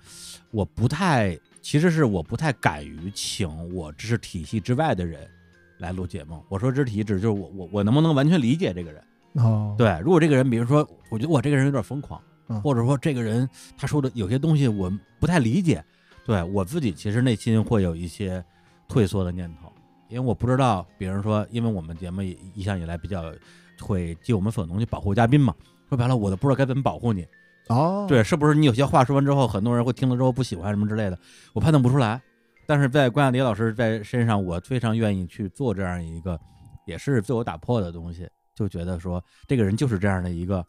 [0.52, 1.36] 我不太，
[1.68, 5.28] 其实是我不太敢于请我知识体系之外的人
[5.76, 6.42] 来录节目。
[6.48, 9.04] 我说知识体系指就是我我我能不能完全理解这个人？
[9.34, 10.78] 哦，对，如果这个人，比如说，
[11.10, 14.90] 我觉得我这个人有点疯狂，嗯或者说这个人他说的有些东西我
[15.20, 15.84] 不太理解，
[16.24, 18.42] 对我自己其实内心会有一些
[18.88, 19.70] 退缩的念头，
[20.08, 23.30] 因为我不知道，比如说，因为我们节目一一向以来比较
[23.78, 25.54] 会尽我们所能去保护嘉宾嘛，
[25.90, 27.26] 说白了，我都不知道该怎么保护你。
[27.68, 31.18] 哦，对，是不是你有些话说完之后，很多人会听了之后不喜欢什么之类的，
[31.52, 32.20] 我判断不出来。
[32.66, 36.38] 但是在关雅迪老师在身上，我非常愿意去做这样一个，
[36.86, 40.62] 也是自我打破的东西，就觉得说这个人就是这样的一个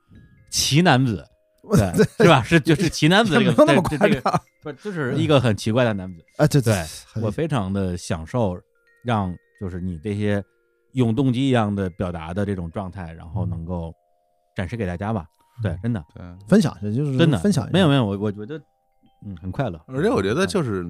[0.49, 1.25] 奇男子，
[1.75, 2.41] 对， 是吧？
[2.41, 4.41] 是就是奇男子那么这这个夸张。
[4.61, 6.23] 不就是一个很奇怪的男子。
[6.37, 6.85] 啊，对对
[7.21, 8.57] 我非常的享受
[9.03, 10.43] 让就是你这些
[10.93, 13.93] 永动机一样的表达的这种状态，然后能够
[14.55, 15.25] 展示给大家吧。
[15.61, 16.23] 对，真的对。
[16.47, 17.73] 分享，一下就是真的分享一下。
[17.73, 18.57] 没有没有，我我觉得
[19.25, 20.85] 嗯很快乐，而且我觉得就是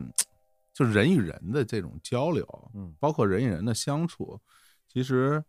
[0.74, 4.40] 就是人与人的这种交流，嗯包括人与人的相处，
[4.88, 5.44] 其实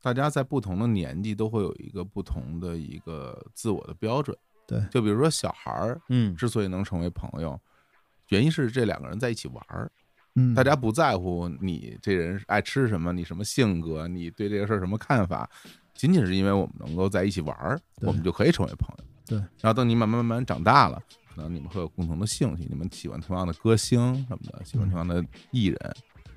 [0.00, 4.36] 大家在不同的年纪都会有一个不同的一个自我的标准。
[4.68, 7.58] 对就比如说小孩儿嗯之所以能成为朋友，
[8.30, 9.88] 原因是这两个人在一起玩儿，
[10.34, 15.48] 嗯，大家不在乎你这人爱吃什么，你什么性格，你对这个事儿什么看法，
[15.96, 19.04] 仅仅是因为我们能够在一起玩儿，我们就可以成为朋友。
[19.26, 21.02] 对，然后等你慢慢慢慢长大了，
[21.34, 25.96] 可能你们会有共同的兴趣，你们喜欢同样的歌星什么的，喜欢同样的艺人。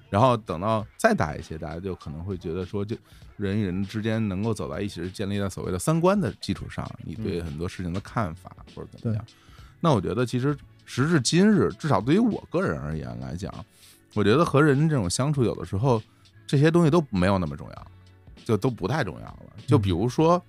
[0.09, 2.95] 然后等到再大一些，大家就可能会觉得说，就
[3.37, 9.23] 人与人之间能够走在一起，是建立在所谓的三观的基础上，你对很多事情的看法或者怎么样。
[9.79, 13.53] 那我觉得，其实时至今日，至少对于我个人而言来讲，
[14.15, 16.01] 我觉得和人这种相处，有的时候
[16.47, 17.87] 这些东西都没有那么重要，
[18.49, 19.45] 就都不太重要了。
[19.67, 20.43] 就比如说，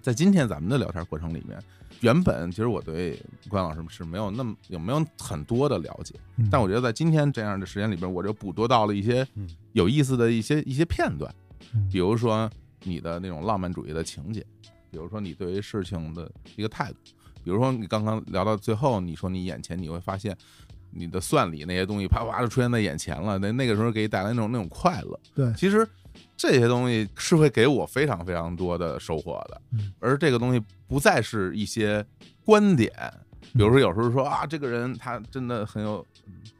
[0.00, 1.60] 在今天咱们的聊天过程里面，
[1.98, 6.48] 原本其实我对关老师是没有那么有没有很多的了解，嗯。
[6.48, 11.34] 但我觉得在今天这样的时间里边，我就捕捉到了一些嗯有意思的一些一些片段，
[11.74, 11.88] 嗯。
[11.92, 12.48] 比如说
[12.84, 14.46] 你的那种浪漫主义的情节，
[14.92, 16.96] 比如说你对于事情的一个态度，
[17.42, 20.36] 比如说你刚刚聊到最后，你说你眼前你会发现
[20.92, 25.18] 你的算理那些东西啪啪就出现在眼前了，那那个时候给你带来那种那种快乐。
[25.34, 25.52] 对。
[25.54, 25.86] 其实
[26.36, 32.04] 这些东西是会给我非常非常多的收获的嗯，而这个东西不再是一些
[32.44, 32.92] 观点，
[33.52, 36.04] 比如说有时候说啊，这个人他真的很有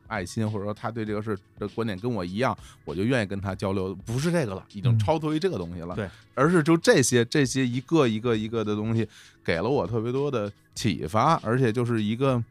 [0.09, 3.95] 爱心，或者说他对这个事的观点跟我一样，我就愿意跟他交流。
[4.07, 5.95] 不是这个了，已经嗯超脱于这个东西了。
[5.95, 9.07] 对，而是就这些这些一个一个一个的东西，
[9.45, 12.43] 给了我特别多的启发，而且就是一个，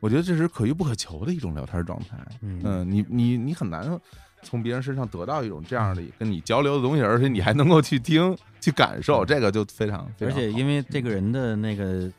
[0.00, 2.18] 我觉得这是可遇不可求的一种聊天状态。
[2.42, 3.98] 嗯嗯，你你你很难
[4.42, 12.10] 从别人身上得到一种这样的跟你交流的东西，而且你还能够去听去感受，这个就非常非而常而且因为这个人的那个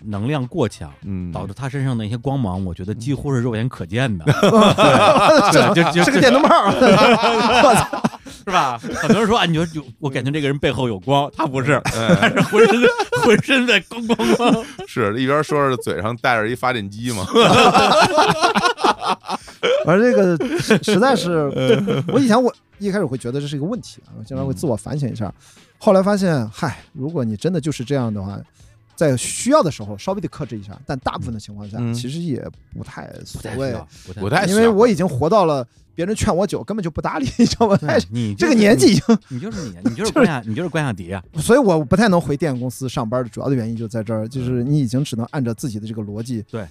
[0.00, 4.24] 能量过强，嗯导致他身上的一些光芒，我觉得几乎是肉眼可见的，
[5.52, 8.02] 对就就 是个电灯泡，我操！
[8.44, 8.78] 是吧？
[8.78, 12.82] 很多人说啊，你说有，我感觉这个人背后有光，他不是， 哎他是浑身
[13.22, 14.64] 浑身在咣咣咣。
[14.86, 17.26] 是一边说着嘴上带着一发电机嘛，
[19.86, 21.50] 而这个实实在是，
[22.08, 25.32] 我以前我一开始会觉得这是一个问题啊，我经常会自我反省一下，
[25.78, 28.40] 后来发现，嗨，如果你真的就是这样的话，
[28.94, 32.44] 在需要的时候稍微的克制一下，但大部分的情况下，嗯其实也
[32.76, 33.74] 不太所谓，
[34.18, 37.76] 不太因为我已经活到了别人劝我酒根本就不搭理，你知道吗？
[37.76, 41.22] 对你这个年纪已经，你就是你，你就是关雅，你就是关雅迪啊。
[41.36, 46.66] 所以我不太能回电影公司上班的主要的原因就在这儿，就是你已经只能按照自己的这个逻辑，对，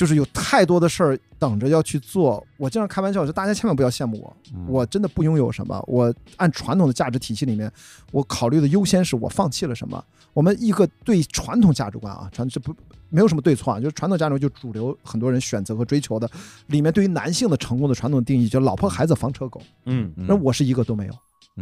[0.00, 2.42] 就是有太多的事儿等着要去做。
[2.56, 5.78] 我经常开玩笑说，大家千万不要羡慕我，嗯我真的不拥有什么。
[5.86, 7.70] 我按传统的价值体系里面，
[8.10, 10.02] 我考虑的优先是我放弃了什么。
[10.32, 12.74] 我们一个对传统价值观啊，传这不
[13.10, 16.26] 没有什么对错啊，就是传统价值观就主流很多人选择和追求的，
[16.68, 21.12] 里面对于男性的成功的传统定义，就老婆孩子房车狗，嗯，嗯那我是一个都没有，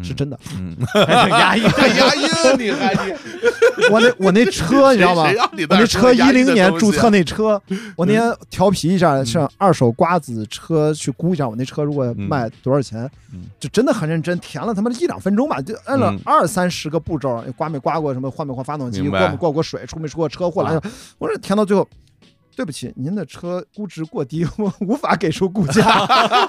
[0.02, 0.38] 是真的。
[0.54, 0.76] 嗯，
[1.30, 1.62] 压抑。
[1.62, 3.12] 太压抑了，你还你。
[3.90, 5.24] 我那我那车你知道吗？
[5.68, 7.60] 我那车一零年注册那那车，
[7.96, 16.20] 我那天调皮一下，上二手瓜子车去估一下，我那车如果卖多少钱嗯，就真的很认真，填了他妈的一两分钟吧，就按了嗯。
[16.24, 20.80] 二三十个步骤，刮没刮过什么，换没换发动机，过没过过水，出没出过车祸了，
[21.18, 21.88] 我说填到最后。
[22.58, 26.04] 对不起，您的车估值过低， 我无法给出估价。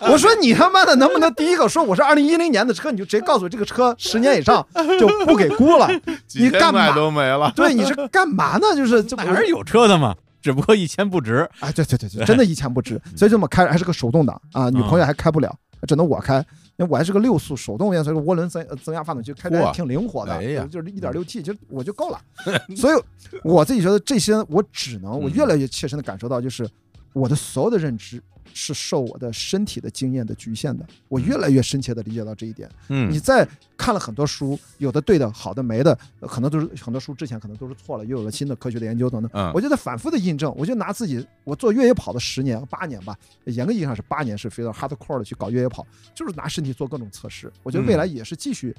[0.10, 4.66] 我说你他妈的能不能第一个说我是二零一零年的车，你就直接告诉我这个车十年以上
[5.00, 5.88] 就不给估了。
[6.34, 7.54] 你干嘛都没了？
[7.56, 8.76] 对，你是干嘛呢？
[8.76, 10.16] 就是这不哪儿有车的嘛？
[10.42, 11.48] 只不过一千不值。
[11.60, 15.56] 哎，对对对对，真的一钱不值，所以这么开还是个手动挡啊，女朋友还开不了，
[15.88, 16.44] 只能我开。
[16.80, 22.22] 因为我还是个六速手动变速，涡轮增呃增压发动机，开的还挺灵活的，哎就是一点六 T，就我就够了。
[22.74, 23.04] 所以
[23.44, 26.66] 我自己觉得这些，我只能我越来越切身的感受到，就是
[27.12, 30.86] 我的所有的认知是受我的身体的经验的局限的。
[31.08, 32.70] 我越来越深切的理解到这一点。
[32.90, 33.48] 嗯你在
[33.78, 39.30] 看了很多书，有的对的，好的没的，呃可能都是很多书之前可能都是错了，又有了新的科学的研究等等。
[39.34, 47.52] 嗯我就在反复的印证，我就拿自己我做越野跑的十年八年吧，严格意义上是八年，是非常 hardcore 的去搞越野跑，就是拿身体做各种测试。
[47.64, 48.76] 我觉得未来也是继续，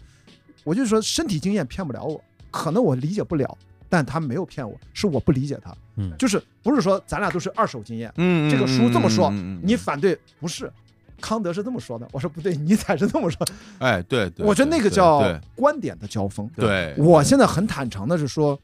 [0.64, 3.56] 我就说身体经验骗不了我，可能我理解不了。
[3.92, 9.30] 但他没有骗我，是我不理解他，嗯就是不是说咱俩都是二手经验，嗯，这个书这么说
[9.62, 10.72] 你反对不是？
[11.20, 13.46] 康德是这么说的，我说不对，尼采是这么说。
[13.78, 16.48] 哎，对对，我觉得那个叫观点的交锋。
[16.56, 18.58] 对，我现在很坦诚的是说，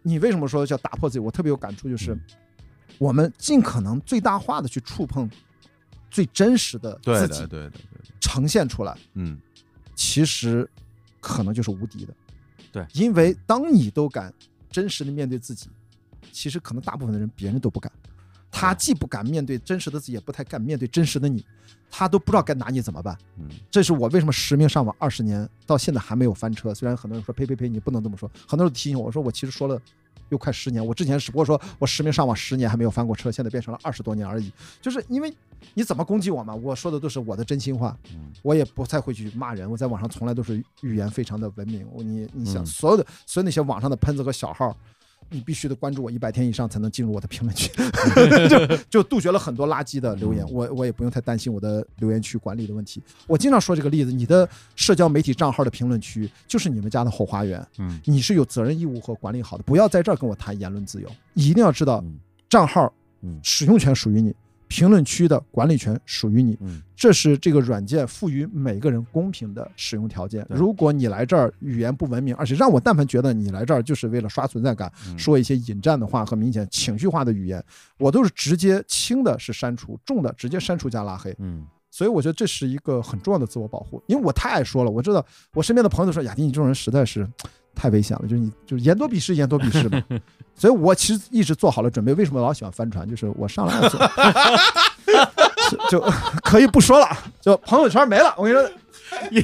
[0.00, 1.18] 你为什么说叫打破自己？
[1.18, 2.20] 我特别有感触，就是嗯
[2.96, 5.28] 我们尽可能最大化的去触碰
[6.10, 7.80] 最真实的自己，对对的对，
[8.18, 9.38] 呈现出来，嗯
[9.94, 10.66] 其实
[11.20, 12.14] 可能就是无敌的。
[12.72, 14.32] 对因为当你都敢
[14.70, 15.68] 真实的面对自己，
[16.32, 17.90] 其实可能大部分的人别人都不敢。
[18.52, 21.44] 他既不敢面对真实的自己，也不太敢面对真实的你，
[21.88, 23.16] 他都不知道该拿你怎么办。
[23.38, 26.74] 嗯这是我为什么实名上网二十年到现在还没有翻车。
[26.74, 29.80] 虽然很多人说呸呸呸，你不能这么说，很多人提醒我，我说我其实说了
[30.30, 34.52] 又快十年，我之前只不过说我实名上网十年还没有翻过车，现在变成了二十多年而已。
[34.82, 35.32] 就是因为
[35.74, 41.86] 你怎么攻击我嘛，我说的都是我的真心话，嗯我也不太会去骂人，我在网上从来都是语言非常的文明。
[41.92, 44.76] 我你你想嗯所有的所有那些网上的喷子和小号。
[45.30, 47.70] 你必须得关注我一百天以上才能进入我的评论区，
[48.48, 50.44] 就就杜绝了很多垃圾的留言。
[50.44, 53.00] 嗯我我也不用太担心我的留言区管理的问题。
[53.26, 59.62] 我经常说这个例子，你的社交媒体账号的评论区就是你们家的后花园，嗯你是有责任义务和管理好的。
[59.62, 62.18] 不要在这儿跟我谈言论自由，一定要知道嗯
[62.48, 62.92] 账号
[63.22, 64.34] 嗯使用权属于你，
[64.70, 66.56] 评论区的管理权属于你。
[66.62, 70.46] 嗯这是这个软件赋予每个人公平的使用条件。
[70.50, 77.64] 如果你来这儿语言不文明，而且让我但凡觉得你来这儿就是为了刷存在感，嗯说一些引战的话和明显情绪化的语言，
[77.98, 81.34] 我都是直接轻的是删除，重的直接删除加拉黑。
[81.38, 85.24] 嗯所以我觉得这是一个很重要的自我保护，因为我太爱说了，我知道
[85.54, 87.26] 我身边的朋友都说雅迪你这种人实在是
[87.80, 90.02] 太危险了，就是你就是言多必失，言多必失嘛。
[90.54, 93.08] 所以我其实一直做好了准备，为什么老喜欢翻船？
[93.08, 93.98] 就是我上来就
[95.88, 97.08] 就就可以不说了，
[97.40, 98.34] 就朋友圈没了。
[98.36, 98.70] 我跟你说，
[99.30, 99.42] 因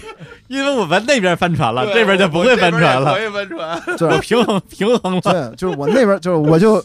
[0.49, 5.21] 因为我们那边翻船了，这边就不会翻船了不会翻船，就是 平衡平衡了。
[5.23, 6.85] 对，就是我那边就是我就，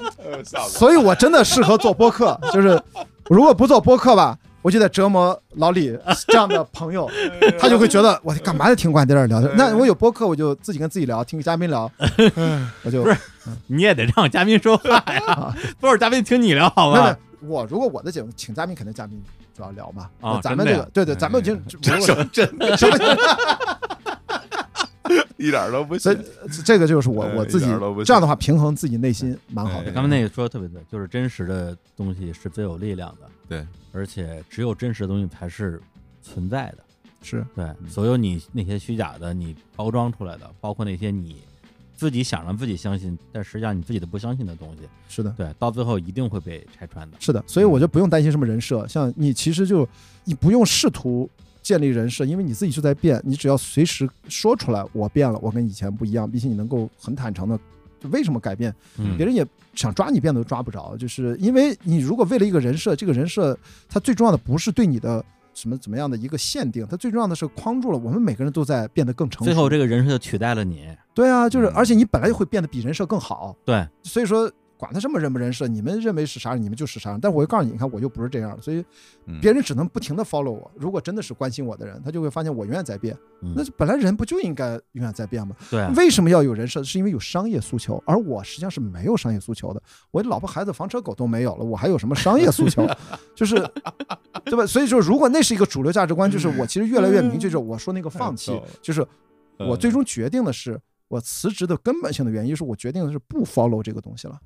[0.70, 2.40] 所以我真的适合做播客。
[2.54, 2.82] 就是
[3.26, 7.10] 如果不做播客吧，我就在折磨老李这样的朋友，
[7.60, 9.52] 他就会觉得我 干嘛要听关在这儿聊天？
[9.58, 11.92] 那我有播客，我就自己跟自己聊，听个嘉宾聊，
[12.84, 13.18] 我就不是
[13.68, 17.18] 你也得让嘉宾说话呀，多少嘉宾听你聊好吧？
[17.42, 19.20] 我如果我的节目请嘉宾，肯定嘉宾
[19.56, 20.08] 主要聊嘛。
[20.22, 22.98] 啊，咱们这个对对，咱们就什么真的什么。
[25.38, 26.16] 一点都不行，
[26.64, 27.66] 这个就是我我自己
[28.06, 29.92] 这样的话平衡自己内心蛮好的。
[29.92, 35.82] 他们那个说的特别对，就是真实的东西是最有力量的，对，而且只有真实的东西才是
[36.22, 36.78] 存在的，
[37.22, 37.70] 是对。
[37.90, 41.36] 所有你那些虚假的，你包装出来的，包括那些你
[41.94, 47.18] 自己想让自己相信，但实际上你自己都不相信的东西，是的，对，到最后一定会被拆穿的。
[47.20, 49.86] 是的，所以我就不用担心什么人设，像你其实就
[50.24, 51.30] 你不用试图。
[51.64, 57.60] 建立人设，因为你自己就在变，你只要随时说出来，我变了，我跟以前不一样，并且你能够很坦诚的，
[58.02, 58.74] 就为什么改变，
[59.16, 63.58] 别人也想抓你变都抓不着，就是因为你如果为了一个人设，这个人设
[63.88, 65.24] 它最重要的不是对你的
[65.54, 74.52] 什么怎么样的一个限定，它最重要的是框住了我们每个人都在变得更成熟，最后这个人设取代了你，对啊，就是而且你本来就会变得比人设更好，对，所以说。
[74.82, 77.20] 管他什么人不人设，你们认为是啥人，你们就是啥人。
[77.22, 78.84] 但我就告诉你，你看我就不是这样所以
[79.40, 80.72] 别人只能不停的 follow 我。
[80.76, 83.16] 如果真的是关心我的人，他就会发现我永远在变。
[83.56, 85.56] 那本来人不就应该永远在变吗？
[85.70, 85.88] 对。
[85.96, 86.84] 为什么要有人设？
[86.84, 89.84] 是因为有商业诉求，而我实际上是没有商业诉求的。
[90.10, 92.88] 我老婆孩子房车狗都没有了，我还有什么商业诉求？
[93.38, 93.56] 就是，
[94.46, 94.66] 对吧？
[94.66, 99.06] 所以说，如果那是一个主流价值观，就是我其实越来越明确，就是我说那个放弃，就是
[99.60, 104.40] 我最终决定的是，我辞职的根本性的原因是我决定的是不 follow 这个东西了。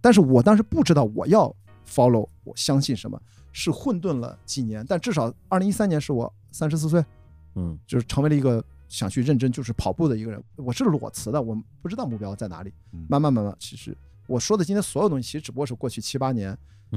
[0.00, 1.54] 但是我当时不知道我要
[1.88, 3.20] follow，我相信什么
[3.52, 7.04] 是混沌了几年，但至少二零一三年是我三十四岁，
[7.54, 10.42] 嗯，就是成为了一个想去认真就是跑步的一个人。
[10.56, 12.72] 我是裸辞的，我不知道目标在哪里。
[13.08, 16.56] 慢慢慢慢，其实我说的今天所有东西，其实只不过是过去七八年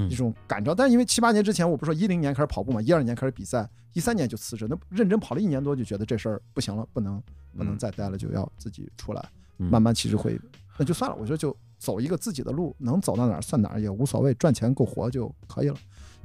[0.10, 0.76] 一种感召。
[0.76, 7.22] 但是因为七八年之前，我不是说一零年开始跑步嘛，一二年开始比赛，一三年就辞职，那认真跑了一年多，就觉得这事儿不行了，不能
[7.58, 9.30] 不能再待了，就要自己出来。
[9.58, 10.40] 慢慢其实会，
[10.78, 11.56] 那就算了，我觉得就。
[11.80, 15.75] 走一个自己的路，能走到哪儿算哪儿也无所谓，赚钱够活就可以了，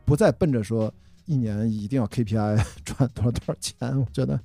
[0.05, 0.93] 不再奔着说
[1.27, 3.77] 一年一定要 KPI 赚多少多少钱。
[3.99, 4.39] 我觉得，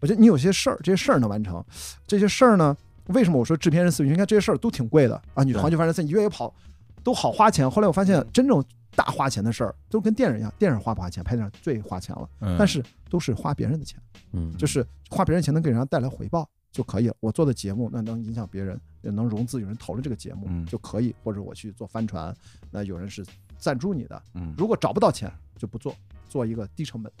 [0.00, 1.62] 我觉得你有些事儿，这些事儿能完成，
[2.06, 2.76] 这些事儿呢，
[3.08, 4.08] 为什么我说制片人思维？
[4.08, 6.54] 你看这些事儿都挺贵的啊，你黄金发人赛，你越野跑
[7.02, 7.68] 都好花钱。
[7.70, 11.24] 后来我发现，真正大花钱的事儿都跟电影一样，电影花不花钱？
[11.24, 14.00] 拍电影最花钱了，但是都是花别人的钱，
[14.32, 16.48] 嗯，就是花别人钱能给人家带来回报。
[16.72, 17.14] 就可以了。
[17.20, 21.14] 我做的节目，那能影响别人，也能融资，有人投了这个节目就可以。
[21.24, 22.34] 或者我去做帆船，
[22.70, 23.24] 那有人是
[23.58, 24.22] 赞助你的。
[24.56, 25.96] 如果找不到钱，就不做，
[26.28, 27.12] 做一个低成本。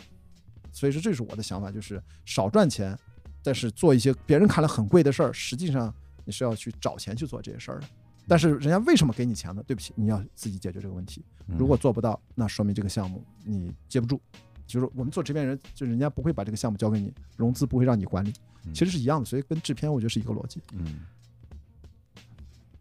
[0.70, 2.96] 所以说，这是我的想法，就是少赚钱，
[3.42, 5.92] 但是做一些别人看来很贵的事儿，实际上
[6.24, 7.86] 你是要去找钱去做这些事儿的。
[8.28, 9.62] 但是人家为什么给你钱呢？
[9.66, 11.24] 对不起，你要自己解决这个问题。
[11.58, 14.20] 如果做不到，那说明这个项目你接不住。
[14.64, 18.32] 就是我们做制片人，就人家不会把这个项目交给你，融资不会让你管理。
[18.72, 20.62] 其实是一样的，所以跟制片我觉得是一个逻辑。
[20.72, 21.00] 嗯，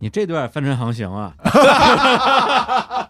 [0.01, 1.33] 你这段帆船航行啊，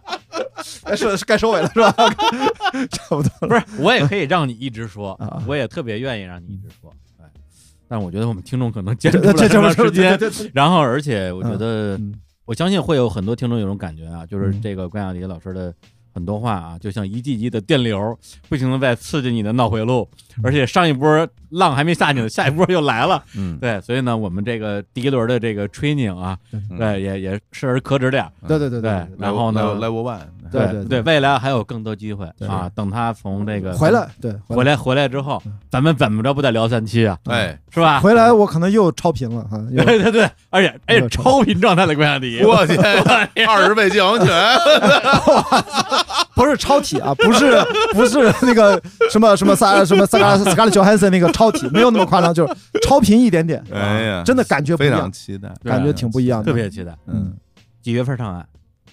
[0.84, 1.90] 该收该收尾了是吧？
[2.92, 6.92] 差不多，不是我也可以让你一直说，我也特别愿意让你一直说。
[7.20, 7.24] 哎，
[7.88, 10.18] 但我觉得我们听众可能坚持不了 这么长时间。
[10.52, 11.98] 然后，而且我觉得，
[12.44, 15.74] 我相信会有很多听众有种感觉啊，就是这个关雅迪老师的。
[16.14, 18.18] 很多话啊，就像一季季的电流，
[18.48, 20.08] 不停的在刺激你的脑回路，
[20.42, 23.24] 而且上一波浪还没下去呢，下一波又来了。
[23.36, 26.38] 嗯，对，所以呢，我们这个第一轮的这个 training 啊，
[26.78, 28.26] 对，也也适而可止点。
[28.46, 28.90] 对对对对。
[29.18, 30.20] 然后呢，level one。
[30.52, 32.70] 对对对，未来还有更多机会啊！
[32.74, 37.18] 等他从这个回来，对，回来回来之后，咱们怎么着不得聊三期啊？
[37.26, 38.00] 哎，是吧？
[38.00, 39.58] 回来我可能又超频了哈。
[39.74, 42.78] 对对 对，而且而且超频状态的关下迪， 我天，
[43.48, 44.28] 二十倍降王权，
[46.34, 47.52] 不是超体啊，不是
[47.92, 53.62] 不是那个什么什么萨什么萨卡斯卡利乔汉森那个超体，没有那么夸张，就是超频一点点。
[53.72, 56.94] 哎呀，真的感觉非常期待，感觉挺不一样的，特别期待。
[57.06, 57.32] 嗯，
[57.82, 58.46] 几月份上岸？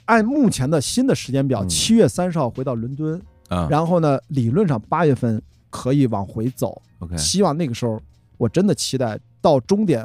[0.09, 3.21] 按目前的新的时间表，七月三十号回到伦敦，
[3.69, 5.39] 然后呢，理论上八月份
[5.69, 6.81] 可以往回走。
[6.97, 8.01] OK，希望那个时候，
[8.35, 10.03] 我真的期待到终点，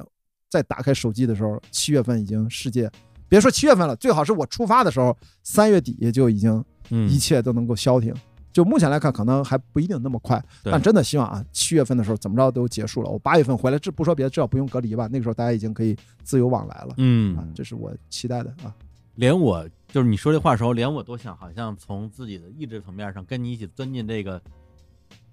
[0.50, 2.90] 再打开手机的时候，七月份已经世界，
[3.30, 6.62] 别说七月份了，最好是我出发的时候，三月底就已经
[7.08, 8.14] 一切都能够消停。
[8.52, 13.08] 就目前来看，可能还不一定那么快，但真的希望啊，七月份的时候怎么着都结束了。
[13.08, 15.08] 我八月份回来，这不说别的，至少不用隔离吧？
[15.10, 16.94] 那个时候大家已经可以自由往来了。
[16.98, 18.74] 嗯，这是我期待的啊。
[19.16, 24.42] 连我就是你说这话的时候，连我都想，好像从自己的意志层面上跟你一起钻进这个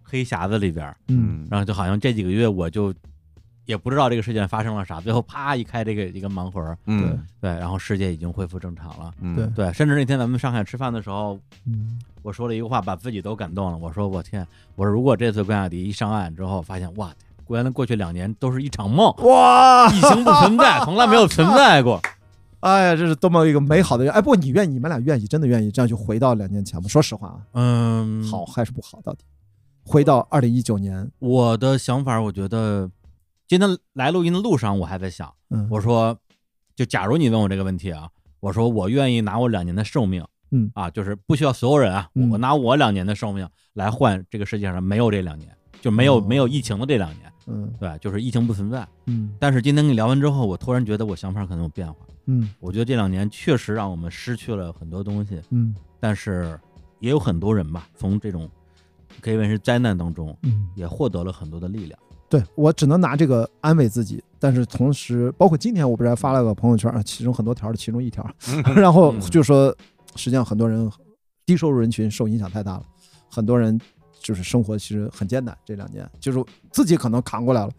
[0.03, 2.93] 黑匣子里边嗯，然后就好像这几个月我就
[3.65, 9.11] 也不知道这个事件发生了啥，最后啪一开这个一个盲盒，嗯对，然后世界已经恢复正常了。
[9.19, 13.77] 嗯对对，甚至那天咱们上海吃饭的时候，嗯，我说了一个话，把自己都感动了。
[13.79, 17.11] 我说我天，我说如果这次关雅迪一上岸之后，发现哇，
[17.47, 21.99] 原来过去两年都是一场梦，哇，疫情不存在， 从来没有存在过。
[22.61, 24.13] 哎呀，这是多么一个美好的愿！
[24.13, 26.87] 哎，不过你愿意，你们俩愿意，真的愿意这样就回到两年前吗？
[26.87, 29.01] 说实话啊，嗯，好还是不好？
[29.03, 29.23] 到底
[29.83, 32.89] 回到二零一九年，我的想法，我觉得
[33.47, 36.15] 今天来录音的路上，我还在想，嗯，我说，
[36.75, 38.07] 就假如你问我这个问题啊，
[38.39, 45.49] 我说我愿意拿我两年的寿命，嗯啊，就是不需要所有人啊，嗯我拿我两年的寿命来换这个世界上没有这两年，
[45.81, 47.97] 就没有、哦没有疫情的这两年，嗯对？
[47.97, 48.87] 就是疫情不存在。
[49.07, 51.95] 嗯但是今天跟你聊完之后，我突然觉得我想法可能有变化。
[52.25, 52.49] 嗯。
[52.59, 55.75] 我觉得这两年确实让我们失去了很多东西，嗯。
[55.99, 56.59] 但是
[56.99, 58.49] 也有很多人吧，从这种
[59.21, 61.99] 可以问是灾难当中，嗯，也获得了很多的力量。
[62.29, 68.25] 对我只能拿这个安慰自己，但是同时，包括今天我不是还发了个朋友圈啊，其中很多条的其中一条，
[68.73, 69.75] 然后就说，
[70.15, 70.89] 实际上很多人
[71.45, 72.85] 低收入人群受影响太大了，
[73.29, 73.77] 很多人
[74.21, 76.41] 就是生活其实很艰难，这两年就是
[76.71, 77.71] 自己可能扛过来了，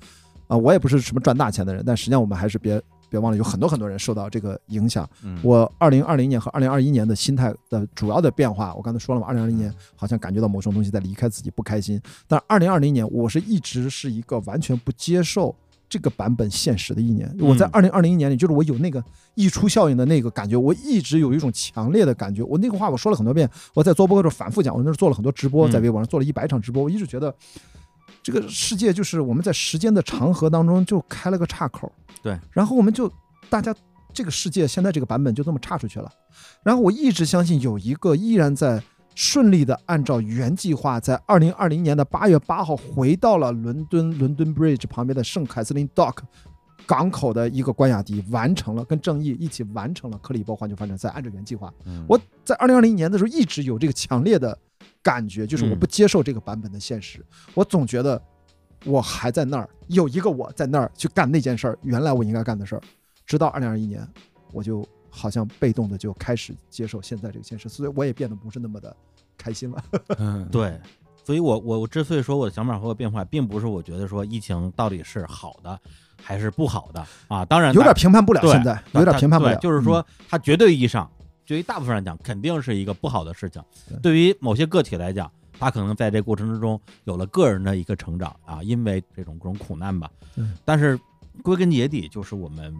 [0.49, 2.81] 啊，我也不是什么赚大钱的人，但实际上我们还是别
[3.13, 5.09] 别忘了，有很多很多人受到这个影响。
[5.23, 12.01] 嗯我二零二零年和二零二一年的心态的主要的变化，我刚才说了嘛，二零二零年好像感觉到某种东西在离开自己，不开心。
[12.27, 15.55] 但二零二零年，我是一直是一个完全不接受
[15.91, 17.31] 这个版本现实的一年。
[17.39, 22.43] 我在二零二零年里，就是我有那个溢出效应的那个感觉，我一直有一种强烈的感觉。
[22.43, 27.35] 我那个话我说了很多遍，我在做播客的时候反复讲，我那时候做了很多直播，在微博上做了一百场直播，我一直觉得。
[28.23, 31.91] 这个世界就是我们在时间的长河当中就开了个岔口，
[32.23, 33.11] 对，然后我们就
[33.51, 33.75] 大家
[34.13, 36.11] 这个世界现在这个版本就这么岔出去了。
[36.63, 38.81] 然后我一直相信有一个依然在
[39.15, 46.19] 顺利的按照原计划，在二零二零年的八月八号回到了伦敦伦敦 Bridge 旁边的圣凯瑟琳 Dock
[46.87, 51.73] 港口的一个关雅迪，完成了跟正义一起完成了克里伯环球帆船赛，按照原计划。
[51.87, 54.57] 嗯我在二零二零年的时候一直有这个强烈的
[55.03, 57.25] 感觉，就是我不接受这个版本的现实，
[57.55, 58.21] 我总觉得
[58.85, 62.83] 我还在那儿有一个我在那儿去干那件事儿，原来我应该干的事儿。
[63.27, 64.07] 直到二零二一年，
[64.53, 68.95] 我就好像被动的就开始接受现在这个现实，所以我也变得不是那么的
[69.39, 69.85] 开心了。
[70.19, 70.47] 嗯。
[70.51, 70.79] 对，
[71.25, 75.79] 所以我我我之所以说我的想法会有变化，并不是我觉得说疫情到底是好的
[76.21, 77.07] 还是不好的。
[77.29, 81.11] 啊，当然有点评判不了，现在有点评判不了，就是说它绝对意义上，
[81.47, 83.63] 对于大部分人来讲，肯定是一个不好的事情。
[83.89, 90.45] 对对于某些个体来讲，他可能在这过程之中有了个人的一个成长啊，因为这种各种苦难吧对。
[90.65, 90.99] 但是
[91.43, 92.75] 归根结底，就是我们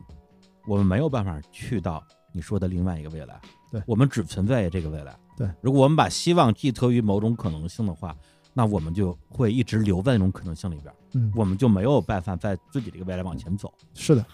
[0.67, 3.41] 我们没有办法去到你说的另外一个未来。
[3.71, 5.17] 对我们只存在于这个未来。
[5.37, 8.15] 对，如果我们把希望寄托于某种可能性的话，
[8.53, 13.73] 那我们就会一直留在那种可能性里边，嗯，我们就没有办法在自己这个未来往前走。
[13.95, 14.27] 是的，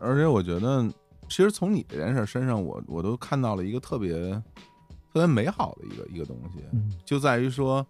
[0.00, 0.84] 而且我觉得，
[1.32, 6.92] 其实从你这件事身上，我我都看到了一个特别特别美好的一个一个东西，嗯。
[7.06, 7.84] 就在于说，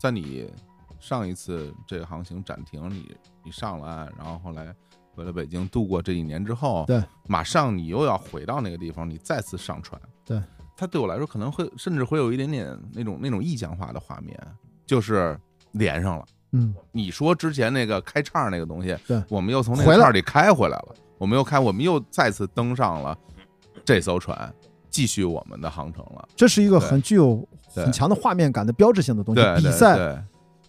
[0.00, 0.50] 在你
[0.98, 4.74] 上一次这个航行暂停，你你上了岸，然后后来
[5.14, 10.42] 回了北京度过这一年之后，对，马上你又要回到那个地方，你再次上船，对，
[10.76, 14.36] 它对我来说可能会甚至会有一点点那种那种意象化的画面，
[14.84, 15.38] 就是
[15.70, 16.24] 连上了。
[16.50, 23.16] 嗯，你说之前那个开叉那个东西，对我们又从那个叉里开回来了，我们又开，我们又再次登上了
[23.84, 24.52] 这艘船，
[24.88, 26.28] 继续我们的航程了。
[26.36, 29.54] 这是一个很具有很强的画面感的标志性的东西对，。
[29.54, 30.24] 对比赛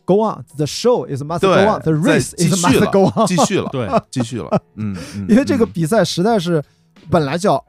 [0.05, 3.27] go on，the show is must go on，the race is must go on。
[3.27, 6.63] 继续了， 对，继续了，嗯，嗯因为这个嗯比赛实在是
[7.11, 7.63] 本来叫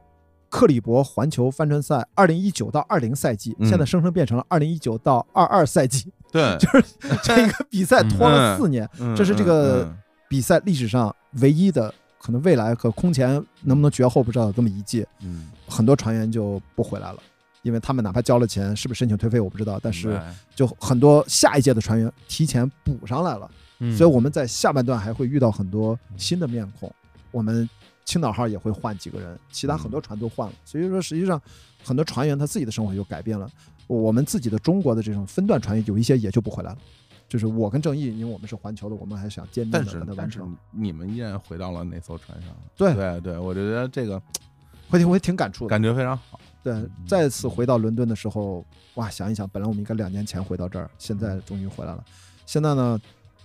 [0.48, 6.84] 克里伯环球帆船赛二零一九到二零赛季，嗯现在生生变成了二零一九到二二赛季，对， 就是
[7.22, 9.96] 这个比赛拖了四年，嗯这是这个嗯
[10.28, 17.18] 比赛历史上唯一的，可能未来和空前能不能绝后不知道这么一届，嗯，很多船员就不回来了。
[17.62, 20.18] 因为他们哪怕交了钱，是不是申请退费我不知道，但是
[20.54, 23.50] 就很多下一届的船员提前补上来了，
[23.80, 23.94] 嗯。
[23.96, 26.90] 所以我们在下半段还会遇到很多新的面孔，
[27.30, 27.68] 我们
[28.06, 31.40] 青岛号也会换几个人，其他很多船都换了，所以说实际上
[31.84, 33.46] 很多船员他自己的生活就改变了，
[33.86, 36.78] 我们自己的中国的这种分段船员有一些也就不回来了，
[37.30, 44.20] 就是我跟郑毅，因为我们是环球的，我们还想坚定的完成，你们依然回到了那艘船上，对对对，我觉得这个
[44.88, 45.70] 会挺会挺感触的。
[45.70, 52.04] 感觉非常好，对，再次回到伦敦的时候，哇，想一想，本来我们应该两年前回到这儿，现在终于回来了。
[52.46, 53.00] 现在呢，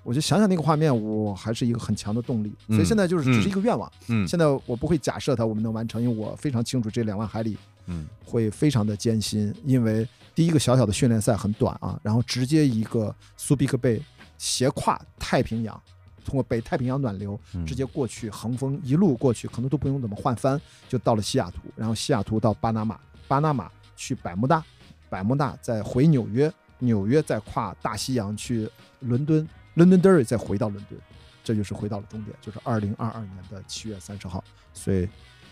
[0.05, 2.53] 我就想想那个画面，我还是一个很强的动力。
[2.67, 3.91] 所以嗯现在就是只是一个愿望。
[4.07, 13.99] 嗯现在我不会假设它我们能完成，因为我非常清楚这两万海里嗯会非常的艰辛，因为第一个小小的训练赛很短啊，然后直接一个苏比克贝
[14.37, 15.81] 斜跨太平洋，
[16.23, 24.63] 通过北太平洋暖流嗯直接过去，横风一路过去，可能都不用怎么换帆，就到了西雅图，然后西雅图到巴拿马，巴拿马去百慕大，
[25.09, 28.69] 百慕大再回纽约，纽约再跨大西洋去
[28.99, 30.99] 伦敦，Londonderry 再回到伦敦，
[31.43, 34.43] 这就是回到了终点，就是二零二二年的七月三十号。
[34.73, 35.07] 所以，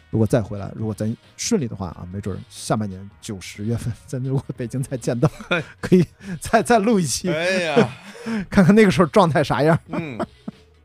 [0.09, 5.29] 如果再回来，如果咱顺利的话啊，没准儿下半年九十月份，咱如果北京再见到，
[5.81, 6.05] 可以
[6.39, 7.95] 再再录一期，哎呀，
[8.49, 9.77] 看看那个时候状态啥样。
[9.87, 10.17] 嗯，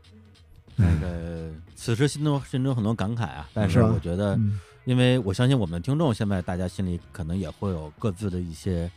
[0.75, 8.89] 那个此时心中心中很多感慨啊，但是我觉得，嗯因为我相信我们的听众现在大家心里可能也会有各自的一些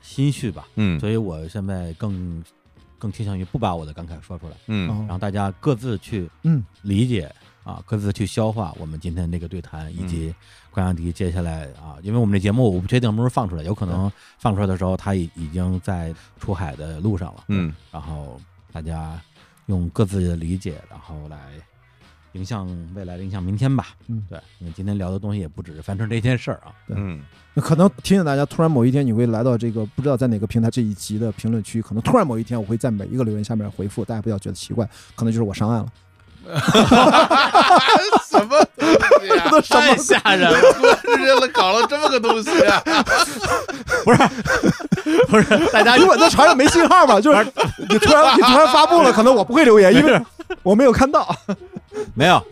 [0.00, 2.42] 心绪吧，嗯所以我现在更
[2.98, 4.88] 更倾向于不把我的感慨说出来，嗯。
[4.88, 6.64] 然后大家各自去嗯。
[6.82, 7.32] 理解
[7.64, 10.32] 啊，各自去消化我们今天这个对谈，以及
[10.70, 18.40] 关雅迪接下来啊，因为我们这节目我不确定什么时候放出来，有可能放出来的时候他已已经在出海的路上了，嗯，然后
[18.72, 19.20] 大家
[19.66, 21.38] 用各自的理解，然后来
[22.36, 23.88] 影响未来的影响明天吧。
[24.08, 26.70] 嗯对，因为今天聊的东西也不只是翻车这件事儿啊。
[26.88, 27.20] 嗯
[27.54, 35.92] 那可能提醒大家，突然某一天你会来到这个不知道在哪个平台这一集的评论区，可能突然某一天我会在每一个留言下面回复，大家不要觉得奇怪，可能就是我上岸了。
[38.28, 38.88] 什么东
[39.20, 39.50] 西啊？
[39.68, 40.72] 太吓人了！
[40.72, 42.82] 突然了， 搞了这么个东西啊！
[44.04, 47.46] 不是大家因为在船上没信号嘛，就是
[47.88, 50.20] 你突然你突然发布了，可能我不会留言，因为
[50.62, 51.34] 我没有看到。
[52.14, 52.42] 没有，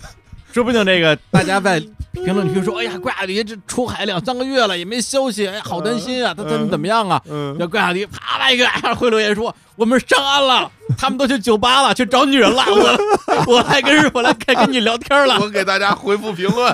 [0.54, 7.56] 说不定这个 大家在评论区说：“哎呀，怪亚迪这出海两三个月了也没消息，哎，好担心啊，他怎么怎么样啊？”嗯。
[7.58, 15.40] 这怪亚迪啪来一个， 回留言说：“我们上岸了， 他们都去酒吧了，去找女人了，我我来跟我来跟跟你聊天了。
[15.40, 16.72] 我给大家回复评论，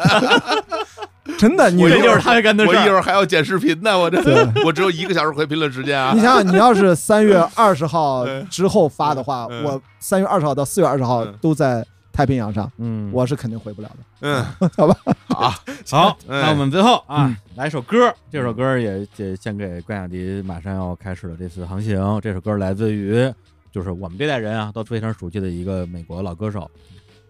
[1.39, 3.01] 真的，你我一会儿这就是他干的我一会儿。
[3.01, 4.21] 还要剪视频呢，我这
[4.67, 6.13] 我只有一个小时回评论时间啊。
[6.15, 6.21] 你！
[6.21, 9.65] 想想，你要是三月二十号之后发的话，嗯。
[9.65, 11.35] 我三月二十号到四月二十号嗯。
[11.41, 11.83] 都在
[12.21, 13.97] 太平洋上，嗯，我是肯定回不了的。
[14.21, 14.45] 嗯，
[14.77, 14.95] 好吧，
[15.29, 15.55] 好，
[15.89, 22.21] 好，哎那我们最后啊嗯，来一首歌，这首歌也也献给关雅迪马上要开始的这次航行。
[22.21, 23.33] 这首歌来自于
[23.73, 26.71] 就是我们这代人啊都非常熟悉的一个美国老歌手，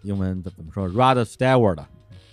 [0.01, 1.79] 英文怎么说？Rod Stewart。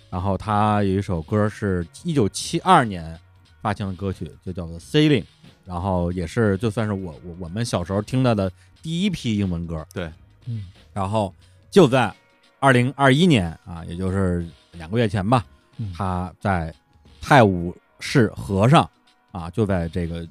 [0.09, 3.17] 然后他有一首歌是一九七二年
[3.61, 5.21] 发行的歌曲，就叫做《Sailing》，
[5.63, 8.51] 然后也是就算是我我我们小时候听到的
[8.83, 9.87] 第一批英文歌。
[9.93, 10.11] 对，
[10.45, 11.33] 嗯，然后
[11.71, 12.13] 就在
[12.59, 15.45] 二零二一年啊，也就是两个月前吧，
[15.77, 16.73] 嗯他在
[17.21, 18.89] 泰晤士河上
[19.31, 20.27] 啊，就在这个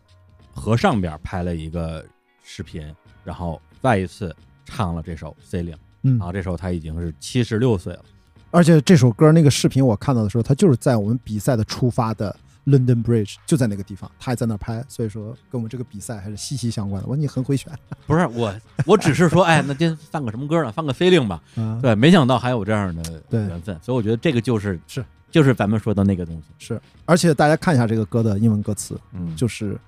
[0.54, 2.04] 河上边拍了一个
[2.42, 4.34] 视频，然后再一次
[4.64, 5.74] 唱了这首《Sailing》。
[6.02, 8.04] 嗯然后这时候他已经是七十六岁了。
[8.50, 12.34] 而且这首歌那个视频我看到的时候，他就是在我们比赛的出发的
[12.68, 17.08] London Bridge 就在那个地方，他还在那儿拍，所以说跟我们这个比赛还是息息相关的。
[17.08, 17.72] 我说你很会选
[18.06, 20.70] 不是我，我只是说，哎，那今天放个什么歌呢？
[20.70, 21.42] 放个 Sailing 吧。
[21.56, 26.48] 嗯， 对，没想到还有这样的缘分，所以我觉得这个就是是就是咱们说的那个东西。
[26.58, 29.78] 是，而且大家看一下这个歌的英文歌词，嗯，就是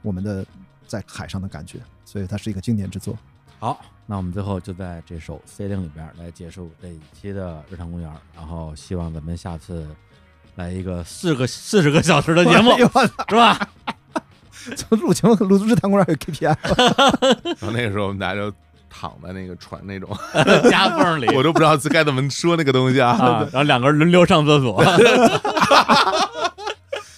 [0.00, 0.44] 我们的
[0.86, 3.16] 在海上的感觉，所以它是一个经典之作。
[3.58, 9.86] 好，那我们最后就在这首 Sailing 里边来结束这一期的日常公园，然后希望咱们下次
[10.56, 12.76] 来一个四个四十个小时的节目
[13.28, 13.58] 是吧？
[14.76, 16.56] 从录节目录日坛公园有 KPI，
[17.60, 18.50] 然后那个时候我们大家就
[18.88, 20.08] 躺在那个船那种，
[20.70, 23.10] 夹缝里我都不知道该怎么说那个东西啊。
[23.10, 24.82] 啊，然后两个人轮流上厕所。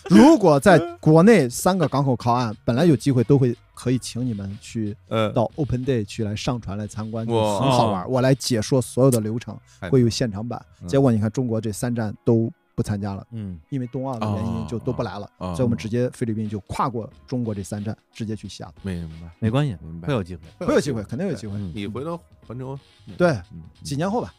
[0.09, 8.09] 如果在国内三个港口靠岸，本来有机会都会可以请你们去嗯，到 Open Day 去来上船来参观，很好玩。
[8.09, 10.61] 我来解说所有的流程，哎会有现场版。
[10.83, 18.83] 嗯结果你看中国这三站都不参加了，嗯，因为冬奥的原因哦就都不来了，哦所以我们直接菲律宾就跨过中国这三站，直接去西雅图。
[18.83, 20.67] 明白，没关系，明白会有机会。
[20.67, 21.57] 会有机会，肯定有机会。
[21.57, 22.79] 嗯你回头环球，
[23.17, 24.33] 对，嗯，几年后吧，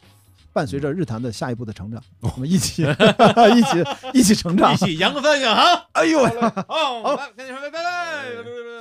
[0.53, 2.83] 伴随着日坛的下一步的成长，我们一起
[3.57, 3.83] 一起
[4.13, 4.77] 一起成长一。
[4.77, 5.81] 起扬帆远航。
[5.93, 6.23] 哎呦，
[6.67, 8.25] 好，来跟你说拜拜。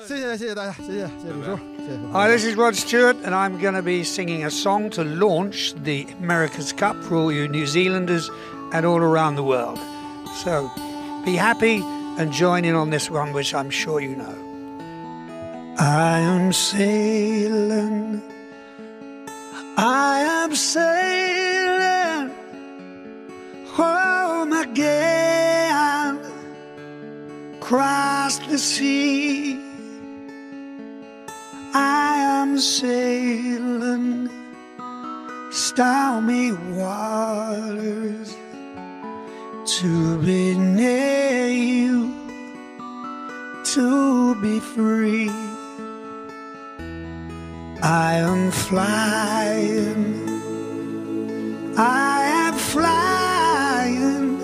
[0.07, 1.99] 谢谢谢谢大家，谢谢谢谢李叔，谢谢。
[2.13, 6.07] Hi, this is Rod Stewart, and I'm going to be singing a song to launch the
[6.23, 8.29] America's Cup for all you New Zealanders
[8.73, 9.79] and all around the world.
[10.35, 10.71] So
[11.25, 11.83] be happy
[12.19, 14.37] and join in on this one, which I'm sure you know.
[15.79, 18.23] I am sailing,
[19.77, 22.35] I am sailing
[23.67, 26.21] home again,
[27.59, 29.61] across the sea.
[31.75, 34.31] I am sailing
[35.51, 38.35] stormy waters
[39.67, 42.15] to be near you,
[43.65, 45.29] to be free.
[47.83, 50.05] I am flying,
[51.77, 54.39] I am flying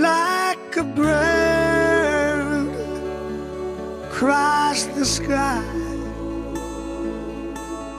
[0.00, 2.68] like a bird
[4.06, 5.62] across the sky.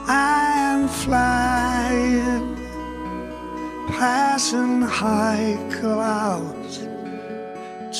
[0.08, 2.53] I am flying
[3.98, 6.78] passing high clouds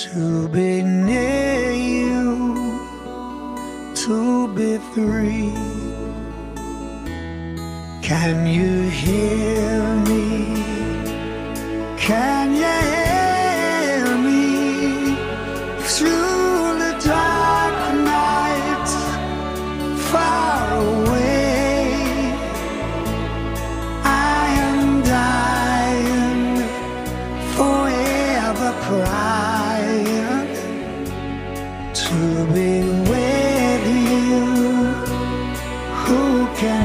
[0.02, 2.80] to be near you,
[3.94, 5.52] to be free.
[8.02, 10.24] Can you hear me?
[11.96, 13.03] Can you hear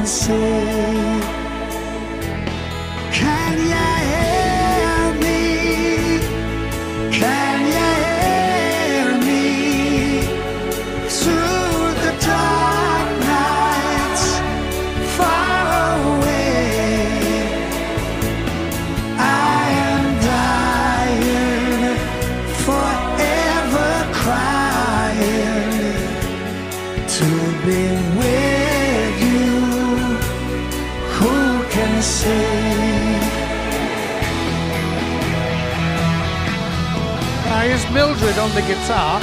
[0.06, 0.49] say?
[38.38, 39.20] On the guitar,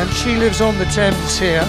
[0.00, 1.60] and she lives on the Thames here,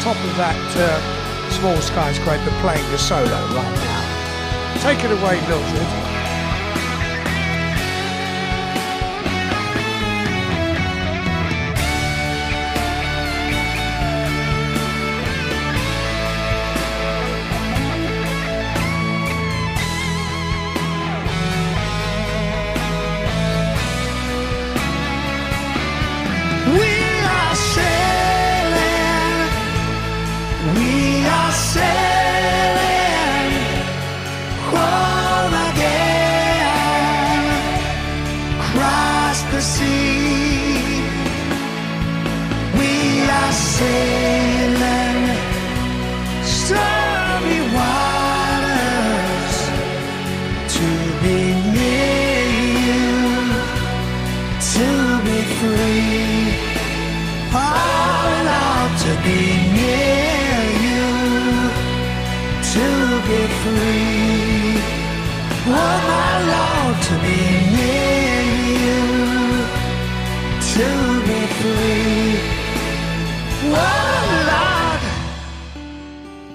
[0.00, 4.80] top of that uh, small skyscraper, playing the solo right now.
[4.80, 6.13] Take it away, Mildred.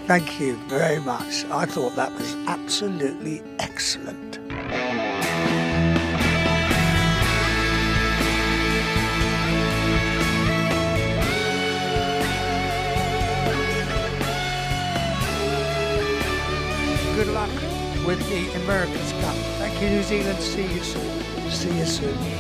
[0.10, 1.46] Thank you very much.
[1.52, 4.40] I thought that was absolutely excellent.
[17.14, 17.52] Good luck
[18.04, 19.36] with the America's Cup.
[19.60, 20.40] Thank you, New Zealand.
[20.40, 21.52] See you soon.
[21.52, 22.39] See you soon.